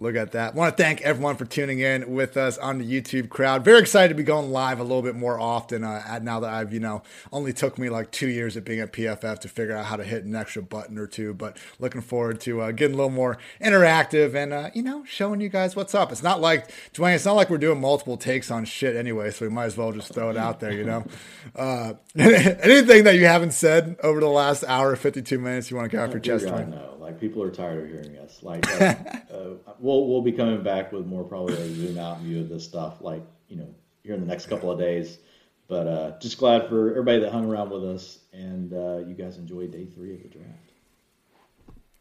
Look 0.00 0.16
at 0.16 0.32
that. 0.32 0.54
I 0.54 0.56
want 0.56 0.74
to 0.74 0.82
thank 0.82 1.02
everyone 1.02 1.36
for 1.36 1.44
tuning 1.44 1.80
in 1.80 2.14
with 2.14 2.38
us 2.38 2.56
on 2.56 2.78
the 2.78 2.90
YouTube 2.90 3.28
crowd. 3.28 3.66
Very 3.66 3.80
excited 3.80 4.08
to 4.08 4.14
be 4.14 4.22
going 4.22 4.50
live 4.50 4.80
a 4.80 4.82
little 4.82 5.02
bit 5.02 5.14
more 5.14 5.38
often 5.38 5.84
uh, 5.84 6.18
now 6.22 6.40
that 6.40 6.48
I've, 6.48 6.72
you 6.72 6.80
know, 6.80 7.02
only 7.30 7.52
took 7.52 7.78
me 7.78 7.90
like 7.90 8.10
two 8.10 8.28
years 8.28 8.56
of 8.56 8.64
being 8.64 8.80
at 8.80 8.94
PFF 8.94 9.40
to 9.40 9.48
figure 9.48 9.76
out 9.76 9.84
how 9.84 9.96
to 9.96 10.04
hit 10.04 10.24
an 10.24 10.34
extra 10.34 10.62
button 10.62 10.96
or 10.96 11.06
two. 11.06 11.34
But 11.34 11.58
looking 11.78 12.00
forward 12.00 12.40
to 12.40 12.62
uh, 12.62 12.70
getting 12.70 12.94
a 12.94 12.96
little 12.96 13.10
more 13.10 13.36
interactive 13.62 14.34
and, 14.34 14.54
uh, 14.54 14.70
you 14.72 14.82
know, 14.82 15.04
showing 15.04 15.42
you 15.42 15.50
guys 15.50 15.76
what's 15.76 15.94
up. 15.94 16.10
It's 16.10 16.22
not 16.22 16.40
like, 16.40 16.70
Dwain, 16.94 17.14
it's 17.14 17.26
not 17.26 17.36
like 17.36 17.50
we're 17.50 17.58
doing 17.58 17.78
multiple 17.78 18.16
takes 18.16 18.50
on 18.50 18.64
shit 18.64 18.96
anyway, 18.96 19.30
so 19.30 19.44
we 19.44 19.50
might 19.50 19.66
as 19.66 19.76
well 19.76 19.92
just 19.92 20.14
throw 20.14 20.30
it 20.30 20.36
out 20.38 20.60
there, 20.60 20.72
you 20.72 20.84
know? 20.84 21.04
Uh, 21.56 21.94
anything 22.16 23.04
that 23.04 23.16
you 23.16 23.26
haven't 23.26 23.52
said 23.52 23.96
over 24.02 24.20
the 24.20 24.28
last 24.28 24.62
hour, 24.64 24.94
52 24.94 25.38
minutes, 25.38 25.70
you 25.70 25.76
want 25.76 25.90
to 25.90 25.96
get 25.96 26.04
off 26.04 26.12
your 26.12 26.20
chest? 26.20 26.46
Know. 26.46 26.99
Like 27.10 27.20
people 27.20 27.42
are 27.42 27.50
tired 27.50 27.82
of 27.82 27.90
hearing 27.90 28.16
us. 28.18 28.40
Like 28.40 28.64
uh, 28.80 28.94
uh, 29.34 29.72
we'll 29.80 30.06
we'll 30.06 30.22
be 30.22 30.30
coming 30.30 30.62
back 30.62 30.92
with 30.92 31.06
more 31.06 31.24
probably 31.24 31.54
a 31.54 31.74
zoom 31.74 31.98
out 31.98 32.20
view 32.20 32.38
of 32.38 32.48
this 32.48 32.64
stuff. 32.64 33.00
Like 33.00 33.24
you 33.48 33.56
know 33.56 33.74
here 34.04 34.14
in 34.14 34.20
the 34.20 34.26
next 34.26 34.46
couple 34.46 34.70
of 34.70 34.78
days. 34.78 35.18
But 35.66 35.86
uh, 35.88 36.18
just 36.20 36.38
glad 36.38 36.68
for 36.68 36.90
everybody 36.90 37.20
that 37.20 37.32
hung 37.32 37.50
around 37.50 37.70
with 37.70 37.84
us 37.84 38.18
and 38.32 38.72
uh, 38.72 38.98
you 38.98 39.14
guys 39.14 39.38
enjoyed 39.38 39.72
day 39.72 39.86
three 39.86 40.14
of 40.14 40.22
the 40.22 40.28
draft. 40.28 40.69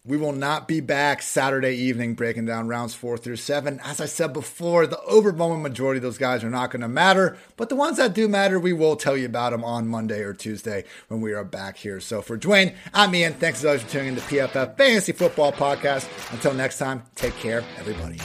We 0.06 0.16
will 0.18 0.32
not 0.32 0.68
be 0.68 0.80
back 0.80 1.22
Saturday 1.22 1.76
evening 1.76 2.14
breaking 2.14 2.46
down 2.46 2.68
rounds 2.70 2.96
four 2.96 3.18
through 3.18 3.36
seven. 3.36 3.82
As 3.84 4.00
I 4.00 4.06
said 4.06 4.32
before, 4.32 4.88
the 4.88 5.00
overwhelming 5.02 5.62
majority 5.62 5.98
of 5.98 6.04
those 6.04 6.18
guys 6.18 6.44
are 6.44 6.50
not 6.50 6.72
going 6.72 6.82
to 6.82 6.88
matter, 6.88 7.38
but 7.58 7.68
the 7.68 7.76
ones 7.76 7.98
that 7.98 8.14
do 8.14 8.28
matter, 8.30 8.60
we 8.60 8.72
will 8.72 8.96
tell 8.96 9.18
you 9.18 9.26
about 9.26 9.52
them 9.52 9.64
on 9.64 9.88
Monday 9.88 10.22
or 10.22 10.34
Tuesday 10.34 10.86
when 11.10 11.20
we 11.20 11.34
are 11.34 11.44
back 11.44 11.76
here. 11.76 12.00
So 12.00 12.22
for 12.22 12.38
Dwain, 12.38 12.76
I'm 12.94 13.14
Ian. 13.14 13.34
Thanks 13.34 13.60
as 13.60 13.66
always 13.66 13.82
for 13.84 13.90
tuning 13.90 14.10
in 14.10 14.16
to 14.16 14.22
PFF 14.22 14.78
Fantasy 14.78 15.12
Football 15.12 15.52
Podcast. 15.52 16.08
Until 16.34 16.54
next 16.54 16.78
time, 16.78 17.04
take 17.16 17.36
care, 17.36 17.64
everybody. 17.78 18.20